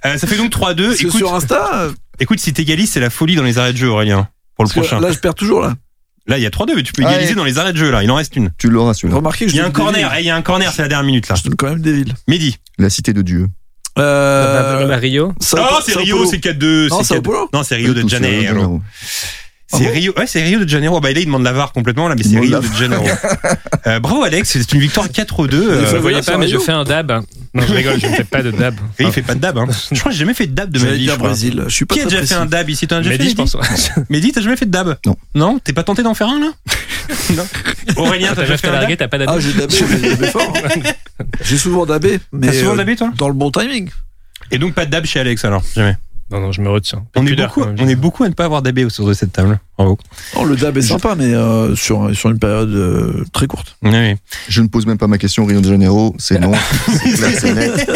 Euh, 0.05 0.17
Ça 0.17 0.28
fait 0.28 0.38
donc 0.38 0.51
3-2. 0.51 0.93
C'est 0.95 1.01
Écoute, 1.03 1.17
sur 1.17 1.34
Insta. 1.34 1.88
écoute, 2.19 2.39
si 2.39 2.53
t'égalises, 2.53 2.91
c'est 2.91 2.99
la 2.99 3.09
folie 3.09 3.36
dans 3.36 3.43
les 3.43 3.57
arrêts 3.57 3.73
de 3.73 3.78
jeu, 3.78 3.89
Aurélien. 3.89 4.28
Pour 4.55 4.63
le 4.65 4.69
parce 4.69 4.73
prochain. 4.88 4.99
Là, 4.99 5.11
je 5.11 5.19
perds 5.19 5.36
toujours 5.36 5.61
là. 5.61 5.73
Là, 6.28 6.38
il 6.38 6.43
y 6.43 6.45
a 6.45 6.49
3-2, 6.49 6.75
mais 6.75 6.84
tu 6.84 6.91
peux 6.93 7.03
Ah, 7.05 7.11
égaliser 7.13 7.36
dans 7.36 7.43
les 7.45 7.57
arrêts 7.57 7.71
de 7.73 7.78
jeu, 7.78 7.89
là. 7.89 8.03
Il 8.03 8.11
en 8.11 8.15
reste 8.15 8.36
une. 8.36 8.51
Tu 8.57 8.69
l'auras 8.69 8.93
celui-là. 8.93 9.15
Remarquez 9.15 9.45
que 9.45 9.51
je 9.51 9.55
Il 9.55 9.59
y 9.59 9.61
a 9.61 9.65
un 9.65 9.69
donne 9.69 9.73
des 9.73 9.82
corner. 9.82 10.09
villes. 10.09 10.17
Eh, 10.19 10.23
Il 10.23 10.25
y 10.25 10.30
a 10.30 10.36
un 10.36 10.41
corner, 10.41 10.71
c'est 10.73 10.82
la 10.82 10.88
dernière 10.89 11.05
minute, 11.05 11.30
là. 11.30 11.36
Je 11.36 11.43
donne 11.43 11.55
quand 11.55 11.69
même 11.69 11.82
des 11.82 11.93
villes. 11.93 12.13
Mehdi. 12.28 12.57
La 12.78 12.89
cité 12.89 13.13
de 13.13 13.21
Dieu. 13.21 13.47
Euh, 13.97 14.91
À 14.91 14.97
Rio. 14.97 15.34
Sao- 15.39 15.57
Oh, 15.59 15.78
c'est 15.84 15.93
Sao 15.93 16.01
Rio, 16.01 16.17
Paulo. 16.17 16.30
c'est 16.30 16.39
4-2. 16.39 16.88
Non, 16.89 16.97
c'est 16.99 17.03
Sao 17.05 17.15
4-2. 17.15 17.21
Paulo. 17.23 17.49
Non, 17.53 17.63
c'est 17.63 17.75
Rio 17.75 17.93
de 17.93 18.01
Tout, 18.01 18.07
Rio. 18.07 18.09
Janeiro. 18.09 18.82
C'est 19.70 19.84
bon 19.84 19.91
Rio, 19.91 20.13
ouais, 20.18 20.26
c'est 20.28 20.41
Rio 20.43 20.63
de 20.63 20.70
Janeiro. 20.70 21.01
Bah, 21.01 21.11
là, 21.11 21.20
il 21.20 21.26
demande 21.26 21.43
la 21.43 21.51
VAR 21.51 21.74
complètement, 21.74 22.07
là, 22.07 22.15
mais 22.15 22.24
c'est 22.24 22.39
Rio 22.39 22.59
de 22.59 22.68
Janeiro. 22.78 23.05
euh, 23.86 23.99
bravo, 23.99 24.24
Alex, 24.24 24.49
c'est 24.49 24.72
une 24.74 24.80
victoire 24.80 25.07
4-2. 25.07 25.47
Il 25.51 25.55
Euh, 25.55 25.86
Vous 25.89 25.95
ne 25.95 25.99
voyez 25.99 26.22
pas, 26.22 26.38
mais 26.38 26.47
je 26.47 26.57
fais 26.57 26.72
un 26.72 26.86
dab. 26.86 27.11
Non, 27.53 27.63
je 27.68 27.74
rigole, 27.74 27.99
je 27.99 28.07
ne 28.07 28.13
fais 28.13 28.24
pas 28.24 28.41
de 28.43 28.51
dab. 28.51 28.76
et 28.97 29.03
il 29.03 29.11
fait 29.11 29.22
pas 29.24 29.36
de 29.36 29.39
dab, 29.39 29.57
hein. 29.57 29.65
Je 29.91 29.99
crois 29.99 30.09
que 30.11 30.15
j'ai 30.15 30.20
jamais 30.20 30.34
fait 30.34 30.47
de 30.47 30.53
dab 30.53 30.72
de 30.72 30.80
ma 30.80 30.91
vie. 30.91 31.07
je. 31.07 31.15
Brésil. 31.15 31.63
Je 31.68 31.74
suis 31.74 31.86
pas 31.86 31.95
Qui 31.95 32.01
a 32.01 32.05
déjà 32.05 32.26
fait 32.26 32.36
un 32.36 32.45
dab 32.45 32.70
ici 32.70 32.88
T'en 32.88 32.97
as 32.97 32.99
déjà 32.99 33.09
Mehdi, 33.11 33.24
fait 33.26 33.30
je 33.32 33.36
pense. 33.36 33.57
Mehdi, 34.09 34.32
t'as 34.32 34.41
jamais 34.41 34.55
fait 34.55 34.65
de 34.68 34.72
dab 34.72 34.97
Non. 35.05 35.18
Non 35.36 35.59
T'es 35.59 35.74
pas 35.74 35.84
tenté 35.84 36.01
d'en 36.03 36.13
faire 36.13 36.30
un, 36.30 36.39
là 36.39 36.51
Non. 37.36 37.45
Aurélien, 37.97 38.30
t'as 38.30 38.36
T'as 38.36 38.41
déjà 38.43 38.57
fait 38.57 38.68
un 38.68 38.72
dab 38.72 38.80
larguer, 38.82 38.95
t'as 38.97 39.07
pas 39.09 39.18
Ah, 39.22 39.26
d'ab. 39.26 39.39
j'ai 39.41 39.53
dabé, 39.53 39.76
j'ai 39.76 40.09
dabé 40.15 40.28
fort. 40.28 40.53
J'ai 41.43 41.57
souvent 41.57 41.86
dabé, 41.86 42.20
mais 42.32 42.47
T'as 42.47 42.53
souvent 42.53 42.74
euh, 42.74 42.78
dabé, 42.78 42.95
toi 42.95 43.11
dans 43.18 43.28
le 43.28 43.34
bon 43.34 43.51
timing. 43.51 43.89
Et 44.51 44.59
donc 44.59 44.74
pas 44.76 44.86
de 44.86 44.91
dab 44.91 45.05
chez 45.05 45.20
Alex, 45.20 45.43
alors 45.43 45.63
Jamais. 45.76 45.97
Non, 46.30 46.41
non, 46.41 46.51
je 46.51 46.61
me 46.61 46.69
retiens. 46.69 47.05
On 47.15 47.25
est, 47.25 47.36
beaucoup, 47.36 47.63
même. 47.63 47.75
on 47.80 47.88
est 47.88 47.95
beaucoup 47.95 48.23
à 48.25 48.28
ne 48.30 48.34
pas 48.34 48.43
avoir 48.43 48.61
dabé 48.61 48.84
autour 48.84 49.07
de 49.07 49.13
cette 49.13 49.32
table. 49.32 49.59
Bravo. 49.78 49.97
Non, 50.36 50.43
le 50.43 50.57
dab 50.57 50.78
est 50.78 50.82
sympa, 50.82 51.15
mais 51.15 51.34
euh, 51.34 51.73
sur, 51.75 52.13
sur 52.13 52.30
une 52.30 52.38
période 52.39 52.69
euh, 52.69 53.23
très 53.32 53.47
courte. 53.47 53.78
Oui, 53.82 53.91
oui. 53.93 54.15
Je 54.49 54.61
ne 54.61 54.67
pose 54.67 54.86
même 54.88 54.97
pas 54.97 55.07
ma 55.07 55.17
question. 55.17 55.45
Rio 55.45 55.61
de 55.61 55.69
Janeiro, 55.69 56.13
c'est 56.19 56.38
non. 56.39 56.51
C'est 57.01 57.13
clair, 57.13 57.32
c'est 57.39 57.53
net. 57.53 57.88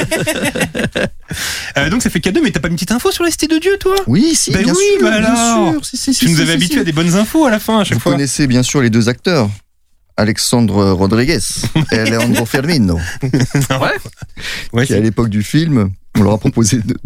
Euh, 1.78 1.90
donc 1.90 2.02
ça 2.02 2.10
fait 2.10 2.20
4-2, 2.20 2.40
mais 2.44 2.52
t'as 2.52 2.60
pas 2.60 2.68
une 2.70 2.76
petite 2.76 2.92
info 2.92 3.12
sur 3.12 3.24
la 3.24 3.32
cité 3.32 3.48
de 3.48 3.58
Dieu, 3.58 3.78
toi? 3.80 3.96
Oui, 4.08 4.34
si, 4.36 4.52
Ben 4.52 4.64
bien 4.64 4.74
oui, 4.74 4.84
sûr, 5.00 5.10
bah 5.10 5.20
bien 5.20 5.72
sûr. 5.74 5.86
Si, 5.86 5.98
si, 5.98 6.14
si, 6.14 6.20
Tu 6.26 6.32
nous 6.32 6.38
si, 6.38 6.42
avais 6.42 6.60
si. 6.60 6.78
à 6.80 6.84
des 6.84 6.92
bonnes 6.92 7.16
infos 7.16 7.46
à 7.46 7.50
la 7.52 7.60
fin, 7.60 7.80
à 7.80 7.84
chaque 7.84 7.96
Vous 7.96 8.02
fois. 8.02 8.12
connaissez 8.14 8.48
bien 8.48 8.64
sûr 8.64 8.82
les 8.82 8.90
deux 8.90 9.10
acteurs. 9.10 9.50
Alexandre 10.18 10.92
Rodriguez 10.92 11.40
et 11.92 11.96
Alejandro 12.00 12.46
Firmino, 12.46 13.00
Ouais, 14.74 14.86
qui 14.86 14.94
à 14.94 15.00
l'époque 15.00 15.30
du 15.30 15.42
film, 15.42 15.90
on 16.18 16.24
leur 16.24 16.34
a 16.34 16.38
proposé 16.38 16.80
de- 16.80 16.98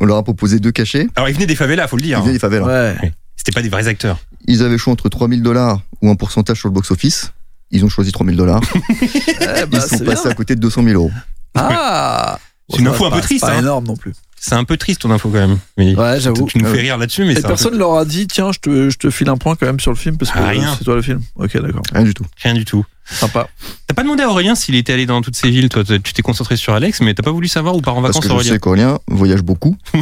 on 0.00 0.04
leur 0.06 0.16
a 0.18 0.22
proposé 0.22 0.58
deux 0.60 0.72
cachets. 0.72 1.08
Alors 1.16 1.28
ils 1.28 1.34
venaient 1.34 1.46
des 1.46 1.56
favelas, 1.56 1.88
faut 1.88 1.96
le 1.96 2.02
Ils 2.02 2.06
dire. 2.06 2.20
venaient 2.22 2.32
des 2.32 2.38
favelas. 2.38 2.64
Ouais. 2.66 3.12
C'était 3.36 3.52
pas 3.52 3.62
des 3.62 3.68
vrais 3.68 3.86
acteurs. 3.88 4.18
Ils 4.46 4.62
avaient 4.62 4.70
le 4.72 4.78
choix 4.78 4.92
entre 4.92 5.08
3000 5.08 5.42
dollars 5.42 5.80
ou 6.02 6.10
un 6.10 6.14
pourcentage 6.16 6.58
sur 6.58 6.68
le 6.68 6.74
box-office. 6.74 7.32
Ils 7.70 7.84
ont 7.84 7.88
choisi 7.88 8.12
3000 8.12 8.36
dollars. 8.36 8.60
Eh 9.40 9.66
bah, 9.66 9.66
Ils 9.72 9.80
sont 9.80 9.96
bien. 9.96 10.06
passés 10.14 10.28
à 10.28 10.34
côté 10.34 10.54
de 10.54 10.60
200 10.60 10.82
000 10.84 10.94
euros. 10.94 11.10
Ah 11.54 12.38
C'est 12.70 12.78
une 12.80 12.88
info 12.88 13.06
un 13.06 13.10
peu 13.10 13.20
triste, 13.20 13.42
Pas 13.42 13.54
hein. 13.54 13.58
énorme 13.60 13.86
non 13.86 13.96
plus. 13.96 14.12
C'est 14.40 14.54
un 14.54 14.64
peu 14.64 14.76
triste 14.76 15.00
ton 15.00 15.10
info 15.10 15.28
quand 15.30 15.38
même. 15.48 15.58
Mais 15.76 15.94
Ouais, 15.96 16.20
j'avoue. 16.20 16.46
tu 16.46 16.58
nous 16.58 16.66
Ah 16.66 16.68
fais 16.70 16.76
ouais. 16.76 16.82
rire 16.82 16.98
là-dessus, 16.98 17.24
mais 17.24 17.32
Et 17.32 17.36
peu- 17.36 17.42
personne 17.48 17.76
leur 17.76 17.96
a 17.96 18.04
dit, 18.04 18.26
tiens, 18.28 18.52
je 18.52 18.58
te, 18.60 18.88
je 18.90 18.96
te 18.96 19.10
file 19.10 19.28
un 19.28 19.36
point 19.36 19.56
quand 19.56 19.66
même 19.66 19.80
sur 19.80 19.90
le 19.90 19.96
film 19.96 20.16
parce 20.16 20.30
que 20.30 20.38
Ah, 20.38 20.48
rien. 20.48 20.74
c'est 20.78 20.84
toi 20.84 20.94
le 20.94 21.02
film. 21.02 21.20
Ok, 21.36 21.60
d'accord. 21.60 21.82
Rien 21.92 22.04
du 22.04 22.14
tout. 22.14 22.24
rien 22.42 22.54
du 22.54 22.64
tout. 22.64 22.84
Sympa. 23.10 23.48
T'as 23.86 23.94
pas 23.94 24.02
demandé 24.02 24.22
à 24.22 24.28
Aurélien 24.28 24.54
s'il 24.54 24.74
était 24.74 24.92
allé 24.92 25.06
dans 25.06 25.22
toutes 25.22 25.36
ces 25.36 25.48
villes, 25.50 25.68
toi. 25.70 25.82
Tu 25.84 26.12
t'es 26.12 26.20
concentré 26.22 26.56
sur 26.56 26.74
Alex, 26.74 27.00
mais 27.00 27.14
t'as 27.14 27.22
pas 27.22 27.30
voulu 27.30 27.48
savoir 27.48 27.74
où 27.74 27.80
part 27.80 27.96
en 27.96 28.02
Parce 28.02 28.16
vacances 28.16 28.24
que 28.24 28.28
je 28.28 28.34
Aurélien. 28.34 28.52
sais 28.52 28.58
qu'Aurélien 28.58 28.98
voyage 29.08 29.42
beaucoup. 29.42 29.76
et 29.94 29.98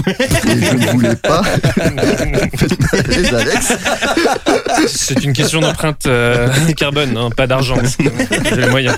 je 0.60 0.74
ne 0.74 0.90
voulais 0.92 1.16
pas. 1.16 1.42
C'est 4.88 5.24
une 5.24 5.32
question 5.32 5.60
d'empreinte 5.60 6.06
euh, 6.06 6.48
carbone, 6.76 7.16
hein, 7.16 7.30
pas 7.30 7.46
d'argent. 7.46 7.76
J'ai 7.98 8.56
les 8.60 8.68
moyens. 8.70 8.96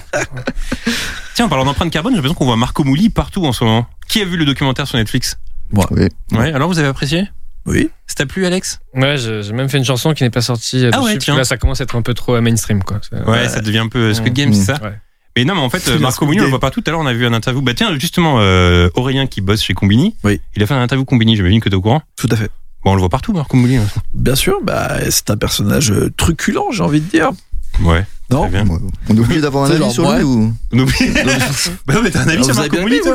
Tiens, 1.35 1.47
en 1.47 1.49
parlant 1.49 1.65
d'empreinte 1.65 1.91
carbone, 1.93 2.13
j'ai 2.13 2.17
l'impression 2.17 2.35
qu'on 2.35 2.47
voit 2.47 2.57
Marco 2.57 2.85
Mouli 2.85 3.11
partout 3.11 3.45
en 3.47 3.53
ce 3.53 3.65
moment. 3.65 3.87
Qui 4.09 4.23
a 4.23 4.25
vu 4.25 4.37
le 4.37 4.45
documentaire 4.45 4.87
sur 4.89 4.99
Netflix? 4.99 5.39
Oui. 5.73 6.09
Ouais, 6.33 6.53
alors 6.53 6.69
vous 6.69 6.79
avez 6.79 6.89
apprécié? 6.89 7.29
Oui. 7.69 7.91
Ça 8.07 8.15
t'a 8.17 8.27
plu, 8.27 8.47
Alex? 8.47 8.81
Ouais, 8.95 9.17
j'ai 9.19 9.53
même 9.53 9.69
fait 9.69 9.79
une 9.79 9.85
chanson 9.85 10.15
qui 10.15 10.25
n'est 10.25 10.31
pas 10.31 10.41
sortie. 10.41 10.85
euh, 10.85 10.91
Ah 10.93 10.99
dessus, 10.99 11.13
ouais, 11.13 11.19
tiens. 11.19 11.37
Là, 11.37 11.45
ça 11.45 11.57
commence 11.57 11.81
à 11.81 11.85
être 11.85 11.95
un 11.97 12.03
peu 12.03 12.15
trop 12.15 12.35
euh, 12.37 12.41
mainstream, 12.41 12.83
quoi. 12.83 13.01
Ouais, 13.27 13.49
ça 13.49 13.61
devient 13.61 13.79
un 13.79 13.89
peu 13.89 14.13
Squid 14.15 14.33
Mmh. 14.33 14.35
Game, 14.35 14.53
c'est 14.55 14.65
ça 14.65 14.81
Ouais. 14.83 14.95
Mais 15.37 15.45
non, 15.45 15.55
mais 15.55 15.61
en 15.61 15.71
fait, 15.71 15.87
euh, 15.89 15.99
Marco 16.01 16.25
Mouli, 16.27 16.41
on 16.41 16.45
le 16.45 16.49
voit 16.49 16.59
partout. 16.59 16.81
Tout 16.81 16.89
à 16.89 16.93
l'heure, 16.93 17.01
on 17.01 17.07
a 17.07 17.13
vu 17.13 17.25
un 17.27 17.33
interview. 17.33 17.63
Bah 17.63 17.75
tiens, 17.75 17.97
justement, 17.99 18.37
euh, 18.41 18.89
Aurélien 18.95 19.27
qui 19.29 19.41
bosse 19.41 19.63
chez 19.63 19.73
Combini, 19.75 20.17
Oui. 20.25 20.41
il 20.57 20.63
a 20.63 20.67
fait 20.67 20.75
un 20.75 20.83
interview 20.83 21.05
Combini, 21.05 21.37
j'imagine 21.37 21.61
que 21.61 21.69
t'es 21.69 21.77
au 21.77 21.81
courant. 21.81 22.03
Tout 22.17 22.27
à 22.33 22.37
fait. 22.37 22.51
Bon, 22.85 22.93
on 22.93 22.95
le 22.95 23.01
voit 23.01 23.09
partout, 23.09 23.33
Marco 23.33 23.57
Mouli. 23.57 23.77
hein. 23.77 23.87
Bien 24.15 24.35
sûr, 24.35 24.59
bah, 24.63 24.99
c'est 25.11 25.31
un 25.31 25.37
personnage 25.37 25.93
euh, 25.93 26.11
truculent, 26.17 26.71
j'ai 26.73 26.83
envie 26.83 27.01
de 27.01 27.09
dire. 27.09 27.31
Ouais, 27.83 28.05
Non 28.31 28.41
très 28.43 28.51
bien. 28.51 28.67
Ouais. 28.67 28.79
On 29.09 29.17
est 29.17 29.21
obligé 29.21 29.41
d'avoir 29.41 29.65
un 29.65 29.71
avis 29.71 29.91
sur 29.93 30.13
lui 30.13 30.23
ou 30.23 30.53
On 30.73 30.79
oublie. 30.79 30.95
bah 31.87 31.95
non, 31.95 32.01
mais 32.03 32.11
t'as 32.11 32.23
un 32.23 32.29
avis 32.29 32.39
Ah, 32.41 32.45
sur 32.45 32.55
Marco 32.57 32.77
Mouli, 32.81 33.01
toi 33.01 33.15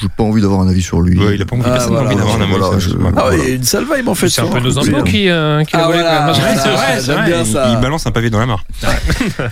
J'ai 0.00 0.08
pas 0.16 0.22
envie 0.22 0.40
d'avoir 0.42 0.60
un 0.60 0.68
avis 0.68 0.82
sur 0.82 1.00
lui. 1.00 1.18
Ouais, 1.18 1.34
il 1.34 1.42
a 1.42 1.44
pas 1.46 1.56
envie, 1.56 1.64
Ah, 1.66 1.78
voilà, 1.88 2.06
envie 2.06 2.16
d'avoir 2.16 2.36
un 2.36 2.40
avis. 2.42 2.50
voilà, 2.58 2.80
sur- 2.80 2.98
voilà. 2.98 3.16
Ah 3.20 3.28
ouais, 3.28 3.38
il 3.38 3.48
y 3.48 3.52
a 3.52 3.54
une 3.54 3.64
sale 3.64 3.84
vibe 3.96 4.08
en 4.08 4.14
fait. 4.14 4.28
C'est 4.28 4.40
un 4.42 4.44
sur- 4.44 4.54
peu 4.54 4.60
nos 4.60 4.78
impôts 4.78 5.02
qui, 5.04 5.28
euh, 5.28 5.64
qui 5.64 5.74
Ah, 5.76 5.84
voilà. 5.86 6.32
c'est 6.34 7.12
vrai, 7.12 7.26
bien 7.26 7.40
Il- 7.42 7.46
ça. 7.52 7.70
Il 7.74 7.80
balance 7.80 8.06
un 8.06 8.10
pavé 8.12 8.30
dans 8.30 8.38
la 8.38 8.46
mare. 8.46 8.64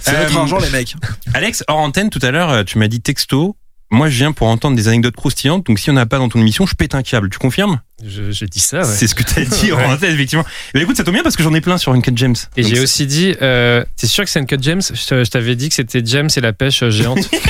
C'est 0.01 0.13
notre 0.21 0.37
Euh, 0.37 0.41
argent, 0.41 0.59
les 0.59 0.71
mecs. 0.71 0.95
Alex, 1.35 1.65
hors 1.69 1.79
antenne, 1.79 2.11
tout 2.11 2.21
à 2.23 2.31
l'heure, 2.31 2.51
euh, 2.51 2.63
tu 2.65 2.79
m'as 2.79 2.89
dit 2.89 3.01
texto. 3.01 3.57
Moi, 3.93 4.09
je 4.09 4.17
viens 4.19 4.31
pour 4.31 4.47
entendre 4.47 4.77
des 4.77 4.87
anecdotes 4.87 5.17
croustillantes. 5.17 5.67
Donc, 5.67 5.81
si 5.81 5.91
on 5.91 5.95
n'a 5.95 6.07
pas 6.07 6.19
dans 6.19 6.29
ton 6.29 6.39
émission, 6.39 6.65
je 6.65 6.77
pète 6.77 6.95
un 6.95 7.03
câble. 7.03 7.29
Tu 7.29 7.39
confirmes? 7.39 7.81
Je- 8.07 8.31
J'ai 8.31 8.47
dit 8.47 8.61
ça, 8.61 8.79
ouais. 8.79 8.85
C'est 8.85 9.09
ce 9.09 9.17
que 9.17 9.25
t'as 9.25 9.45
dit 9.45 9.73
hors 9.73 9.79
Ouais. 9.79 9.85
antenne, 9.87 10.15
effectivement. 10.15 10.45
Mais 10.75 10.83
écoute, 10.83 10.97
ça 10.97 11.03
tombe 11.03 11.15
bien 11.15 11.25
parce 11.25 11.37
que 11.37 11.43
j'en 11.43 11.53
ai 11.55 11.61
plein 11.61 11.77
sur 11.77 11.93
Uncut 11.93 12.13
James. 12.15 12.37
Et 12.57 12.63
j'ai 12.63 12.77
c'est- 12.77 12.81
aussi 12.81 13.07
dit, 13.07 13.35
euh, 13.43 13.85
t'es 13.97 14.07
sûr 14.07 14.23
que 14.25 14.31
c'est 14.31 14.39
Uncut 14.39 14.59
James? 14.63 14.81
Je 14.81 15.25
t'avais 15.29 15.57
dit 15.57 15.69
que 15.69 15.75
c'était 15.75 16.03
James 16.05 16.29
et 16.37 16.41
la 16.41 16.53
pêche 16.53 16.85
euh, 16.85 16.91
géante. 16.91 17.19
Et, 17.33 17.41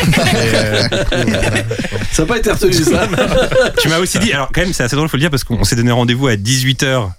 euh, 0.54 0.88
euh, 1.12 1.62
Ça 2.10 2.22
n'a 2.22 2.26
pas 2.28 2.38
été 2.38 2.50
retenu, 2.50 2.72
ça. 2.72 3.06
Tu 3.82 3.88
m'as 3.88 3.98
aussi 3.98 4.18
dit, 4.18 4.32
alors 4.32 4.50
quand 4.52 4.62
même, 4.62 4.72
c'est 4.72 4.82
assez 4.82 4.96
drôle, 4.96 5.08
faut 5.10 5.18
le 5.18 5.22
dire, 5.22 5.30
parce 5.30 5.44
qu'on 5.44 5.62
s'est 5.64 5.76
donné 5.76 5.90
rendez-vous 5.92 6.26
à 6.28 6.36
18h 6.36 7.10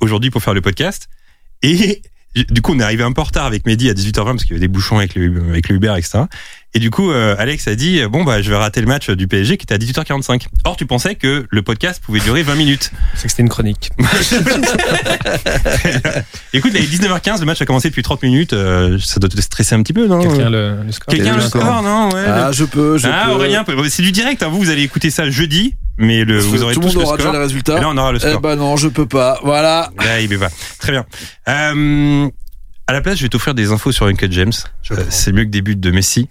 aujourd'hui 0.00 0.30
pour 0.30 0.42
faire 0.42 0.54
le 0.54 0.62
podcast. 0.62 1.08
Et 1.62 2.00
du 2.50 2.62
coup, 2.62 2.74
on 2.74 2.80
est 2.80 2.82
arrivé 2.82 3.04
un 3.04 3.12
peu 3.12 3.20
en 3.20 3.24
retard 3.24 3.44
avec 3.46 3.64
Mehdi 3.66 3.88
à 3.88 3.92
18h20 3.94 4.24
parce 4.24 4.42
qu'il 4.42 4.50
y 4.50 4.54
avait 4.54 4.60
des 4.60 4.68
bouchons 4.68 4.98
avec 4.98 5.14
le, 5.14 5.50
avec 5.50 5.68
le 5.68 5.76
Uber, 5.76 5.94
etc. 5.96 6.24
Et 6.76 6.80
du 6.80 6.90
coup, 6.90 7.12
euh, 7.12 7.36
Alex 7.38 7.68
a 7.68 7.76
dit, 7.76 8.02
bon, 8.10 8.24
bah, 8.24 8.42
je 8.42 8.50
vais 8.50 8.56
rater 8.56 8.80
le 8.80 8.88
match 8.88 9.08
du 9.08 9.28
PSG 9.28 9.56
qui 9.58 9.62
était 9.62 9.74
à 9.74 9.78
18h45. 9.78 10.46
Or, 10.64 10.76
tu 10.76 10.86
pensais 10.86 11.14
que 11.14 11.46
le 11.48 11.62
podcast 11.62 12.02
pouvait 12.04 12.18
durer 12.18 12.42
20 12.42 12.56
minutes. 12.56 12.90
c'est 13.14 13.24
que 13.24 13.28
c'était 13.30 13.42
une 13.44 13.48
chronique. 13.48 13.90
Écoute, 16.52 16.72
là, 16.72 16.80
il 16.80 16.84
est 16.84 16.98
19h15, 16.98 17.40
le 17.40 17.46
match 17.46 17.60
a 17.62 17.66
commencé 17.66 17.88
depuis 17.88 18.02
30 18.02 18.22
minutes. 18.22 18.52
euh, 18.52 18.98
ça 18.98 19.20
doit 19.20 19.28
te 19.28 19.40
stresser 19.40 19.74
un 19.74 19.82
petit 19.82 19.92
peu, 19.92 20.06
non? 20.06 20.20
Quelqu'un 20.20 20.50
le, 20.50 20.82
le 20.84 20.92
score 20.92 21.06
Quelqu'un 21.06 21.24
Quel 21.24 21.32
est 21.34 21.36
le 21.36 21.48
score, 21.48 21.62
score 21.62 21.82
non? 21.82 22.08
Ouais, 22.10 22.24
Ah, 22.26 22.50
je 22.52 22.64
peux, 22.64 22.98
je 22.98 23.06
Ah, 23.08 23.24
peux. 23.26 23.32
Aurélien, 23.34 23.64
c'est 23.88 24.02
du 24.02 24.12
direct. 24.12 24.42
hein. 24.42 24.48
Vous, 24.48 24.58
vous 24.58 24.70
allez 24.70 24.82
écouter 24.82 25.10
ça 25.10 25.28
jeudi. 25.30 25.74
mais 25.96 26.24
le, 26.24 26.34
Parce 26.34 26.46
que 26.46 26.50
vous 26.50 26.62
aurez 26.62 26.74
tout 26.74 26.80
le 26.80 26.86
tous 26.88 26.94
monde 26.94 27.02
le 27.02 27.06
aura 27.08 27.16
score. 27.18 27.26
déjà 27.30 27.38
les 27.38 27.44
résultats. 27.44 27.78
Et 27.78 27.80
là, 27.80 27.88
on 27.88 27.96
aura 27.96 28.12
le 28.12 28.18
Eh 28.22 28.28
score. 28.28 28.40
ben 28.40 28.56
non, 28.56 28.76
je 28.76 28.88
peux 28.88 29.06
pas. 29.06 29.38
Voilà. 29.42 29.90
Là, 30.04 30.20
il 30.20 30.36
va. 30.36 30.48
Très 30.78 30.92
bien. 30.92 31.04
Euh, 31.48 32.28
à 32.86 32.92
la 32.92 33.00
place, 33.00 33.18
je 33.18 33.22
vais 33.22 33.28
t'offrir 33.28 33.54
des 33.54 33.70
infos 33.72 33.92
sur 33.92 34.06
Uncut 34.06 34.28
James. 34.30 34.52
Euh, 34.90 34.96
c'est 35.08 35.32
mieux 35.32 35.44
que 35.44 35.50
des 35.50 35.62
buts 35.62 35.76
de 35.76 35.90
Messi. 35.90 36.28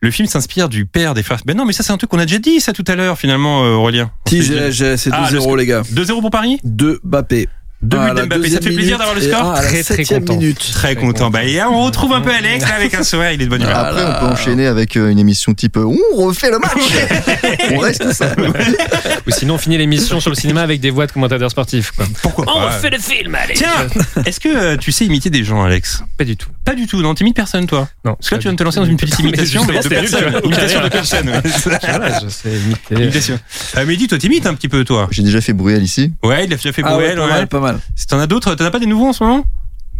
Le 0.00 0.10
film 0.10 0.28
s'inspire 0.28 0.68
du 0.68 0.84
père 0.86 1.14
des 1.14 1.22
frères. 1.22 1.40
Ben 1.46 1.56
non, 1.56 1.64
mais 1.64 1.72
ça, 1.72 1.82
c'est 1.82 1.92
un 1.92 1.96
truc 1.96 2.10
qu'on 2.10 2.18
a 2.18 2.26
déjà 2.26 2.38
dit, 2.38 2.60
ça, 2.60 2.72
tout 2.72 2.84
à 2.86 2.94
l'heure, 2.96 3.18
finalement, 3.18 3.64
euh, 3.64 3.70
Aurélien. 3.70 4.10
Si, 4.28 4.42
j'ai, 4.42 4.96
c'est 4.96 5.10
2-0, 5.10 5.52
Ah, 5.52 5.56
les 5.56 5.66
gars. 5.66 5.82
2-0 5.82 6.20
pour 6.20 6.30
Paris? 6.30 6.58
2 6.64 7.00
Bappé. 7.02 7.48
Deux 7.82 7.98
à 7.98 8.14
buts 8.14 8.20
d'Mbappé. 8.22 8.50
Ça 8.50 8.58
te 8.58 8.64
fait 8.64 8.74
plaisir 8.74 8.98
d'avoir 8.98 9.14
le 9.14 9.20
score 9.20 9.52
la 9.52 9.62
Très, 9.62 9.82
très 9.82 10.04
content. 10.04 10.38
Très 10.72 10.96
content. 10.96 11.30
Bah, 11.30 11.44
et 11.44 11.62
on 11.62 11.84
retrouve 11.84 12.12
un 12.14 12.20
peu 12.20 12.30
Alex, 12.32 12.64
avec 12.64 12.94
un 12.94 13.02
sourire, 13.02 13.32
il 13.32 13.42
est 13.42 13.44
de 13.44 13.50
bonne 13.50 13.62
humeur. 13.62 13.76
Après, 13.78 14.02
on 14.04 14.20
peut 14.20 14.32
enchaîner 14.32 14.66
avec 14.66 14.96
euh, 14.96 15.10
une 15.10 15.18
émission 15.18 15.52
type 15.54 15.76
euh, 15.76 15.84
On 15.84 16.24
refait 16.24 16.50
le 16.50 16.58
match 16.58 16.72
On 17.72 17.78
reste 17.78 18.12
ça. 18.12 18.34
Ou 19.26 19.30
sinon, 19.30 19.54
on 19.54 19.58
finit 19.58 19.78
l'émission 19.78 20.20
sur 20.20 20.30
le 20.30 20.36
cinéma 20.36 20.62
avec 20.62 20.80
des 20.80 20.90
voix 20.90 21.06
de 21.06 21.12
commentateurs 21.12 21.50
sportifs. 21.50 21.92
Quoi. 21.92 22.06
Pourquoi 22.22 22.44
On 22.48 22.64
refait 22.64 22.90
le 22.90 22.98
film, 22.98 23.34
allez 23.34 23.54
Tiens, 23.54 23.86
est-ce 24.24 24.40
que 24.40 24.48
euh, 24.48 24.76
tu 24.76 24.92
sais 24.92 25.04
imiter 25.04 25.30
des 25.30 25.44
gens, 25.44 25.62
Alex? 25.62 26.02
Pas 26.16 26.24
du 26.24 26.36
tout. 26.36 26.48
Pas 26.64 26.74
du 26.74 26.86
tout, 26.86 27.00
non, 27.02 27.14
t'imites 27.14 27.36
personne, 27.36 27.66
toi? 27.66 27.88
Non. 28.04 28.14
Parce 28.14 28.30
que 28.30 28.34
là, 28.36 28.38
tu 28.40 28.44
viens 28.44 28.52
de 28.52 28.58
te 28.58 28.64
lancer 28.64 28.80
dans 28.80 28.86
une 28.86 28.96
petite 28.96 29.18
imitation, 29.18 29.64
mais 29.68 29.80
de 29.80 29.88
personne. 29.88 30.40
Imitation 30.44 30.82
de 30.82 30.88
personne. 30.88 31.30
je 31.44 32.28
sais 32.28 32.50
imiter. 32.50 32.94
Imitation. 32.94 33.38
Mais 33.86 33.96
dis, 33.96 34.08
toi, 34.08 34.18
t'imites 34.18 34.46
un 34.46 34.54
petit 34.54 34.68
peu, 34.68 34.84
toi? 34.84 35.08
J'ai 35.10 35.22
déjà 35.22 35.40
fait 35.40 35.52
Bruel 35.52 35.82
ici. 35.82 36.12
Ouais, 36.22 36.44
il 36.46 36.52
a 36.52 36.56
déjà 36.56 36.72
fait 36.72 36.82
Ah 36.84 36.94
Bruel, 36.94 37.16
pas 37.16 37.22
ouais. 37.24 37.30
mal, 37.30 37.46
pas 37.46 37.60
mal. 37.66 37.80
Si 37.94 38.06
t'en 38.06 38.18
as 38.18 38.26
d'autres, 38.26 38.54
t'en 38.54 38.64
as 38.64 38.70
pas 38.70 38.78
des 38.78 38.86
nouveaux 38.86 39.08
en 39.08 39.12
ce 39.12 39.24
moment? 39.24 39.44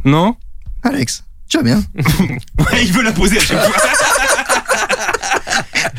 Non? 0.05 0.37
Alex, 0.83 1.25
tu 1.49 1.57
vas 1.59 1.63
bien? 1.63 1.83
Ouais, 2.59 2.85
il 2.85 2.93
veut 2.93 3.03
l'imposer 3.03 3.39
à 3.39 3.41
chaque 3.41 3.65
fois. 3.65 3.77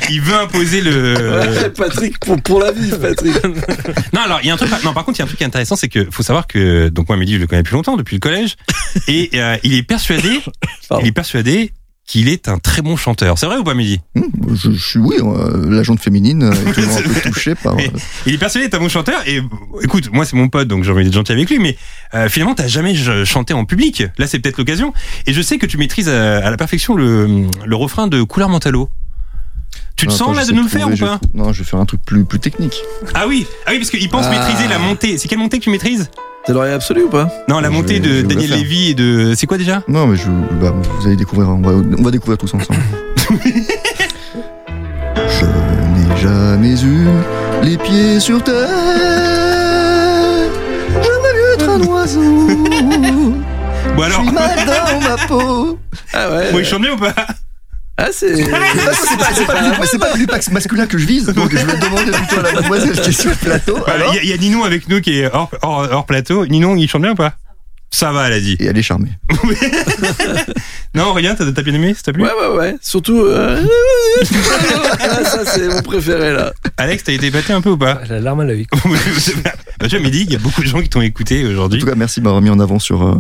il 0.10 0.22
veut 0.22 0.36
imposer 0.36 0.82
le. 0.82 1.70
Patrick, 1.76 2.20
pour, 2.20 2.42
pour 2.42 2.60
la 2.60 2.72
vie, 2.72 2.92
Patrick. 3.02 3.36
Non, 4.14 4.22
alors 4.22 4.40
il 4.42 4.48
y 4.48 4.50
a 4.50 4.54
un 4.54 4.58
truc. 4.58 4.70
Non, 4.84 4.94
par 4.94 5.06
contre, 5.06 5.18
il 5.18 5.20
y 5.20 5.22
a 5.22 5.26
un 5.26 5.28
truc 5.28 5.42
intéressant, 5.42 5.76
c'est 5.76 5.90
que 5.90 6.08
faut 6.12 6.24
savoir 6.24 6.48
que 6.48 6.90
donc 6.90 7.08
moi, 7.10 7.18
Mehdi, 7.18 7.34
je 7.36 7.40
le 7.40 7.48
connais 7.48 7.64
depuis 7.64 7.76
longtemps, 7.76 7.98
depuis 7.98 8.16
le 8.16 8.20
collège, 8.20 8.56
et 9.08 9.30
euh, 9.36 9.58
il 9.64 9.74
est 9.74 9.84
persuadé, 9.84 10.42
Pardon. 10.90 11.04
il 11.04 11.08
est 11.10 11.12
persuadé 11.12 11.72
qu'il 12.08 12.30
est 12.30 12.48
un 12.48 12.58
très 12.58 12.82
bon 12.82 12.96
chanteur. 12.96 13.38
C'est 13.38 13.46
vrai 13.48 13.58
ou 13.58 13.64
pas, 13.66 13.74
Mehdi? 13.74 14.00
Hum, 14.16 14.24
je, 14.56 14.72
suis, 14.72 14.98
oui, 14.98 15.18
euh, 15.22 15.70
la 15.70 15.84
jante 15.84 16.00
féminine 16.00 16.42
euh, 16.44 16.52
est 16.54 16.74
toujours 16.74 16.98
un 16.98 17.02
peu 17.02 17.22
touchée 17.32 17.54
par. 17.54 17.74
euh, 17.74 17.78
Mais 17.78 17.92
Il 18.26 18.34
est 18.34 18.38
persuadé 18.38 18.66
d'être 18.66 18.76
un 18.76 18.80
bon 18.80 18.88
chanteur. 18.90 19.20
Et 19.28 19.40
euh, 19.40 19.44
écoute, 19.84 20.10
moi, 20.14 20.24
c'est 20.26 20.38
mon 20.38 20.48
pote, 20.48 20.68
donc 20.70 20.84
j'ai 20.86 20.92
envie 20.92 21.04
d'être 21.04 21.14
gentil 21.14 21.34
avec 21.34 21.50
lui. 21.50 21.60
Mais 21.60 21.78
euh, 22.14 22.30
finalement, 22.30 22.56
t'as 22.56 22.68
jamais 22.68 22.96
chanté 23.26 23.54
en 23.54 23.66
public. 23.66 24.04
Là, 24.18 24.26
c'est 24.26 24.40
peut-être 24.40 24.58
l'occasion. 24.58 24.94
Et 25.26 25.34
je 25.34 25.42
sais 25.42 25.58
que 25.58 25.66
tu 25.66 25.78
maîtrises 25.78 26.08
à, 26.10 26.38
à 26.38 26.50
la 26.50 26.56
perfection 26.58 26.96
le, 26.96 27.46
le 27.66 27.76
refrain 27.76 28.08
de 28.08 28.24
Couleur 28.24 28.48
Mentalo. 28.50 28.90
Tu 29.98 30.06
te 30.06 30.12
non, 30.12 30.18
sens 30.18 30.36
là 30.38 30.46
de 30.46 30.52
nous 30.54 30.64
le 30.64 30.70
faire 30.70 30.88
ou 30.88 30.96
je- 30.96 31.04
pas? 31.04 31.20
Non, 31.34 31.52
je 31.52 31.60
vais 31.64 31.70
faire 31.70 31.80
un 31.80 31.86
truc 31.86 32.02
plus, 32.06 32.24
plus 32.24 32.40
technique. 32.40 32.76
Ah 33.16 33.26
oui, 33.28 33.46
ah 33.66 33.72
oui, 33.72 33.80
parce 33.80 33.90
qu'il 33.90 34.08
pense 34.10 34.26
Ah. 34.28 34.30
maîtriser 34.30 34.68
la 34.70 34.80
montée. 34.80 35.18
C'est 35.18 35.28
quelle 35.28 35.40
montée 35.40 35.60
que 35.60 35.64
tu 35.66 35.72
maîtrises? 35.72 36.10
T'es 36.48 36.54
l'oreille 36.54 36.74
absolue 36.74 37.04
ou 37.04 37.10
pas? 37.10 37.28
Non, 37.50 37.60
la 37.60 37.68
Je 37.68 37.74
montée 37.74 38.00
de 38.00 38.20
je 38.20 38.22
Daniel. 38.22 38.52
Lévy 38.52 38.92
et 38.92 38.94
de. 38.94 39.34
C'est 39.36 39.46
quoi 39.48 39.58
déjà? 39.58 39.84
Non, 39.90 40.08
mais 40.08 40.16
je, 40.16 40.30
bah, 40.62 40.74
vous 41.02 41.06
allez 41.06 41.18
découvrir, 41.18 41.50
on 41.50 41.60
va, 41.60 41.72
on 41.74 42.02
va 42.02 42.10
découvrir 42.10 42.38
tous 42.38 42.54
ensemble. 42.54 42.80
je 43.28 43.34
n'ai 45.46 46.18
jamais 46.22 46.82
eu 46.82 47.06
les 47.64 47.78
pieds 47.78 48.22
sur 48.22 48.42
terre. 48.42 48.70
J'aimerais 50.94 51.34
mieux 51.36 51.54
être 51.56 51.70
un 51.70 51.82
oiseau. 51.82 52.22
Bon 52.22 53.34
Je 53.98 54.02
alors, 54.04 54.22
suis 54.22 54.32
mal 54.32 54.58
dans 54.66 55.02
ma 55.02 55.18
peau. 55.28 55.78
Ah 56.14 56.32
ouais. 56.32 56.52
bon, 56.54 56.60
il 56.60 56.66
chante 56.66 56.82
bien 56.82 56.94
ou 56.94 56.98
pas? 56.98 57.14
Ah, 58.00 58.10
c'est. 58.12 58.36
C'est 58.44 58.50
pas, 58.52 58.60
le- 59.62 59.86
c'est 59.88 59.98
pas 60.00 60.14
le 60.14 60.20
lupax 60.20 60.52
masculin 60.52 60.86
que 60.86 60.98
je 61.00 61.06
vise, 61.08 61.26
donc 61.28 61.52
je 61.52 61.58
vais 61.66 61.78
demander 61.78 62.12
plutôt 62.12 62.40
à 62.40 62.44
la 62.44 62.52
mademoiselle 62.54 62.92
qui 63.00 63.10
est 63.10 63.12
sur 63.22 63.30
le 63.32 63.36
plateau. 63.36 63.78
Alors 63.88 64.14
Il 64.14 64.18
y, 64.18 64.20
a- 64.20 64.24
il 64.24 64.30
y 64.30 64.34
a 64.34 64.38
Ninon 64.38 64.64
avec 64.64 64.88
nous 64.88 65.02
qui 65.02 65.20
est 65.20 65.34
hors, 65.34 65.50
hors, 65.64 65.88
hors 65.92 66.06
plateau. 66.06 66.46
Ninon, 66.46 66.76
il 66.76 66.88
chante 66.90 67.02
bien 67.02 67.12
ou 67.12 67.16
pas? 67.16 67.34
Ça 67.90 68.12
va, 68.12 68.28
elle 68.28 68.34
a 68.34 68.40
dit. 68.40 68.56
Et 68.60 68.66
elle 68.66 68.78
est 68.78 68.82
charmée. 68.84 69.12
Non, 70.96 71.10
Aurélien, 71.10 71.36
t'as 71.36 71.52
t'as 71.52 71.62
bien 71.62 71.74
aimé, 71.76 71.94
ça 71.94 72.02
t'a 72.04 72.14
plu 72.14 72.24
Ouais, 72.24 72.30
ouais, 72.32 72.58
ouais. 72.58 72.76
Surtout. 72.82 73.20
euh, 73.20 73.62
ah, 75.00 75.24
ça, 75.24 75.46
c'est 75.46 75.68
mon 75.68 75.82
préféré, 75.84 76.34
là. 76.34 76.54
Alex, 76.78 77.04
t'as 77.04 77.14
été 77.14 77.28
épaté 77.28 77.54
un 77.54 77.62
peu 77.62 77.70
ou 77.72 77.78
pas? 77.78 78.02
La 78.10 78.20
larme 78.20 78.40
à 78.40 78.46
l'œil. 78.46 78.66
bah, 79.44 79.52
tu 79.82 79.90
vois, 79.90 80.00
Mehdi, 80.00 80.24
il 80.24 80.32
y 80.32 80.36
a 80.36 80.40
beaucoup 80.40 80.62
de 80.62 80.68
gens 80.68 80.82
qui 80.82 80.90
t'ont 80.90 81.02
écouté 81.02 81.46
En 81.46 81.50
aujourd'hui. 81.52 81.80
tout 81.82 81.86
cas, 81.86 81.94
merci 81.96 82.20
de 82.20 82.24
m'avoir 82.26 82.42
mis 82.42 82.50
en 82.50 82.60
avant 82.60 82.80
sur. 82.80 83.04
euh, 83.04 83.16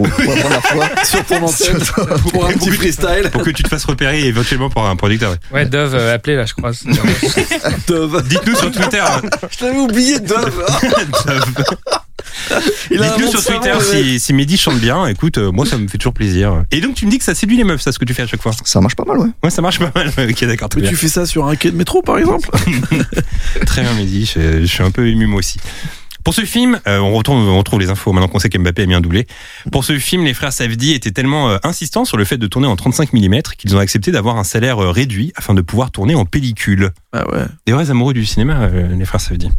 Bah, 0.00 0.08
pour, 0.08 0.24
pour 0.24 0.34
la 0.34 0.58
première 0.60 0.62
fois. 0.64 0.88
Sur 1.04 1.24
ton 1.24 1.36
antenne. 1.42 1.84
Sur- 1.84 2.06
Pour 2.32 2.46
un 2.46 2.52
petit 2.52 2.70
freestyle. 2.70 3.30
pour 3.32 3.42
que 3.42 3.50
tu 3.50 3.62
te 3.62 3.68
fasses 3.68 3.84
repérer 3.84 4.24
éventuellement 4.26 4.70
par 4.70 4.86
un 4.86 4.96
producteur. 4.96 5.36
Ouais, 5.52 5.66
Dove, 5.66 5.94
euh, 5.94 6.14
appelez 6.14 6.36
là, 6.36 6.44
je 6.46 6.54
crois. 6.54 6.70
Dove. 7.88 8.22
Dites-nous 8.28 8.56
sur 8.56 8.70
Twitter. 8.72 9.00
hein. 9.00 9.20
Je 9.58 9.64
l'avais 9.64 9.78
oublié, 9.78 10.18
Dove. 10.20 10.64
A 12.50 12.60
Dites-nous 12.90 13.28
sur 13.30 13.44
Twitter 13.44 13.72
si, 13.80 14.20
si 14.20 14.32
Mehdi 14.32 14.56
chante 14.56 14.78
bien. 14.78 15.06
Écoute, 15.06 15.38
euh, 15.38 15.50
moi, 15.52 15.66
ça 15.66 15.76
me 15.76 15.86
fait 15.88 15.98
toujours 15.98 16.14
plaisir. 16.14 16.64
Et 16.70 16.80
donc, 16.80 16.94
tu 16.94 17.06
me 17.06 17.10
dis 17.10 17.18
que 17.18 17.24
ça 17.24 17.34
séduit 17.34 17.56
les 17.56 17.64
meufs, 17.64 17.80
ça, 17.80 17.92
ce 17.92 17.98
que 17.98 18.04
tu 18.04 18.14
fais 18.14 18.22
à 18.22 18.26
chaque 18.26 18.42
fois. 18.42 18.52
Ça 18.64 18.80
marche 18.80 18.96
pas 18.96 19.04
mal, 19.04 19.18
ouais. 19.18 19.28
Ouais, 19.42 19.50
ça 19.50 19.60
marche 19.62 19.78
pas 19.78 19.90
mal. 19.94 20.08
Ok, 20.30 20.44
d'accord, 20.44 20.68
Mais 20.76 20.82
bien. 20.82 20.90
tu 20.90 20.96
fais 20.96 21.08
ça 21.08 21.26
sur 21.26 21.46
un 21.46 21.56
quai 21.56 21.70
de 21.70 21.76
métro, 21.76 22.02
par 22.02 22.18
exemple 22.18 22.48
Très 23.66 23.82
bien, 23.82 23.92
Mehdi. 23.94 24.26
Je, 24.26 24.60
je 24.62 24.66
suis 24.66 24.82
un 24.82 24.90
peu 24.90 25.06
ému, 25.08 25.26
moi 25.26 25.38
aussi. 25.40 25.58
Pour 26.24 26.34
ce 26.34 26.42
film, 26.42 26.80
euh, 26.86 26.98
on, 26.98 27.12
retrouve, 27.14 27.36
on 27.36 27.58
retrouve 27.58 27.80
les 27.80 27.90
infos 27.90 28.12
maintenant 28.12 28.28
qu'on 28.28 28.38
sait 28.38 28.48
qu'Mbappé 28.48 28.82
a 28.82 28.86
mis 28.86 28.94
un 28.94 29.00
doublé. 29.00 29.26
Pour 29.70 29.84
ce 29.84 29.98
film, 29.98 30.24
les 30.24 30.34
frères 30.34 30.52
Safdie 30.52 30.92
étaient 30.92 31.10
tellement 31.10 31.50
euh, 31.50 31.58
insistants 31.64 32.04
sur 32.04 32.16
le 32.16 32.24
fait 32.24 32.38
de 32.38 32.46
tourner 32.46 32.68
en 32.68 32.76
35 32.76 33.12
mm 33.12 33.42
qu'ils 33.58 33.74
ont 33.74 33.78
accepté 33.78 34.12
d'avoir 34.12 34.36
un 34.36 34.44
salaire 34.44 34.82
euh, 34.82 34.90
réduit 34.90 35.32
afin 35.34 35.54
de 35.54 35.60
pouvoir 35.62 35.90
tourner 35.90 36.14
en 36.14 36.24
pellicule. 36.24 36.90
Ah 37.12 37.28
ouais. 37.30 37.44
Des 37.66 37.72
vrais 37.72 37.90
amoureux 37.90 38.14
du 38.14 38.24
cinéma, 38.24 38.60
euh, 38.62 38.94
les 38.94 39.04
frères 39.04 39.20
Safdie. 39.20 39.50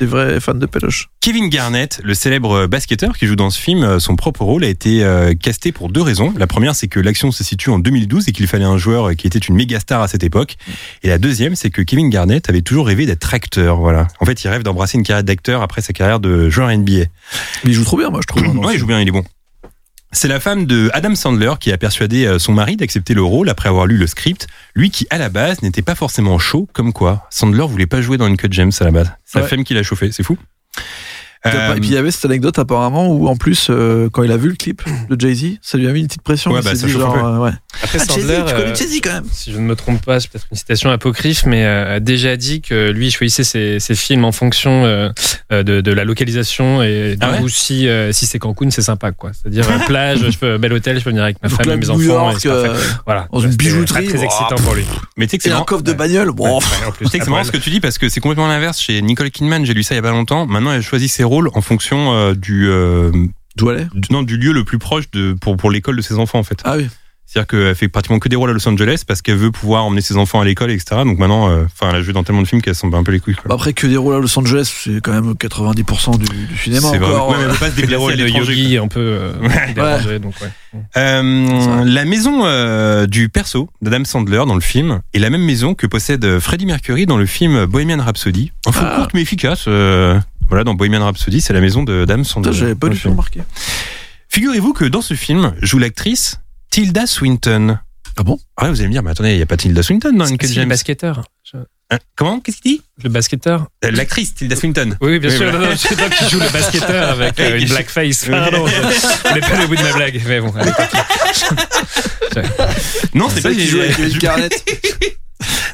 Des 0.00 0.06
vrais 0.06 0.40
fans 0.40 0.54
de 0.54 0.66
Péloche. 0.66 1.08
Kevin 1.20 1.48
Garnett, 1.48 2.00
le 2.02 2.14
célèbre 2.14 2.66
basketteur 2.66 3.16
qui 3.16 3.26
joue 3.26 3.36
dans 3.36 3.50
ce 3.50 3.60
film, 3.60 4.00
son 4.00 4.16
propre 4.16 4.42
rôle 4.44 4.64
a 4.64 4.68
été 4.68 5.06
casté 5.40 5.72
pour 5.72 5.88
deux 5.88 6.02
raisons. 6.02 6.34
La 6.36 6.46
première, 6.46 6.74
c'est 6.74 6.88
que 6.88 7.00
l'action 7.00 7.32
se 7.32 7.42
situe 7.44 7.70
en 7.70 7.78
2012 7.78 8.28
et 8.28 8.32
qu'il 8.32 8.46
fallait 8.46 8.64
un 8.64 8.76
joueur 8.76 9.14
qui 9.14 9.26
était 9.26 9.38
une 9.38 9.54
méga 9.54 9.80
star 9.80 10.02
à 10.02 10.08
cette 10.08 10.24
époque. 10.24 10.56
Et 11.02 11.08
la 11.08 11.16
deuxième, 11.16 11.54
c'est 11.54 11.70
que 11.70 11.80
Kevin 11.80 12.10
Garnett 12.10 12.50
avait 12.50 12.60
toujours 12.60 12.88
rêvé 12.88 13.06
d'être 13.06 13.32
acteur. 13.32 13.78
Voilà. 13.78 14.08
En 14.20 14.26
fait, 14.26 14.44
il 14.44 14.48
rêve 14.48 14.62
d'embrasser 14.64 14.98
une 14.98 15.04
carrière 15.04 15.24
d'acteur 15.24 15.62
après 15.62 15.80
sa 15.84 15.92
carrière 15.92 16.20
de 16.20 16.48
joueur 16.50 16.68
NBA. 16.76 16.92
Mais 16.92 17.06
il 17.64 17.72
joue 17.72 17.84
trop 17.84 17.96
bien, 17.96 18.10
moi, 18.10 18.20
je 18.22 18.26
trouve. 18.26 18.44
hein, 18.44 18.56
Ouais, 18.56 18.74
il 18.74 18.78
joue 18.78 18.86
bien, 18.86 19.00
il 19.00 19.08
est 19.08 19.12
bon. 19.12 19.24
C'est 20.12 20.28
la 20.28 20.38
femme 20.38 20.64
de 20.66 20.90
Adam 20.94 21.14
Sandler 21.16 21.54
qui 21.58 21.72
a 21.72 21.76
persuadé 21.78 22.24
euh, 22.24 22.38
son 22.38 22.52
mari 22.52 22.76
d'accepter 22.76 23.14
le 23.14 23.22
rôle 23.22 23.48
après 23.48 23.68
avoir 23.68 23.86
lu 23.86 23.96
le 23.96 24.06
script. 24.06 24.46
Lui 24.76 24.90
qui, 24.90 25.06
à 25.10 25.18
la 25.18 25.28
base, 25.28 25.60
n'était 25.62 25.82
pas 25.82 25.96
forcément 25.96 26.38
chaud, 26.38 26.68
comme 26.72 26.92
quoi 26.92 27.26
Sandler 27.30 27.66
voulait 27.66 27.86
pas 27.88 28.00
jouer 28.00 28.16
dans 28.16 28.28
une 28.28 28.36
cut 28.36 28.46
James 28.52 28.70
à 28.80 28.84
la 28.84 28.90
base. 28.92 29.10
C'est 29.24 29.38
la 29.38 29.44
Ouais. 29.44 29.50
femme 29.50 29.64
qui 29.64 29.74
l'a 29.74 29.82
chauffé, 29.82 30.12
c'est 30.12 30.22
fou. 30.22 30.38
Et 31.46 31.50
puis 31.50 31.58
Euh, 31.58 31.76
il 31.82 31.92
y 31.92 31.96
avait 31.98 32.10
cette 32.10 32.24
anecdote 32.24 32.58
apparemment 32.58 33.08
où 33.08 33.28
en 33.28 33.36
plus 33.36 33.66
euh, 33.68 34.08
quand 34.10 34.22
il 34.22 34.32
a 34.32 34.36
vu 34.38 34.48
le 34.48 34.54
clip 34.56 34.82
de 35.10 35.20
Jay-Z, 35.20 35.58
ça 35.60 35.76
lui 35.76 35.86
a 35.88 35.92
mis 35.92 36.00
une 36.00 36.06
petite 36.06 36.22
pression. 36.22 36.50
Ouais, 36.52 36.62
bah, 36.62 36.72
dit 36.72 36.88
genre, 36.88 37.14
euh, 37.22 37.38
ouais. 37.38 37.50
Après, 37.82 37.98
Ah, 38.00 38.04
Sandler, 38.04 38.22
Jay-Z, 38.36 38.44
tu 38.48 38.54
connais 38.54 38.74
Jay-Z 38.74 39.00
quand 39.02 39.12
même. 39.12 39.24
si 39.30 39.52
je 39.52 39.58
ne 39.58 39.62
me 39.64 39.76
trompe 39.76 40.02
pas, 40.04 40.20
c'est 40.20 40.30
peut-être 40.30 40.46
une 40.50 40.56
citation 40.56 40.90
apocryphe, 40.90 41.44
mais 41.44 41.64
euh, 41.66 41.96
a 41.96 42.00
déjà 42.00 42.36
dit 42.38 42.62
que 42.62 42.90
lui 42.90 43.08
il 43.08 43.10
choisissait 43.10 43.44
ses, 43.44 43.78
ses 43.78 43.94
films 43.94 44.24
en 44.24 44.32
fonction 44.32 44.84
de, 44.84 45.62
de 45.80 45.92
la 45.92 46.04
localisation 46.04 46.82
et 46.82 47.16
Ah 47.20 47.32
ouais 47.32 47.40
ou 47.40 47.48
si 47.48 47.88
euh, 47.88 48.10
si 48.12 48.24
c'est 48.26 48.38
Cancun, 48.38 48.70
c'est 48.70 48.80
sympa 48.82 49.12
quoi. 49.12 49.30
C'est-à-dire 49.34 49.66
plage, 49.86 50.30
je 50.30 50.38
peux 50.38 50.56
bel 50.56 50.72
hôtel, 50.72 50.98
je 50.98 51.04
peux 51.04 51.10
venir 51.10 51.24
avec 51.24 51.36
ma 51.42 51.48
Donc 51.50 51.58
femme 51.58 51.68
là, 51.68 51.74
et 51.74 51.76
mes 51.76 51.86
New 51.86 52.10
enfants. 52.10 52.30
et 52.30 52.32
York, 52.32 52.46
euh, 52.46 52.74
voilà. 53.04 53.28
dans 53.30 53.40
une 53.40 53.54
bijouterie, 53.54 54.06
Très, 54.06 54.16
très 54.16 54.22
oh, 54.22 54.24
excitant 54.24 54.56
pour 54.64 54.74
lui. 54.74 54.84
mais 55.18 55.26
tu 55.26 55.32
sais 55.32 55.36
que 55.38 55.42
c'est 55.44 55.50
et 55.50 55.52
un 55.52 55.62
coffre 55.62 55.82
de 55.82 55.92
bagnole. 55.92 56.30
Bon, 56.32 56.58
c'est 57.10 57.28
marrant 57.28 57.44
ce 57.44 57.52
que 57.52 57.58
tu 57.58 57.68
dis 57.70 57.80
parce 57.80 57.98
que 57.98 58.08
c'est 58.08 58.20
complètement 58.20 58.48
l'inverse 58.48 58.80
chez 58.80 59.02
Nicole 59.02 59.30
Kidman. 59.30 59.66
J'ai 59.66 59.74
lu 59.74 59.82
ça 59.82 59.94
il 59.94 59.96
y 59.96 60.00
a 60.00 60.02
pas 60.02 60.10
longtemps. 60.10 60.46
Maintenant, 60.46 60.72
elle 60.72 60.82
choisit 60.82 61.10
ses 61.10 61.24
rôles 61.24 61.33
en 61.54 61.60
fonction 61.60 62.12
euh, 62.12 62.34
du, 62.34 62.68
euh, 62.68 63.10
du 63.56 63.64
non 64.10 64.22
du 64.22 64.36
lieu 64.36 64.52
le 64.52 64.64
plus 64.64 64.78
proche 64.78 65.10
de 65.10 65.32
pour 65.32 65.56
pour 65.56 65.70
l'école 65.70 65.96
de 65.96 66.02
ses 66.02 66.18
enfants 66.18 66.38
en 66.38 66.44
fait. 66.44 66.60
Ah 66.64 66.76
oui. 66.76 66.88
C'est-à-dire 67.34 67.48
qu'elle 67.48 67.74
fait 67.74 67.88
pratiquement 67.88 68.20
que 68.20 68.28
des 68.28 68.36
rôles 68.36 68.50
à 68.50 68.52
Los 68.52 68.68
Angeles 68.68 69.02
parce 69.04 69.20
qu'elle 69.20 69.34
veut 69.36 69.50
pouvoir 69.50 69.84
emmener 69.84 70.02
ses 70.02 70.16
enfants 70.16 70.40
à 70.40 70.44
l'école, 70.44 70.70
etc. 70.70 71.02
Donc 71.04 71.18
maintenant, 71.18 71.50
euh, 71.50 71.64
enfin, 71.64 71.90
elle 71.90 71.96
a 71.96 72.02
joué 72.02 72.12
dans 72.12 72.22
tellement 72.22 72.42
de 72.42 72.46
films 72.46 72.62
qu'elle 72.62 72.76
s'en 72.76 72.86
bat 72.86 72.98
un 72.98 73.02
peu 73.02 73.10
les 73.10 73.18
couilles. 73.18 73.34
quoi. 73.34 73.52
Après 73.52 73.72
que 73.72 73.88
des 73.88 73.96
rôles 73.96 74.14
à 74.14 74.18
Los 74.20 74.38
Angeles, 74.38 74.72
c'est 74.84 75.00
quand 75.02 75.10
même 75.12 75.32
90% 75.32 76.16
du, 76.18 76.26
du 76.46 76.56
cinéma 76.56 76.88
c'est 76.92 76.98
vrai. 76.98 77.12
encore. 77.12 77.30
Ouais, 77.30 77.34
mais 77.38 77.42
elle 77.44 77.50
veut 77.50 77.56
pas 77.58 77.70
se 77.70 77.74
Des 77.74 77.82
déplacer 77.82 77.94
à 77.96 77.98
rôles 77.98 78.16
de 78.16 78.24
l'étranger. 78.24 78.54
yogi 78.54 78.78
un 78.78 78.86
peu 78.86 79.00
euh, 79.00 79.32
dérangés, 79.74 80.18
donc 80.20 80.34
ouais. 80.40 80.80
Euh, 80.96 81.84
la 81.84 82.04
maison 82.04 82.42
euh, 82.44 83.06
du 83.06 83.28
perso 83.28 83.68
d'Adam 83.82 84.04
Sandler 84.04 84.42
dans 84.46 84.54
le 84.54 84.60
film 84.60 85.00
est 85.12 85.18
la 85.18 85.30
même 85.30 85.44
maison 85.44 85.74
que 85.74 85.88
possède 85.88 86.38
Freddie 86.38 86.66
Mercury 86.66 87.04
dans 87.06 87.16
le 87.16 87.26
film 87.26 87.66
Bohemian 87.66 88.00
Rhapsody. 88.00 88.52
Info 88.66 88.80
Ah. 88.80 88.94
courte 88.96 89.10
mais 89.12 89.22
efficace. 89.22 89.64
euh, 89.66 90.18
voilà, 90.48 90.62
dans 90.62 90.74
Bohemian 90.74 91.04
Rhapsody, 91.04 91.40
c'est 91.40 91.52
la 91.52 91.60
maison 91.60 91.82
de 91.82 92.02
Adam 92.04 92.22
Sandler. 92.22 92.52
J'avais 92.52 92.74
pas 92.76 92.86
le 92.86 92.92
du 92.94 92.98
tout 92.98 93.02
film. 93.02 93.12
remarqué. 93.14 93.40
Figurez-vous 94.28 94.72
que 94.72 94.84
dans 94.84 95.02
ce 95.02 95.14
film 95.14 95.54
joue 95.62 95.78
l'actrice 95.78 96.40
Tilda 96.74 97.06
Swinton. 97.06 97.78
Ah 98.16 98.24
bon? 98.24 98.36
Ouais, 98.60 98.68
vous 98.68 98.80
allez 98.80 98.88
me 98.88 98.92
dire, 98.92 99.04
mais 99.04 99.12
attendez, 99.12 99.30
il 99.30 99.36
n'y 99.36 99.42
a 99.42 99.46
pas 99.46 99.56
Tilda 99.56 99.80
Swinton 99.80 100.12
dans 100.12 100.24
Uncut 100.24 100.48
James. 100.48 100.68
basketteur. 100.68 101.22
Je- 101.44 101.56
Hein, 101.90 101.98
Comment 102.16 102.40
Qu'est-ce 102.40 102.58
qu'il 102.62 102.76
dit? 102.78 102.82
Le 103.02 103.10
basketteur 103.10 103.66
Euh, 103.84 103.90
L'actrice 103.90 104.34
Tilda 104.34 104.56
Swinton. 104.56 104.96
Oui, 105.00 105.12
oui, 105.12 105.18
bien 105.18 105.30
Oui, 105.30 105.36
sûr. 105.36 105.50
voilà. 105.50 105.66
Non, 105.66 105.70
non, 105.72 105.76
c'est 105.78 105.96
toi 105.96 106.08
qui 106.08 106.28
joue 106.30 106.40
le 106.40 106.48
basketteur 106.50 107.10
avec 107.10 107.38
euh, 107.40 107.58
une 107.58 107.68
blackface. 107.68 108.24
Pardon, 108.24 108.66
je- 108.66 109.28
on 109.30 109.34
n'est 109.34 109.40
pas 109.40 109.64
au 109.64 109.68
bout 109.68 109.76
de 109.76 109.82
ma 109.82 109.92
blague. 109.92 110.20
Mais 110.26 110.40
bon, 110.40 110.52
allez, 110.58 110.70
Non, 113.14 113.28
c'est 113.28 113.42
pas 113.42 113.52
qui 113.52 113.66
joue 113.66 113.80
avec 113.80 113.96
Kevin 113.96 114.14
je- 114.14 114.18
Garnett. 114.18 114.64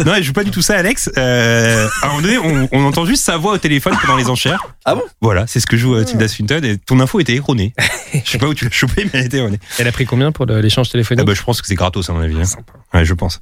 non, 0.05 0.15
elle 0.15 0.25
joue 0.25 0.33
pas 0.33 0.45
du 0.45 0.51
tout 0.51 0.63
ça, 0.63 0.77
Alex. 0.77 1.11
Euh, 1.17 1.87
à 2.03 2.07
un 2.07 2.09
moment 2.09 2.23
donné, 2.23 2.39
on, 2.39 2.69
on 2.73 2.85
entend 2.85 3.07
juste 3.07 3.25
sa 3.25 3.37
voix 3.37 3.53
au 3.53 3.59
téléphone 3.59 3.95
pendant 4.01 4.17
les 4.17 4.29
enchères. 4.29 4.67
Ah 4.85 4.95
bon? 4.97 5.03
Voilà, 5.21 5.47
c'est 5.47 5.61
ce 5.61 5.67
que 5.67 5.77
joue 5.77 5.95
euh, 5.95 6.05
Tilda 6.05 6.27
Swinton 6.29 6.61
et 6.65 6.77
ton 6.79 6.99
info 7.01 7.21
était 7.21 7.35
erronée. 7.37 7.73
Je 8.25 8.29
sais 8.31 8.39
pas 8.39 8.47
où 8.49 8.55
tu 8.55 8.65
l'as 8.65 8.71
chopé, 8.73 9.05
mais 9.05 9.21
elle 9.21 9.27
était 9.27 9.37
erronée. 9.39 9.61
Elle 9.79 9.87
a 9.87 9.93
pris 9.93 10.07
combien 10.07 10.33
pour 10.33 10.47
le- 10.47 10.61
l'échange 10.61 10.89
téléphonique? 10.91 11.21
Ah 11.23 11.25
bah, 11.25 11.35
je 11.35 11.43
pense 11.43 11.63
que 11.63 11.69
c'est 11.69 11.77
gratos, 11.77 12.11
à 12.11 12.13
mon 12.13 12.21
avis. 12.21 12.37
hein. 12.41 12.45
Sympa. 12.45 12.73
Ouais, 12.93 13.05
je 13.05 13.15
pense. 13.15 13.41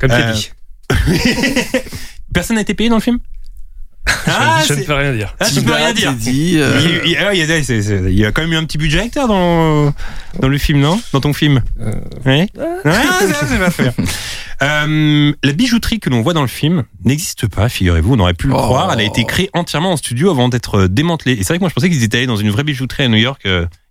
Comme 0.00 0.10
Euh, 0.10 0.32
Kelly. 0.32 0.50
Personne 2.34 2.56
n'a 2.56 2.62
été 2.62 2.74
payé 2.74 2.88
dans 2.90 2.96
le 2.96 3.02
film 3.02 3.18
Ah, 4.26 4.62
je 4.66 4.72
ne 4.72 4.78
c'est- 4.78 4.84
peux 4.84 4.94
rien 4.94 5.12
dire. 5.12 5.34
ah, 5.40 5.46
tu 5.52 5.62
peux 5.62 5.72
rien 5.72 5.92
dire. 5.92 6.12
Dit. 6.14 6.54
euh, 6.58 6.80
Il, 7.04 7.10
il- 7.12 7.16
ah, 7.18 7.34
il 7.34 7.38
y 7.38 7.42
a, 7.42 7.62
c'est- 7.62 7.82
c'est- 7.82 8.02
il 8.06 8.14
y 8.18 8.24
a 8.24 8.32
quand 8.32 8.42
même 8.42 8.52
eu 8.52 8.56
un 8.56 8.64
petit 8.64 8.78
budget 8.78 9.00
acteur 9.00 9.28
dans, 9.28 9.92
dans 10.38 10.48
le 10.48 10.58
film, 10.58 10.80
non? 10.80 11.00
Dans 11.12 11.20
ton 11.20 11.32
film 11.32 11.62
Euh, 11.80 11.92
Oui? 12.26 12.46
Ça, 12.84 13.46
c'est 13.48 13.58
pas 13.58 13.70
faire. 13.70 13.92
Euh, 14.62 15.32
la 15.42 15.52
bijouterie 15.52 16.00
que 16.00 16.10
l'on 16.10 16.20
voit 16.22 16.34
dans 16.34 16.42
le 16.42 16.48
film 16.48 16.84
n'existe 17.04 17.46
pas, 17.48 17.68
figurez-vous, 17.68 18.14
on 18.14 18.18
aurait 18.18 18.34
pu 18.34 18.46
le 18.46 18.54
Oh. 18.54 18.58
croire. 18.58 18.92
Elle 18.92 19.00
a 19.00 19.04
été 19.04 19.24
créée 19.24 19.50
entièrement 19.54 19.92
en 19.92 19.96
studio 19.96 20.30
avant 20.30 20.48
d'être 20.48 20.80
euh, 20.80 20.88
démantelée. 20.88 21.32
Et 21.32 21.38
c'est 21.38 21.48
vrai 21.48 21.58
que 21.58 21.62
moi 21.62 21.68
je 21.70 21.74
pensais 21.74 21.88
qu'ils 21.90 22.02
étaient 22.04 22.18
allés 22.18 22.26
dans 22.26 22.36
une 22.36 22.50
vraie 22.50 22.64
bijouterie 22.64 23.04
à 23.04 23.08
New 23.08 23.16
York. 23.16 23.46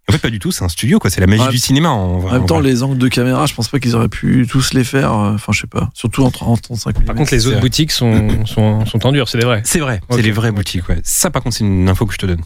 En 0.10 0.12
fait, 0.12 0.18
pas 0.18 0.30
du 0.30 0.40
tout, 0.40 0.52
c'est 0.52 0.64
un 0.64 0.70
studio, 0.70 1.00
quoi. 1.00 1.10
C'est 1.10 1.22
la 1.22 1.28
magie 1.28 1.44
Ouais. 1.44 1.50
du 1.50 1.58
cinéma. 1.58 1.90
En, 1.90 2.20
En 2.26 2.32
même 2.32 2.46
temps, 2.46 2.60
les 2.60 2.84
angles 2.84 2.98
de 2.98 3.08
caméra, 3.08 3.46
je 3.46 3.54
pense 3.54 3.68
pas 3.70 3.80
qu'ils 3.80 3.96
auraient 3.96 4.10
pu 4.10 4.46
tous 4.50 4.74
les 4.74 4.84
faire. 4.84 5.14
euh, 5.14 5.34
Enfin, 5.36 5.52
je 5.54 5.62
sais 5.62 5.68
pas. 5.68 5.90
Surtout 5.94 6.24
en 6.24 6.32
30, 6.32 6.62
35 6.62 7.00
mm. 7.00 7.04
Par 7.06 7.16
contre, 7.16 7.32
les 7.34 7.46
autres 7.48 7.56
vrai. 7.56 7.62
boutiques 7.62 7.92
sont, 7.92 8.46
sont, 8.46 8.86
sont 8.86 9.06
en 9.08 9.12
dur, 9.12 9.30
c'est 9.30 9.38
des 9.38 9.46
vrais. 9.46 9.62
C'est 9.64 9.80
vrai, 9.80 10.02
c'est 10.10 10.22
les 10.22 10.32
vraies 10.32 10.52
boutiques. 10.52 10.88
Ouais. 10.90 11.00
Ça, 11.04 11.30
par 11.30 11.42
contre, 11.44 11.56
c'est 11.58 11.64
une 11.64 11.88
info 11.90 12.06
que 12.06 12.14
je 12.14 12.18
te 12.20 12.26
donne. 12.26 12.42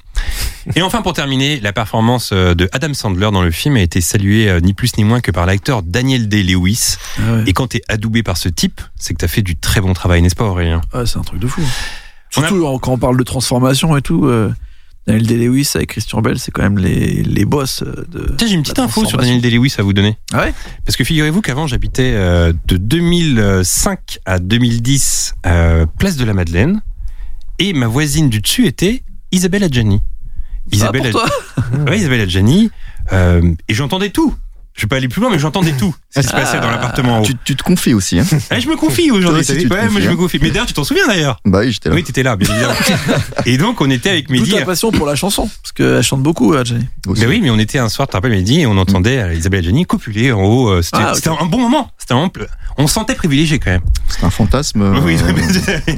Et 0.75 0.81
enfin, 0.81 1.01
pour 1.01 1.13
terminer, 1.13 1.59
la 1.59 1.73
performance 1.73 2.29
euh, 2.33 2.53
de 2.55 2.69
Adam 2.71 2.93
Sandler 2.93 3.29
dans 3.31 3.41
le 3.43 3.51
film 3.51 3.75
a 3.77 3.81
été 3.81 4.01
saluée 4.01 4.49
euh, 4.49 4.59
ni 4.59 4.73
plus 4.73 4.95
ni 4.97 5.03
moins 5.03 5.19
que 5.21 5.31
par 5.31 5.45
l'acteur 5.45 5.83
Daniel 5.83 6.27
Day-Lewis. 6.29 6.95
Ah 7.17 7.33
ouais. 7.33 7.43
Et 7.47 7.53
quand 7.53 7.67
t'es 7.67 7.81
adoubé 7.89 8.23
par 8.23 8.37
ce 8.37 8.49
type, 8.49 8.81
c'est 8.97 9.13
que 9.13 9.19
t'as 9.19 9.27
fait 9.27 9.41
du 9.41 9.55
très 9.57 9.81
bon 9.81 9.93
travail, 9.93 10.21
n'est-ce 10.21 10.35
pas, 10.35 10.45
Aurélien? 10.45 10.81
Ouais, 10.93 11.05
c'est 11.05 11.17
un 11.19 11.23
truc 11.23 11.39
de 11.39 11.47
fou. 11.47 11.61
On 12.35 12.41
a- 12.41 12.47
Surtout 12.47 12.79
quand 12.79 12.91
on 12.93 12.97
parle 12.97 13.17
de 13.17 13.23
transformation 13.23 13.95
et 13.97 14.01
tout. 14.01 14.25
Euh, 14.25 14.51
Daniel 15.05 15.27
Day-Lewis 15.27 15.71
avec 15.75 15.89
Christian 15.89 16.21
Bell, 16.21 16.39
c'est 16.39 16.51
quand 16.51 16.63
même 16.63 16.77
les, 16.77 17.23
les 17.23 17.45
boss 17.45 17.81
euh, 17.83 18.05
de. 18.09 18.33
Tiens, 18.37 18.47
j'ai 18.47 18.53
une 18.55 18.61
petite 18.61 18.79
info 18.79 19.05
sur. 19.05 19.17
Daniel 19.17 19.41
Day-Lewis 19.41 19.75
à 19.77 19.83
vous 19.83 19.91
donner. 19.93 20.17
Ah 20.31 20.43
ouais? 20.45 20.53
Parce 20.85 20.95
que 20.95 21.03
figurez-vous 21.03 21.41
qu'avant, 21.41 21.67
j'habitais 21.67 22.13
euh, 22.15 22.53
de 22.67 22.77
2005 22.77 24.19
à 24.25 24.39
2010 24.39 25.35
euh, 25.45 25.85
place 25.99 26.15
de 26.15 26.23
la 26.25 26.33
Madeleine. 26.33 26.81
Et 27.59 27.73
ma 27.73 27.87
voisine 27.87 28.29
du 28.29 28.39
dessus 28.41 28.65
était 28.65 29.03
Isabelle 29.31 29.63
Adjani. 29.63 30.01
Ah, 30.81 30.91
pour 30.93 31.09
toi? 31.09 31.25
Ouais, 31.87 31.97
Isabelle 31.97 32.21
Adjani. 32.21 32.71
euh, 33.11 33.53
et 33.67 33.73
j'entendais 33.73 34.09
tout. 34.09 34.33
Je 34.75 34.81
vais 34.81 34.87
pas 34.87 34.95
aller 34.95 35.07
plus 35.07 35.21
loin, 35.21 35.29
mais 35.29 35.37
j'entendais 35.37 35.71
tout 35.73 35.93
ce 36.09 36.21
qui 36.21 36.27
se 36.27 36.31
passait 36.31 36.59
dans 36.59 36.71
l'appartement 36.71 37.17
en 37.17 37.21
haut. 37.21 37.25
Tu, 37.25 37.33
tu 37.45 37.55
te 37.55 37.61
confies 37.61 37.93
aussi, 37.93 38.19
hein 38.19 38.25
Ah, 38.49 38.59
je 38.59 38.67
me 38.67 38.75
confie 38.75 39.11
aujourd'hui. 39.11 39.41
Aussi, 39.41 39.47
t'as 39.49 39.53
vu 39.53 39.61
tu 39.63 39.69
te 39.69 39.73
Ouais, 39.73 39.81
moi, 39.81 39.89
confies, 39.89 40.01
je 40.01 40.07
me 40.07 40.13
hein. 40.13 40.17
confie. 40.17 40.39
Mais 40.41 40.49
d'ailleurs, 40.49 40.65
tu 40.65 40.73
t'en 40.73 40.83
souviens 40.83 41.05
d'ailleurs 41.07 41.39
Bah 41.45 41.59
oui, 41.61 41.71
j'étais 41.71 41.89
là. 41.89 41.95
Oui, 41.95 42.03
t'étais 42.03 42.23
là, 42.23 42.35
bien 42.35 42.49
évidemment. 42.51 42.73
et 43.45 43.57
donc, 43.57 43.81
on 43.81 43.89
était 43.91 44.09
avec 44.09 44.27
Toute 44.27 44.35
Mehdi. 44.39 44.51
ta 44.51 44.65
passion 44.65 44.91
pour 44.91 45.05
la 45.05 45.13
chanson. 45.15 45.47
Parce 45.61 45.71
qu'elle 45.73 46.01
chante 46.01 46.23
beaucoup, 46.23 46.53
euh, 46.55 46.65
Jenny. 46.65 46.85
Aussi. 47.05 47.21
Mais 47.21 47.27
oui, 47.27 47.39
mais 47.43 47.51
on 47.51 47.59
était 47.59 47.77
un 47.77 47.87
soir, 47.87 48.07
tu 48.07 48.11
te 48.13 48.17
rappelles, 48.17 48.31
Mehdi, 48.31 48.61
et 48.61 48.65
on 48.65 48.77
entendait 48.77 49.19
euh, 49.19 49.33
Isabelle 49.35 49.59
Adjani 49.59 49.85
copuler 49.85 50.31
en 50.31 50.41
haut. 50.41 50.69
euh, 50.69 50.81
C'était 50.81 50.97
Ah, 50.99 51.09
ok. 51.11 51.15
c'était 51.17 51.29
un 51.29 51.45
bon 51.45 51.59
moment. 51.59 51.91
C'était 51.99 52.13
un 52.13 52.17
moment- 52.17 52.31
On 52.77 52.87
se 52.87 52.93
sentait 52.95 53.13
privilégié 53.15 53.59
quand 53.59 53.69
même. 53.71 53.81
C'est 54.09 54.23
un 54.23 54.31
fantasme. 54.31 54.81
euh, 54.81 54.99
Oui, 55.03 55.17
mais- 55.35 55.93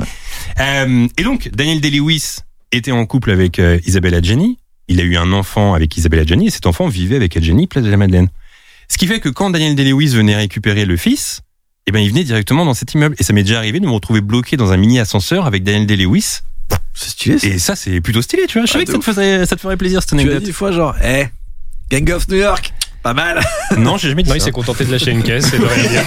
Euh, 0.59 1.07
et 1.17 1.23
donc, 1.23 1.49
Daniel 1.53 1.81
Day-Lewis 1.81 2.37
était 2.71 2.91
en 2.91 3.05
couple 3.05 3.31
avec 3.31 3.59
euh, 3.59 3.79
Isabelle 3.85 4.15
Adjani. 4.15 4.57
Il 4.87 4.99
a 4.99 5.03
eu 5.03 5.17
un 5.17 5.31
enfant 5.33 5.73
avec 5.73 5.95
Isabelle 5.97 6.19
Adjani 6.19 6.47
et 6.47 6.51
cet 6.51 6.65
enfant 6.67 6.87
vivait 6.87 7.15
avec 7.15 7.35
Adjani, 7.35 7.67
place 7.67 7.83
de 7.83 7.89
la 7.89 7.97
Madeleine. 7.97 8.29
Ce 8.87 8.97
qui 8.97 9.07
fait 9.07 9.19
que 9.19 9.29
quand 9.29 9.49
Daniel 9.49 9.75
Day-Lewis 9.75 10.09
venait 10.09 10.35
récupérer 10.35 10.85
le 10.85 10.97
fils, 10.97 11.41
eh 11.87 11.91
ben, 11.91 11.99
il 11.99 12.09
venait 12.09 12.23
directement 12.23 12.65
dans 12.65 12.73
cet 12.73 12.93
immeuble. 12.93 13.15
Et 13.19 13.23
ça 13.23 13.33
m'est 13.33 13.43
déjà 13.43 13.57
arrivé 13.57 13.79
de 13.79 13.85
me 13.85 13.91
retrouver 13.91 14.21
bloqué 14.21 14.57
dans 14.57 14.71
un 14.71 14.77
mini 14.77 14.99
ascenseur 14.99 15.45
avec 15.45 15.63
Daniel 15.63 15.85
Day-Lewis. 15.85 16.39
C'est 16.93 17.09
stylé. 17.09 17.37
ça. 17.39 17.47
Et 17.47 17.59
ça, 17.59 17.75
c'est 17.75 17.99
plutôt 18.01 18.21
stylé, 18.21 18.43
tu 18.47 18.57
vois. 18.57 18.65
Je 18.65 18.71
savais 18.71 18.83
Ah, 18.87 18.91
que 18.91 18.97
de 18.97 19.03
ça 19.03 19.11
te, 19.11 19.13
ferait, 19.15 19.45
ça 19.45 19.55
te 19.55 19.61
ferait 19.61 19.77
plaisir, 19.77 20.01
cette 20.01 20.17
Tu 20.17 20.31
as 20.31 20.39
dit 20.39 20.51
fois, 20.51 20.71
genre, 20.71 20.95
eh, 21.03 21.25
Gang 21.91 22.09
of 22.11 22.27
New 22.29 22.37
York, 22.37 22.73
pas 23.05 23.13
mal. 23.13 23.39
Non, 23.77 23.97
j'ai 23.97 24.09
jamais 24.09 24.23
dit 24.23 24.29
Non, 24.29 24.35
il 24.35 24.41
s'est 24.41 24.51
contenté 24.51 24.83
de 24.85 24.91
lâcher 24.91 25.11
une 25.11 25.21
caisse 25.23 25.51
et 25.53 25.57
de 25.59 25.65
rien 25.65 25.89
dire. 25.89 26.03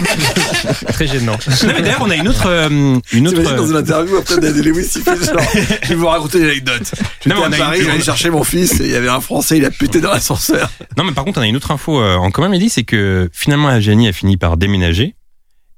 Très 0.93 1.07
gênant. 1.07 1.37
Non, 1.65 1.73
mais 1.77 1.83
d'ailleurs, 1.83 2.03
on 2.03 2.11
a 2.11 2.17
une 2.17 2.29
autre, 2.29 2.47
euh, 2.47 2.99
une 3.13 3.29
autre. 3.29 3.43
Dans 3.57 3.67
une 3.67 3.77
interview 3.77 4.17
après 4.17 4.39
Daniel 4.39 4.65
Lewis, 4.65 4.91
il 4.97 5.03
fait 5.03 5.25
genre, 5.25 5.41
je 5.83 5.89
vais 5.89 5.95
vous 5.95 6.07
raconter 6.07 6.39
une 6.39 6.45
anecdote. 6.47 6.83
J'étais 7.21 7.35
Non, 7.35 7.43
mais 7.49 7.49
on 7.49 7.53
à 7.53 7.55
a 7.55 7.59
Paris, 7.59 7.81
j'allais 7.85 8.01
chercher 8.03 8.31
mon 8.31 8.43
fils 8.45 8.81
et 8.81 8.85
il 8.87 8.91
y 8.91 8.95
avait 8.97 9.09
un 9.09 9.21
Français, 9.21 9.59
il 9.59 9.65
a 9.65 9.71
pété 9.71 10.01
dans 10.01 10.11
l'ascenseur. 10.11 10.71
Non, 10.97 11.05
mais 11.05 11.13
par 11.13 11.25
contre, 11.25 11.39
on 11.39 11.43
a 11.43 11.47
une 11.47 11.57
autre 11.57 11.71
info 11.71 12.01
euh, 12.01 12.17
en 12.17 12.31
commun, 12.31 12.49
Mehdi, 12.49 12.69
c'est 12.71 12.85
que 12.85 13.29
finalement, 13.33 13.69
Adjani 13.69 14.09
a 14.09 14.13
fini 14.13 14.37
par 14.37 14.57
déménager. 14.57 15.15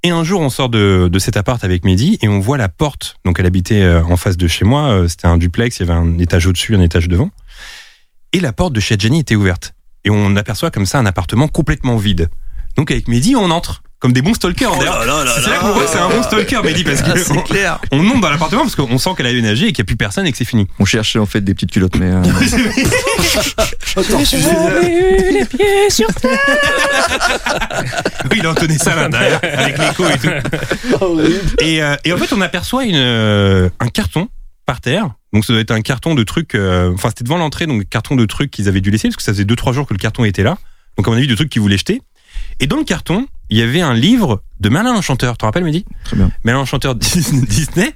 Et 0.03 0.11
un 0.11 0.25
jour, 0.25 0.41
on 0.41 0.49
sort 0.49 0.71
de, 0.71 1.09
de 1.13 1.19
cet 1.19 1.37
appart 1.37 1.63
avec 1.65 1.85
Mehdi 1.85 2.19
et 2.23 2.29
on 2.29 2.41
voit 2.41 2.57
la 2.57 2.69
porte. 2.71 3.17
Donc, 3.27 3.39
elle 3.41 3.47
habitait 3.47 3.83
euh, 3.83 4.03
en 4.05 4.17
face 4.17 4.37
de 4.39 4.49
chez 4.49 4.65
moi. 4.65 4.85
euh, 4.91 5.09
C'était 5.09 5.27
un 5.27 5.37
duplex, 5.37 5.79
il 5.79 5.87
y 5.87 5.91
avait 5.91 5.99
un 5.99 6.19
étage 6.19 6.47
au-dessus, 6.47 6.75
un 6.77 6.81
étage 6.81 7.09
devant. 7.09 7.31
Et 8.33 8.41
la 8.41 8.53
porte 8.53 8.73
de 8.73 8.81
chez 8.81 8.95
Adjani 8.95 9.21
était 9.21 9.35
ouverte. 9.37 9.75
Et 10.05 10.11
on 10.11 10.35
aperçoit 10.37 10.71
comme 10.71 10.87
ça 10.87 10.99
un 10.99 11.07
appartement 11.07 11.49
complètement 11.49 11.97
vide. 11.97 12.29
Donc, 12.77 12.91
avec 12.91 13.09
Mehdi, 13.09 13.37
on 13.37 13.51
entre. 13.51 13.83
Comme 13.99 14.15
des 14.15 14.23
bons 14.23 14.33
stalkers. 14.33 14.79
D'ailleurs, 14.79 15.03
c'est 15.35 15.51
là 15.51 15.59
qu'on 15.59 15.73
voit 15.73 15.85
que 15.85 15.91
c'est 15.91 15.99
un 15.99 16.09
bon 16.09 16.23
stalker, 16.23 16.63
Mehdi, 16.65 16.85
parce 16.85 17.03
Ah, 17.05 17.11
que 17.13 17.19
c'est 17.23 17.37
on, 17.37 17.43
clair. 17.43 17.79
on 17.93 17.99
monte 18.03 18.23
dans 18.23 18.31
l'appartement 18.31 18.63
parce 18.63 18.75
qu'on 18.75 18.97
sent 18.97 19.11
qu'elle 19.15 19.27
a 19.27 19.31
déménagé 19.31 19.67
et 19.67 19.73
qu'il 19.75 19.83
n'y 19.83 19.87
a 19.87 19.89
plus 19.89 19.97
personne 19.97 20.27
et 20.27 20.33
que 20.33 20.39
c'est 20.39 20.47
fini. 20.47 20.67
On 20.79 20.87
cherchait 20.87 21.19
en 21.19 21.27
fait 21.27 21.43
des 21.43 21.53
petites 21.53 21.71
culottes, 21.71 21.97
mais. 21.97 22.07
euh, 22.07 22.23
Attends, 23.97 24.19
les 24.19 25.45
pieds 25.45 25.91
sur 25.91 26.09
Oui, 28.31 28.39
il 28.39 28.47
a 28.47 28.51
entonné 28.51 28.79
ça 28.79 28.95
là 28.95 29.09
derrière, 29.09 29.41
avec 29.43 29.77
l'écho 29.79 30.05
et 30.07 30.19
tout. 30.19 30.31
Et, 31.61 31.83
euh, 31.83 31.97
et 32.05 32.13
en 32.13 32.17
fait, 32.17 32.33
on 32.33 32.41
aperçoit 32.41 32.85
une, 32.85 32.97
euh, 32.97 33.69
un 33.81 33.89
carton 33.89 34.29
par 34.71 34.81
terre. 34.81 35.11
Donc 35.33 35.45
ça 35.45 35.53
doit 35.53 35.61
être 35.63 35.73
un 35.73 35.81
carton 35.81 36.15
de 36.15 36.23
trucs. 36.23 36.55
euh, 36.55 36.93
Enfin, 36.95 37.09
c'était 37.09 37.25
devant 37.25 37.39
l'entrée, 37.39 37.67
donc 37.67 37.89
carton 37.89 38.15
de 38.15 38.25
trucs 38.25 38.53
qu'ils 38.53 38.69
avaient 38.69 38.81
dû 38.81 38.93
laisser 38.93 39.09
parce 39.09 39.17
que 39.17 39.23
ça 39.25 39.33
faisait 39.33 39.45
deux 39.45 39.57
trois 39.57 39.73
jours 39.73 39.85
que 39.85 39.95
le 39.95 39.99
carton 39.99 40.25
était 40.25 40.45
là. 40.45 40.59
Donc 40.97 41.09
à 41.09 41.11
mon 41.11 41.17
avis, 41.17 41.27
de 41.27 41.35
trucs 41.35 41.49
qu'ils 41.51 41.61
voulaient 41.63 41.77
jeter. 41.77 42.01
Et 42.61 42.69
dans 42.69 42.77
le 42.77 42.85
carton, 42.85 43.27
il 43.49 43.59
y 43.59 43.63
avait 43.63 43.81
un 43.81 43.95
livre 43.95 44.45
de 44.61 44.69
Merlin 44.69 44.95
l'Enchanteur. 44.95 45.33
Tu 45.35 45.39
te 45.39 45.45
rappelles, 45.45 45.65
Mehdi? 45.65 45.85
Très 46.05 46.17
bien. 46.17 46.31
Merlin 46.45 46.61
l'Enchanteur 46.61 46.95
Disney. 46.95 47.93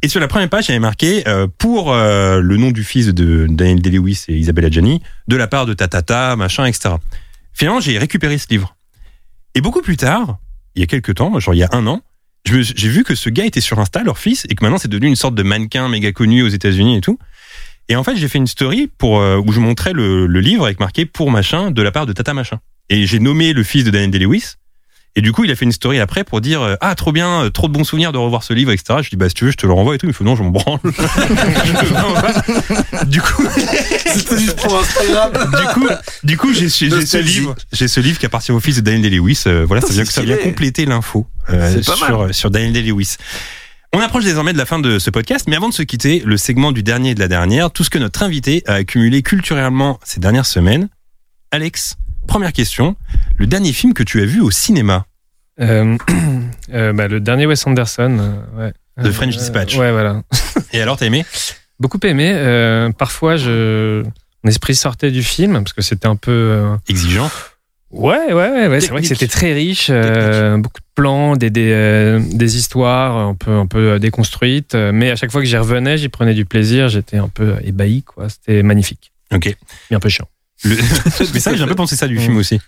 Et 0.00 0.08
sur 0.08 0.18
la 0.18 0.28
première 0.28 0.48
page, 0.48 0.64
il 0.66 0.68
y 0.68 0.72
avait 0.72 0.80
marqué 0.80 1.28
euh, 1.28 1.46
pour 1.58 1.92
euh, 1.92 2.40
le 2.40 2.56
nom 2.56 2.70
du 2.70 2.84
fils 2.84 3.08
de 3.08 3.46
Daniel 3.50 3.82
Day-Lewis 3.82 4.24
et 4.28 4.36
Isabelle 4.36 4.64
Adjani, 4.64 5.02
de 5.28 5.36
la 5.36 5.46
part 5.46 5.66
de 5.66 5.74
Tatata, 5.74 6.36
machin, 6.36 6.64
etc. 6.64 6.94
Finalement, 7.52 7.80
j'ai 7.80 7.98
récupéré 7.98 8.38
ce 8.38 8.46
livre. 8.48 8.76
Et 9.54 9.60
beaucoup 9.60 9.82
plus 9.82 9.98
tard, 9.98 10.38
il 10.74 10.80
y 10.80 10.82
a 10.82 10.86
quelques 10.86 11.14
temps, 11.16 11.38
genre 11.38 11.54
il 11.54 11.58
y 11.58 11.62
a 11.64 11.68
un 11.72 11.86
an, 11.86 12.00
j'ai 12.44 12.88
vu 12.88 13.04
que 13.04 13.14
ce 13.14 13.30
gars 13.30 13.46
était 13.46 13.60
sur 13.60 13.78
Insta, 13.78 14.02
leur 14.02 14.18
fils, 14.18 14.46
et 14.48 14.54
que 14.54 14.62
maintenant 14.62 14.78
c'est 14.78 14.88
devenu 14.88 15.06
une 15.08 15.16
sorte 15.16 15.34
de 15.34 15.42
mannequin 15.42 15.88
méga 15.88 16.12
connu 16.12 16.42
aux 16.42 16.48
États-Unis 16.48 16.96
et 16.96 17.00
tout. 17.00 17.18
Et 17.88 17.96
en 17.96 18.04
fait, 18.04 18.16
j'ai 18.16 18.28
fait 18.28 18.38
une 18.38 18.46
story 18.46 18.90
pour 18.98 19.20
euh, 19.20 19.38
où 19.44 19.52
je 19.52 19.60
montrais 19.60 19.92
le, 19.92 20.26
le 20.26 20.40
livre 20.40 20.64
avec 20.64 20.80
marqué 20.80 21.04
pour 21.04 21.30
machin 21.30 21.70
de 21.70 21.82
la 21.82 21.92
part 21.92 22.06
de 22.06 22.12
Tata 22.12 22.32
machin. 22.32 22.60
Et 22.88 23.06
j'ai 23.06 23.18
nommé 23.18 23.52
le 23.52 23.62
fils 23.62 23.84
de 23.84 23.90
Daniel 23.90 24.10
Day-Lewis. 24.10 24.54
Et 25.16 25.22
du 25.22 25.30
coup, 25.30 25.44
il 25.44 25.50
a 25.52 25.54
fait 25.54 25.64
une 25.64 25.72
story 25.72 26.00
après 26.00 26.24
pour 26.24 26.40
dire 26.40 26.60
euh, 26.62 26.74
ah 26.80 26.94
trop 26.96 27.12
bien, 27.12 27.44
euh, 27.44 27.50
trop 27.50 27.68
de 27.68 27.72
bons 27.72 27.84
souvenirs 27.84 28.10
de 28.10 28.18
revoir 28.18 28.42
ce 28.42 28.52
livre, 28.52 28.72
etc. 28.72 28.98
Je 29.02 29.10
dis 29.10 29.16
bah 29.16 29.28
si 29.28 29.34
tu 29.34 29.44
veux, 29.44 29.52
je 29.52 29.56
te 29.56 29.66
le 29.66 29.72
renvoie 29.72 29.94
et 29.94 29.98
tout. 29.98 30.06
Il 30.06 30.08
me 30.08 30.12
fait 30.12 30.24
non, 30.24 30.34
je 30.34 30.42
m'en 30.42 30.50
branle. 30.50 30.80
Du 33.06 33.20
coup, 33.20 33.44
C'était 34.06 34.38
juste 34.38 34.60
pour 34.60 34.78
Instagram. 34.78 35.32
du 35.32 35.66
coup, 35.74 35.88
du 36.24 36.36
coup, 36.36 36.52
j'ai 36.52 36.68
ce 36.68 37.18
livre, 37.18 37.54
j'ai 37.72 37.88
ce 37.88 38.00
livre 38.00 38.18
qui 38.18 38.26
appartient 38.26 38.52
au 38.52 38.60
fils 38.60 38.76
de 38.76 38.80
Daniel 38.80 39.02
Day-Lewis. 39.02 39.42
Euh, 39.46 39.64
voilà, 39.66 39.80
ça 39.80 39.88
Putain, 39.88 40.02
vient, 40.02 40.10
ça 40.10 40.22
vient 40.22 40.36
compléter 40.36 40.84
l'info 40.84 41.26
euh, 41.50 41.82
sur 41.82 42.34
sur 42.34 42.50
Daniel 42.50 42.72
Day-Lewis. 42.72 43.16
On 43.92 44.00
approche 44.00 44.24
désormais 44.24 44.52
de 44.52 44.58
la 44.58 44.66
fin 44.66 44.80
de 44.80 44.98
ce 44.98 45.10
podcast, 45.10 45.46
mais 45.48 45.54
avant 45.54 45.68
de 45.68 45.74
se 45.74 45.82
quitter, 45.82 46.20
le 46.24 46.36
segment 46.36 46.72
du 46.72 46.82
dernier 46.82 47.10
et 47.10 47.14
de 47.14 47.20
la 47.20 47.28
dernière, 47.28 47.70
tout 47.70 47.84
ce 47.84 47.90
que 47.90 47.98
notre 47.98 48.24
invité 48.24 48.64
a 48.66 48.74
accumulé 48.74 49.22
culturellement 49.22 50.00
ces 50.02 50.18
dernières 50.18 50.46
semaines. 50.46 50.88
Alex, 51.52 51.96
première 52.26 52.52
question, 52.52 52.96
le 53.36 53.46
dernier 53.46 53.72
film 53.72 53.94
que 53.94 54.02
tu 54.02 54.20
as 54.20 54.24
vu 54.26 54.40
au 54.40 54.50
cinéma 54.50 55.06
Euh, 55.60 55.96
euh, 56.74 56.92
bah, 56.92 57.06
le 57.08 57.20
dernier 57.20 57.46
Wes 57.46 57.64
Anderson. 57.66 58.18
euh, 58.58 58.66
ouais. 58.66 58.72
The 59.04 59.10
French 59.12 59.36
Dispatch. 59.36 59.76
ouais, 59.76 59.90
voilà. 59.92 60.22
Et 60.72 60.80
alors, 60.80 60.96
t'as 60.96 61.06
aimé 61.06 61.24
Beaucoup 61.80 61.98
aimé. 62.04 62.32
euh, 62.34 62.90
parfois, 62.90 63.36
je... 63.36 64.02
mon 64.42 64.48
esprit 64.50 64.74
sortait 64.74 65.10
du 65.10 65.22
film 65.22 65.54
parce 65.54 65.72
que 65.72 65.82
c'était 65.82 66.06
un 66.06 66.16
peu. 66.16 66.30
euh, 66.30 66.76
Exigeant. 66.88 67.30
Ouais, 67.90 68.32
ouais, 68.32 68.32
ouais, 68.32 68.66
ouais. 68.68 68.80
c'est 68.80 68.88
vrai 68.90 69.02
que 69.02 69.06
c'était 69.06 69.28
très 69.28 69.52
riche, 69.52 69.86
euh, 69.90 70.56
beaucoup 70.56 70.80
de 70.80 70.86
plans, 70.96 71.36
des, 71.36 71.50
des, 71.50 71.70
euh, 71.72 72.20
des 72.32 72.56
histoires 72.56 73.16
un 73.16 73.34
peu, 73.36 73.52
un 73.52 73.66
peu 73.66 74.00
déconstruites, 74.00 74.74
euh, 74.74 74.90
mais 74.92 75.12
à 75.12 75.16
chaque 75.16 75.30
fois 75.30 75.40
que 75.40 75.46
j'y 75.46 75.56
revenais, 75.56 75.96
j'y 75.96 76.08
prenais 76.08 76.34
du 76.34 76.44
plaisir, 76.44 76.88
j'étais 76.88 77.18
un 77.18 77.28
peu 77.28 77.54
ébahi, 77.62 78.02
quoi. 78.02 78.28
C'était 78.28 78.64
magnifique, 78.64 79.12
Ok. 79.32 79.56
mais 79.90 79.96
un 79.96 80.00
peu 80.00 80.08
chiant. 80.08 80.26
Le... 80.64 80.76
mais 81.34 81.40
ça, 81.40 81.54
j'ai 81.54 81.62
un 81.62 81.66
peu 81.68 81.74
pensé 81.74 81.96
ça 81.96 82.08
du 82.08 82.18
film 82.18 82.36
aussi. 82.36 82.60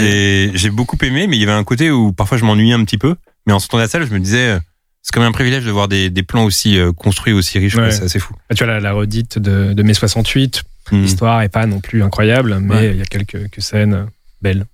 J'ai- 0.00 0.70
beaucoup 0.70 0.96
aimé, 1.02 1.26
mais 1.26 1.36
il 1.36 1.40
y 1.40 1.42
avait 1.44 1.52
un 1.52 1.64
côté 1.64 1.90
où 1.90 2.12
parfois 2.12 2.38
je 2.38 2.44
m'ennuyais 2.44 2.74
un 2.74 2.84
petit 2.84 2.98
peu. 2.98 3.16
Mais 3.46 3.52
en 3.52 3.58
sortant 3.58 3.78
de 3.78 3.82
la 3.82 3.88
salle, 3.88 4.06
je 4.06 4.12
me 4.12 4.20
disais, 4.20 4.50
euh, 4.50 4.58
c'est 5.02 5.12
quand 5.12 5.20
même 5.20 5.30
un 5.30 5.32
privilège 5.32 5.64
de 5.64 5.70
voir 5.70 5.88
des, 5.88 6.10
des 6.10 6.22
plans 6.22 6.44
aussi 6.44 6.78
euh, 6.78 6.92
construits, 6.92 7.32
aussi 7.32 7.58
riches. 7.58 7.74
Ouais. 7.74 7.90
C'est 7.90 8.04
assez 8.04 8.18
fou. 8.18 8.34
Ah, 8.50 8.54
tu 8.54 8.64
vois, 8.64 8.74
la, 8.74 8.80
la 8.80 8.92
redite 8.92 9.38
de, 9.38 9.72
de 9.72 9.82
mai 9.82 9.94
68, 9.94 10.62
Hmm. 10.92 11.02
l'histoire 11.02 11.42
est 11.42 11.48
pas 11.50 11.66
non 11.66 11.78
plus 11.80 12.02
incroyable, 12.02 12.58
mais 12.58 12.74
Ouais. 12.74 12.90
il 12.92 12.96
y 12.96 13.02
a 13.02 13.04
quelques, 13.04 13.26
quelques 13.32 13.62
scènes 13.62 14.06
belles. 14.42 14.66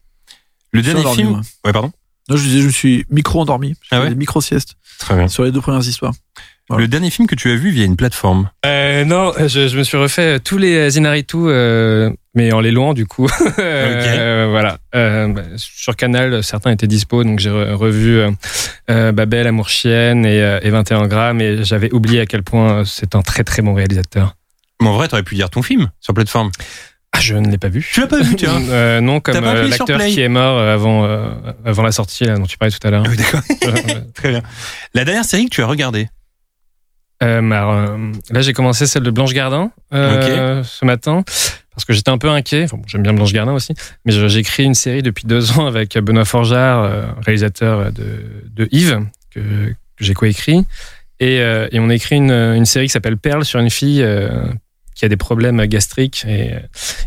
Le 0.73 0.81
dernier 0.81 1.05
film. 1.15 1.43
Ouais, 1.65 1.73
pardon. 1.73 1.93
Non, 2.31 2.37
je 2.37 2.43
disais, 2.45 2.61
je 2.63 2.67
me 2.67 2.71
suis 2.73 3.05
micro-endormi. 3.11 3.75
Ah 3.91 4.01
ouais 4.01 4.09
Des 4.11 4.15
micro-siestes 4.15 4.77
Très 4.99 5.15
bien. 5.17 5.29
sur 5.29 5.45
les 5.45 5.53
deux 5.53 5.61
premières 5.61 5.87
histoires. 5.87 6.15
Voilà. 6.69 6.83
Le 6.83 6.89
dernier 6.89 7.11
film 7.11 7.29
que 7.29 7.35
tu 7.37 7.51
as 7.51 7.55
vu 7.55 7.71
via 7.71 7.85
une 7.85 7.95
plateforme. 7.97 8.51
Euh, 8.65 9.05
non, 9.05 9.33
je, 9.39 9.69
je 9.69 9.79
me 9.79 9.85
suis 9.85 9.97
refait 9.97 10.41
tous 10.41 10.59
les 10.59 10.97
Inaritu, 10.99 11.37
euh, 11.39 12.11
mais 12.35 12.53
en 12.53 12.59
les 12.61 12.73
louant 12.73 12.93
du 12.93 13.07
coup. 13.07 13.29
Euh, 13.59 14.49
Voilà. 14.51 14.79
Euh, 14.95 15.29
bah, 15.29 15.43
sur 15.57 15.95
Canal, 15.97 16.43
certains 16.43 16.73
étaient 16.73 16.87
dispo, 16.87 17.23
donc 17.25 17.39
j'ai 17.39 17.51
re- 17.51 17.73
revu 17.75 18.17
euh, 18.19 18.31
euh, 18.91 19.13
Babel, 19.13 19.47
Amour 19.47 19.69
chienne 19.69 20.25
et, 20.27 20.41
euh, 20.43 20.59
et 20.63 20.71
21 20.71 21.07
grammes, 21.07 21.41
et 21.41 21.63
j'avais 21.65 21.93
oublié 21.93 22.21
à 22.21 22.27
quel 22.27 22.43
point 22.43 22.79
euh, 22.81 22.85
c'est 22.85 23.15
un 23.15 23.23
très 23.23 23.45
très 23.45 23.63
bon 23.63 23.75
réalisateur. 23.75 24.35
Mais 24.83 24.89
en 24.89 24.95
vrai, 24.95 25.09
t'aurais 25.09 25.23
pu 25.23 25.35
dire 25.37 25.51
ton 25.51 25.63
film 25.63 25.89
sur 26.01 26.15
plateforme. 26.15 26.51
Ah, 27.13 27.21
je 27.21 27.35
ne 27.35 27.49
l'ai 27.49 27.57
pas 27.59 27.69
vu. 27.69 27.89
Tu 27.93 28.01
l'as 28.01 28.07
pas 28.09 28.21
vu, 28.21 28.35
tiens. 28.37 28.61
Euh, 28.69 29.01
non, 29.01 29.21
comme 29.21 29.37
euh, 29.37 29.69
l'acteur 29.69 29.99
qui 30.15 30.21
est 30.21 30.29
mort 30.29 30.59
euh, 30.59 30.75
avant 30.75 31.05
euh, 31.05 31.29
avant 31.65 31.83
la 31.83 31.93
sortie 31.93 32.25
là, 32.25 32.37
dont 32.37 32.45
tu 32.47 32.59
parlais 32.59 32.73
tout 32.73 32.87
à 32.87 32.91
l'heure. 32.91 33.05
Ah 33.07 33.11
oui, 33.11 33.17
d'accord. 33.17 33.41
Euh, 33.67 34.01
Très 34.15 34.31
bien. 34.31 34.43
La 34.95 35.05
dernière 35.05 35.25
série 35.25 35.45
que 35.47 35.51
tu 35.55 35.63
as 35.63 35.67
regardée. 35.67 36.09
Euh, 37.23 37.51
alors, 37.51 37.73
euh, 37.73 37.97
là, 38.31 38.43
j'ai 38.43 38.53
commencé 38.53 38.87
celle 38.87 39.03
de 39.03 39.11
Blanche 39.11 39.33
Gardin 39.33 39.71
euh, 39.95 40.63
ce 40.65 40.85
matin 40.85 41.23
parce 41.75 41.85
que 41.85 41.93
j'étais 41.93 42.11
un 42.11 42.19
peu 42.19 42.29
inquiet. 42.29 42.65
Enfin, 42.65 42.77
bon, 42.77 42.85
j'aime 42.87 43.03
bien 43.03 43.13
Blanche 43.13 43.33
Gardin 43.33 43.53
aussi, 43.53 43.75
mais 44.05 44.13
j'ai 44.13 44.39
écrit 44.39 44.65
une 44.65 44.75
série 44.75 45.03
depuis 45.03 45.27
deux 45.27 45.53
ans 45.59 45.67
avec 45.67 45.97
Benoît 45.99 46.25
Forjard, 46.25 47.15
réalisateur 47.25 47.93
de, 47.93 48.23
de 48.51 48.69
Yves, 48.71 49.01
que, 49.35 49.41
que 49.41 49.75
j'ai 50.01 50.15
coécrit. 50.15 50.65
Et, 51.21 51.41
euh, 51.41 51.69
et 51.73 51.81
on 51.81 51.89
a 51.89 51.95
écrit 51.95 52.17
une, 52.17 52.31
une 52.31 52.67
série 52.67 52.87
qui 52.87 52.93
s'appelle 52.93 53.17
Perle 53.17 53.45
sur 53.45 53.59
une 53.61 53.71
fille 53.71 54.03
euh, 54.03 54.29
qui 54.95 55.05
a 55.05 55.09
des 55.09 55.17
problèmes 55.17 55.65
gastriques 55.67 56.25
et, 56.27 56.53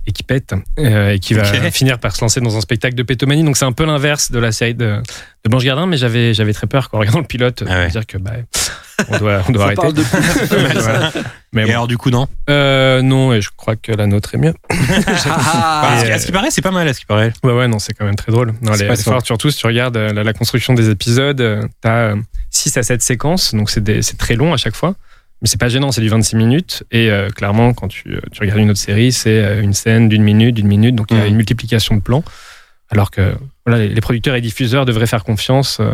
et 0.08 0.12
qui 0.12 0.24
pète 0.24 0.54
euh, 0.80 1.14
et 1.14 1.20
qui 1.20 1.34
va 1.36 1.44
finir 1.72 2.00
par 2.00 2.16
se 2.16 2.22
lancer 2.22 2.40
dans 2.42 2.56
un 2.58 2.62
spectacle 2.62 2.96
de 2.96 3.04
pétomanie. 3.04 3.44
Donc 3.44 3.58
c'est 3.58 3.66
un 3.66 3.72
peu 3.72 3.86
l'inverse 3.86 4.32
de 4.32 4.40
la 4.40 4.52
série 4.52 4.74
de, 4.76 5.02
de 5.44 5.50
Blanche 5.50 5.64
Gardin, 5.64 5.86
mais 5.86 5.98
j'avais 5.98 6.34
j'avais 6.34 6.54
très 6.54 6.68
peur 6.68 6.90
en 6.92 7.00
regardant 7.00 7.20
le 7.20 7.26
pilote 7.26 7.64
Ah 7.68 7.80
ouais. 7.80 7.90
dire 7.90 8.06
que 8.06 8.18
bah, 8.18 8.34
on 9.10 9.18
doit 9.18 9.42
on 9.48 9.52
doit 9.52 9.62
Ça 9.62 9.66
arrêter. 9.66 9.82
parle 9.82 9.94
de 9.94 10.02
Voilà. 10.80 11.12
Mais 11.54 11.64
Et 11.64 11.66
bon. 11.66 11.72
alors, 11.72 11.88
du 11.88 11.98
coup, 11.98 12.10
non 12.12 12.28
Euh, 12.50 13.02
non, 13.02 13.34
et 13.34 13.42
je 13.42 13.50
crois 13.56 13.76
que 13.76 13.92
la 13.92 14.06
nôtre 14.06 14.36
est 14.36 14.38
mieux. 14.38 14.54
Bah, 14.70 14.76
à, 15.82 16.00
ce, 16.02 16.06
Et, 16.06 16.12
à 16.12 16.20
ce 16.20 16.26
qui 16.28 16.32
paraît, 16.32 16.52
c'est 16.52 16.62
pas 16.62 16.72
mal, 16.72 16.88
à 16.88 16.94
ce 16.94 17.00
qui 17.00 17.06
paraît. 17.06 17.34
Ouais, 17.44 17.54
ouais, 17.54 17.68
non, 17.68 17.80
c'est 17.80 17.94
quand 17.94 18.06
même 18.06 18.16
très 18.16 18.32
drôle. 18.32 18.54
Non, 18.62 18.74
C'est 18.76 18.88
les, 18.88 18.96
forts, 18.98 19.26
surtout 19.26 19.50
si 19.50 19.58
tu 19.58 19.66
regardes 19.68 19.98
euh, 19.98 20.14
la, 20.14 20.24
la 20.24 20.34
construction 20.34 20.74
des 20.74 20.90
épisodes, 20.90 21.42
euh, 21.42 21.64
t'as 21.82 22.14
6 22.52 22.78
à 22.78 22.84
7 22.84 23.02
séquences, 23.02 23.56
donc 23.56 23.70
c'est 23.70 23.84
très 24.18 24.36
long 24.36 24.54
à 24.54 24.58
chaque 24.58 24.76
fois. 24.76 24.96
Mais 25.42 25.48
c'est 25.48 25.60
pas 25.60 25.70
gênant, 25.70 25.92
c'est 25.92 26.02
du 26.02 26.10
26 26.10 26.36
minutes. 26.36 26.84
Et 26.92 27.10
euh, 27.10 27.30
clairement, 27.30 27.74
quand 27.74 27.88
tu, 27.88 28.20
tu 28.32 28.42
regardes 28.42 28.60
une 28.60 28.70
autre 28.72 28.80
série, 28.80 29.12
c'est 29.12 29.60
une 29.62 29.74
scène 29.74 30.10
d'une 30.10 30.22
minute, 30.24 30.54
d'une 30.56 30.68
minute, 30.68 30.96
donc 30.96 31.08
il 31.12 31.18
y 31.18 31.20
a 31.20 31.24
Mhm. 31.24 31.30
une 31.30 31.36
multiplication 31.38 31.96
de 31.96 32.02
plans. 32.02 32.24
Alors 32.92 33.10
que 33.10 33.34
voilà, 33.66 33.82
les, 33.84 33.90
les 33.90 34.02
producteurs 34.02 34.36
et 34.36 34.42
diffuseurs 34.42 34.86
devraient 34.86 35.08
faire 35.08 35.24
confiance 35.24 35.78
euh, 35.80 35.94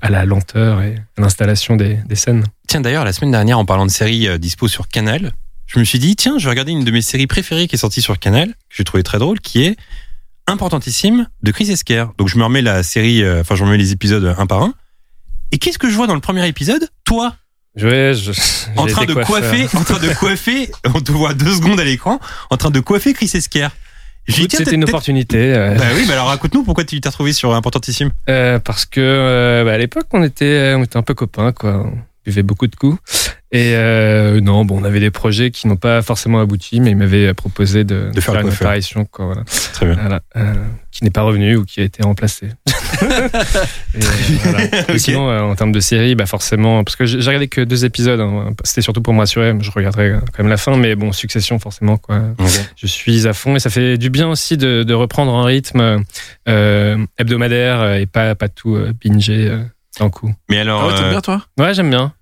à, 0.00 0.10
la 0.10 0.24
lenteur 0.24 0.82
et 0.82 0.96
à 1.16 1.20
l'installation 1.20 1.76
des, 1.76 1.98
des 2.06 2.16
scènes. 2.16 2.44
Tiens, 2.68 2.80
d'ailleurs, 2.80 3.04
la 3.04 3.12
semaine 3.12 3.30
dernière, 3.30 3.58
en 3.58 3.64
parlant 3.64 3.86
de 3.86 3.90
séries 3.90 4.28
euh, 4.28 4.38
dispo 4.38 4.68
sur 4.68 4.88
Canal, 4.88 5.32
je 5.66 5.78
me 5.78 5.84
suis 5.84 5.98
dit, 5.98 6.16
tiens, 6.16 6.38
je 6.38 6.44
vais 6.44 6.50
regarder 6.50 6.72
une 6.72 6.84
de 6.84 6.90
mes 6.90 7.02
séries 7.02 7.26
préférées 7.26 7.66
qui 7.68 7.74
est 7.74 7.78
sortie 7.78 8.02
sur 8.02 8.18
Canal, 8.18 8.48
que 8.48 8.76
j'ai 8.76 8.84
trouvé 8.84 9.02
très 9.02 9.18
drôle, 9.18 9.40
qui 9.40 9.64
est 9.64 9.76
Importantissime 10.48 11.26
de 11.42 11.50
Chris 11.50 11.70
Esquire. 11.72 12.12
Donc, 12.18 12.28
je 12.28 12.38
me 12.38 12.44
remets 12.44 12.62
la 12.62 12.84
série, 12.84 13.24
euh, 13.24 13.40
enfin, 13.40 13.56
je 13.56 13.62
me 13.62 13.66
remets 13.66 13.78
les 13.78 13.90
épisodes 13.90 14.34
un 14.38 14.46
par 14.46 14.62
un. 14.62 14.74
Et 15.50 15.58
qu'est-ce 15.58 15.78
que 15.78 15.90
je 15.90 15.96
vois 15.96 16.06
dans 16.06 16.14
le 16.14 16.20
premier 16.20 16.46
épisode? 16.46 16.88
Toi, 17.04 17.34
Je, 17.74 18.12
je, 18.12 18.30
en 18.76 18.86
train 18.86 19.06
de 19.06 19.14
coiffeur. 19.14 19.26
coiffer, 19.26 19.76
en 19.76 19.82
train 19.82 19.98
de 19.98 20.14
coiffer, 20.14 20.70
on 20.94 21.00
te 21.00 21.10
voit 21.10 21.34
deux 21.34 21.52
secondes 21.54 21.80
à 21.80 21.84
l'écran, 21.84 22.20
en 22.50 22.56
train 22.56 22.70
de 22.70 22.78
coiffer 22.80 23.12
Chris 23.12 23.30
Esquire. 23.34 23.70
C'était 24.28 24.74
une 24.74 24.84
opportunité. 24.84 25.54
euh, 25.54 25.74
Bah 25.76 25.84
oui, 25.94 26.04
bah 26.06 26.14
alors 26.14 26.26
raconte-nous 26.26 26.64
pourquoi 26.64 26.84
tu 26.84 27.00
t'es 27.00 27.08
retrouvé 27.08 27.32
sur 27.32 27.54
Importantissime. 27.54 28.10
Euh, 28.28 28.58
parce 28.58 28.84
que 28.86 29.00
euh, 29.00 29.64
bah, 29.64 29.72
à 29.72 29.78
l'époque 29.78 30.06
on 30.12 30.22
était 30.22 30.74
on 30.76 30.82
était 30.82 30.96
un 30.96 31.02
peu 31.02 31.14
copains 31.14 31.52
quoi 31.52 31.86
buvait 32.26 32.42
beaucoup 32.42 32.66
de 32.66 32.76
coups 32.76 32.98
et 33.52 33.72
euh, 33.74 34.40
non 34.40 34.64
bon 34.64 34.80
on 34.80 34.84
avait 34.84 35.00
des 35.00 35.12
projets 35.12 35.50
qui 35.50 35.68
n'ont 35.68 35.76
pas 35.76 36.02
forcément 36.02 36.40
abouti 36.40 36.80
mais 36.80 36.90
il 36.90 36.96
m'avait 36.96 37.32
proposé 37.32 37.84
de, 37.84 38.10
De 38.12 38.20
faire 38.20 38.34
une 38.40 38.48
apparition 38.48 39.04
quoi 39.04 39.26
voilà, 39.26 39.42
Très 39.72 39.86
bien. 39.86 39.94
Voilà, 39.94 40.20
euh, 40.36 40.54
qui 40.90 41.04
n'est 41.04 41.10
pas 41.10 41.22
revenu 41.22 41.56
ou 41.56 41.64
qui 41.64 41.80
a 41.80 41.84
été 41.84 42.02
remplacé 42.02 42.48
Et, 43.02 43.04
euh, 43.04 44.00
voilà. 44.42 44.98
Sinon 44.98 45.28
euh, 45.28 45.40
en 45.42 45.54
termes 45.54 45.72
de 45.72 45.80
série 45.80 46.14
bah 46.14 46.26
forcément 46.26 46.82
parce 46.82 46.96
que 46.96 47.04
j'ai 47.06 47.18
regardé 47.18 47.48
que 47.48 47.60
deux 47.60 47.84
épisodes 47.84 48.20
hein. 48.20 48.52
c'était 48.64 48.82
surtout 48.82 49.02
pour 49.02 49.14
me 49.14 49.20
rassurer 49.20 49.54
je 49.60 49.70
regarderai 49.70 50.14
quand 50.32 50.42
même 50.42 50.48
la 50.48 50.56
fin 50.56 50.76
mais 50.76 50.94
bon 50.94 51.12
Succession 51.12 51.58
forcément 51.58 51.96
quoi 51.96 52.20
je 52.76 52.86
suis 52.86 53.28
à 53.28 53.32
fond 53.32 53.54
et 53.54 53.60
ça 53.60 53.70
fait 53.70 53.96
du 53.98 54.10
bien 54.10 54.28
aussi 54.28 54.56
de, 54.56 54.82
de 54.82 54.94
reprendre 54.94 55.32
un 55.34 55.44
rythme 55.44 56.02
euh, 56.48 57.06
hebdomadaire 57.18 57.94
et 57.94 58.06
pas, 58.06 58.34
pas 58.34 58.48
tout 58.48 58.76
euh, 58.76 58.92
binger 59.04 59.48
euh, 59.48 59.58
d'un 59.98 60.10
coup. 60.10 60.32
Mais 60.48 60.58
alors, 60.58 60.82
Ah 60.82 60.86
ouais, 60.88 60.94
t'aimes 60.94 61.10
bien, 61.10 61.20
toi? 61.20 61.42
Ouais, 61.58 61.74
j'aime 61.74 61.90
bien. 61.90 62.12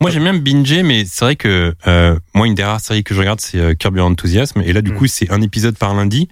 Moi, 0.00 0.10
j'aime 0.10 0.24
bien 0.24 0.34
binger, 0.34 0.82
mais 0.82 1.04
c'est 1.06 1.24
vrai 1.24 1.36
que 1.36 1.74
euh, 1.86 2.18
moi, 2.34 2.46
une 2.46 2.54
des 2.54 2.64
rares 2.64 2.80
séries 2.80 3.04
que 3.04 3.14
je 3.14 3.20
regarde, 3.20 3.40
c'est 3.40 3.58
euh, 3.58 3.74
Curb 3.74 3.96
Your 3.96 4.06
Enthusiasm. 4.06 4.60
Et 4.62 4.72
là, 4.72 4.82
du 4.82 4.92
Mm. 4.92 4.96
coup, 4.96 5.06
c'est 5.06 5.30
un 5.30 5.40
épisode 5.42 5.76
par 5.78 5.94
lundi. 5.94 6.28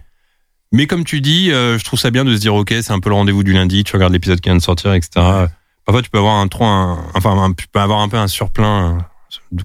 Mais 0.73 0.87
comme 0.87 1.05
tu 1.05 1.21
dis, 1.21 1.51
euh, 1.53 1.79
je 1.79 1.85
trouve 1.85 1.99
ça 2.01 2.11
bien 2.11 2.25
de 2.25 2.35
se 2.35 2.41
dire, 2.41 2.55
ok, 2.55 2.69
c'est 2.81 2.93
un 2.93 3.01
peu 3.01 3.11
le 3.11 3.15
rendez-vous 3.15 3.43
du 3.45 3.53
lundi. 3.53 3.85
Tu 3.85 3.95
regardes 3.95 4.13
l'épisode 4.13 4.41
qui 4.41 4.49
vient 4.49 4.57
de 4.57 4.63
sortir, 4.63 4.95
etc. 4.95 5.11
Parfois, 5.85 6.03
tu 6.03 6.11
peux 6.11 6.19
avoir 6.19 6.37
un 6.37 6.49
trop, 6.49 6.65
un- 6.65 7.05
enfin, 7.15 7.31
un- 7.43 7.53
tu 7.53 7.67
peux 7.69 7.81
avoir 7.81 8.01
un 8.01 8.09
peu 8.09 8.17
un 8.17 8.29
surplein 8.29 8.99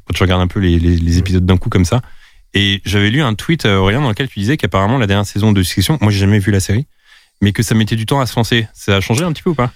quand 0.06 0.14
tu 0.14 0.24
regardes 0.24 0.42
un 0.42 0.48
peu 0.48 0.60
les, 0.60 0.80
les- 0.80 0.98
les 0.98 1.18
épisodes 1.18 1.46
d'un 1.46 1.58
coup 1.58 1.70
comme 1.70 1.86
ça. 1.86 2.02
Et 2.54 2.82
j'avais 2.86 3.10
lu 3.10 3.22
un 3.22 3.36
tweet, 3.36 3.66
Aurélien, 3.66 4.02
dans 4.02 4.10
lequel 4.10 4.28
tu 4.28 4.40
disais 4.40 4.58
qu'apparemment 4.58 4.98
la 4.98 5.06
dernière 5.08 5.26
saison 5.26 5.52
de 5.52 5.62
Succession, 5.64 5.98
moi, 6.02 6.12
j'ai 6.12 6.20
jamais 6.20 6.40
vu 6.40 6.52
la 6.52 6.60
série, 6.60 6.88
mais 7.42 7.52
que 7.54 7.62
ça 7.64 7.76
mettait 7.76 7.96
du 7.96 8.06
temps 8.06 8.20
à 8.20 8.26
se 8.26 8.36
lancer. 8.36 8.68
Ça 8.74 8.96
a 8.98 9.02
changé 9.02 9.24
un 9.24 9.32
petit 9.32 9.44
peu 9.44 9.52
ou 9.52 9.56
pas? 9.56 9.72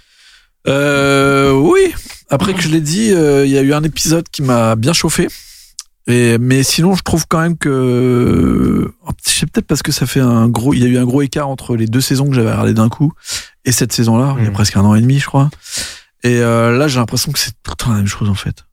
Euh, 0.67 1.51
oui. 1.53 1.93
Après 2.31 2.53
que 2.53 2.61
je 2.61 2.69
l'ai 2.69 2.81
dit, 2.81 3.11
euh, 3.13 3.45
il 3.45 3.51
y 3.51 3.57
a 3.57 3.61
eu 3.61 3.73
un 3.73 3.83
épisode 3.83 4.27
qui 4.31 4.41
m'a 4.41 4.75
bien 4.75 4.93
chauffé. 4.93 5.27
Et, 6.07 6.37
mais 6.39 6.63
sinon, 6.63 6.95
je 6.95 7.03
trouve 7.03 7.25
quand 7.27 7.39
même 7.39 7.57
que 7.57 8.91
c'est 9.23 9.49
peut-être 9.51 9.67
parce 9.67 9.83
que 9.83 9.91
ça 9.91 10.05
fait 10.07 10.19
un 10.19 10.47
gros, 10.47 10.73
il 10.73 10.79
y 10.81 10.85
a 10.85 10.87
eu 10.87 10.97
un 10.97 11.05
gros 11.05 11.21
écart 11.21 11.47
entre 11.47 11.75
les 11.75 11.85
deux 11.85 12.01
saisons 12.01 12.27
que 12.27 12.33
j'avais 12.33 12.49
regardé 12.51 12.73
d'un 12.73 12.89
coup 12.89 13.13
et 13.65 13.71
cette 13.71 13.93
saison-là, 13.93 14.35
il 14.39 14.43
y 14.43 14.47
a 14.47 14.49
Mm. 14.49 14.53
presque 14.53 14.77
un 14.77 14.81
an 14.81 14.95
et 14.95 15.01
demi, 15.01 15.19
je 15.19 15.27
crois. 15.27 15.49
Et 16.23 16.39
euh, 16.41 16.75
là, 16.75 16.87
j'ai 16.87 16.99
l'impression 16.99 17.31
que 17.31 17.37
c'est 17.39 17.51
tout 17.63 17.89
la 17.89 17.95
même 17.97 18.07
chose 18.07 18.29
en 18.29 18.33
fait. 18.35 18.65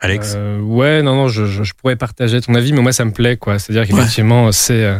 Alex 0.00 0.32
Euh, 0.34 0.60
ouais, 0.60 1.02
non, 1.02 1.14
non, 1.14 1.28
je, 1.28 1.44
je, 1.44 1.62
je 1.62 1.74
pourrais 1.74 1.96
partager 1.96 2.40
ton 2.40 2.54
avis, 2.54 2.72
mais 2.72 2.80
moi, 2.80 2.92
ça 2.92 3.04
me 3.04 3.12
plaît, 3.12 3.36
quoi. 3.36 3.58
C'est-à-dire 3.58 3.86
qu'effectivement, 3.86 4.50
c'est. 4.52 4.98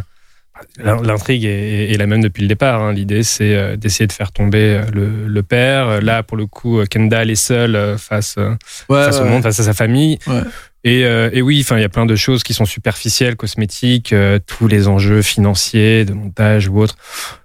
L'intrigue 0.77 1.45
est, 1.45 1.91
est 1.91 1.97
la 1.97 2.07
même 2.07 2.21
depuis 2.21 2.41
le 2.41 2.47
départ. 2.47 2.81
hein. 2.81 2.93
L'idée, 2.93 3.23
c'est 3.23 3.55
euh, 3.55 3.75
d'essayer 3.77 4.07
de 4.07 4.11
faire 4.13 4.31
tomber 4.31 4.59
euh, 4.79 4.81
le, 4.93 5.27
le 5.27 5.43
père. 5.43 6.01
Là, 6.01 6.23
pour 6.23 6.37
le 6.37 6.45
coup, 6.47 6.79
euh, 6.79 6.85
Kendall 6.85 7.29
est 7.29 7.35
seul 7.35 7.97
face, 7.97 8.35
Ouais, 8.37 9.03
face 9.05 9.19
au 9.19 9.23
ouais. 9.23 9.29
monde, 9.29 9.43
face 9.43 9.59
à 9.59 9.63
sa 9.63 9.73
famille. 9.73 10.17
Ouais. 10.27 10.41
Et, 10.83 11.05
euh, 11.05 11.29
et 11.31 11.43
oui, 11.43 11.61
enfin, 11.63 11.77
il 11.77 11.81
y 11.81 11.85
a 11.85 11.89
plein 11.89 12.07
de 12.07 12.15
choses 12.15 12.41
qui 12.41 12.55
sont 12.55 12.65
superficielles, 12.65 13.35
cosmétiques, 13.35 14.13
euh, 14.13 14.39
tous 14.45 14.67
les 14.67 14.87
enjeux 14.87 15.21
financiers, 15.21 16.05
de 16.05 16.13
montage 16.13 16.67
ou 16.69 16.79
autre. 16.79 16.95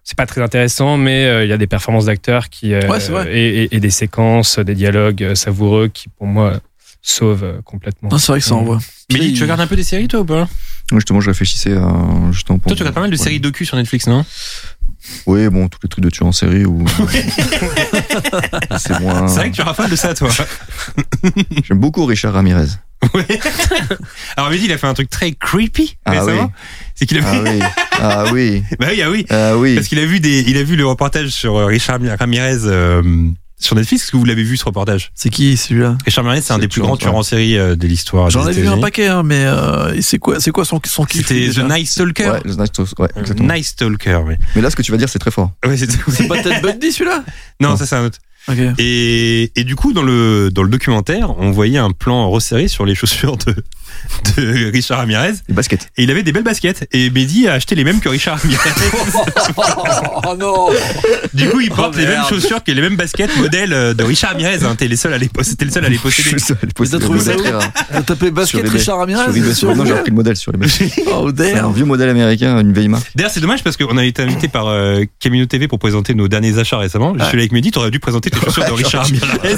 C'est 0.05 0.17
pas 0.17 0.25
très 0.25 0.41
intéressant, 0.41 0.97
mais 0.97 1.27
euh, 1.27 1.45
il 1.45 1.51
y 1.51 1.53
a 1.53 1.59
des 1.59 1.67
performances 1.67 2.07
d'acteurs 2.07 2.49
qui 2.49 2.73
euh, 2.73 2.81
Ouais, 2.89 2.99
et, 3.31 3.64
et- 3.64 3.77
et 3.77 3.81
des 3.81 3.91
séquences, 3.91 4.59
des 4.59 4.75
dialogues 4.75 5.35
savoureux 5.35 5.89
qui, 5.89 6.09
pour 6.09 6.27
moi, 6.27 6.61
sauvent 7.03 7.61
complètement. 7.64 8.09
C'est 8.19 8.33
vrai 8.33 8.41
que 8.41 8.47
ça 8.47 8.55
Mm. 8.55 8.59
envoie. 8.59 8.79
Mais 9.12 9.19
Puis- 9.19 9.33
tu 9.35 9.43
regardes 9.43 9.61
un 9.61 9.67
peu 9.67 9.77
des 9.77 9.83
séries, 9.85 10.09
toi, 10.09 10.21
ou 10.21 10.25
pas? 10.25 10.49
Justement, 10.93 11.20
je 11.20 11.28
réfléchissais 11.30 11.72
à. 11.76 11.89
Justement, 12.32 12.59
pour- 12.59 12.70
Toi, 12.70 12.76
tu 12.76 12.82
regardes 12.82 12.95
pas 12.95 13.01
mal 13.03 13.11
de 13.11 13.16
Ouais. 13.16 13.22
séries 13.22 13.41
docu 13.41 13.64
sur 13.64 13.76
Netflix, 13.76 14.07
non? 14.07 14.24
Oui, 15.26 15.49
bon, 15.49 15.68
tous 15.68 15.78
les 15.82 15.89
trucs 15.89 16.05
de 16.05 16.11
tueurs 16.11 16.28
en 16.28 16.32
série 16.32 16.64
ou. 16.64 16.84
c'est 18.78 19.01
moins. 19.01 19.28
C'est 19.28 19.37
vrai 19.37 19.51
que 19.51 19.57
tu 19.57 19.62
rafales 19.62 19.91
de 19.91 19.97
ça, 19.97 20.14
toi. 20.14 20.28
J'aime 21.68 21.78
beaucoup 21.78 22.05
Richard 22.07 22.32
Ramirez. 22.34 22.66
Ouais. 23.14 23.26
Alors, 24.37 24.51
Mehdi, 24.51 24.64
il 24.64 24.72
a 24.72 24.78
fait 24.78 24.87
un 24.87 24.95
truc 24.95 25.11
très 25.11 25.32
creepy 25.32 25.97
Ah 26.07 26.12
récemment. 26.12 26.45
oui. 26.45 26.51
C'est 26.95 27.07
qu'il 27.07 27.18
a 27.18 27.22
Ah 27.24 27.32
vu. 27.32 27.41
oui. 27.51 27.59
Ah 27.93 28.24
oui. 28.32 28.62
bah 28.80 28.87
oui, 28.91 29.03
ah 29.03 29.11
oui. 29.11 29.26
Ah 29.30 29.57
oui. 29.57 29.74
Parce 29.74 29.87
qu'il 29.89 29.99
a 29.99 30.07
vu 30.07 30.18
des, 30.18 30.41
il 30.49 30.57
a 30.57 30.62
vu 30.64 30.76
le 30.76 30.87
reportage 30.87 31.28
sur 31.28 31.57
euh, 31.57 31.66
Richard 31.66 32.01
Ramirez 32.18 32.61
euh, 32.64 33.03
sur 33.59 33.75
Netflix. 33.77 34.03
Est-ce 34.05 34.13
que 34.13 34.17
vous 34.17 34.25
l'avez 34.25 34.43
vu 34.43 34.57
ce 34.57 34.65
reportage? 34.65 35.11
C'est 35.15 35.31
qui 35.31 35.57
celui-là? 35.57 35.97
Richard 36.05 36.25
Ramirez, 36.25 36.43
c'est 36.43 36.53
un 36.53 36.59
des 36.59 36.69
plus 36.69 36.81
grands 36.83 36.97
tueurs 36.97 37.15
en 37.15 37.23
série 37.23 37.57
euh, 37.57 37.75
de 37.77 37.87
l'histoire. 37.87 38.29
J'en 38.31 38.47
ai 38.47 38.53
vu 38.53 38.67
un 38.69 38.79
paquet, 38.79 39.07
hein, 39.09 39.23
mais 39.23 39.45
euh, 39.45 40.01
c'est 40.03 40.19
quoi, 40.19 40.41
c'est 40.41 40.51
quoi 40.51 40.65
son 40.65 40.81
son 40.85 41.05
kiff 41.05 41.27
C'était 41.27 41.49
The 41.51 41.59
Night 41.69 41.87
Stalker. 41.89 42.31
Ouais, 42.31 42.41
le 42.45 42.55
Night 42.55 42.69
Stalker, 42.75 43.03
ouais, 43.03 43.09
Euh, 43.17 43.21
exactement. 43.21 43.53
Night 43.55 43.65
Stalker, 43.65 44.21
oui. 44.27 44.35
Mais 44.55 44.63
là, 44.63 44.71
ce 44.71 44.77
que 44.77 44.83
tu 44.83 44.93
vas 44.93 44.99
dire, 44.99 45.09
c'est 45.09 45.19
très 45.19 45.31
fort. 45.31 45.53
Ouais, 45.67 45.77
c'est 45.77 46.29
pas 46.29 46.43
Ted 46.43 46.61
Bundy 46.63 46.93
celui-là? 46.93 47.25
Non, 47.61 47.69
Non. 47.71 47.77
ça 47.77 47.87
c'est 47.87 47.97
un 47.97 48.05
autre. 48.05 48.19
Et, 48.79 49.51
et 49.57 49.65
du 49.65 49.75
coup, 49.75 49.93
dans 49.93 50.03
le, 50.05 50.51
dans 50.53 50.63
le 50.63 50.69
documentaire, 50.69 51.37
on 51.41 51.51
voyait 51.51 51.79
un 51.79 51.91
plan 51.91 52.31
resserré 52.31 52.69
sur 52.69 52.85
les 52.87 52.95
chaussures 52.95 53.37
de, 53.39 53.57
de 54.37 54.71
Richard 54.73 54.99
Ramirez 54.99 55.33
Les 55.49 55.55
baskets. 55.55 55.89
et 55.97 56.03
il 56.05 56.11
avait 56.11 56.23
des 56.23 56.33
belles 56.33 56.43
baskets. 56.43 56.89
Et 56.93 57.11
Mehdi 57.11 57.49
a 57.49 57.55
acheté 57.55 57.75
les 57.75 57.85
mêmes 57.85 58.01
que 58.01 58.09
Richard 58.09 58.39
Ramirez. 58.41 58.59
Oh 60.29 60.35
non 60.39 60.69
du 61.35 61.49
coup, 61.51 61.61
il 61.61 61.71
porte 61.71 61.95
Oh, 61.95 61.99
les 61.99 62.07
mêmes 62.07 62.25
chaussures 62.29 62.63
que 62.65 62.73
les 62.73 62.81
mêmes 62.81 62.97
baskets 62.97 63.37
modèles 63.39 63.73
euh, 63.73 63.95
de 63.95 64.03
Richard 64.03 64.33
Ramirez. 64.33 64.65
Hein. 64.65 64.75
T'es 64.77 64.89
les 64.89 64.97
seuls 64.97 65.13
à 65.13 65.19
les 65.19 65.29
posséder. 65.29 65.57
T'es 65.57 65.65
le 65.67 65.71
seul 65.71 65.85
à 65.85 65.89
les 65.89 65.99
posséder. 65.99 66.39
Seul, 66.39 66.57
t'as 66.57 66.67
le 66.67 66.73
trouvé 66.73 66.89
ça 67.21 67.35
modèle. 67.37 67.59
T'as 67.93 68.03
tapé 68.03 68.31
basket. 68.31 68.69
Richard 68.69 68.99
Ramirez 68.99 69.27
Non, 69.27 69.85
j'ai 69.85 69.93
repris 69.93 70.11
le 70.11 70.15
modèle 70.15 70.37
sur 70.37 70.53
les 70.53 70.59
baskets. 70.61 70.93
Oh 71.07 71.31
C'est 71.37 71.59
un 71.59 71.71
vieux 71.71 71.85
modèle 71.85 72.09
américain, 72.09 72.59
une 72.61 72.73
vieille 72.73 72.89
marque. 72.89 73.11
D'ailleurs, 73.15 73.31
c'est 73.31 73.41
dommage 73.41 73.63
parce 73.63 73.77
qu'on 73.77 73.97
a 73.97 74.05
été 74.05 74.23
invité 74.23 74.49
par 74.49 74.67
euh, 74.69 75.05
Camino 75.21 75.47
TV 75.47 75.69
pour 75.69 75.79
présenter 75.79 76.15
nos 76.15 76.29
derniers 76.29 76.59
achats 76.59 76.79
récemment. 76.79 77.15
Je 77.19 77.25
suis 77.25 77.37
là 77.37 77.41
avec 77.43 77.53
Mehdi, 77.53 77.71
t'aurais 77.71 77.91
dû 77.91 78.01
présenter 78.01 78.31
tes 78.31 78.41
chaussures 78.41 78.65
de 78.65 78.73
Richard 78.73 79.05
Ramirez. 79.05 79.57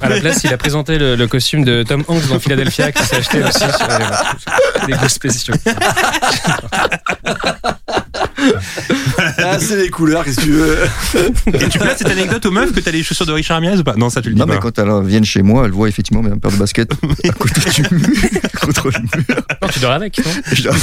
À 0.00 0.08
la 0.08 0.20
place, 0.20 0.42
il 0.44 0.52
a 0.52 0.56
présenté 0.58 0.98
le, 0.98 1.16
le 1.16 1.26
costume 1.26 1.64
de 1.64 1.82
Tom 1.82 2.04
Hanks 2.08 2.28
dans 2.28 2.38
Philadelphia 2.38 2.92
qui 2.92 3.02
s'est 3.04 3.16
acheté 3.16 3.38
aussi 3.66 3.78
sur 3.78 3.88
les, 3.88 4.86
des 4.86 4.98
goûts 4.98 5.08
spéciaux. 5.08 5.54
Ah, 9.38 9.58
c'est 9.58 9.76
les 9.76 9.88
couleurs, 9.90 10.24
qu'est-ce 10.24 10.36
que 10.36 10.42
tu 10.44 10.50
veux 10.52 10.78
Et 11.54 11.68
tu 11.68 11.78
places 11.78 11.98
cette 11.98 12.08
anecdote 12.10 12.44
aux 12.46 12.50
meufs 12.50 12.72
que 12.72 12.80
t'as 12.80 12.90
les 12.90 13.02
chaussures 13.02 13.26
de 13.26 13.32
Richard 13.32 13.56
Ramirez 13.56 13.78
ou 13.78 13.84
pas? 13.84 13.94
Non, 13.96 14.10
ça 14.10 14.22
tu 14.22 14.28
le 14.28 14.34
dis 14.34 14.40
Non, 14.40 14.46
mais 14.46 14.54
pas. 14.56 14.60
quand 14.70 14.78
elles 14.78 15.06
viennent 15.06 15.24
chez 15.24 15.42
moi, 15.42 15.64
elles 15.64 15.70
voient 15.72 15.88
effectivement 15.88 16.22
mes 16.22 16.30
paires 16.38 16.50
de 16.52 16.56
baskets 16.56 16.90
à 17.24 17.32
côté 17.32 17.60
du 17.70 17.82
mur. 17.94 18.08
contre 18.60 18.88
le 18.90 19.00
mur. 19.00 19.42
Non, 19.62 19.68
tu 19.68 19.78
dors 19.80 19.92
avec, 19.92 20.18
non? 20.24 20.30
Je 20.52 20.62
leur- 20.64 20.74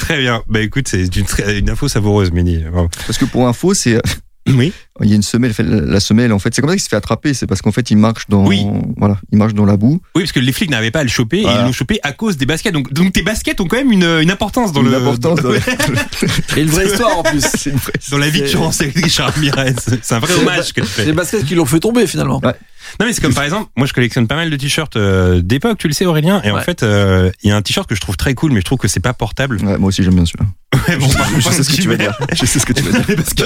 Très 0.00 0.18
bien. 0.18 0.42
Bah 0.48 0.60
écoute, 0.60 0.88
c'est 0.88 1.04
une, 1.16 1.26
une 1.48 1.70
info 1.70 1.88
savoureuse. 1.88 2.30
Bravo. 2.30 2.88
Parce 3.06 3.18
que 3.18 3.24
pour 3.24 3.46
info, 3.46 3.74
c'est 3.74 4.00
Oui. 4.48 4.72
il 5.02 5.08
y 5.10 5.12
a 5.12 5.16
une 5.16 5.22
semelle, 5.22 5.52
la 5.58 6.00
semelle 6.00 6.32
en 6.32 6.38
fait, 6.38 6.54
c'est 6.54 6.60
comme 6.60 6.70
ça 6.70 6.76
qu'il 6.76 6.82
se 6.82 6.88
fait 6.88 6.96
attraper, 6.96 7.34
c'est 7.34 7.46
parce 7.46 7.62
qu'en 7.62 7.72
fait 7.72 7.90
il 7.90 7.96
marche 7.96 8.24
dans 8.28 8.46
Oui. 8.46 8.64
voilà, 8.96 9.18
il 9.32 9.38
marche 9.38 9.54
dans 9.54 9.64
la 9.64 9.76
boue. 9.76 10.00
Oui, 10.14 10.22
parce 10.22 10.32
que 10.32 10.40
les 10.40 10.52
flics 10.52 10.70
n'arrivaient 10.70 10.90
pas 10.90 11.00
à 11.00 11.04
le 11.04 11.08
choper 11.08 11.38
et 11.38 11.42
ils 11.42 11.64
l'ont 11.64 11.72
chopé 11.72 11.98
à 12.02 12.12
cause 12.12 12.36
des 12.36 12.46
baskets. 12.46 12.72
Donc, 12.72 12.92
donc 12.92 13.12
tes 13.12 13.22
baskets 13.22 13.60
ont 13.60 13.66
quand 13.66 13.76
même 13.76 13.92
une, 13.92 14.04
une 14.04 14.30
importance 14.30 14.72
dans 14.72 14.82
Une 14.82 14.90
le 14.90 14.96
importance 14.96 15.40
dans- 15.40 15.50
Ouais. 15.50 15.60
Et 16.56 16.60
une 16.62 16.68
vraie 16.68 16.86
histoire 16.86 17.18
en 17.18 17.22
plus. 17.22 17.40
Vraie- 17.40 17.92
dans 18.10 18.18
la 18.18 18.28
vie 18.28 18.40
de 18.42 18.46
série 18.46 18.92
de 18.92 19.02
Richard 19.02 19.32
Ramirez. 19.34 19.74
C'est 20.02 20.14
un 20.14 20.18
vrai 20.18 20.34
hommage 20.34 20.72
que 20.72 20.80
tu 20.80 20.86
fais. 20.86 21.04
Les 21.04 21.12
baskets 21.12 21.44
qui 21.44 21.54
l'ont 21.54 21.66
fait 21.66 21.80
tomber 21.80 22.06
finalement. 22.06 22.40
Ouais. 22.44 22.54
Non 23.00 23.06
mais 23.06 23.12
c'est 23.12 23.20
comme 23.20 23.34
par 23.34 23.42
exemple, 23.42 23.68
moi 23.76 23.86
je 23.88 23.92
collectionne 23.92 24.28
pas 24.28 24.36
mal 24.36 24.48
de 24.48 24.56
t-shirts 24.56 24.94
euh, 24.96 25.40
d'époque, 25.42 25.76
tu 25.76 25.88
le 25.88 25.92
sais 25.92 26.06
Aurélien, 26.06 26.40
et 26.44 26.52
en 26.52 26.60
fait 26.60 26.84
euh, 26.84 27.32
il 27.42 27.48
y 27.48 27.52
a 27.52 27.56
un 27.56 27.60
t-shirt 27.62 27.88
que 27.88 27.96
je 27.96 28.00
trouve 28.00 28.16
très 28.16 28.34
cool, 28.34 28.52
mais 28.52 28.60
je 28.60 28.64
trouve 28.64 28.78
que 28.78 28.86
c'est 28.86 29.00
pas 29.00 29.12
portable. 29.12 29.56
Ouais, 29.64 29.76
moi 29.76 29.88
aussi 29.88 30.04
j'aime 30.04 30.14
bien 30.14 30.24
celui-là. 30.24 30.46
Ouais, 30.88 30.96
bon, 30.96 31.08
Je 31.38 31.48
sais 31.50 31.62
ce 31.64 31.70
que 31.70 31.82
tu 31.82 31.88
vas 31.88 31.96
dire. 31.96 32.16
Je 32.32 32.46
sais 32.46 32.60
ce 32.60 32.66
que 32.66 32.72
tu 32.72 32.82
vas 32.82 33.00
dire. 33.00 33.16
Parce 33.16 33.34
que, 33.34 33.42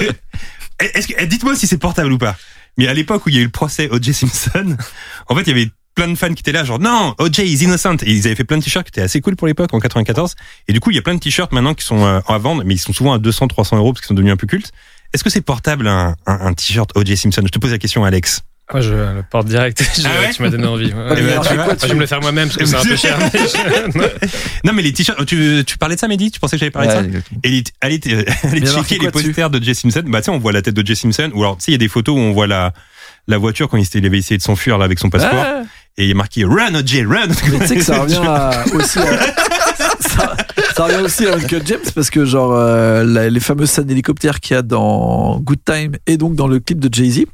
dites-moi 1.27 1.55
si 1.55 1.67
c'est 1.67 1.77
portable 1.77 2.11
ou 2.11 2.17
pas. 2.17 2.35
Mais 2.77 2.87
à 2.87 2.93
l'époque 2.93 3.25
où 3.25 3.29
il 3.29 3.35
y 3.35 3.37
a 3.37 3.41
eu 3.41 3.45
le 3.45 3.51
procès 3.51 3.89
O.J. 3.91 4.13
Simpson, 4.13 4.77
en 5.27 5.35
fait 5.35 5.41
il 5.43 5.47
y 5.47 5.51
avait 5.51 5.69
plein 5.93 6.07
de 6.07 6.15
fans 6.15 6.33
qui 6.33 6.39
étaient 6.39 6.53
là, 6.53 6.63
genre 6.63 6.79
non, 6.79 7.13
O.J. 7.19 7.43
is 7.43 7.63
innocent. 7.63 7.97
Et 8.03 8.11
ils 8.11 8.25
avaient 8.27 8.35
fait 8.35 8.43
plein 8.43 8.57
de 8.57 8.63
t-shirts 8.63 8.85
qui 8.85 8.91
étaient 8.91 9.01
assez 9.01 9.19
cool 9.21 9.35
pour 9.35 9.47
l'époque 9.47 9.73
en 9.73 9.79
94. 9.79 10.35
Et 10.67 10.73
du 10.73 10.79
coup 10.79 10.91
il 10.91 10.95
y 10.95 10.99
a 10.99 11.01
plein 11.01 11.15
de 11.15 11.19
t-shirts 11.19 11.51
maintenant 11.51 11.73
qui 11.73 11.85
sont 11.85 12.03
euh, 12.05 12.19
à 12.27 12.37
vendre, 12.37 12.63
mais 12.65 12.75
ils 12.75 12.79
sont 12.79 12.93
souvent 12.93 13.13
à 13.13 13.19
200, 13.19 13.47
300 13.47 13.77
euros 13.77 13.93
parce 13.93 14.01
qu'ils 14.01 14.09
sont 14.09 14.13
devenus 14.13 14.33
un 14.33 14.37
peu 14.37 14.47
cultes. 14.47 14.71
Est-ce 15.13 15.23
que 15.23 15.29
c'est 15.29 15.41
portable 15.41 15.87
un, 15.87 16.15
un, 16.25 16.39
un 16.39 16.53
t-shirt 16.53 16.91
O.J. 16.95 17.17
Simpson? 17.17 17.41
Je 17.45 17.51
te 17.51 17.59
pose 17.59 17.71
la 17.71 17.77
question, 17.77 18.05
Alex. 18.05 18.43
Moi, 18.73 18.81
je 18.81 18.93
le 18.93 19.23
porte 19.29 19.47
direct. 19.47 19.81
Je- 19.97 20.01
Ah 20.05 20.21
ouais 20.21 20.33
tu 20.33 20.41
m'as 20.41 20.49
donné 20.49 20.65
envie. 20.67 20.85
Ouais. 20.93 21.15
Tu 21.15 21.55
quoi, 21.55 21.75
je 21.81 21.87
vais 21.87 21.93
me 21.95 21.99
le 21.99 22.05
faire 22.05 22.21
moi-même 22.21 22.47
parce 22.49 22.57
que 22.57 22.65
c'est 22.65 22.75
un 22.75 22.81
peu 22.83 22.95
cher. 22.97 23.17
mais 23.19 23.29
je- 24.23 24.27
Non 24.67 24.73
mais 24.73 24.81
les 24.81 24.93
t-shirts, 24.93 25.25
tu, 25.25 25.63
tu 25.65 25.77
parlais 25.77 25.95
de 25.95 25.99
ça, 25.99 26.07
Mehdi? 26.07 26.31
Tu 26.31 26.39
pensais 26.39 26.55
que 26.55 26.59
j'avais 26.59 26.71
parlé 26.71 26.87
de 26.87 26.93
ça? 26.93 26.99
Ouais, 27.01 27.07
exactement. 27.07 27.39
Et 27.43 27.47
allez, 27.49 27.63
allez, 27.81 27.99
euh, 28.07 28.23
allez 28.43 28.57
Il 28.59 28.65
y 28.65 28.69
a 28.69 28.73
marqué 28.73 28.95
checker 28.95 29.11
quoi 29.11 29.21
les 29.21 29.27
posters 29.27 29.49
de 29.49 29.63
Jay 29.63 29.73
Simpson. 29.73 30.03
Bah, 30.07 30.19
tu 30.21 30.25
sais, 30.25 30.31
on 30.31 30.39
voit 30.39 30.51
la 30.51 30.61
tête 30.61 30.75
de 30.75 30.85
Jay 30.85 30.95
Simpson. 30.95 31.31
Ou 31.33 31.41
alors, 31.43 31.57
tu 31.57 31.65
sais, 31.65 31.71
il 31.71 31.73
y 31.73 31.75
a 31.75 31.79
des 31.79 31.87
photos 31.87 32.15
où 32.15 32.19
on 32.19 32.31
voit 32.31 32.47
la, 32.47 32.73
la 33.27 33.37
voiture 33.37 33.67
quand 33.69 33.77
il, 33.77 34.05
avait 34.05 34.17
essayé 34.17 34.37
de 34.37 34.43
s'enfuir 34.43 34.77
là 34.77 34.85
avec 34.85 34.99
son 34.99 35.09
passeport. 35.09 35.43
Ah, 35.45 35.61
Et 35.97 36.03
il 36.03 36.07
y 36.09 36.11
a 36.11 36.15
marqué 36.15 36.43
Run, 36.45 36.75
OJ, 36.75 37.05
run! 37.05 37.27
mais 37.51 37.59
tu 37.59 37.67
sais 37.67 37.75
que 37.75 37.83
ça 37.83 37.99
revient 38.01 38.21
à- 38.23 38.63
aussi 38.73 38.99
à, 38.99 39.19
ça, 39.99 40.35
ça 40.75 40.85
revient 40.85 41.03
aussi 41.03 41.27
à 41.27 41.35
Uncle 41.35 41.61
James 41.65 41.79
parce 41.93 42.09
que 42.09 42.25
genre 42.25 42.53
euh, 42.55 43.03
la- 43.03 43.29
les 43.29 43.39
fameuses 43.39 43.69
scènes 43.69 43.85
d'hélicoptère 43.85 44.39
qu'il 44.39 44.55
y 44.55 44.57
a 44.57 44.61
dans 44.61 45.39
Good 45.39 45.59
Time 45.65 45.91
et 46.07 46.17
donc 46.17 46.35
dans 46.35 46.47
le 46.47 46.59
clip 46.59 46.79
de 46.79 46.93
Jay-Z 46.93 47.25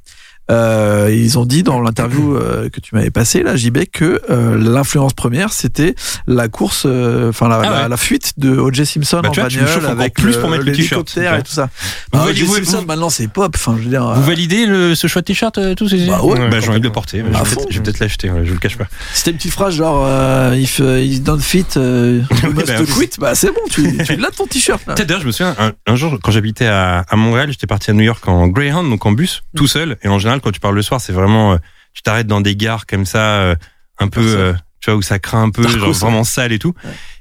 euh, 0.50 1.14
ils 1.14 1.38
ont 1.38 1.46
dit 1.46 1.64
dans 1.64 1.82
l'interview 1.82 2.36
euh, 2.36 2.70
que 2.70 2.80
tu 2.80 2.96
m'avais 2.96 3.10
passé 3.12 3.44
là 3.44 3.56
JB 3.56 3.80
que 3.92 4.22
euh, 4.30 4.58
l'influence 4.58 5.14
première 5.14 5.52
c'était 5.52 5.96
la 6.26 6.48
course 6.48 6.84
euh, 6.86 7.30
enfin 7.30 7.48
la, 7.50 7.56
Ah 7.58 7.62
la- 7.64 7.84
ouais. 7.84 7.90
la 7.90 7.98
fuite 7.98 8.34
de 8.38 8.56
O.J. 8.58 8.86
Simpson 8.86 9.20
Bah, 9.24 9.30
en 9.30 9.32
bagnole 9.34 9.86
avec 9.88 10.14
plus 10.14 10.34
le- 10.36 10.40
pour 10.40 10.50
mettre 10.50 10.64
le 10.64 10.72
t-shirt, 10.72 10.92
l'hélicoptère 11.16 11.36
et 11.40 11.44
tout 11.44 11.52
ça 11.52 11.70
Vous 12.14 12.20
bah, 12.20 12.26
validez- 12.26 12.44
O.J. 12.44 12.48
vous- 12.48 12.56
Simpson 12.56 12.78
vous- 12.82 12.86
maintenant 12.88 13.10
c'est 13.10 13.28
pop 13.28 13.54
enfin 13.56 13.76
je 13.78 13.84
veux 13.84 13.90
dire 13.90 14.04
Vous 14.06 14.22
euh, 14.22 14.26
validez 14.26 14.66
le, 14.66 14.96
ce 14.96 15.08
choix 15.08 15.22
de 15.22 15.26
t-shirt, 15.28 15.58
euh, 15.58 15.76
tous 15.76 15.90
ces 15.90 16.06
Bah 16.08 16.22
ouais. 16.24 16.50
Bah, 16.50 16.60
j'ai 16.62 16.70
envie 16.70 16.80
de 16.80 16.86
le 16.86 16.92
porter. 16.92 17.20
À 17.20 17.24
Je 17.24 17.28
vais 17.28 17.32
peut-être- 17.44 17.68
je 17.70 17.78
vais 17.78 17.84
peut-être 17.84 18.00
l'acheter, 18.00 18.30
ouais, 18.30 18.42
je 18.46 18.54
le 18.54 18.60
cache 18.60 18.78
pas. 18.78 18.88
C'était 19.14 19.32
une 19.32 19.38
petite 19.38 19.52
phrase 19.54 19.76
genre 19.76 20.04
euh, 20.08 20.56
if, 20.56 20.80
uh, 20.80 21.04
if 21.04 21.22
don't 21.24 21.40
fit, 21.42 21.66
you 21.76 22.24
must 22.54 22.68
bah, 22.68 22.74
quit. 22.86 23.10
Bah 23.20 23.36
c'est 23.36 23.48
bon, 23.50 23.62
tu, 23.70 23.98
tu 24.06 24.16
l'as 24.16 24.32
ton 24.32 24.46
t-shirt. 24.48 24.82
d'ailleurs, 24.88 25.22
je 25.22 25.28
me 25.28 25.32
souviens, 25.32 25.56
un, 25.60 25.72
un 25.86 25.96
jour, 25.96 26.18
quand 26.24 26.32
j'habitais 26.32 26.68
à, 26.68 27.00
à 27.10 27.16
Montréal, 27.16 27.50
j'étais 27.52 27.68
parti 27.68 27.92
à 27.92 27.94
New 27.94 28.04
York 28.04 28.28
en 28.28 28.48
Greyhound, 28.48 28.90
donc 28.90 29.06
en 29.06 29.12
bus, 29.12 29.42
Mm. 29.54 29.58
tout 29.58 29.68
seul. 29.68 29.98
Et 30.04 30.08
en 30.08 30.20
général, 30.20 30.37
quand 30.42 30.52
tu 30.52 30.60
parles 30.60 30.76
le 30.76 30.82
soir, 30.82 31.00
c'est 31.02 31.14
vraiment, 31.14 31.54
euh, 31.54 31.58
tu 31.94 32.02
t'arrêtes 32.02 32.28
dans 32.28 32.42
des 32.42 32.56
gares 32.56 32.86
comme 32.86 33.06
ça, 33.06 33.40
euh, 33.42 33.56
un 34.00 34.08
peu, 34.08 34.22
euh, 34.22 34.54
tu 34.80 34.90
vois, 34.92 34.98
où 34.98 35.02
ça 35.02 35.20
craint 35.20 35.44
un 35.44 35.50
peu, 35.50 35.68
genre 35.68 35.92
vraiment 35.92 36.24
sale 36.24 36.52
et 36.52 36.60
tout. 36.60 36.74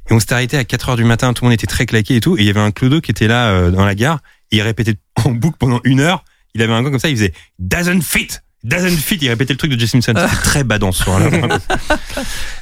Et 0.09 0.12
on 0.12 0.21
s'était 0.21 0.35
arrêté 0.35 0.57
à 0.57 0.64
4 0.64 0.91
heures 0.91 0.97
du 0.97 1.05
matin, 1.05 1.33
tout 1.33 1.45
le 1.45 1.49
monde 1.49 1.55
était 1.55 1.67
très 1.67 1.87
claqué 1.87 2.17
et 2.17 2.21
tout. 2.21 2.37
Et 2.37 2.41
il 2.43 2.47
y 2.47 2.51
avait 2.51 2.61
un 2.61 2.71
clodo 2.71 3.01
qui 3.01 3.11
était 3.11 3.27
là, 3.29 3.49
euh, 3.49 3.71
dans 3.71 3.85
la 3.85 3.95
gare. 3.95 4.21
Et 4.53 4.57
il 4.59 4.62
répétait 4.62 4.95
en 5.25 5.31
boucle 5.31 5.57
pendant 5.59 5.81
une 5.85 6.01
heure. 6.01 6.25
Il 6.55 6.62
avait 6.62 6.73
un 6.73 6.83
gant 6.83 6.91
comme 6.91 6.99
ça, 6.99 7.09
il 7.09 7.17
faisait 7.17 7.33
doesn't 7.59 8.03
fit. 8.03 8.29
Doesn't 8.64 8.97
fit, 8.97 9.19
il 9.21 9.29
répétait 9.29 9.53
le 9.53 9.59
truc 9.59 9.73
de 9.73 9.79
Jay 9.79 9.87
Simpson. 9.87 10.12
C'était 10.17 10.37
très 10.43 10.64
badant 10.64 10.91
ce 10.93 11.05
soir-là. 11.05 11.29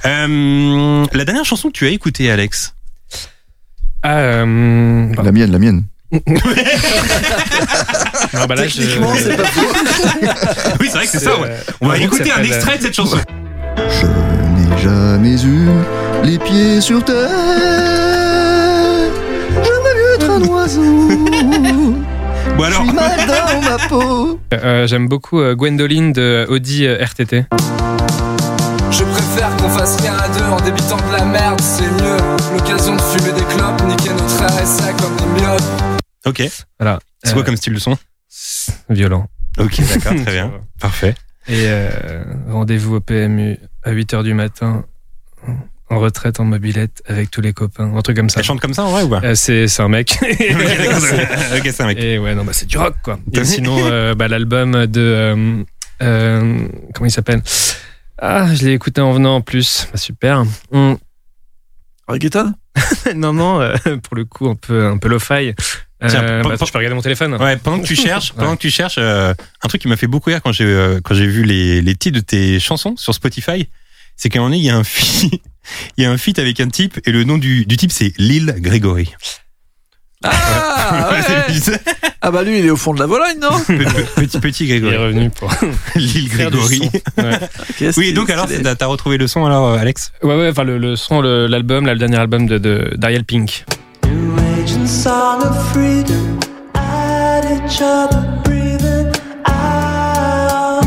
Euh, 0.07 1.07
la 1.15 1.25
dernière 1.25 1.47
chanson 1.47 1.69
que 1.69 1.73
tu 1.79 1.87
as 1.87 1.91
écoutée, 1.91 2.31
Alex? 2.31 2.75
Euh, 4.05 5.15
La 5.15 5.33
mienne, 5.33 5.51
la 5.51 5.59
mienne. 5.59 5.85
non, 8.35 8.47
bah 8.47 8.55
là, 8.55 8.67
je- 8.67 8.77
Techniquement, 8.79 9.13
c'est 9.17 9.37
pas 9.37 9.45
faux. 9.45 9.61
Oui, 10.81 10.87
c'est 10.91 10.97
vrai 10.99 11.05
que 11.07 11.11
c'est 11.13 11.19
ça, 11.21 11.39
ouais. 11.41 11.49
euh, 11.51 11.73
On 11.81 11.89
va 11.89 11.99
écouter 11.99 12.31
un 12.33 12.43
extrait 12.43 12.79
de 12.79 12.83
cette 12.83 12.95
chanson. 12.95 13.19
Je 13.77 14.07
n'ai 14.07 14.83
jamais 14.83 15.43
eu 15.43 15.69
les 16.25 16.39
pieds 16.39 16.81
sur 16.81 17.05
terre. 17.05 17.29
J'aimerais 19.63 19.95
mieux 19.95 20.15
être 20.15 20.31
un 20.31 20.43
oiseau. 20.45 20.83
Bon 22.57 22.65
Je 22.65 22.65
alors, 22.67 22.83
suis 22.83 22.93
mal 22.93 23.27
dans 23.27 23.63
ma 23.63 23.79
peau. 23.89 24.41
Euh, 24.53 24.87
J'aime 24.87 25.09
beaucoup 25.09 25.41
euh, 25.41 25.55
Gwendoline 25.55 26.13
de 26.13 26.47
Audi 26.49 26.87
euh, 26.87 27.03
RTT. 27.03 27.47
Je 28.91 29.03
préfère 29.03 29.57
qu'on 29.57 29.69
fasse 29.71 30.01
rien 30.01 30.15
à 30.17 30.29
deux 30.29 30.45
en 30.45 30.61
débitant 30.61 30.97
de 30.97 31.17
la 31.19 31.25
merde, 31.25 31.61
c'est 31.61 31.83
mieux. 31.83 32.17
L'occasion 32.57 32.95
de 32.95 33.01
fumer 33.01 33.33
des 33.33 33.45
clopes, 33.57 33.83
niquer 33.89 34.11
notre 34.11 34.45
RSA 34.45 34.93
comme 34.93 35.17
des 35.17 35.41
myopes. 35.41 35.63
ok. 36.27 36.43
Voilà. 36.79 36.99
C'est 37.25 37.33
quoi 37.33 37.43
Euh, 37.43 37.45
comme 37.47 37.57
style 37.57 37.75
de 37.75 37.79
son? 37.81 37.97
Violent. 38.89 39.29
Ok, 39.59 39.81
d'accord, 39.81 40.15
très 40.25 40.33
bien. 40.33 40.53
Parfait. 40.81 41.15
Et 41.47 41.65
euh, 41.67 42.25
rendez-vous 42.49 42.97
au 42.97 43.01
PMU 43.01 43.59
à 43.83 43.93
8h 43.93 44.23
du 44.25 44.35
matin, 44.35 44.85
en 45.91 45.99
retraite 45.99 46.41
en 46.41 46.45
mobilette 46.45 47.03
avec 47.07 47.31
tous 47.31 47.41
les 47.43 47.53
copains, 47.53 47.95
un 47.95 48.01
truc 48.03 48.17
comme 48.17 48.31
ça. 48.31 48.41
Elle 48.41 48.47
chante 48.47 48.61
comme 48.61 48.73
ça 48.75 48.85
en 48.85 48.91
vrai 48.91 49.03
ou 49.03 49.09
pas? 49.09 49.21
Euh, 49.23 49.35
c'est 49.35 49.69
c'est 49.69 49.83
un 49.83 49.89
mec. 49.89 50.19
Ok, 50.23 50.27
c'est- 51.71 51.81
un 51.83 51.87
mec. 51.87 51.99
Et 51.99 52.19
ouais, 52.19 52.35
non, 52.35 52.45
bah 52.45 52.53
c'est 52.55 52.67
du 52.67 52.79
rock 52.79 52.97
quoi. 53.03 53.19
Et 53.33 53.45
sinon, 53.45 53.77
euh, 53.79 54.15
bah, 54.15 54.27
l'album 54.29 54.87
de. 54.87 55.01
euh, 55.01 55.63
euh, 56.03 56.69
comment 56.95 57.07
il 57.07 57.11
s'appelle? 57.13 57.43
Ah, 58.19 58.53
je 58.55 58.65
l'ai 58.65 58.73
écouté 58.73 59.01
en 59.01 59.13
venant 59.13 59.37
en 59.37 59.41
plus. 59.43 59.87
Bah, 59.93 59.99
super. 59.99 60.45
Hum, 60.73 60.97
Reggaeton? 62.09 62.55
Non, 63.15 63.33
non, 63.33 63.61
euh, 63.61 63.77
pour 64.03 64.17
le 64.17 64.25
coup, 64.25 64.49
un 64.49 64.55
peu, 64.57 64.87
un 64.87 64.99
peu 64.99 65.09
lo-fi. 65.09 65.55
Euh, 66.05 66.09
Tiens, 66.09 66.43
bah, 66.43 66.51
attends, 66.55 66.67
je 66.67 66.73
peux 66.73 66.79
regarder 66.79 66.95
mon 66.95 67.03
téléphone. 67.03 67.35
Ouais, 67.43 67.57
pendant 67.57 67.81
que 67.81 67.87
tu 67.87 67.97
cherches, 67.97 68.33
pendant 68.33 68.51
Ouais. 68.51 68.57
que 68.57 68.61
tu 68.63 68.71
cherches, 68.71 68.97
euh, 68.99 69.33
un 69.63 69.69
truc 69.69 69.81
qui 69.83 69.89
m'a 69.89 69.97
fait 69.97 70.07
beaucoup 70.07 70.31
rire 70.31 70.41
quand 70.43 70.53
j'ai 70.53 70.65
euh, 70.65 71.01
quand 71.03 71.15
j'ai 71.15 71.27
vu 71.27 71.45
les, 71.45 71.81
les 71.83 71.95
titres 71.95 72.17
de 72.17 72.25
tes 72.25 72.61
chansons 72.61 72.95
sur 72.97 73.15
Spotify, 73.15 73.69
c'est 74.17 74.29
qu'à 74.29 74.39
un 74.39 74.43
moment 74.43 74.51
donné, 74.55 74.63
il 74.63 74.67
y 74.67 74.71
a 74.71 74.77
un 74.77 74.85
feat, 74.85 75.33
il 75.97 76.05
y 76.05 76.07
a 76.07 76.11
un 76.11 76.19
feat 76.19 76.39
avec 76.39 76.61
un 76.61 76.69
type 76.69 77.01
et 77.07 77.11
le 77.13 77.25
nom 77.25 77.39
du, 77.39 77.65
du 77.67 77.77
type 77.77 77.91
c'est 77.93 78.13
Lil 78.19 78.55
Grégory. 78.59 79.13
Ah, 80.27 81.11
ouais. 81.13 81.79
ah 82.23 82.31
bah 82.31 82.43
lui 82.43 82.59
il 82.59 82.65
est 82.65 82.71
au 82.71 82.77
fond 82.79 82.95
de 82.95 82.99
la 82.99 83.05
Vologne 83.05 83.37
non 83.43 83.59
petit 84.17 84.39
petit 84.41 84.65
Il 84.65 84.73
est 84.73 84.81
Grégory. 84.81 84.97
revenu 84.97 85.29
pour 85.31 85.51
du 85.97 86.23
Grégory. 86.29 86.91
Ouais. 87.19 87.91
Oui, 87.99 88.15
donc 88.15 88.31
alors 88.31 88.49
t'as 88.79 88.87
retrouvé 88.87 89.19
le 89.19 89.27
son 89.27 89.45
alors 89.45 89.69
euh, 89.69 89.77
Alex? 89.79 90.13
Ouais, 90.23 90.35
ouais, 90.35 90.49
enfin 90.51 90.65
le, 90.65 90.79
le 90.79 90.97
son, 90.97 91.21
le- 91.21 91.47
l'album, 91.47 91.85
là, 91.85 91.93
le 91.93 91.99
dernier 91.99 92.17
album 92.17 92.47
de, 92.47 92.57
de 92.57 92.95
d'Ariel 92.97 93.25
Pink. 93.25 93.67
New 94.15 94.39
age 94.39 94.73
and 94.73 94.87
song 94.87 95.43
of 95.43 95.73
freedom 95.73 96.39
at 96.77 97.43
each 97.45 97.81
other, 97.83 98.21
breathing 98.45 99.09
out. 99.49 100.85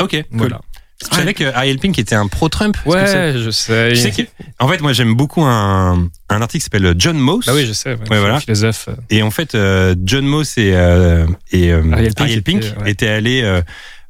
Ok, 0.00 0.10
cool. 0.10 0.24
Voilà. 0.38 0.60
Tu 1.00 1.14
savais 1.14 1.34
que 1.34 1.44
Ariel 1.44 1.78
Pink 1.78 1.98
était 1.98 2.14
un 2.14 2.26
pro-Trump 2.26 2.76
que 2.82 2.88
Ouais, 2.88 3.34
je 3.38 3.50
sais. 3.50 3.90
Tu 3.90 3.96
sais 3.96 4.10
que, 4.10 4.22
en 4.58 4.66
fait, 4.68 4.80
moi 4.80 4.92
j'aime 4.92 5.14
beaucoup 5.14 5.42
un, 5.44 6.08
un 6.28 6.42
article 6.42 6.58
qui 6.58 6.64
s'appelle 6.64 6.94
John 6.98 7.16
Moss. 7.18 7.46
Bah 7.46 7.52
oui, 7.54 7.66
je 7.66 7.72
sais. 7.72 7.90
Ouais, 7.94 8.08
Ouais, 8.10 8.18
voilà. 8.18 8.40
Philosophe. 8.40 8.88
euh, 8.88 8.94
Et 9.10 9.22
en 9.22 9.30
fait, 9.30 9.54
euh, 9.54 9.94
John 10.04 10.24
Moss 10.24 10.56
et, 10.58 10.72
euh, 10.74 11.26
et 11.52 11.70
euh, 11.72 11.82
Ariel 11.92 12.12
Ariel 12.16 12.42
Pink 12.42 12.64
était, 12.64 12.78
ouais. 12.82 12.90
étaient 12.90 13.08
allés 13.08 13.42
euh, 13.42 13.60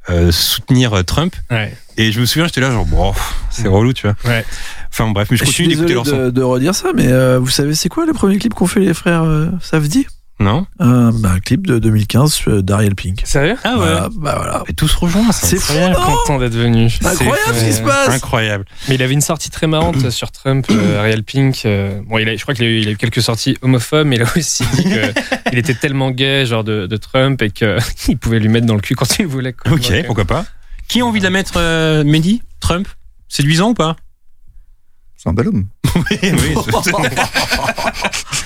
euh, 0.09 0.31
soutenir 0.31 0.93
euh, 0.93 1.03
Trump. 1.03 1.35
Ouais. 1.51 1.73
Et 1.97 2.11
je 2.11 2.19
me 2.21 2.25
souviens, 2.25 2.47
j'étais 2.47 2.61
là 2.61 2.71
genre, 2.71 2.85
bon, 2.85 3.13
c'est 3.51 3.67
relou, 3.67 3.93
tu 3.93 4.07
vois. 4.07 4.15
Enfin 4.91 5.09
bref, 5.11 5.27
mais 5.31 5.37
je 5.37 5.45
Je 5.45 5.49
suis 5.51 5.63
continue 5.65 5.75
d'écouter 5.87 5.93
désolé 5.93 5.93
leur 5.95 6.05
son. 6.05 6.25
de, 6.25 6.29
de 6.31 6.41
redire 6.43 6.75
ça, 6.75 6.89
mais 6.95 7.07
euh, 7.07 7.39
vous 7.39 7.49
savez, 7.49 7.73
c'est 7.75 7.89
quoi 7.89 8.05
le 8.05 8.13
premier 8.13 8.37
clip 8.37 8.53
qu'ont 8.53 8.67
fait 8.67 8.79
les 8.81 8.93
frères 8.93 9.23
euh, 9.23 9.47
Safdie 9.61 10.07
Non 10.39 10.65
un, 10.79 11.11
bah, 11.11 11.31
un 11.35 11.39
clip 11.39 11.67
de 11.67 11.79
2015 11.79 12.39
euh, 12.47 12.61
d'Ariel 12.61 12.95
Pink. 12.95 13.21
Sérieux? 13.23 13.55
Ah 13.63 13.71
ouais. 13.73 13.77
Voilà, 13.77 14.09
bah 14.17 14.33
voilà. 14.37 14.63
Et 14.67 14.73
tous 14.73 14.93
rejoints, 14.95 15.31
c'est 15.31 15.45
C'est 15.47 15.57
fou, 15.57 15.73
incroyable. 15.73 15.95
non 15.99 16.15
Content 16.17 16.39
d'être 16.39 16.55
venu. 16.55 16.85
Incroyable 17.03 17.55
ce 17.55 17.65
qui 17.65 17.73
se 17.73 17.81
passe 17.81 18.09
Incroyable. 18.09 18.65
Mais 18.87 18.95
il 18.95 19.03
avait 19.03 19.13
une 19.13 19.21
sortie 19.21 19.49
très 19.51 19.67
marrante 19.67 20.09
sur 20.09 20.31
Trump, 20.31 20.65
euh, 20.71 20.99
Ariel 20.99 21.23
Pink. 21.23 21.61
euh, 21.65 22.01
bon, 22.07 22.17
il 22.17 22.27
a, 22.27 22.35
je 22.35 22.41
crois 22.41 22.53
qu'il 22.55 22.65
a, 22.65 22.67
eu- 22.67 22.79
il 22.79 22.87
a 22.87 22.91
eu 22.91 22.97
quelques 22.97 23.21
sorties 23.21 23.57
homophobes, 23.61 24.07
mais 24.07 24.15
il 24.15 24.23
a 24.23 24.27
aussi 24.35 24.63
dit 24.75 24.83
qu'il 24.83 25.57
était 25.59 25.75
tellement 25.75 26.09
gay, 26.11 26.45
genre 26.45 26.63
de, 26.63 26.87
de 26.87 26.97
Trump, 26.97 27.41
et 27.43 27.51
qu'il 27.51 28.17
pouvait 28.19 28.39
lui 28.39 28.49
mettre 28.49 28.65
dans 28.65 28.75
le 28.75 28.81
cul 28.81 28.95
quand 28.95 29.19
il 29.19 29.27
voulait. 29.27 29.53
quoi. 29.53 29.71
Ok, 29.73 29.81
Donc, 29.81 29.91
euh, 29.91 30.03
pourquoi 30.05 30.25
pas. 30.25 30.45
Qui 30.87 31.01
a 31.01 31.05
envie 31.05 31.19
de 31.19 31.25
la 31.25 31.29
mettre, 31.29 31.53
euh, 31.57 32.03
Mehdi? 32.03 32.41
Trump? 32.59 32.87
Séduisant 33.27 33.69
ou 33.69 33.73
pas? 33.75 33.95
C'est 35.21 35.27
un 35.27 35.33
bel 35.33 35.49
homme. 35.49 35.65
Oui, 35.95 36.17
oui. 36.21 36.55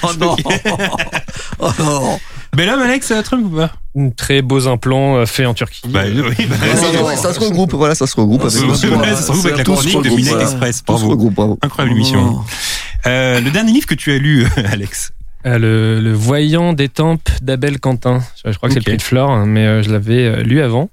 Oh 0.06 0.10
non 0.20 0.36
Oh 1.60 1.70
non 1.80 2.20
Bel 2.56 2.68
homme, 2.70 2.82
Alex, 2.82 3.14
Trump 3.24 3.46
ou 3.46 3.56
pas 3.56 3.72
Très 4.18 4.42
beaux 4.42 4.68
implants 4.68 5.18
euh, 5.18 5.26
faits 5.26 5.46
en 5.46 5.54
Turquie. 5.54 5.82
Bah 5.88 6.02
oui, 6.06 6.22
bah, 6.48 6.56
Ouais, 6.62 7.16
ça, 7.16 7.30
non, 7.30 7.34
se 7.34 7.40
regroupe, 7.40 7.74
voilà, 7.74 7.96
ça 7.96 8.08
se 8.08 8.16
regroupe 8.16 8.42
avec 8.42 8.54
Ouais, 8.54 8.76
ça 9.16 9.34
se 9.34 9.48
la 9.48 9.64
chronique 9.64 10.02
de 10.02 10.10
voilà. 10.10 10.44
Express. 10.44 10.84
Bravo. 10.84 11.10
regroupe, 11.10 11.34
bravo. 11.36 11.60
Incroyable 11.62 11.96
émission. 11.96 12.40
Oh. 12.40 12.44
Euh, 13.06 13.40
le 13.40 13.52
dernier 13.52 13.72
livre 13.72 13.86
que 13.86 13.96
tu 13.96 14.12
as 14.12 14.18
lu, 14.18 14.46
Alex 14.66 15.14
Euh, 15.46 15.60
le, 15.60 16.02
le 16.02 16.14
voyant 16.14 16.74
des 16.74 16.90
tempes 16.90 17.30
d'Abel 17.42 17.80
Quentin. 17.80 18.22
Je, 18.46 18.52
crois 18.58 18.70
que 18.70 18.74
c'est 18.74 18.80
le 18.80 18.86
prix 18.86 18.98
de 18.98 19.02
Flore, 19.02 19.30
hein, 19.30 19.46
mais 19.46 19.66
euh, 19.66 19.84
je 19.84 19.92
l'avais 19.92 20.26
euh, 20.26 20.42
lu 20.42 20.62
avant. 20.62 20.90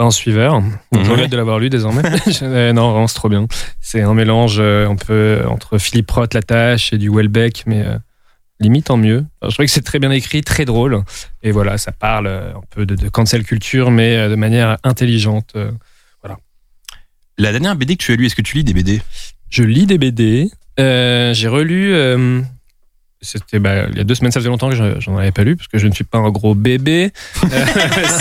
Pas 0.00 0.06
un 0.06 0.10
suiveur. 0.10 0.62
Donc. 0.92 1.04
Je 1.04 1.10
regrette 1.10 1.30
de 1.30 1.36
l'avoir 1.36 1.58
lu 1.58 1.68
désormais. 1.68 2.00
Euh, 2.42 2.72
non, 2.72 2.90
vraiment, 2.90 3.06
c'est 3.06 3.16
trop 3.16 3.28
bien. 3.28 3.46
C'est 3.82 4.00
un 4.00 4.14
mélange 4.14 4.56
euh, 4.58 4.88
un 4.88 4.96
peu 4.96 5.42
entre 5.46 5.76
Philippe 5.76 6.10
Roth, 6.10 6.32
La 6.32 6.40
Tâche 6.40 6.94
et 6.94 6.96
du 6.96 7.10
Welbeck, 7.10 7.64
mais 7.66 7.82
euh, 7.82 7.98
limite 8.60 8.88
en 8.88 8.96
mieux. 8.96 9.26
Alors, 9.42 9.50
je 9.50 9.56
trouvais 9.56 9.66
que 9.66 9.72
c'est 9.72 9.82
très 9.82 9.98
bien 9.98 10.10
écrit, 10.10 10.40
très 10.40 10.64
drôle. 10.64 11.02
Et 11.42 11.50
voilà, 11.50 11.76
ça 11.76 11.92
parle 11.92 12.28
euh, 12.28 12.54
un 12.54 12.62
peu 12.70 12.86
de, 12.86 12.94
de 12.94 13.08
cancel 13.10 13.44
culture, 13.44 13.90
mais 13.90 14.16
euh, 14.16 14.30
de 14.30 14.36
manière 14.36 14.78
intelligente. 14.84 15.50
Euh, 15.56 15.70
La 17.36 17.52
dernière 17.52 17.76
BD 17.76 17.96
que 17.98 18.02
tu 18.02 18.12
as 18.12 18.16
lu, 18.16 18.24
est-ce 18.24 18.36
que 18.36 18.40
tu 18.40 18.56
lis 18.56 18.64
des 18.64 18.72
BD 18.72 19.02
Je 19.50 19.64
lis 19.64 19.84
des 19.84 19.98
BD. 19.98 20.50
Euh, 20.78 21.34
j'ai 21.34 21.48
relu. 21.48 21.92
C'était 23.22 23.58
bah, 23.58 23.86
il 23.90 23.98
y 23.98 24.00
a 24.00 24.04
deux 24.04 24.14
semaines, 24.14 24.32
ça 24.32 24.40
faisait 24.40 24.48
longtemps 24.48 24.70
que 24.70 24.76
je- 24.76 24.98
j'en 25.00 25.16
avais 25.18 25.32
pas 25.32 25.44
lu 25.44 25.56
parce 25.56 25.68
que 25.68 25.78
je 25.78 25.86
ne 25.86 25.92
suis 25.92 26.04
pas 26.04 26.18
un 26.18 26.30
gros 26.30 26.54
bébé. 26.54 27.12
Euh, 27.44 27.66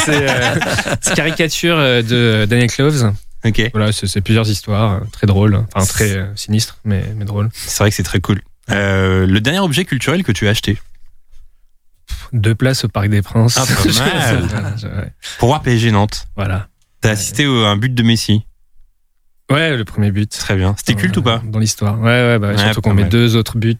c'est 0.05 0.29
euh, 0.29 0.55
c'est 1.01 1.13
caricature 1.15 1.75
euh, 1.77 2.01
de 2.01 2.45
Daniel 2.45 2.69
Cloves. 2.69 3.13
Ok. 3.45 3.69
Voilà, 3.73 3.91
c'est 3.91 4.07
c'est 4.07 4.21
plusieurs 4.21 4.49
histoires 4.49 4.93
euh, 4.95 4.99
très 5.11 5.27
drôles, 5.27 5.63
enfin 5.73 5.85
très 5.85 6.11
euh, 6.17 6.25
sinistres, 6.35 6.77
mais, 6.83 7.03
mais 7.15 7.25
drôles. 7.25 7.49
C'est 7.53 7.79
vrai 7.83 7.89
que 7.89 7.95
c'est 7.95 8.03
très 8.03 8.19
cool. 8.19 8.41
Euh, 8.71 9.25
le 9.25 9.39
dernier 9.39 9.59
objet 9.59 9.85
culturel 9.85 10.23
que 10.23 10.31
tu 10.31 10.47
as 10.47 10.51
acheté? 10.51 10.77
Deux 12.33 12.53
places 12.55 12.83
au 12.85 12.89
Parc 12.89 13.07
des 13.09 13.21
Princes. 13.21 13.57
Ah, 13.57 13.65
pas 13.65 14.01
mal. 14.61 14.75
Ouais, 14.83 15.13
pour 15.39 15.47
voir 15.49 15.61
PSG 15.61 15.91
Nantes. 15.91 16.27
voilà. 16.35 16.67
T'as 17.01 17.11
assisté 17.11 17.47
au- 17.47 17.63
à 17.63 17.69
un 17.69 17.77
but 17.77 17.93
de 17.93 18.03
Messi. 18.03 18.43
Ouais, 19.49 19.75
le 19.77 19.85
premier 19.85 20.11
but. 20.11 20.29
Très 20.29 20.55
bien. 20.55 20.75
C'était 20.77 20.93
culte 20.95 21.15
ou 21.17 21.21
pas? 21.23 21.41
Dans 21.45 21.57
l'histoire. 21.59 21.99
Ouais, 21.99 22.05
ouais, 22.05 22.39
bah, 22.39 22.49
Ouais, 22.49 22.57
surtout 22.57 22.81
qu'on 22.81 22.93
met 22.93 23.05
deux 23.05 23.35
autres 23.35 23.57
buts. 23.57 23.77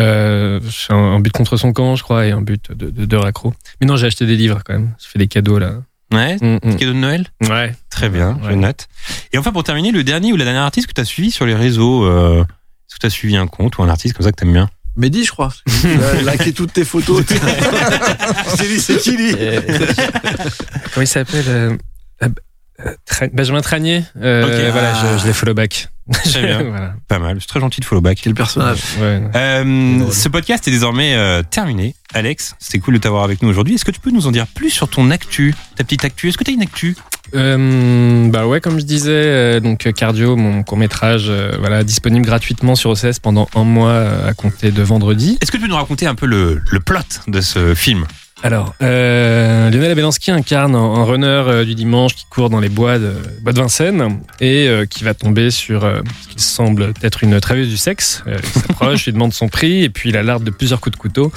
Euh, 0.00 0.58
euh, 0.60 0.60
un, 0.90 0.96
un 0.96 1.20
but 1.20 1.32
contre 1.32 1.56
son 1.56 1.72
camp, 1.72 1.94
je 1.96 2.02
crois, 2.02 2.26
et 2.26 2.32
un 2.32 2.40
but 2.40 2.72
de, 2.72 2.90
de, 2.90 3.04
de 3.04 3.16
raccro. 3.16 3.54
Mais 3.80 3.86
non, 3.86 3.96
j'ai 3.96 4.06
acheté 4.08 4.26
des 4.26 4.36
livres 4.36 4.60
quand 4.64 4.72
même. 4.74 4.94
J'ai 5.00 5.08
fait 5.08 5.18
des 5.18 5.28
cadeaux 5.28 5.58
là. 5.58 5.74
Ouais. 6.12 6.36
Mm, 6.40 6.58
mm. 6.62 6.76
Cadeau 6.76 6.92
de 6.92 6.98
Noël 6.98 7.26
Ouais. 7.48 7.74
Très 7.90 8.08
bien, 8.08 8.38
je 8.42 8.48
Ouais. 8.48 8.56
note. 8.56 8.86
Et 9.32 9.38
enfin, 9.38 9.52
pour 9.52 9.64
terminer, 9.64 9.90
le 9.92 10.02
dernier 10.04 10.32
ou 10.32 10.36
la 10.36 10.44
dernière 10.44 10.62
artiste 10.62 10.88
que 10.88 10.92
tu 10.92 11.00
as 11.00 11.04
suivi 11.04 11.30
sur 11.30 11.46
les 11.46 11.54
réseaux 11.54 12.04
euh, 12.04 12.42
Est-ce 12.42 12.96
que 12.96 13.00
tu 13.00 13.06
as 13.06 13.10
suivi 13.10 13.36
un 13.36 13.46
compte 13.46 13.78
ou 13.78 13.82
un 13.82 13.88
artiste 13.88 14.14
comme 14.16 14.24
ça 14.24 14.32
que 14.32 14.36
t'aimes 14.36 14.52
bien 14.52 14.68
Mehdi, 14.96 15.24
je 15.24 15.30
crois. 15.32 15.52
Il 16.20 16.28
a 16.28 16.32
liké 16.32 16.52
toutes 16.52 16.72
tes 16.72 16.84
photos. 16.84 17.24
Je 17.28 18.56
t'ai 18.56 18.68
dit, 18.68 18.80
c'est 18.80 18.98
qui 18.98 19.16
lui 19.16 19.30
Et- 19.30 19.58
Comment 20.92 21.02
il 21.02 21.06
s'appelle 21.08 21.44
euh, 21.48 21.70
euh, 22.22 22.26
euh, 22.26 22.28
Tra- 23.08 23.30
Benjamin 23.32 23.60
Tranier. 23.60 24.02
Euh, 24.20 24.44
Ok. 24.44 24.72
Voilà, 24.72 24.92
Ah. 24.94 25.12
je, 25.16 25.22
je 25.22 25.26
l'ai 25.26 25.32
follow 25.32 25.54
back. 25.54 25.88
Très 26.24 26.42
bien. 26.42 26.62
voilà. 26.68 26.94
Pas 27.08 27.18
mal, 27.18 27.38
c'est 27.40 27.46
très 27.46 27.60
gentil 27.60 27.80
de 27.80 27.84
follow 27.86 28.00
back. 28.02 28.18
Quel 28.22 28.34
personnage 28.34 28.78
Ouais. 29.00 29.22
Euh, 29.34 30.10
ce 30.10 30.28
podcast 30.28 30.66
est 30.68 30.70
désormais 30.70 31.14
euh, 31.14 31.42
terminé. 31.42 31.94
Alex, 32.12 32.54
c'était 32.58 32.78
cool 32.78 32.94
de 32.94 32.98
t'avoir 32.98 33.24
avec 33.24 33.42
nous 33.42 33.48
aujourd'hui. 33.48 33.74
Est-ce 33.74 33.84
que 33.84 33.90
tu 33.90 34.00
peux 34.00 34.10
nous 34.10 34.26
en 34.26 34.30
dire 34.30 34.46
plus 34.46 34.70
sur 34.70 34.88
ton 34.88 35.10
actu, 35.10 35.54
ta 35.76 35.84
petite 35.84 36.04
actu? 36.04 36.28
Est-ce 36.28 36.36
que 36.38 36.44
tu 36.44 36.50
as 36.50 36.54
une 36.54 36.62
actu? 36.62 36.94
Euh, 37.34 38.28
bah 38.28 38.46
ouais, 38.46 38.60
comme 38.60 38.78
je 38.78 38.84
disais, 38.84 39.60
donc 39.60 39.90
Cardio, 39.94 40.36
mon 40.36 40.62
court 40.62 40.78
métrage, 40.78 41.30
voilà, 41.58 41.82
disponible 41.84 42.24
gratuitement 42.26 42.74
sur 42.76 42.90
OCS 42.90 43.18
pendant 43.20 43.48
un 43.54 43.64
mois 43.64 44.26
à 44.28 44.34
compter 44.34 44.70
de 44.70 44.82
vendredi. 44.82 45.38
Est-ce 45.40 45.50
que 45.50 45.56
tu 45.56 45.62
peux 45.62 45.68
nous 45.68 45.74
raconter 45.76 46.06
un 46.06 46.14
peu 46.14 46.26
le, 46.26 46.60
le 46.70 46.80
plot 46.80 46.98
de 47.26 47.40
ce 47.40 47.74
film? 47.74 48.04
Alors, 48.44 48.74
euh, 48.82 49.70
Lionel 49.70 49.92
Abelansky 49.92 50.30
incarne 50.30 50.74
un, 50.74 50.78
un 50.96 51.04
runner 51.04 51.26
euh, 51.26 51.64
du 51.64 51.74
dimanche 51.74 52.14
qui 52.14 52.26
court 52.28 52.50
dans 52.50 52.60
les 52.60 52.68
bois 52.68 52.98
de, 52.98 53.14
bois 53.40 53.54
de 53.54 53.58
Vincennes 53.58 54.20
et 54.38 54.68
euh, 54.68 54.84
qui 54.84 55.02
va 55.02 55.14
tomber 55.14 55.50
sur 55.50 55.80
ce 55.80 56.28
qui 56.28 56.42
semble 56.42 56.92
être 57.02 57.24
une 57.24 57.40
travailleuse 57.40 57.70
du 57.70 57.78
sexe. 57.78 58.22
Il 58.26 58.60
s'approche, 58.60 59.04
lui 59.06 59.14
demande 59.14 59.32
son 59.32 59.48
prix 59.48 59.82
et 59.82 59.88
puis 59.88 60.10
il 60.10 60.16
alarde 60.18 60.44
de 60.44 60.50
plusieurs 60.50 60.82
coups 60.82 60.94
de 60.94 61.00
couteau 61.00 61.32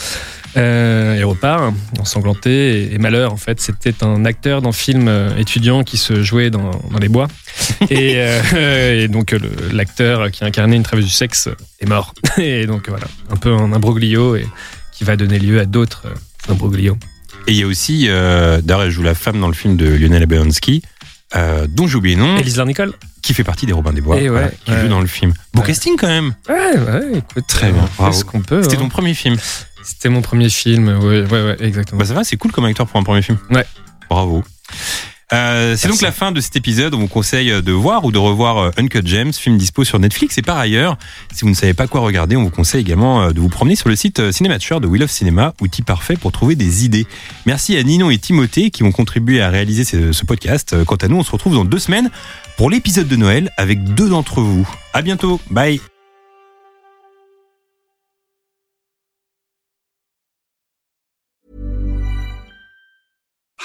et 0.58 1.24
repart 1.24 1.74
ensanglanté. 1.98 2.90
Et, 2.90 2.96
et 2.96 2.98
malheur, 2.98 3.32
en 3.32 3.38
fait, 3.38 3.62
c'était 3.62 4.04
un 4.04 4.26
acteur 4.26 4.62
d'un 4.62 4.74
film 4.74 5.10
étudiant 5.38 5.86
qui 5.86 5.96
se 5.96 6.24
jouait 6.24 6.50
dans, 6.50 6.72
dans 6.92 7.00
les 7.00 7.08
bois. 7.08 7.30
Et, 7.90 8.18
et 8.58 9.08
donc, 9.08 9.34
l'acteur 9.72 10.30
qui 10.30 10.44
incarnait 10.44 10.76
une 10.76 10.84
travailleuse 10.84 11.10
du 11.10 11.16
sexe 11.16 11.48
est 11.80 11.88
mort. 11.88 12.14
Et 12.38 12.66
donc, 12.66 12.90
voilà, 12.90 13.08
un 13.30 13.38
peu 13.38 13.54
un 13.54 13.72
imbroglio 13.72 14.36
et 14.36 14.46
qui 14.92 15.06
va 15.06 15.16
donner 15.16 15.40
lieu 15.40 15.60
à 15.60 15.66
d'autres 15.66 16.08
euh. 16.50 16.94
Et 17.48 17.52
il 17.52 17.58
y 17.58 17.64
a 17.64 17.68
aussi, 17.68 18.06
euh, 18.08 18.62
d'ailleurs, 18.62 18.84
elle 18.84 18.92
joue 18.92 19.04
la 19.04 19.16
femme 19.16 19.40
dans 19.40 19.48
le 19.48 19.54
film 19.54 19.78
de 19.78 19.88
Lionel 19.88 20.24
Abelansky, 20.24 20.82
euh, 21.36 21.68
dont 21.68 21.88
j'ai 21.88 21.96
oublié 21.96 22.16
le 22.16 22.22
nom, 22.22 22.38
Elise 22.38 22.58
Larnicole 22.58 22.94
qui 23.22 23.34
fait 23.34 23.44
partie 23.44 23.66
des 23.66 23.74
Robins 23.74 23.92
des 23.92 24.00
Bois, 24.00 24.16
ouais, 24.16 24.30
voilà, 24.30 24.50
qui 24.50 24.72
ouais. 24.72 24.82
joue 24.82 24.88
dans 24.88 25.02
le 25.02 25.08
film. 25.08 25.34
Beau 25.54 25.60
Ouais. 25.62 25.68
casting 25.68 25.98
quand 25.98 26.08
même. 26.08 26.34
Ouais, 26.48 26.80
ouais, 26.80 27.18
écoute. 27.18 27.44
Très 27.48 27.72
bien, 27.72 27.86
fait 27.86 27.98
bravo. 27.98 28.18
ce 28.18 28.24
qu'on 28.24 28.40
peut. 28.42 28.64
C'était 28.64 28.78
hein. 28.78 28.80
ton 28.80 28.90
premier 28.90 29.14
film. 29.14 29.36
C'était 29.84 30.08
mon 30.08 30.22
premier 30.22 30.50
film, 30.50 30.88
ouais, 30.88 31.22
ouais, 31.24 31.44
ouais, 31.44 31.58
exactement. 31.60 32.00
Bah 32.00 32.06
ça 32.06 32.14
va, 32.14 32.24
c'est 32.24 32.38
cool 32.38 32.52
comme 32.52 32.66
acteur 32.66 32.88
pour 32.88 33.00
un 33.00 33.04
premier 33.04 33.22
film. 33.22 33.38
Ouais. 33.50 33.66
Bravo. 34.10 34.44
Euh, 35.34 35.76
c'est 35.76 35.90
donc 35.90 36.02
la 36.02 36.14
fin 36.14 36.32
de 36.32 36.40
cet 36.40 36.56
épisode. 36.56 36.94
On 36.94 37.00
vous 37.00 37.08
conseille 37.08 37.62
de 37.62 37.72
voir 37.72 38.06
ou 38.06 38.12
de 38.12 38.18
revoir 38.18 38.58
euh, 38.58 38.72
Uncut 38.78 39.06
Gems, 39.06 39.34
film 39.34 39.58
dispo 39.58 39.84
sur 39.84 40.00
Netflix. 40.00 40.38
Et 40.38 40.42
par 40.42 40.58
ailleurs, 40.58 40.98
si 41.34 41.42
vous 41.42 41.50
ne 41.50 41.56
savez 41.56 41.74
pas 41.74 41.88
quoi 41.88 42.02
regarder, 42.02 42.36
on 42.38 42.44
vous 42.44 42.50
conseille 42.50 42.82
également 42.82 43.22
euh, 43.22 43.32
de 43.32 43.40
vous 43.40 43.50
promener 43.50 43.76
sur 43.76 43.90
le 43.90 43.96
site 43.96 44.20
euh, 44.20 44.32
Cinémature 44.32 44.80
de 44.80 44.88
Wheel 44.88 45.04
of 45.04 45.12
Cinema, 45.12 45.54
outil 45.60 45.82
parfait 45.82 46.16
pour 46.16 46.32
trouver 46.32 46.56
des 46.56 46.86
idées. 46.86 47.06
Merci 47.46 47.76
à 47.78 47.84
Ninon 47.84 48.10
et 48.10 48.18
Timothée 48.18 48.72
qui 48.72 48.84
ont 48.84 48.92
contribué 48.92 49.42
à 49.42 49.50
réaliser 49.50 49.84
ce, 49.84 50.12
ce 50.14 50.26
podcast. 50.26 50.74
Euh, 50.74 50.86
Quant 50.86 50.96
à 50.96 51.08
nous, 51.08 51.18
on 51.18 51.24
se 51.24 51.32
retrouve 51.32 51.56
dans 51.56 51.66
deux 51.66 51.80
semaines 51.80 52.10
pour 52.56 52.70
l'épisode 52.70 53.08
de 53.08 53.16
Noël 53.18 53.52
avec 53.58 53.84
deux 53.84 54.10
d'entre 54.10 54.42
vous. 54.42 54.68
À 54.94 55.02
bientôt. 55.02 55.42
Bye. 55.52 55.82